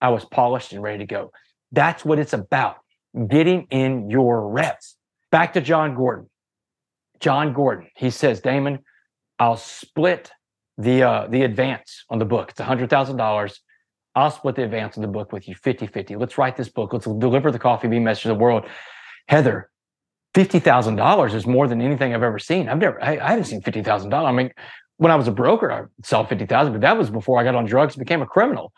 I 0.00 0.08
was 0.08 0.24
polished 0.24 0.72
and 0.72 0.82
ready 0.82 0.98
to 0.98 1.06
go. 1.06 1.32
That's 1.72 2.04
what 2.04 2.18
it's 2.18 2.32
about 2.32 2.76
getting 3.28 3.66
in 3.70 4.10
your 4.10 4.48
reps. 4.48 4.96
Back 5.30 5.52
to 5.54 5.60
Jon 5.60 5.94
Gordon. 5.94 6.28
Jon 7.20 7.52
Gordon, 7.52 7.88
he 7.96 8.10
says, 8.10 8.40
Damon, 8.40 8.80
I'll 9.38 9.56
split 9.56 10.30
the 10.78 11.02
uh, 11.02 11.26
the 11.28 11.42
advance 11.42 12.04
on 12.08 12.18
the 12.18 12.24
book. 12.24 12.50
It's 12.50 12.60
$100,000. 12.60 13.58
I'll 14.14 14.30
split 14.30 14.56
the 14.56 14.64
advance 14.64 14.96
on 14.96 15.02
the 15.02 15.08
book 15.08 15.32
with 15.32 15.46
you 15.46 15.54
50 15.54 15.86
50. 15.86 16.16
Let's 16.16 16.38
write 16.38 16.56
this 16.56 16.70
book. 16.70 16.92
Let's 16.92 17.04
deliver 17.04 17.52
the 17.52 17.58
coffee 17.58 17.88
bean 17.88 18.04
message 18.04 18.22
to 18.22 18.28
the 18.28 18.34
world. 18.34 18.66
Heather, 19.28 19.70
$50,000 20.34 21.34
is 21.34 21.46
more 21.46 21.68
than 21.68 21.80
anything 21.80 22.14
I've 22.14 22.22
ever 22.22 22.38
seen. 22.38 22.68
I've 22.68 22.78
never, 22.78 23.02
I, 23.02 23.18
I 23.18 23.30
haven't 23.30 23.44
seen 23.44 23.62
$50,000. 23.62 24.12
I 24.12 24.32
mean, 24.32 24.50
when 25.00 25.10
I 25.10 25.16
was 25.16 25.28
a 25.28 25.32
broker, 25.32 25.72
I 25.72 25.84
saw 26.04 26.26
50,000, 26.26 26.74
but 26.74 26.82
that 26.82 26.98
was 26.98 27.08
before 27.08 27.40
I 27.40 27.44
got 27.44 27.54
on 27.54 27.64
drugs 27.64 27.94
and 27.94 28.04
became 28.04 28.20
a 28.20 28.26
criminal. 28.26 28.74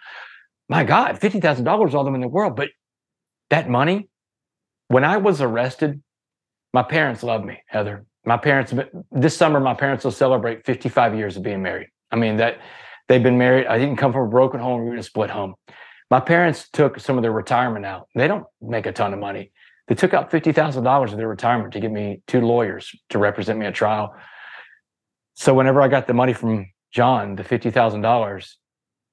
My 0.69 0.85
God, 0.85 1.19
$50,000 1.19 1.95
all 1.95 2.05
them 2.05 2.15
in 2.15 2.21
the 2.21 2.29
world. 2.29 2.55
But 2.55 2.69
that 3.51 3.69
money 3.69 4.09
when 4.87 5.03
I 5.03 5.17
was 5.17 5.41
arrested, 5.41 6.01
my 6.73 6.85
parents 6.85 7.25
loved 7.25 7.45
me, 7.45 7.59
Heather. 7.67 8.07
My 8.25 8.37
parents, 8.37 8.73
this 9.11 9.37
summer, 9.37 9.59
my 9.59 9.75
parents 9.75 10.05
will 10.05 10.13
celebrate 10.13 10.65
55 10.65 11.17
years 11.17 11.37
of 11.37 11.43
being 11.43 11.61
married. 11.61 11.89
I 12.13 12.17
mean, 12.17 12.37
that 12.37 12.59
they've 13.09 13.23
been 13.23 13.39
married. 13.39 13.67
I 13.67 13.79
didn't 13.79 13.97
come 13.97 14.13
from 14.13 14.29
a 14.29 14.31
broken 14.31 14.61
home. 14.61 14.83
We 14.83 14.87
were 14.87 14.93
in 14.93 15.01
a 15.01 15.03
split 15.03 15.31
home. 15.31 15.57
My 16.09 16.21
parents 16.21 16.69
took 16.73 17.01
some 17.01 17.19
of 17.19 17.23
their 17.23 17.33
retirement 17.33 17.85
out. 17.85 18.07
They 18.15 18.29
don't 18.29 18.45
make 18.61 18.87
a 18.87 18.93
ton 18.93 19.13
of 19.13 19.19
money. 19.19 19.51
They 19.89 19.97
took 19.97 20.15
out 20.15 20.31
$50,000 20.31 21.11
of 21.11 21.17
their 21.17 21.27
retirement 21.27 21.73
to 21.73 21.81
get 21.81 21.91
me 21.91 22.23
two 22.29 22.43
lawyers 22.43 22.95
to 23.09 23.19
represent 23.19 23.59
me 23.59 23.67
at 23.67 23.75
trial. 23.75 24.15
So 25.35 25.55
whenever 25.55 25.81
I 25.81 25.89
got 25.89 26.07
the 26.07 26.15
money 26.15 26.33
from 26.33 26.71
Jon, 26.93 27.37
the 27.37 27.45
$50,000, 27.45 28.55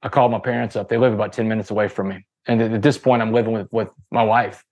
I 0.02 0.10
called 0.10 0.32
my 0.32 0.40
parents 0.40 0.76
up. 0.76 0.90
They 0.90 0.98
live 0.98 1.14
about 1.14 1.34
10 1.34 1.48
minutes 1.48 1.72
away 1.72 1.88
from 1.88 2.10
me. 2.10 2.26
And 2.46 2.62
at 2.62 2.82
this 2.82 2.98
point, 2.98 3.22
I'm 3.22 3.34
living 3.34 3.54
with, 3.54 3.68
with 3.72 3.90
my 4.12 4.24
wife 4.24 4.64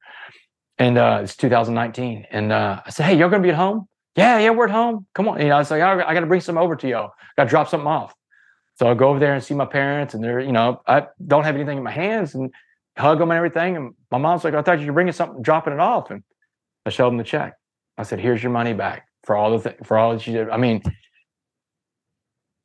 and 0.77 0.97
uh, 0.97 1.19
it's 1.23 1.35
2019. 1.35 2.27
And 2.31 2.51
uh, 2.51 2.81
I 2.85 2.89
said, 2.89 3.05
"Hey, 3.05 3.17
y'all 3.17 3.29
gonna 3.29 3.43
be 3.43 3.49
at 3.49 3.55
home?" 3.55 3.87
Yeah, 4.15 4.39
yeah, 4.39 4.49
we're 4.49 4.65
at 4.65 4.71
home. 4.71 5.05
Come 5.13 5.27
on. 5.27 5.39
You 5.41 5.47
know, 5.49 5.55
I 5.55 5.59
was 5.59 5.71
like, 5.71 5.81
"I, 5.81 5.93
I 6.03 6.13
got 6.13 6.21
to 6.21 6.27
bring 6.27 6.41
some 6.41 6.57
over 6.57 6.75
to 6.75 6.87
y'all. 6.87 7.11
Got 7.37 7.45
to 7.45 7.49
drop 7.49 7.69
something 7.69 7.87
off." 7.87 8.13
So 8.75 8.87
I'll 8.87 8.95
go 8.95 9.09
over 9.09 9.19
there 9.19 9.33
and 9.33 9.43
see 9.43 9.55
my 9.55 9.65
parents, 9.65 10.13
and 10.13 10.23
they're, 10.23 10.39
you 10.39 10.51
know, 10.51 10.81
I 10.85 11.07
don't 11.25 11.43
have 11.43 11.55
anything 11.55 11.77
in 11.77 11.83
my 11.83 11.91
hands 11.91 12.35
and 12.35 12.53
hug 12.95 13.17
them 13.19 13.31
and 13.31 13.37
everything. 13.37 13.75
And 13.75 13.93
my 14.11 14.19
mom's 14.19 14.43
like, 14.43 14.53
I 14.53 14.61
thought 14.61 14.79
you 14.79 14.87
were 14.87 14.93
bringing 14.93 15.13
something, 15.13 15.41
dropping 15.41 15.73
it 15.73 15.79
off. 15.79 16.11
And 16.11 16.23
I 16.85 16.91
showed 16.91 17.09
them 17.09 17.17
the 17.17 17.23
check. 17.23 17.55
I 17.97 18.03
said, 18.03 18.19
here's 18.19 18.43
your 18.43 18.51
money 18.51 18.73
back 18.73 19.07
for 19.23 19.35
all 19.35 19.57
the 19.57 19.69
th- 19.69 19.81
for 19.83 19.97
all 19.97 20.13
that 20.13 20.27
you 20.27 20.33
did. 20.33 20.49
I 20.49 20.57
mean, 20.57 20.83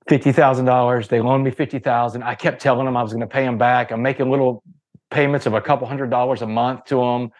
fifty 0.08 0.32
thousand 0.32 0.64
dollars. 0.64 1.08
They 1.08 1.20
loaned 1.20 1.44
me 1.44 1.50
fifty 1.50 1.78
thousand. 1.78 2.22
I 2.22 2.34
kept 2.34 2.60
telling 2.60 2.86
them 2.86 2.96
I 2.96 3.02
was 3.02 3.12
going 3.12 3.20
to 3.20 3.26
pay 3.26 3.44
them 3.44 3.58
back. 3.58 3.90
I'm 3.90 4.02
making 4.02 4.30
little 4.30 4.62
payments 5.10 5.46
of 5.46 5.54
a 5.54 5.60
couple 5.60 5.86
hundred 5.86 6.10
dollars 6.10 6.42
a 6.42 6.46
month 6.46 6.86
to 6.86 6.96
them, 6.96 7.30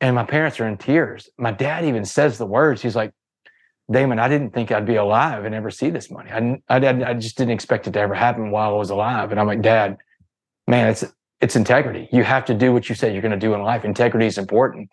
and 0.00 0.14
my 0.14 0.24
parents 0.24 0.60
are 0.60 0.66
in 0.66 0.78
tears. 0.78 1.28
My 1.38 1.52
dad 1.52 1.84
even 1.84 2.04
says 2.04 2.38
the 2.38 2.46
words. 2.46 2.82
He's 2.82 2.96
like, 2.96 3.12
Damon, 3.90 4.18
I 4.18 4.28
didn't 4.28 4.50
think 4.54 4.70
I'd 4.70 4.86
be 4.86 4.96
alive 4.96 5.44
and 5.44 5.54
ever 5.54 5.70
see 5.70 5.90
this 5.90 6.10
money. 6.10 6.30
I, 6.30 6.62
I, 6.68 7.10
I 7.10 7.14
just 7.14 7.36
didn't 7.36 7.52
expect 7.52 7.86
it 7.86 7.92
to 7.92 8.00
ever 8.00 8.14
happen 8.14 8.50
while 8.50 8.74
I 8.74 8.76
was 8.76 8.90
alive. 8.90 9.30
And 9.30 9.40
I'm 9.40 9.46
like, 9.46 9.62
Dad, 9.62 9.98
man, 10.66 10.88
it's 10.88 11.04
it's 11.40 11.56
integrity. 11.56 12.08
You 12.12 12.22
have 12.22 12.44
to 12.46 12.54
do 12.54 12.72
what 12.72 12.88
you 12.88 12.94
say 12.94 13.12
you're 13.12 13.22
going 13.22 13.32
to 13.32 13.38
do 13.38 13.52
in 13.54 13.62
life. 13.62 13.84
Integrity 13.84 14.26
is 14.26 14.38
important. 14.38 14.90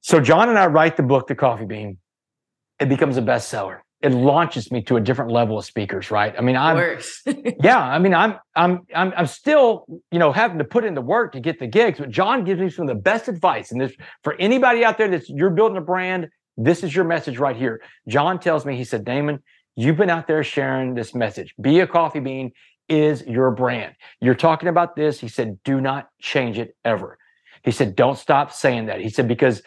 So 0.00 0.20
Jon 0.20 0.48
and 0.48 0.58
I 0.58 0.66
write 0.66 0.96
the 0.96 1.02
book, 1.02 1.26
The 1.26 1.34
Coffee 1.34 1.64
Bean. 1.64 1.98
It 2.78 2.88
becomes 2.88 3.16
a 3.16 3.22
bestseller. 3.22 3.80
It 4.02 4.12
launches 4.12 4.72
me 4.72 4.82
to 4.84 4.96
a 4.96 5.00
different 5.00 5.30
level 5.30 5.58
of 5.58 5.64
speakers, 5.64 6.10
right? 6.10 6.34
I 6.36 6.40
mean, 6.40 6.56
I'm 6.56 6.98
yeah, 7.62 7.78
I 7.78 7.98
mean, 7.98 8.14
I'm 8.14 8.36
I'm 8.56 8.80
I'm 8.94 9.12
I'm 9.16 9.26
still, 9.26 9.84
you 10.10 10.18
know, 10.18 10.32
having 10.32 10.58
to 10.58 10.64
put 10.64 10.84
in 10.84 10.94
the 10.94 11.02
work 11.02 11.32
to 11.32 11.40
get 11.40 11.58
the 11.58 11.66
gigs, 11.66 11.98
but 11.98 12.10
Jon 12.10 12.44
gives 12.44 12.60
me 12.60 12.70
some 12.70 12.88
of 12.88 12.96
the 12.96 13.00
best 13.00 13.28
advice. 13.28 13.72
And 13.72 13.80
this 13.80 13.92
for 14.24 14.34
anybody 14.40 14.84
out 14.84 14.96
there 14.96 15.08
that's 15.08 15.28
you're 15.28 15.50
building 15.50 15.76
a 15.76 15.82
brand, 15.82 16.28
this 16.56 16.82
is 16.82 16.94
your 16.94 17.04
message 17.04 17.38
right 17.38 17.56
here. 17.56 17.82
Jon 18.08 18.40
tells 18.40 18.64
me, 18.64 18.76
he 18.76 18.84
said, 18.84 19.04
Damon, 19.04 19.42
you've 19.76 19.96
been 19.96 20.10
out 20.10 20.26
there 20.26 20.42
sharing 20.44 20.94
this 20.94 21.14
message. 21.14 21.54
Be 21.60 21.80
a 21.80 21.86
coffee 21.86 22.20
bean 22.20 22.52
is 22.90 23.24
your 23.26 23.50
brand. 23.52 23.94
You're 24.20 24.34
talking 24.34 24.68
about 24.68 24.96
this. 24.96 25.20
He 25.20 25.28
said, 25.28 25.62
do 25.64 25.80
not 25.80 26.08
change 26.20 26.58
it 26.58 26.76
ever. 26.84 27.18
He 27.62 27.70
said, 27.70 27.94
don't 27.94 28.18
stop 28.18 28.52
saying 28.52 28.86
that. 28.86 29.00
He 29.00 29.08
said, 29.08 29.28
because 29.28 29.62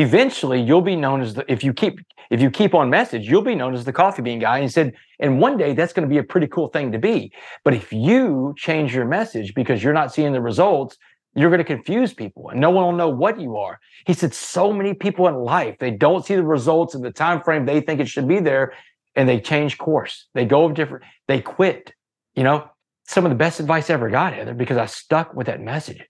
eventually 0.00 0.60
you'll 0.60 0.80
be 0.80 0.96
known 0.96 1.20
as 1.20 1.34
the 1.34 1.50
if 1.50 1.64
you 1.64 1.72
keep 1.72 1.98
if 2.30 2.40
you 2.40 2.50
keep 2.50 2.74
on 2.74 2.88
message 2.88 3.28
you'll 3.28 3.42
be 3.42 3.54
known 3.54 3.74
as 3.74 3.84
the 3.84 3.92
coffee 3.92 4.22
bean 4.22 4.38
guy 4.38 4.58
and 4.58 4.72
said 4.72 4.92
and 5.18 5.40
one 5.40 5.56
day 5.56 5.74
that's 5.74 5.92
going 5.92 6.08
to 6.08 6.12
be 6.12 6.18
a 6.18 6.22
pretty 6.22 6.46
cool 6.46 6.68
thing 6.68 6.92
to 6.92 6.98
be. 6.98 7.32
But 7.64 7.74
if 7.74 7.92
you 7.92 8.54
change 8.56 8.94
your 8.94 9.04
message 9.04 9.54
because 9.54 9.82
you're 9.82 9.92
not 9.92 10.12
seeing 10.12 10.32
the 10.32 10.40
results 10.40 10.96
you're 11.34 11.50
going 11.50 11.58
to 11.58 11.64
confuse 11.64 12.12
people 12.12 12.48
and 12.48 12.60
no 12.60 12.70
one 12.70 12.84
will 12.84 12.92
know 12.92 13.08
what 13.08 13.40
you 13.40 13.56
are. 13.56 13.78
He 14.04 14.14
said 14.14 14.34
so 14.34 14.72
many 14.72 14.94
people 14.94 15.28
in 15.28 15.36
life 15.36 15.76
they 15.78 15.90
don't 15.90 16.24
see 16.24 16.34
the 16.34 16.44
results 16.44 16.94
in 16.94 17.02
the 17.02 17.12
time 17.12 17.42
frame 17.42 17.66
they 17.66 17.80
think 17.80 18.00
it 18.00 18.08
should 18.08 18.28
be 18.28 18.40
there 18.40 18.72
and 19.16 19.28
they 19.28 19.40
change 19.40 19.78
course. 19.78 20.26
They 20.34 20.44
go 20.44 20.70
different 20.70 21.04
they 21.26 21.40
quit. 21.40 21.92
You 22.34 22.44
know 22.44 22.68
some 23.06 23.24
of 23.26 23.30
the 23.30 23.36
best 23.36 23.58
advice 23.58 23.90
I 23.90 23.94
ever 23.94 24.08
got 24.08 24.34
heather 24.34 24.54
because 24.54 24.76
i 24.76 24.86
stuck 24.86 25.34
with 25.34 25.48
that 25.48 25.60
message. 25.60 26.02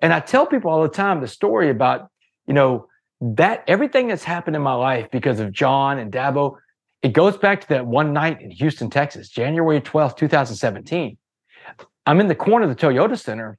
And 0.00 0.12
i 0.12 0.20
tell 0.20 0.46
people 0.46 0.70
all 0.70 0.82
the 0.82 0.88
time 0.88 1.20
the 1.20 1.28
story 1.28 1.70
about 1.70 2.08
you 2.46 2.52
know 2.52 2.86
that 3.20 3.64
everything 3.66 4.08
that's 4.08 4.24
happened 4.24 4.56
in 4.56 4.62
my 4.62 4.74
life 4.74 5.08
because 5.10 5.40
of 5.40 5.52
Jon 5.52 5.98
and 5.98 6.12
Dabo, 6.12 6.56
it 7.02 7.12
goes 7.12 7.36
back 7.36 7.60
to 7.60 7.68
that 7.68 7.86
one 7.86 8.12
night 8.12 8.40
in 8.40 8.50
Houston, 8.50 8.90
Texas, 8.90 9.28
January 9.28 9.80
12th, 9.80 10.16
2017. 10.16 11.16
I'm 12.06 12.20
in 12.20 12.28
the 12.28 12.34
corner 12.34 12.68
of 12.68 12.76
the 12.76 12.86
Toyota 12.86 13.18
Center 13.18 13.58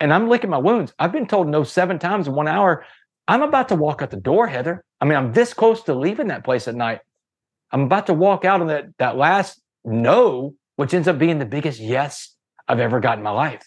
and 0.00 0.12
I'm 0.12 0.28
licking 0.28 0.50
my 0.50 0.58
wounds. 0.58 0.92
I've 0.98 1.12
been 1.12 1.26
told 1.26 1.48
no 1.48 1.62
seven 1.62 1.98
times 1.98 2.26
in 2.26 2.34
one 2.34 2.48
hour. 2.48 2.84
I'm 3.28 3.42
about 3.42 3.68
to 3.68 3.76
walk 3.76 4.02
out 4.02 4.10
the 4.10 4.16
door, 4.16 4.46
Heather. 4.46 4.84
I 5.00 5.04
mean, 5.04 5.16
I'm 5.16 5.32
this 5.32 5.54
close 5.54 5.82
to 5.84 5.94
leaving 5.94 6.28
that 6.28 6.44
place 6.44 6.66
at 6.68 6.74
night. 6.74 7.00
I'm 7.70 7.82
about 7.82 8.06
to 8.06 8.14
walk 8.14 8.44
out 8.44 8.60
on 8.60 8.66
that, 8.68 8.86
that 8.98 9.16
last 9.16 9.60
no, 9.84 10.54
which 10.76 10.94
ends 10.94 11.08
up 11.08 11.18
being 11.18 11.38
the 11.38 11.46
biggest 11.46 11.80
yes 11.80 12.34
I've 12.68 12.80
ever 12.80 13.00
got 13.00 13.18
in 13.18 13.24
my 13.24 13.30
life. 13.30 13.62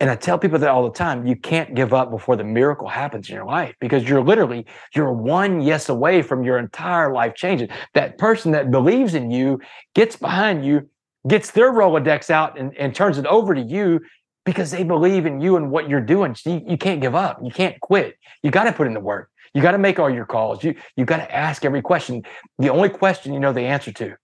And 0.00 0.10
I 0.10 0.16
tell 0.16 0.38
people 0.38 0.58
that 0.58 0.68
all 0.68 0.82
the 0.84 0.96
time, 0.96 1.26
you 1.26 1.36
can't 1.36 1.74
give 1.74 1.94
up 1.94 2.10
before 2.10 2.36
the 2.36 2.44
miracle 2.44 2.88
happens 2.88 3.28
in 3.28 3.34
your 3.34 3.44
life 3.44 3.74
because 3.80 4.08
you're 4.08 4.22
literally, 4.22 4.66
you're 4.94 5.12
one 5.12 5.60
yes 5.60 5.88
away 5.88 6.20
from 6.20 6.42
your 6.42 6.58
entire 6.58 7.12
life 7.12 7.34
changing. 7.34 7.68
That 7.94 8.18
person 8.18 8.52
that 8.52 8.70
believes 8.70 9.14
in 9.14 9.30
you 9.30 9.60
gets 9.94 10.16
behind 10.16 10.64
you, 10.64 10.88
gets 11.28 11.52
their 11.52 11.72
Rolodex 11.72 12.28
out 12.28 12.58
and, 12.58 12.76
and 12.76 12.94
turns 12.94 13.18
it 13.18 13.26
over 13.26 13.54
to 13.54 13.60
you 13.62 14.00
because 14.44 14.70
they 14.70 14.82
believe 14.82 15.26
in 15.26 15.40
you 15.40 15.56
and 15.56 15.70
what 15.70 15.88
you're 15.88 16.00
doing. 16.00 16.34
So 16.34 16.54
you, 16.54 16.62
you 16.66 16.76
can't 16.76 17.00
give 17.00 17.14
up. 17.14 17.38
You 17.42 17.50
can't 17.50 17.80
quit. 17.80 18.16
You 18.42 18.50
got 18.50 18.64
to 18.64 18.72
put 18.72 18.86
in 18.86 18.94
the 18.94 19.00
work. 19.00 19.30
You 19.54 19.62
got 19.62 19.72
to 19.72 19.78
make 19.78 20.00
all 20.00 20.10
your 20.10 20.26
calls. 20.26 20.64
You, 20.64 20.74
you 20.96 21.04
got 21.04 21.18
to 21.18 21.34
ask 21.34 21.64
every 21.64 21.80
question. 21.80 22.24
The 22.58 22.70
only 22.70 22.88
question 22.88 23.32
you 23.32 23.38
know 23.38 23.52
the 23.52 23.62
answer 23.62 23.92
to 23.92 24.16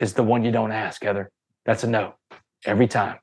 is 0.00 0.14
the 0.14 0.22
one 0.22 0.44
you 0.44 0.50
don't 0.50 0.72
ask, 0.72 1.02
Heather. 1.02 1.30
That's 1.66 1.84
a 1.84 1.86
no 1.86 2.14
every 2.64 2.88
time. 2.88 3.18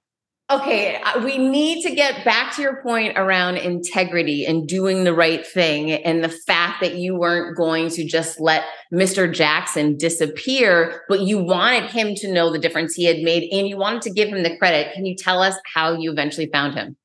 Okay, 0.49 0.97
we 1.25 1.37
need 1.37 1.83
to 1.83 1.93
get 1.93 2.23
back 2.23 2.55
to 2.55 2.61
your 2.61 2.81
point 2.81 3.17
around 3.17 3.57
integrity 3.57 4.45
and 4.45 4.65
doing 4.65 5.03
the 5.03 5.13
right 5.13 5.45
thing 5.45 5.91
and 5.91 6.23
the 6.23 6.29
fact 6.29 6.79
that 6.79 6.95
you 6.95 7.15
weren't 7.15 7.57
going 7.57 7.89
to 7.89 8.05
just 8.05 8.39
let 8.39 8.63
Mr. 8.93 9.31
Jackson 9.31 9.97
disappear, 9.97 11.03
but 11.09 11.19
you 11.19 11.37
wanted 11.37 11.89
him 11.89 12.15
to 12.15 12.31
know 12.31 12.49
the 12.49 12.59
difference 12.59 12.93
he 12.93 13.03
had 13.03 13.17
made 13.17 13.49
and 13.51 13.67
you 13.67 13.75
wanted 13.75 14.03
to 14.03 14.09
give 14.09 14.29
him 14.29 14.41
the 14.41 14.55
credit. 14.57 14.93
Can 14.93 15.05
you 15.05 15.17
tell 15.17 15.41
us 15.41 15.55
how 15.75 15.91
you 15.91 16.09
eventually 16.13 16.49
found 16.49 16.75
him? 16.75 16.95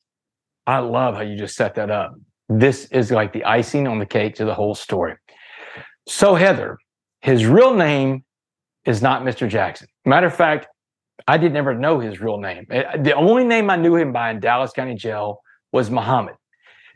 I 0.68 0.78
love 0.78 1.16
how 1.16 1.22
you 1.22 1.36
just 1.36 1.56
set 1.56 1.74
that 1.74 1.90
up. 1.90 2.14
This 2.48 2.84
is 2.92 3.10
like 3.10 3.32
the 3.32 3.44
icing 3.44 3.88
on 3.88 3.98
the 3.98 4.06
cake 4.06 4.36
to 4.36 4.44
the 4.44 4.54
whole 4.54 4.76
story. 4.76 5.16
So, 6.06 6.36
Heather, 6.36 6.78
his 7.22 7.44
real 7.44 7.74
name 7.74 8.24
is 8.84 9.02
not 9.02 9.22
Mr. 9.22 9.48
Jackson. 9.48 9.88
Matter 10.04 10.28
of 10.28 10.36
fact, 10.36 10.68
I 11.26 11.38
didn't 11.38 11.56
ever 11.56 11.74
know 11.74 12.00
his 12.00 12.20
real 12.20 12.38
name. 12.38 12.66
Eh, 12.70 12.96
the 12.98 13.14
only 13.14 13.44
name 13.44 13.70
I 13.70 13.76
knew 13.76 13.96
him 13.96 14.12
by 14.12 14.30
in 14.30 14.40
Dallas 14.40 14.72
County 14.72 14.94
Jail 14.94 15.40
was 15.72 15.90
Muhammad. 15.90 16.34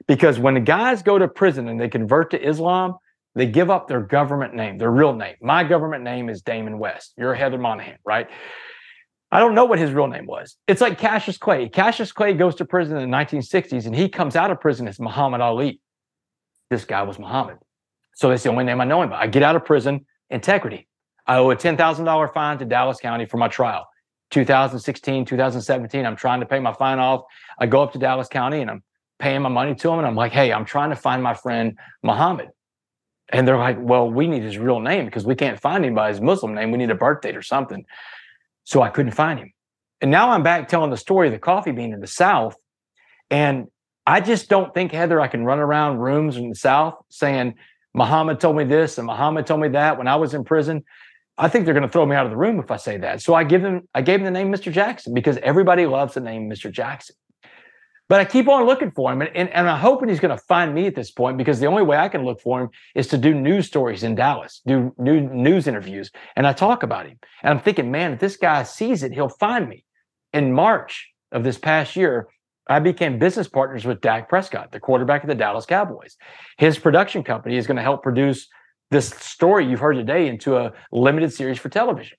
Because 0.06 0.38
when 0.38 0.54
the 0.54 0.60
guys 0.60 1.02
go 1.02 1.18
to 1.18 1.28
prison 1.28 1.68
and 1.68 1.80
they 1.80 1.88
convert 1.88 2.30
to 2.30 2.48
Islam, 2.48 2.94
they 3.34 3.46
give 3.46 3.70
up 3.70 3.88
their 3.88 4.00
government 4.00 4.54
name, 4.54 4.78
their 4.78 4.90
real 4.90 5.14
name. 5.14 5.36
My 5.40 5.64
government 5.64 6.04
name 6.04 6.28
is 6.28 6.42
Damon 6.42 6.78
West. 6.78 7.12
You're 7.16 7.34
Heather 7.34 7.58
Monahan, 7.58 7.98
right? 8.04 8.28
I 9.30 9.40
don't 9.40 9.54
know 9.54 9.64
what 9.64 9.78
his 9.78 9.92
real 9.92 10.06
name 10.06 10.26
was. 10.26 10.56
It's 10.68 10.80
like 10.80 10.98
Cassius 10.98 11.36
Clay. 11.36 11.68
Cassius 11.68 12.12
Clay 12.12 12.32
goes 12.32 12.54
to 12.56 12.64
prison 12.64 12.96
in 12.96 13.10
the 13.10 13.16
1960s 13.16 13.86
and 13.86 13.94
he 13.94 14.08
comes 14.08 14.36
out 14.36 14.50
of 14.50 14.60
prison 14.60 14.86
as 14.88 15.00
Muhammad 15.00 15.40
Ali. 15.40 15.80
This 16.70 16.84
guy 16.84 17.02
was 17.02 17.18
Muhammad. 17.18 17.58
So 18.14 18.30
that's 18.30 18.42
the 18.42 18.50
only 18.50 18.64
name 18.64 18.80
I 18.80 18.84
know 18.84 19.02
him 19.02 19.10
by. 19.10 19.20
I 19.20 19.26
get 19.26 19.42
out 19.42 19.56
of 19.56 19.64
prison, 19.64 20.06
integrity. 20.30 20.88
I 21.26 21.36
owe 21.36 21.50
a 21.50 21.56
$10,000 21.56 22.32
fine 22.32 22.58
to 22.58 22.64
Dallas 22.64 22.98
County 22.98 23.26
for 23.26 23.36
my 23.36 23.48
trial. 23.48 23.86
2016, 24.30 25.24
2017. 25.24 26.06
I'm 26.06 26.16
trying 26.16 26.40
to 26.40 26.46
pay 26.46 26.58
my 26.58 26.72
fine 26.72 26.98
off. 26.98 27.24
I 27.58 27.66
go 27.66 27.82
up 27.82 27.92
to 27.92 27.98
Dallas 27.98 28.28
County 28.28 28.60
and 28.60 28.70
I'm 28.70 28.82
paying 29.18 29.42
my 29.42 29.48
money 29.48 29.74
to 29.74 29.90
him. 29.90 29.98
And 29.98 30.06
I'm 30.06 30.16
like, 30.16 30.32
hey, 30.32 30.52
I'm 30.52 30.64
trying 30.64 30.90
to 30.90 30.96
find 30.96 31.22
my 31.22 31.34
friend 31.34 31.78
Muhammad. 32.02 32.48
And 33.30 33.46
they're 33.46 33.58
like, 33.58 33.78
well, 33.80 34.08
we 34.10 34.26
need 34.26 34.42
his 34.42 34.58
real 34.58 34.80
name 34.80 35.04
because 35.04 35.24
we 35.24 35.34
can't 35.34 35.60
find 35.60 35.84
him 35.84 35.94
by 35.94 36.08
his 36.08 36.20
Muslim 36.20 36.54
name. 36.54 36.70
We 36.70 36.78
need 36.78 36.90
a 36.90 36.94
birth 36.94 37.22
date 37.22 37.36
or 37.36 37.42
something. 37.42 37.84
So 38.64 38.82
I 38.82 38.88
couldn't 38.88 39.12
find 39.12 39.38
him. 39.38 39.52
And 40.00 40.10
now 40.10 40.30
I'm 40.30 40.42
back 40.42 40.68
telling 40.68 40.90
the 40.90 40.96
story 40.96 41.28
of 41.28 41.32
the 41.32 41.38
coffee 41.38 41.72
bean 41.72 41.92
in 41.92 42.00
the 42.00 42.06
South. 42.06 42.56
And 43.30 43.66
I 44.06 44.20
just 44.20 44.48
don't 44.48 44.72
think, 44.72 44.92
Heather, 44.92 45.20
I 45.20 45.28
can 45.28 45.44
run 45.44 45.58
around 45.58 45.98
rooms 45.98 46.36
in 46.36 46.48
the 46.48 46.54
South 46.54 46.94
saying, 47.08 47.54
Muhammad 47.94 48.38
told 48.38 48.56
me 48.56 48.64
this 48.64 48.98
and 48.98 49.06
Muhammad 49.06 49.46
told 49.46 49.60
me 49.60 49.68
that 49.68 49.98
when 49.98 50.06
I 50.06 50.16
was 50.16 50.34
in 50.34 50.44
prison. 50.44 50.84
I 51.38 51.48
think 51.48 51.64
they're 51.64 51.74
going 51.74 51.86
to 51.86 51.92
throw 51.92 52.06
me 52.06 52.16
out 52.16 52.24
of 52.24 52.30
the 52.30 52.36
room 52.36 52.58
if 52.58 52.70
I 52.70 52.76
say 52.76 52.96
that. 52.98 53.20
So 53.20 53.34
I 53.34 53.44
give 53.44 53.62
them, 53.62 53.88
I 53.94 54.02
gave 54.02 54.20
him 54.20 54.24
the 54.24 54.30
name 54.30 54.50
Mr. 54.50 54.72
Jackson 54.72 55.12
because 55.12 55.36
everybody 55.38 55.86
loves 55.86 56.14
the 56.14 56.20
name 56.20 56.48
Mr. 56.48 56.70
Jackson. 56.70 57.16
But 58.08 58.20
I 58.20 58.24
keep 58.24 58.46
on 58.46 58.66
looking 58.66 58.92
for 58.92 59.12
him, 59.12 59.20
and, 59.20 59.34
and, 59.34 59.48
and 59.50 59.68
I'm 59.68 59.80
hoping 59.80 60.08
he's 60.08 60.20
going 60.20 60.36
to 60.36 60.42
find 60.44 60.72
me 60.72 60.86
at 60.86 60.94
this 60.94 61.10
point 61.10 61.38
because 61.38 61.58
the 61.58 61.66
only 61.66 61.82
way 61.82 61.96
I 61.96 62.08
can 62.08 62.24
look 62.24 62.40
for 62.40 62.60
him 62.60 62.68
is 62.94 63.08
to 63.08 63.18
do 63.18 63.34
news 63.34 63.66
stories 63.66 64.04
in 64.04 64.14
Dallas, 64.14 64.62
do 64.64 64.94
new 64.96 65.20
news 65.20 65.66
interviews, 65.66 66.12
and 66.36 66.46
I 66.46 66.52
talk 66.52 66.84
about 66.84 67.06
him. 67.06 67.18
And 67.42 67.52
I'm 67.52 67.60
thinking, 67.60 67.90
man, 67.90 68.12
if 68.12 68.20
this 68.20 68.36
guy 68.36 68.62
sees 68.62 69.02
it, 69.02 69.12
he'll 69.12 69.28
find 69.28 69.68
me. 69.68 69.84
In 70.32 70.52
March 70.52 71.10
of 71.32 71.42
this 71.42 71.58
past 71.58 71.96
year, 71.96 72.28
I 72.68 72.78
became 72.78 73.18
business 73.18 73.48
partners 73.48 73.84
with 73.84 74.00
Dak 74.00 74.28
Prescott, 74.28 74.70
the 74.70 74.80
quarterback 74.80 75.22
of 75.22 75.28
the 75.28 75.34
Dallas 75.34 75.66
Cowboys. 75.66 76.16
His 76.58 76.78
production 76.78 77.24
company 77.24 77.56
is 77.56 77.66
going 77.66 77.76
to 77.76 77.82
help 77.82 78.02
produce 78.02 78.48
this 78.90 79.10
story 79.10 79.66
you've 79.66 79.80
heard 79.80 79.94
today 79.94 80.28
into 80.28 80.56
a 80.56 80.72
limited 80.92 81.32
series 81.32 81.58
for 81.58 81.68
television. 81.68 82.16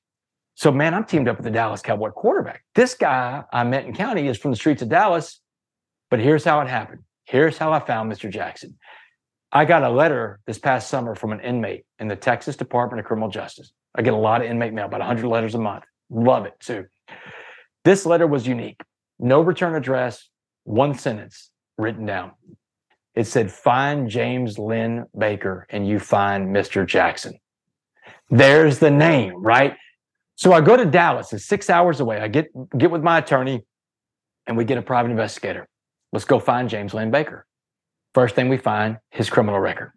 So, 0.55 0.72
man, 0.72 0.93
I'm 0.93 1.05
teamed 1.05 1.28
up 1.28 1.38
with 1.38 1.45
the 1.45 1.51
Dallas 1.51 1.82
Cowboy 1.82 2.09
quarterback. 2.09 2.63
This 2.74 2.95
guy 2.95 3.43
I 3.53 3.63
met 3.63 3.86
in 3.86 3.93
county 3.93 4.28
is 4.28 4.38
from 4.38 4.51
the 4.51 4.57
streets 4.57 4.82
of 4.82 4.89
Dallas, 4.89 5.39
but 6.09 6.20
here's 6.20 6.43
how 6.43 6.61
it 6.61 6.68
happened. 6.68 7.01
Here's 7.26 7.57
how 7.57 7.74
I 7.74 7.80
found 7.80 8.11
Mr. 8.11 8.30
Jackson. 8.30 8.78
I 9.51 9.65
got 9.65 9.84
a 9.84 9.89
letter 9.89 10.39
this 10.47 10.57
past 10.57 10.89
summer 10.89 11.15
from 11.15 11.32
an 11.32 11.39
inmate 11.39 11.86
in 11.99 12.07
the 12.07 12.15
Texas 12.15 12.55
Department 12.55 12.99
of 12.99 13.05
Criminal 13.05 13.30
Justice. 13.30 13.72
I 13.95 14.01
get 14.01 14.13
a 14.13 14.18
lot 14.18 14.41
of 14.41 14.49
inmate 14.49 14.74
mail, 14.74 14.86
about 14.86 14.99
100 14.99 15.28
letters 15.28 15.55
a 15.55 15.59
month. 15.59 15.84
Love 16.09 16.45
it 16.45 16.53
too. 16.59 16.86
This 17.86 18.05
letter 18.05 18.28
was 18.28 18.47
unique. 18.47 18.82
No 19.20 19.41
return 19.41 19.76
address, 19.76 20.30
one 20.63 20.97
sentence 20.97 21.49
written 21.78 22.05
down. 22.05 22.32
It 23.18 23.26
said, 23.26 23.51
find 23.51 24.07
James 24.07 24.59
Lynn 24.59 25.05
Baker 25.18 25.65
and 25.72 25.88
you 25.88 25.97
find 25.97 26.55
Mr. 26.55 26.86
Jackson. 26.86 27.39
There's 28.30 28.78
the 28.78 28.91
name, 28.91 29.41
right? 29.43 29.74
So 30.36 30.53
I 30.53 30.61
go 30.61 30.78
to 30.78 30.86
Dallas, 30.86 31.34
it's 31.34 31.43
six 31.43 31.68
hours 31.72 31.99
away. 31.99 32.20
I 32.20 32.28
get 32.28 32.45
get 32.78 32.91
with 32.91 33.01
my 33.01 33.18
attorney 33.18 33.65
and 34.45 34.55
we 34.55 34.65
get 34.65 34.78
a 34.78 34.84
private 34.84 35.09
investigator. 35.09 35.68
Let's 36.13 36.26
go 36.26 36.39
find 36.39 36.70
James 36.70 36.93
Lynn 36.93 37.09
Baker. 37.09 37.47
First 38.13 38.36
thing 38.36 38.49
we 38.49 38.57
find, 38.57 38.97
his 39.09 39.32
criminal 39.32 39.59
record. 39.59 39.93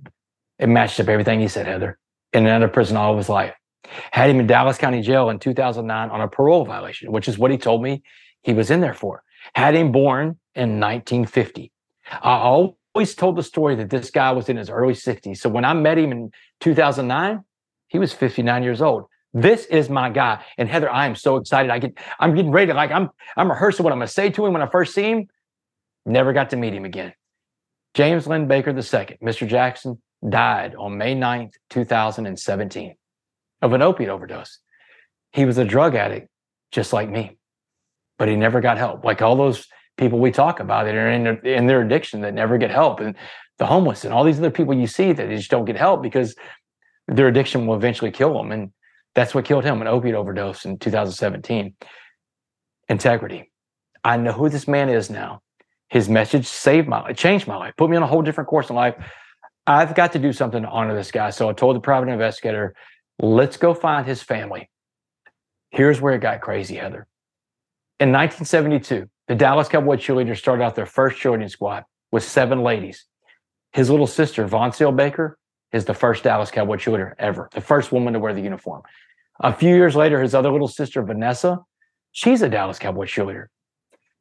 It 0.58 0.70
matched 0.70 0.98
up 0.98 1.08
everything 1.08 1.40
he 1.40 1.48
said, 1.48 1.66
Heather. 1.66 1.98
In 2.32 2.46
and 2.46 2.48
out 2.48 2.62
of 2.62 2.72
prison 2.72 2.96
all 2.96 3.12
of 3.12 3.18
his 3.18 3.28
life. 3.28 3.52
Had 4.12 4.30
him 4.30 4.40
in 4.40 4.46
Dallas 4.46 4.78
County 4.78 5.02
Jail 5.02 5.28
in 5.28 5.38
2009 5.38 6.08
on 6.08 6.20
a 6.22 6.28
parole 6.28 6.64
violation, 6.64 7.12
which 7.12 7.28
is 7.28 7.36
what 7.36 7.50
he 7.50 7.58
told 7.58 7.82
me 7.82 8.02
he 8.40 8.54
was 8.54 8.70
in 8.70 8.80
there 8.80 8.94
for. 8.94 9.22
Had 9.54 9.74
him 9.74 9.92
born 9.92 10.38
in 10.54 10.80
1950. 10.80 11.70
I 12.22 12.36
always 12.95 13.14
told 13.14 13.36
the 13.36 13.43
story 13.43 13.74
that 13.76 13.91
this 13.91 14.11
guy 14.11 14.32
was 14.32 14.49
in 14.49 14.57
his 14.57 14.70
early 14.70 14.95
60s. 14.95 15.38
So 15.38 15.49
when 15.49 15.64
I 15.64 15.72
met 15.74 15.99
him 15.99 16.12
in 16.12 16.32
2009, 16.61 17.45
he 17.88 17.99
was 17.99 18.12
59 18.12 18.62
years 18.62 18.82
old. 18.82 19.05
This 19.32 19.66
is 19.66 19.88
my 19.88 20.11
guy. 20.11 20.45
And 20.59 20.68
Heather, 20.68 20.91
I 20.91 21.07
am 21.07 21.14
so 21.14 21.36
excited. 21.36 21.70
I 21.70 21.78
get, 21.78 21.97
I'm 22.18 22.34
getting 22.34 22.51
ready 22.51 22.68
to 22.68 22.74
like, 22.74 22.91
I'm, 22.91 23.11
I'm 23.36 23.49
rehearsing 23.51 23.84
what 23.84 23.93
I'm 23.93 23.99
going 23.99 24.09
to 24.09 24.12
say 24.12 24.30
to 24.30 24.47
him 24.47 24.53
when 24.53 24.62
I 24.62 24.66
first 24.66 24.95
see 24.95 25.05
him. 25.05 25.28
Never 26.05 26.32
got 26.32 26.51
to 26.51 26.57
meet 26.57 26.74
him 26.74 26.84
again. 26.84 27.12
James 27.95 28.26
Lynn 28.26 28.49
Baker 28.49 28.70
II, 28.70 28.76
Mr. 28.76 29.47
Jackson, 29.47 30.01
died 30.28 30.74
on 30.74 30.99
May 30.99 31.14
9th, 31.14 31.55
2017 31.70 32.95
of 33.62 33.72
an 33.72 33.82
opiate 33.82 34.11
overdose. 34.11 34.59
He 35.32 35.45
was 35.45 35.59
a 35.59 35.64
drug 35.64 35.95
addict, 35.95 36.28
just 36.72 36.93
like 36.93 37.09
me, 37.09 37.38
but 38.18 38.28
he 38.28 38.36
never 38.36 38.61
got 38.61 38.78
help. 38.78 39.05
Like 39.05 39.22
all 39.22 39.36
those 39.36 39.66
people 40.01 40.18
we 40.18 40.32
talk 40.32 40.59
about 40.59 40.86
that 40.86 40.94
are 40.94 41.11
in 41.11 41.24
their, 41.24 41.38
in 41.40 41.66
their 41.66 41.82
addiction 41.82 42.22
that 42.22 42.34
never 42.34 42.59
get 42.59 42.70
help, 42.70 42.98
and 43.01 43.14
the 43.59 43.66
homeless 43.66 44.05
and 44.05 44.12
all 44.12 44.24
these 44.24 44.38
other 44.38 44.51
people 44.51 44.74
you 44.74 44.86
see 44.86 45.12
that 45.12 45.28
just 45.28 45.51
don't 45.51 45.66
get 45.66 45.76
help 45.76 46.03
because 46.03 46.34
their 47.07 47.28
addiction 47.28 47.66
will 47.66 47.76
eventually 47.76 48.11
kill 48.11 48.32
them. 48.32 48.51
And 48.51 48.72
that's 49.14 49.34
what 49.34 49.44
killed 49.44 49.64
him 49.64 49.82
an 49.82 49.86
opiate 49.86 50.14
overdose 50.14 50.64
in 50.64 50.78
2017. 50.78 51.74
Integrity. 52.88 53.53
I 54.03 54.16
know 54.16 54.32
who 54.32 54.48
this 54.48 54.66
man 54.66 54.88
is 54.88 55.11
now. 55.11 55.42
His 55.90 56.09
message 56.09 56.46
saved 56.46 56.88
my 56.88 57.03
life, 57.03 57.16
changed 57.16 57.46
my 57.46 57.57
life, 57.57 57.74
put 57.76 57.90
me 57.90 57.96
on 57.96 58.03
a 58.03 58.07
whole 58.07 58.22
different 58.22 58.48
course 58.48 58.70
in 58.70 58.76
life. 58.76 58.94
I've 59.66 59.94
got 59.94 60.12
to 60.12 60.18
do 60.18 60.32
something 60.32 60.62
to 60.62 60.68
honor 60.68 60.94
this 60.94 61.11
guy. 61.11 61.30
So 61.30 61.51
I 61.51 61.53
told 61.53 61.76
the 61.76 61.80
private 61.80 62.09
investigator, 62.09 62.74
let's 63.20 63.59
go 63.59 63.74
find 63.74 64.07
his 64.07 64.22
family. 64.22 64.70
Here's 65.70 66.01
where 66.01 66.14
it 66.14 66.20
got 66.20 66.40
crazy, 66.40 66.76
Heather. 66.76 67.07
In 67.98 68.12
1972, 68.12 69.11
the 69.30 69.36
Dallas 69.36 69.68
Cowboy 69.68 69.94
cheerleaders 69.94 70.38
started 70.38 70.64
out 70.64 70.74
their 70.74 70.86
first 70.86 71.16
cheerleading 71.20 71.48
squad 71.48 71.84
with 72.10 72.24
seven 72.24 72.64
ladies. 72.64 73.04
His 73.72 73.88
little 73.88 74.08
sister, 74.08 74.44
Vonciel 74.48 74.94
Baker, 74.96 75.38
is 75.72 75.84
the 75.84 75.94
first 75.94 76.24
Dallas 76.24 76.50
Cowboy 76.50 76.78
cheerleader 76.78 77.12
ever, 77.16 77.48
the 77.52 77.60
first 77.60 77.92
woman 77.92 78.12
to 78.14 78.18
wear 78.18 78.34
the 78.34 78.40
uniform. 78.40 78.82
A 79.38 79.54
few 79.54 79.72
years 79.72 79.94
later, 79.94 80.20
his 80.20 80.34
other 80.34 80.50
little 80.50 80.66
sister, 80.66 81.00
Vanessa, 81.04 81.60
she's 82.10 82.42
a 82.42 82.48
Dallas 82.48 82.80
Cowboy 82.80 83.04
cheerleader. 83.04 83.46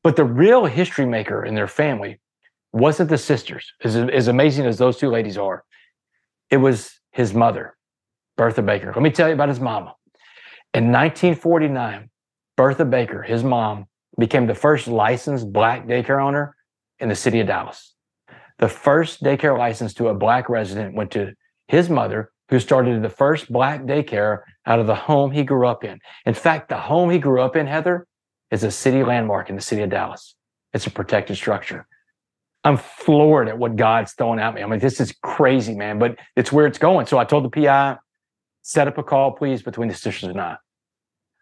But 0.04 0.16
the 0.16 0.26
real 0.26 0.66
history 0.66 1.08
maker 1.08 1.44
in 1.44 1.56
their 1.56 1.68
family 1.68 2.22
wasn't 2.72 3.10
the 3.10 3.18
sisters, 3.18 3.74
as, 3.84 3.96
as 3.96 4.28
amazing 4.28 4.68
as 4.68 4.78
those 4.78 4.98
two 4.98 5.10
ladies 5.10 5.40
are. 5.40 5.64
It 6.52 6.58
was 6.58 7.00
his 7.14 7.34
mother, 7.34 7.76
Bertha 8.38 8.62
Baker. 8.62 8.94
Let 8.94 9.02
me 9.02 9.10
tell 9.10 9.28
you 9.28 9.34
about 9.34 9.50
his 9.50 9.60
mama. 9.60 9.96
In 10.76 10.92
1949, 10.92 12.12
Bertha 12.56 12.86
Baker, 12.86 13.24
his 13.24 13.44
mom, 13.44 13.88
became 14.20 14.48
the 14.48 14.56
first 14.56 14.88
licensed 14.88 15.52
black 15.52 15.88
daycare 15.88 16.22
owner 16.24 16.56
in 17.00 17.10
the 17.10 17.16
city 17.16 17.40
of 17.40 17.48
Dallas. 17.48 17.96
The 18.58 18.70
first 18.70 19.24
daycare 19.24 19.58
license 19.58 19.94
to 19.96 20.10
a 20.10 20.14
black 20.14 20.50
resident 20.50 20.96
went 20.96 21.12
to 21.12 21.34
his 21.68 21.90
mother, 21.90 22.32
who 22.50 22.60
started 22.60 23.02
the 23.02 23.10
first 23.10 23.52
black 23.52 23.84
daycare 23.84 24.40
out 24.66 24.80
of 24.80 24.88
the 24.88 24.96
home 24.96 25.32
he 25.32 25.44
grew 25.44 25.68
up 25.68 25.84
in. 25.84 26.00
In 26.26 26.34
fact, 26.34 26.70
the 26.70 26.78
home 26.78 27.10
he 27.10 27.20
grew 27.20 27.42
up 27.42 27.56
in, 27.56 27.68
Heather, 27.68 28.08
is 28.52 28.64
a 28.64 28.72
city 28.72 29.04
landmark 29.04 29.50
in 29.50 29.56
the 29.56 29.62
city 29.62 29.84
of 29.84 29.90
Dallas. 29.92 30.36
It's 30.74 30.88
a 30.88 30.92
protected 30.92 31.38
structure. 31.38 31.88
I'm 32.64 32.78
floored 32.78 33.48
at 33.48 33.58
what 33.58 33.76
God's 33.76 34.14
throwing 34.14 34.40
at 34.40 34.54
me. 34.54 34.64
I 34.64 34.66
mean, 34.66 34.80
this 34.80 35.00
is 35.00 35.14
crazy, 35.24 35.76
man, 35.76 36.00
but 36.00 36.18
it's 36.36 36.52
where 36.52 36.66
it's 36.66 36.78
going. 36.78 37.06
So 37.06 37.18
I 37.18 37.24
told 37.24 37.46
the 37.46 37.50
PI, 37.50 37.98
set 38.64 38.88
up 38.88 38.98
a 38.98 39.04
call, 39.04 39.32
please, 39.32 39.62
between 39.62 39.88
the 39.88 39.96
sisters 39.96 40.30
and 40.30 40.42
I. 40.42 40.58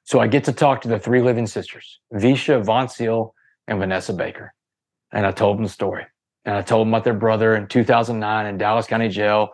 So 0.07 0.21
I 0.21 0.27
get 0.27 0.45
to 0.45 0.53
talk 0.53 0.79
to 0.81 0.87
the 0.87 0.99
three 0.99 1.21
living 1.21 1.47
sisters, 1.47 1.99
Visha, 2.13 2.63
Vonciel, 2.63 3.33
and 3.67 3.77
Vanessa 3.77 4.13
Baker. 4.13 4.53
And 5.11 5.25
I 5.25 5.33
told 5.33 5.57
them 5.57 5.65
the 5.65 5.69
story. 5.69 6.05
And 6.45 6.55
I 6.55 6.61
told 6.61 6.87
them 6.87 6.93
about 6.93 7.03
their 7.03 7.13
brother 7.13 7.55
in 7.55 7.67
2009 7.67 8.45
in 8.45 8.57
Dallas 8.57 8.87
County 8.87 9.09
Jail. 9.09 9.49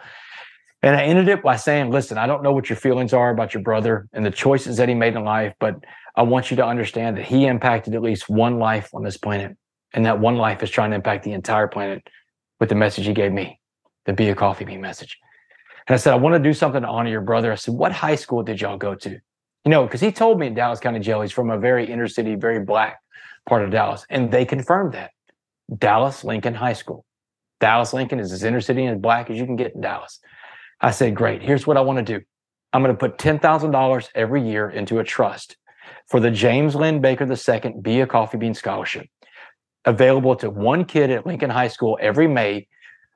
And 0.84 0.96
I 0.96 1.06
ended 1.06 1.28
it 1.28 1.42
by 1.42 1.56
saying, 1.56 1.90
listen, 1.90 2.20
I 2.20 2.28
don't 2.28 2.44
know 2.44 2.52
what 2.52 2.70
your 2.70 2.78
feelings 2.78 3.14
are 3.14 3.32
about 3.32 3.56
your 3.56 3.64
brother 3.64 4.08
and 4.14 4.24
the 4.24 4.30
choices 4.30 4.78
that 4.78 4.88
he 4.88 4.94
made 4.94 5.16
in 5.16 5.24
life, 5.24 5.56
but 5.60 5.84
I 6.16 6.22
want 6.22 6.52
you 6.52 6.58
to 6.58 6.66
understand 6.66 7.18
that 7.18 7.26
he 7.26 7.48
impacted 7.48 7.96
at 7.96 8.04
least 8.04 8.30
one 8.30 8.60
life 8.60 8.92
on 8.94 9.02
this 9.02 9.18
planet. 9.18 9.58
And 9.96 10.06
that 10.06 10.20
one 10.20 10.36
life 10.36 10.62
is 10.62 10.70
trying 10.70 10.92
to 10.92 10.96
impact 10.96 11.24
the 11.24 11.34
entire 11.34 11.68
planet 11.68 12.08
with 12.60 12.70
the 12.70 12.76
message 12.76 13.08
he 13.08 13.14
gave 13.14 13.32
me, 13.32 13.60
the 14.06 14.14
Be 14.14 14.30
a 14.30 14.36
Coffee 14.36 14.66
Bean 14.66 14.82
message. 14.82 15.18
And 15.88 15.96
I 15.96 15.98
said, 15.98 16.14
I 16.14 16.18
want 16.18 16.36
to 16.36 16.40
do 16.40 16.54
something 16.54 16.84
to 16.84 16.88
honor 16.88 17.10
your 17.10 17.22
brother. 17.22 17.52
I 17.52 17.56
said, 17.56 17.74
What 17.74 17.92
high 17.92 18.16
school 18.16 18.44
did 18.44 18.62
y'all 18.62 18.78
go 18.78 18.94
to? 18.94 19.20
You 19.66 19.70
know, 19.70 19.84
because 19.86 20.02
he 20.02 20.12
told 20.12 20.40
me 20.40 20.48
in 20.48 20.54
Dallas 20.54 20.80
County 20.80 21.00
Jail, 21.00 21.22
he's 21.22 21.32
from 21.32 21.50
a 21.50 21.58
very 21.58 21.90
inner 21.90 22.08
city, 22.08 22.36
very 22.36 22.60
black 22.60 23.00
part 23.48 23.64
of 23.64 23.72
Dallas. 23.72 24.06
And 24.10 24.32
they 24.32 24.46
confirmed 24.46 24.94
that. 24.94 25.12
Dallas 25.78 26.24
Lincoln 26.24 26.54
High 26.54 26.74
School. 26.74 27.06
Dallas 27.62 27.94
Lincoln 27.94 28.20
is 28.20 28.34
as 28.34 28.44
inner 28.44 28.60
city 28.60 28.84
and 28.84 28.96
as 28.96 29.02
black 29.02 29.30
as 29.30 29.38
you 29.38 29.46
can 29.46 29.56
get 29.56 29.74
in 29.74 29.82
Dallas. 29.82 30.20
I 30.82 30.92
said, 30.92 31.16
great. 31.16 31.42
Here's 31.42 31.66
what 31.66 31.78
I 31.78 31.82
want 31.82 32.06
to 32.06 32.20
do. 32.20 32.26
I'm 32.74 32.84
going 32.84 32.94
to 32.94 33.00
put 33.00 33.18
$10,000 33.18 34.10
every 34.16 34.46
year 34.46 34.70
into 34.70 35.00
a 35.00 35.04
trust 35.04 35.56
for 36.08 36.20
the 36.20 36.32
James 36.32 36.76
Lynn 36.76 37.00
Baker 37.00 37.26
II 37.26 37.74
Be 37.82 38.02
a 38.02 38.08
Coffee 38.08 38.38
Bean 38.38 38.54
Scholarship, 38.54 39.08
available 39.86 40.36
to 40.38 40.50
one 40.50 40.84
kid 40.84 41.10
at 41.10 41.26
Lincoln 41.26 41.50
High 41.50 41.70
School 41.70 41.98
every 42.02 42.28
May. 42.28 42.68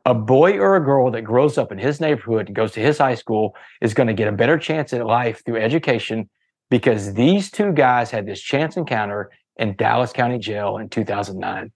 A 0.05 0.13
boy 0.13 0.57
or 0.57 0.77
a 0.77 0.85
girl 0.85 1.11
that 1.11 1.23
grows 1.23 1.57
up 1.57 1.73
in 1.73 1.77
his 1.77 1.99
neighborhood 1.99 2.47
and 2.47 2.55
goes 2.55 2.71
to 2.73 2.79
his 2.79 2.97
high 2.97 3.15
school 3.15 3.53
is 3.81 3.93
going 3.93 4.07
to 4.07 4.13
get 4.13 4.29
a 4.29 4.31
better 4.31 4.57
chance 4.57 4.93
at 4.93 5.05
life 5.05 5.43
through 5.43 5.57
education 5.57 6.29
because 6.69 7.13
these 7.13 7.49
two 7.49 7.71
guys 7.71 8.11
had 8.11 8.25
this 8.25 8.41
chance 8.41 8.77
encounter 8.77 9.31
in 9.57 9.75
Dallas 9.75 10.13
County 10.13 10.39
Jail 10.39 10.77
in 10.77 10.89
2009. 10.89 11.71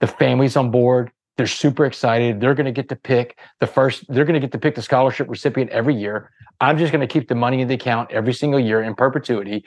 The 0.00 0.06
family's 0.06 0.56
on 0.56 0.70
board. 0.70 1.10
They're 1.36 1.46
super 1.46 1.86
excited. 1.86 2.40
They're 2.40 2.54
going 2.54 2.66
to 2.66 2.72
get 2.72 2.88
to 2.90 2.96
pick 2.96 3.38
the 3.60 3.66
first, 3.66 4.04
they're 4.08 4.24
going 4.24 4.34
to 4.34 4.40
get 4.40 4.52
to 4.52 4.58
pick 4.58 4.74
the 4.74 4.82
scholarship 4.82 5.28
recipient 5.28 5.70
every 5.70 5.94
year. 5.94 6.30
I'm 6.60 6.78
just 6.78 6.92
going 6.92 7.00
to 7.00 7.12
keep 7.12 7.28
the 7.28 7.34
money 7.34 7.60
in 7.60 7.68
the 7.68 7.74
account 7.74 8.12
every 8.12 8.34
single 8.34 8.60
year 8.60 8.82
in 8.82 8.94
perpetuity. 8.94 9.64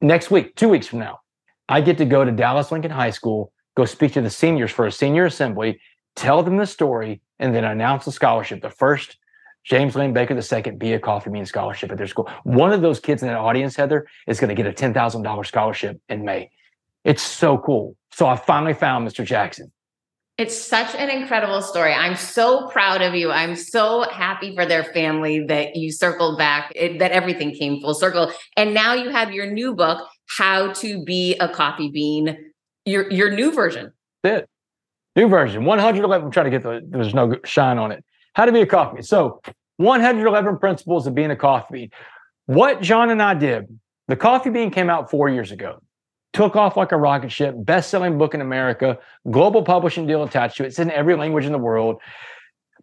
Next 0.00 0.30
week, 0.30 0.54
two 0.56 0.68
weeks 0.68 0.86
from 0.86 0.98
now, 0.98 1.20
I 1.68 1.80
get 1.80 1.98
to 1.98 2.04
go 2.04 2.24
to 2.24 2.32
Dallas 2.32 2.70
Lincoln 2.70 2.90
High 2.90 3.10
School, 3.10 3.52
go 3.76 3.84
speak 3.84 4.12
to 4.14 4.20
the 4.20 4.30
seniors 4.30 4.70
for 4.70 4.86
a 4.86 4.92
senior 4.92 5.24
assembly, 5.24 5.80
tell 6.16 6.42
them 6.42 6.56
the 6.56 6.66
story, 6.66 7.22
and 7.38 7.54
then 7.54 7.64
announce 7.64 8.04
the 8.04 8.12
scholarship. 8.12 8.60
The 8.60 8.70
first 8.70 9.16
James 9.64 9.94
Lynn 9.94 10.12
Baker 10.12 10.34
II 10.34 10.72
be 10.72 10.92
a 10.94 10.98
coffee 10.98 11.30
bean 11.30 11.46
scholarship 11.46 11.90
at 11.92 11.98
their 11.98 12.06
school. 12.06 12.30
One 12.44 12.72
of 12.72 12.80
those 12.80 12.98
kids 12.98 13.22
in 13.22 13.28
that 13.28 13.36
audience, 13.36 13.76
Heather, 13.76 14.06
is 14.26 14.40
going 14.40 14.54
to 14.54 14.60
get 14.60 14.66
a 14.66 14.72
$10,000 14.72 15.46
scholarship 15.46 16.00
in 16.08 16.24
May. 16.24 16.50
It's 17.04 17.22
so 17.22 17.58
cool. 17.58 17.96
So 18.12 18.26
I 18.26 18.36
finally 18.36 18.74
found 18.74 19.06
Mr. 19.06 19.24
Jackson. 19.24 19.70
It's 20.38 20.56
such 20.58 20.94
an 20.94 21.10
incredible 21.10 21.60
story. 21.60 21.92
I'm 21.92 22.16
so 22.16 22.66
proud 22.68 23.02
of 23.02 23.14
you. 23.14 23.30
I'm 23.30 23.54
so 23.54 24.08
happy 24.10 24.54
for 24.54 24.64
their 24.64 24.84
family 24.84 25.44
that 25.48 25.76
you 25.76 25.92
circled 25.92 26.38
back, 26.38 26.72
it, 26.74 26.98
that 26.98 27.12
everything 27.12 27.52
came 27.52 27.78
full 27.82 27.92
circle. 27.92 28.32
And 28.56 28.72
now 28.72 28.94
you 28.94 29.10
have 29.10 29.32
your 29.32 29.52
new 29.52 29.74
book, 29.74 30.08
How 30.38 30.72
to 30.72 31.04
Be 31.04 31.36
a 31.36 31.48
Coffee 31.48 31.90
Bean, 31.90 32.38
your 32.86 33.10
your 33.10 33.30
new 33.30 33.52
version. 33.52 33.92
That's 34.22 34.44
it. 34.44 34.48
New 35.14 35.28
version. 35.28 35.66
111. 35.66 36.24
I'm 36.24 36.32
trying 36.32 36.44
to 36.44 36.50
get 36.50 36.62
the 36.62 36.80
there's 36.88 37.12
no 37.12 37.36
shine 37.44 37.76
on 37.76 37.92
it. 37.92 38.02
How 38.34 38.44
to 38.44 38.52
be 38.52 38.60
a 38.60 38.66
coffee 38.66 38.96
bean. 38.96 39.02
So 39.02 39.40
111 39.76 40.58
principles 40.58 41.06
of 41.06 41.14
being 41.14 41.30
a 41.30 41.36
coffee 41.36 41.72
bean. 41.72 41.90
What 42.46 42.82
Jon 42.82 43.10
and 43.10 43.22
I 43.22 43.34
did, 43.34 43.66
the 44.08 44.16
coffee 44.16 44.50
bean 44.50 44.70
came 44.70 44.90
out 44.90 45.10
four 45.10 45.28
years 45.28 45.52
ago 45.52 45.80
took 46.32 46.56
off 46.56 46.76
like 46.76 46.92
a 46.92 46.96
rocket 46.96 47.32
ship, 47.32 47.54
best 47.58 47.90
selling 47.90 48.18
book 48.18 48.34
in 48.34 48.40
America, 48.40 48.98
global 49.30 49.62
publishing 49.62 50.06
deal 50.06 50.22
attached 50.22 50.56
to 50.56 50.64
it. 50.64 50.68
It's 50.68 50.78
in 50.78 50.90
every 50.90 51.16
language 51.16 51.44
in 51.44 51.52
the 51.52 51.58
world. 51.58 52.00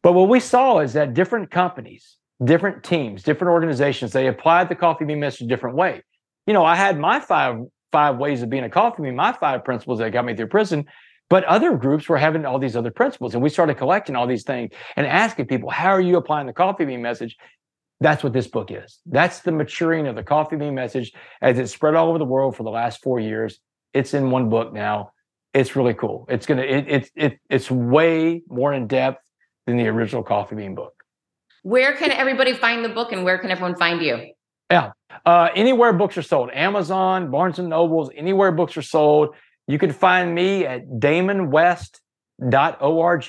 But 0.04 0.14
what 0.14 0.30
we 0.30 0.40
saw 0.40 0.80
is 0.80 0.94
that 0.94 1.14
different 1.14 1.50
companies, 1.50 2.18
different 2.44 2.84
teams, 2.84 3.24
different 3.24 3.52
organizations, 3.52 4.12
they 4.12 4.28
applied 4.28 4.70
the 4.70 4.76
coffee 4.76 5.06
bean 5.06 5.20
message 5.20 5.44
a 5.44 5.48
different 5.48 5.76
way. 5.76 6.04
You 6.46 6.54
know, 6.54 6.64
I 6.64 6.76
had 6.76 7.00
my 7.00 7.20
five 7.20 7.60
five 7.92 8.18
ways 8.18 8.42
of 8.42 8.50
being 8.50 8.66
a 8.66 8.70
coffee 8.70 9.04
bean, 9.04 9.16
my 9.16 9.32
five 9.32 9.64
principles 9.64 10.00
that 10.00 10.12
got 10.12 10.26
me 10.26 10.36
through 10.36 10.48
prison. 10.48 10.86
But 11.30 11.44
other 11.44 11.76
groups 11.76 12.08
were 12.08 12.18
having 12.18 12.46
all 12.46 12.60
these 12.60 12.76
other 12.76 12.92
principles. 12.92 13.34
And 13.34 13.44
we 13.44 13.50
started 13.50 13.78
collecting 13.78 14.16
all 14.16 14.28
these 14.28 14.44
things 14.44 14.72
and 14.96 15.06
asking 15.06 15.48
people, 15.48 15.70
how 15.70 15.90
are 15.90 16.02
you 16.02 16.18
applying 16.18 16.48
the 16.48 16.54
coffee 16.54 16.86
bean 16.86 17.02
message? 17.02 17.36
That's 18.00 18.24
what 18.24 18.32
this 18.32 18.48
book 18.48 18.72
is. 18.72 19.00
That's 19.06 19.40
the 19.40 19.52
maturing 19.52 20.08
of 20.08 20.16
the 20.16 20.24
coffee 20.24 20.56
bean 20.56 20.76
message 20.76 21.12
as 21.42 21.58
it 21.58 21.68
spread 21.68 21.96
all 21.96 22.10
over 22.10 22.20
the 22.20 22.26
world 22.26 22.56
for 22.56 22.64
the 22.64 22.70
last 22.70 23.02
four 23.02 23.20
years. 23.20 23.60
It's 23.94 24.14
in 24.14 24.30
one 24.30 24.50
book 24.50 24.72
now. 24.72 25.12
It's 25.54 25.76
really 25.76 25.96
cool. 25.96 26.26
It's 26.30 26.46
gonna 26.46 26.62
it, 26.62 26.88
it, 26.88 27.12
it 27.16 27.40
it's 27.50 27.72
way 27.72 28.44
more 28.48 28.74
in 28.74 28.86
depth 28.86 29.24
than 29.66 29.78
the 29.78 29.88
original 29.88 30.22
coffee 30.22 30.56
bean 30.56 30.76
book. 30.76 30.94
Where 31.64 31.96
can 31.96 32.12
everybody 32.12 32.54
find 32.54 32.86
the 32.86 32.90
book 32.90 33.12
and 33.12 33.24
where 33.24 33.40
can 33.40 33.50
everyone 33.50 33.76
find 33.76 34.02
you? 34.02 34.34
Yeah. 34.70 34.92
Uh, 35.26 35.50
anywhere 35.56 35.94
books 35.94 36.18
are 36.18 36.22
sold, 36.22 36.52
Amazon, 36.54 37.32
Barnes 37.32 37.58
and 37.58 37.70
Nobles, 37.70 38.12
anywhere 38.16 38.52
books 38.52 38.78
are 38.78 38.82
sold. 38.84 39.36
You 39.68 39.78
can 39.78 39.92
find 39.92 40.34
me 40.34 40.66
at 40.66 40.88
damonwest.org, 40.88 43.26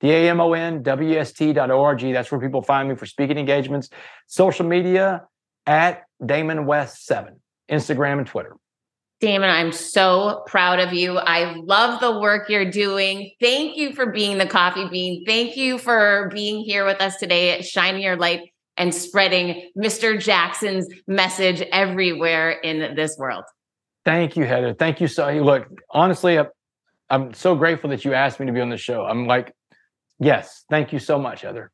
D-A-M-O-N-W-S-T.org. 0.00 2.12
That's 2.12 2.30
where 2.30 2.40
people 2.40 2.62
find 2.62 2.88
me 2.88 2.94
for 2.94 3.06
speaking 3.06 3.38
engagements. 3.38 3.88
Social 4.26 4.66
media 4.66 5.24
at 5.66 6.04
Damon 6.24 6.66
West 6.66 7.06
7, 7.06 7.40
Instagram 7.70 8.18
and 8.18 8.26
Twitter. 8.26 8.56
Damon, 9.20 9.50
I'm 9.50 9.70
so 9.70 10.42
proud 10.46 10.80
of 10.80 10.92
you. 10.92 11.16
I 11.16 11.54
love 11.54 12.00
the 12.00 12.18
work 12.18 12.48
you're 12.48 12.70
doing. 12.70 13.30
Thank 13.40 13.76
you 13.76 13.94
for 13.94 14.06
being 14.06 14.38
the 14.38 14.48
coffee 14.48 14.88
bean. 14.88 15.24
Thank 15.24 15.56
you 15.56 15.78
for 15.78 16.28
being 16.34 16.64
here 16.64 16.84
with 16.84 17.00
us 17.00 17.18
today, 17.18 17.62
shining 17.62 18.02
your 18.02 18.16
light 18.16 18.40
and 18.76 18.92
spreading 18.92 19.70
Mr. 19.78 20.20
Jackson's 20.20 20.88
message 21.06 21.62
everywhere 21.70 22.50
in 22.50 22.96
this 22.96 23.16
world. 23.16 23.44
Thank 24.04 24.36
you, 24.36 24.44
Heather. 24.44 24.74
Thank 24.74 25.00
you 25.00 25.08
so. 25.08 25.30
Look, 25.30 25.68
honestly, 25.90 26.38
I'm 27.08 27.34
so 27.34 27.54
grateful 27.54 27.90
that 27.90 28.04
you 28.04 28.14
asked 28.14 28.40
me 28.40 28.46
to 28.46 28.52
be 28.52 28.60
on 28.60 28.70
the 28.70 28.76
show. 28.76 29.04
I'm 29.04 29.26
like, 29.26 29.54
yes, 30.18 30.64
thank 30.70 30.92
you 30.92 30.98
so 30.98 31.18
much, 31.18 31.42
Heather. 31.42 31.70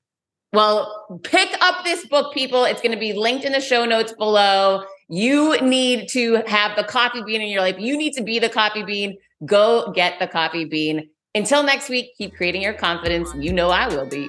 Well, 0.52 1.20
pick 1.24 1.50
up 1.60 1.84
this 1.84 2.06
book, 2.06 2.32
people. 2.32 2.64
It's 2.64 2.80
going 2.80 2.92
to 2.92 2.98
be 2.98 3.12
linked 3.12 3.44
in 3.44 3.52
the 3.52 3.60
show 3.60 3.84
notes 3.84 4.12
below. 4.12 4.84
You 5.08 5.60
need 5.60 6.08
to 6.10 6.42
have 6.46 6.76
the 6.76 6.84
coffee 6.84 7.22
bean 7.22 7.42
in 7.42 7.48
your 7.48 7.60
life. 7.60 7.76
You 7.78 7.96
need 7.96 8.14
to 8.14 8.22
be 8.22 8.38
the 8.38 8.48
coffee 8.48 8.82
bean. 8.82 9.18
Go 9.44 9.92
get 9.92 10.18
the 10.18 10.26
coffee 10.26 10.64
bean. 10.64 11.10
Until 11.34 11.62
next 11.62 11.88
week, 11.88 12.16
keep 12.16 12.34
creating 12.34 12.62
your 12.62 12.72
confidence. 12.72 13.30
You 13.36 13.52
know 13.52 13.68
I 13.68 13.88
will 13.88 14.08
be. 14.08 14.28